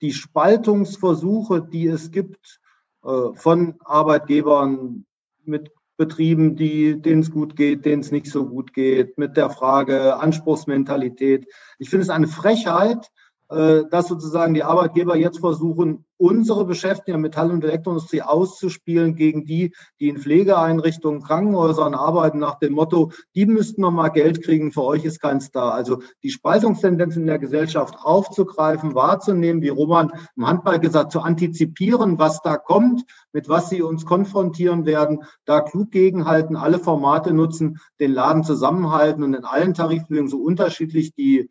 die 0.00 0.14
Spaltungsversuche, 0.14 1.60
die 1.60 1.86
es 1.86 2.10
gibt 2.10 2.60
von 3.02 3.74
Arbeitgebern 3.84 5.06
mit 5.44 5.70
Betrieben, 5.96 6.54
die, 6.54 7.02
denen 7.02 7.22
es 7.22 7.30
gut 7.32 7.56
geht, 7.56 7.84
denen 7.84 8.02
es 8.02 8.12
nicht 8.12 8.26
so 8.26 8.46
gut 8.46 8.72
geht, 8.72 9.18
mit 9.18 9.36
der 9.36 9.50
Frage 9.50 10.16
Anspruchsmentalität. 10.16 11.46
Ich 11.78 11.90
finde 11.90 12.04
es 12.04 12.10
eine 12.10 12.28
Frechheit, 12.28 13.06
äh, 13.06 13.10
dass 13.48 14.08
sozusagen 14.08 14.52
die 14.52 14.62
Arbeitgeber 14.62 15.16
jetzt 15.16 15.40
versuchen, 15.40 16.04
unsere 16.18 16.64
Beschäftigten 16.66 17.12
der 17.12 17.18
Metall- 17.18 17.50
und 17.50 17.64
Elektroindustrie 17.64 18.22
auszuspielen 18.22 19.14
gegen 19.14 19.46
die, 19.46 19.72
die 20.00 20.08
in 20.08 20.18
Pflegeeinrichtungen, 20.18 21.22
Krankenhäusern 21.22 21.94
arbeiten, 21.94 22.38
nach 22.38 22.58
dem 22.58 22.74
Motto, 22.74 23.12
die 23.34 23.46
müssten 23.46 23.82
noch 23.82 23.92
mal 23.92 24.08
Geld 24.08 24.42
kriegen, 24.42 24.72
für 24.72 24.82
euch 24.82 25.04
ist 25.04 25.20
keins 25.20 25.50
da. 25.50 25.70
Also 25.70 26.02
die 26.22 26.30
Spaltungstendenzen 26.30 27.22
in 27.22 27.28
der 27.28 27.38
Gesellschaft 27.38 27.96
aufzugreifen, 28.02 28.94
wahrzunehmen, 28.94 29.62
wie 29.62 29.68
Roman 29.68 30.12
im 30.36 30.46
Handball 30.46 30.80
gesagt, 30.80 31.12
zu 31.12 31.20
antizipieren, 31.20 32.18
was 32.18 32.42
da 32.42 32.56
kommt, 32.56 33.04
mit 33.32 33.48
was 33.48 33.70
sie 33.70 33.80
uns 33.80 34.04
konfrontieren 34.04 34.86
werden, 34.86 35.22
da 35.44 35.60
klug 35.60 35.92
gegenhalten, 35.92 36.56
alle 36.56 36.80
Formate 36.80 37.32
nutzen, 37.32 37.78
den 38.00 38.12
Laden 38.12 38.42
zusammenhalten 38.42 39.22
und 39.22 39.34
in 39.34 39.44
allen 39.44 39.74
Tarifbedingungen 39.74 40.28
so 40.28 40.38
unterschiedlich 40.38 41.14
die 41.14 41.48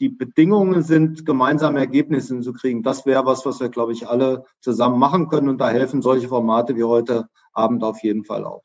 die 0.00 0.08
Bedingungen 0.08 0.82
sind, 0.82 1.26
gemeinsame 1.26 1.78
Ergebnisse 1.78 2.40
zu 2.40 2.52
kriegen. 2.52 2.82
Das 2.82 3.04
wäre 3.04 3.26
was, 3.26 3.44
was 3.44 3.60
wir, 3.60 3.68
glaube 3.68 3.92
ich, 3.92 4.08
alle 4.08 4.44
zusammen 4.60 4.98
machen 4.98 5.28
können. 5.28 5.48
Und 5.48 5.58
da 5.58 5.68
helfen 5.68 6.00
solche 6.00 6.28
Formate 6.28 6.74
wie 6.76 6.84
heute 6.84 7.28
Abend 7.52 7.84
auf 7.84 8.02
jeden 8.02 8.24
Fall 8.24 8.44
auch. 8.44 8.62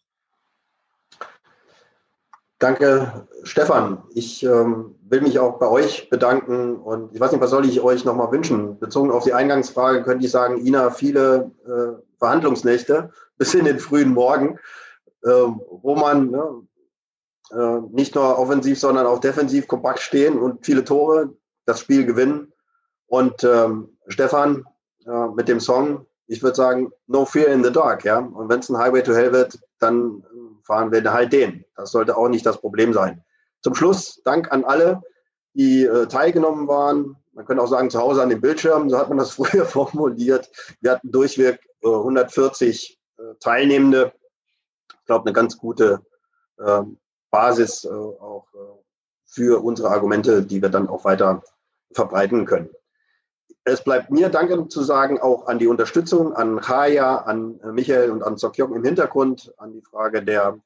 Danke, 2.57 3.27
Stefan. 3.43 4.03
Ich 4.13 4.41
ähm, 4.43 4.95
will 5.01 5.19
mich 5.19 5.39
auch 5.39 5.59
bei 5.59 5.67
euch 5.67 6.09
bedanken 6.09 6.77
und 6.77 7.13
ich 7.13 7.19
weiß 7.19 7.33
nicht, 7.33 7.41
was 7.41 7.49
soll 7.49 7.65
ich 7.65 7.81
euch 7.81 8.05
nochmal 8.05 8.31
wünschen? 8.31 8.79
Bezogen 8.79 9.11
auf 9.11 9.25
die 9.25 9.33
Eingangsfrage 9.33 10.03
könnte 10.03 10.25
ich 10.25 10.31
sagen, 10.31 10.65
Ina, 10.65 10.89
viele 10.89 11.51
äh, 11.65 12.01
Verhandlungsnächte 12.17 13.11
bis 13.37 13.53
in 13.53 13.65
den 13.65 13.79
frühen 13.79 14.13
Morgen, 14.13 14.57
äh, 15.23 15.29
wo 15.29 15.95
man 15.95 16.31
ne, 16.31 16.61
äh, 17.51 17.79
nicht 17.91 18.15
nur 18.15 18.37
offensiv, 18.37 18.79
sondern 18.79 19.05
auch 19.05 19.19
defensiv 19.19 19.67
kompakt 19.67 19.99
stehen 19.99 20.39
und 20.39 20.65
viele 20.65 20.83
Tore, 20.83 21.33
das 21.65 21.79
Spiel 21.79 22.05
gewinnen. 22.05 22.53
Und 23.07 23.43
ähm, 23.43 23.97
Stefan 24.07 24.65
äh, 25.05 25.27
mit 25.35 25.47
dem 25.47 25.59
Song, 25.59 26.05
ich 26.27 26.41
würde 26.41 26.55
sagen, 26.55 26.91
No 27.07 27.25
Fear 27.25 27.47
in 27.49 27.63
the 27.63 27.71
Dark, 27.71 28.03
ja. 28.03 28.19
Und 28.19 28.49
wenn 28.49 28.59
es 28.59 28.69
ein 28.69 28.77
Highway 28.77 29.03
to 29.03 29.13
Hell 29.13 29.31
wird, 29.31 29.59
dann 29.79 30.23
fahren 30.65 30.91
wir 30.91 31.13
halt 31.13 31.31
den. 31.31 31.63
Das 31.75 31.91
sollte 31.91 32.17
auch 32.17 32.27
nicht 32.27 32.45
das 32.45 32.59
Problem 32.59 32.93
sein. 32.93 33.23
Zum 33.61 33.75
Schluss 33.75 34.21
Dank 34.23 34.51
an 34.51 34.63
alle, 34.63 35.01
die 35.53 35.83
äh, 35.83 36.07
teilgenommen 36.07 36.67
waren. 36.67 37.15
Man 37.33 37.45
könnte 37.45 37.63
auch 37.63 37.67
sagen, 37.67 37.89
zu 37.89 37.99
Hause 37.99 38.21
an 38.21 38.29
den 38.29 38.41
Bildschirmen, 38.41 38.89
so 38.89 38.97
hat 38.97 39.09
man 39.09 39.17
das 39.17 39.31
früher 39.35 39.65
formuliert. 39.65 40.49
Wir 40.81 40.91
hatten 40.91 41.11
durchweg 41.11 41.59
äh, 41.83 41.87
140 41.87 42.99
äh, 43.17 43.21
Teilnehmende. 43.39 44.13
Ich 44.99 45.05
glaube, 45.05 45.25
eine 45.25 45.33
ganz 45.33 45.57
gute 45.57 46.01
ähm, 46.65 46.97
Basis 47.31 47.83
äh, 47.83 47.89
auch 47.89 48.47
äh, 48.53 48.57
für 49.25 49.63
unsere 49.63 49.89
Argumente, 49.89 50.43
die 50.43 50.61
wir 50.61 50.69
dann 50.69 50.87
auch 50.87 51.03
weiter 51.05 51.43
verbreiten 51.91 52.45
können. 52.45 52.69
Es 53.63 53.83
bleibt 53.83 54.11
mir 54.11 54.29
Danke 54.29 54.67
zu 54.67 54.83
sagen, 54.83 55.19
auch 55.19 55.47
an 55.47 55.57
die 55.57 55.67
Unterstützung, 55.67 56.33
an 56.33 56.61
Chaya, 56.61 57.17
an 57.17 57.59
Michael 57.73 58.11
und 58.11 58.23
an 58.23 58.37
Sokyong 58.37 58.75
im 58.75 58.83
Hintergrund, 58.83 59.53
an 59.57 59.73
die 59.73 59.81
Frage 59.81 60.23
der 60.23 60.59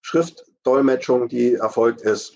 Schriftdolmetschung, 0.00 1.28
die 1.28 1.54
erfolgt 1.54 2.00
ist. 2.00 2.34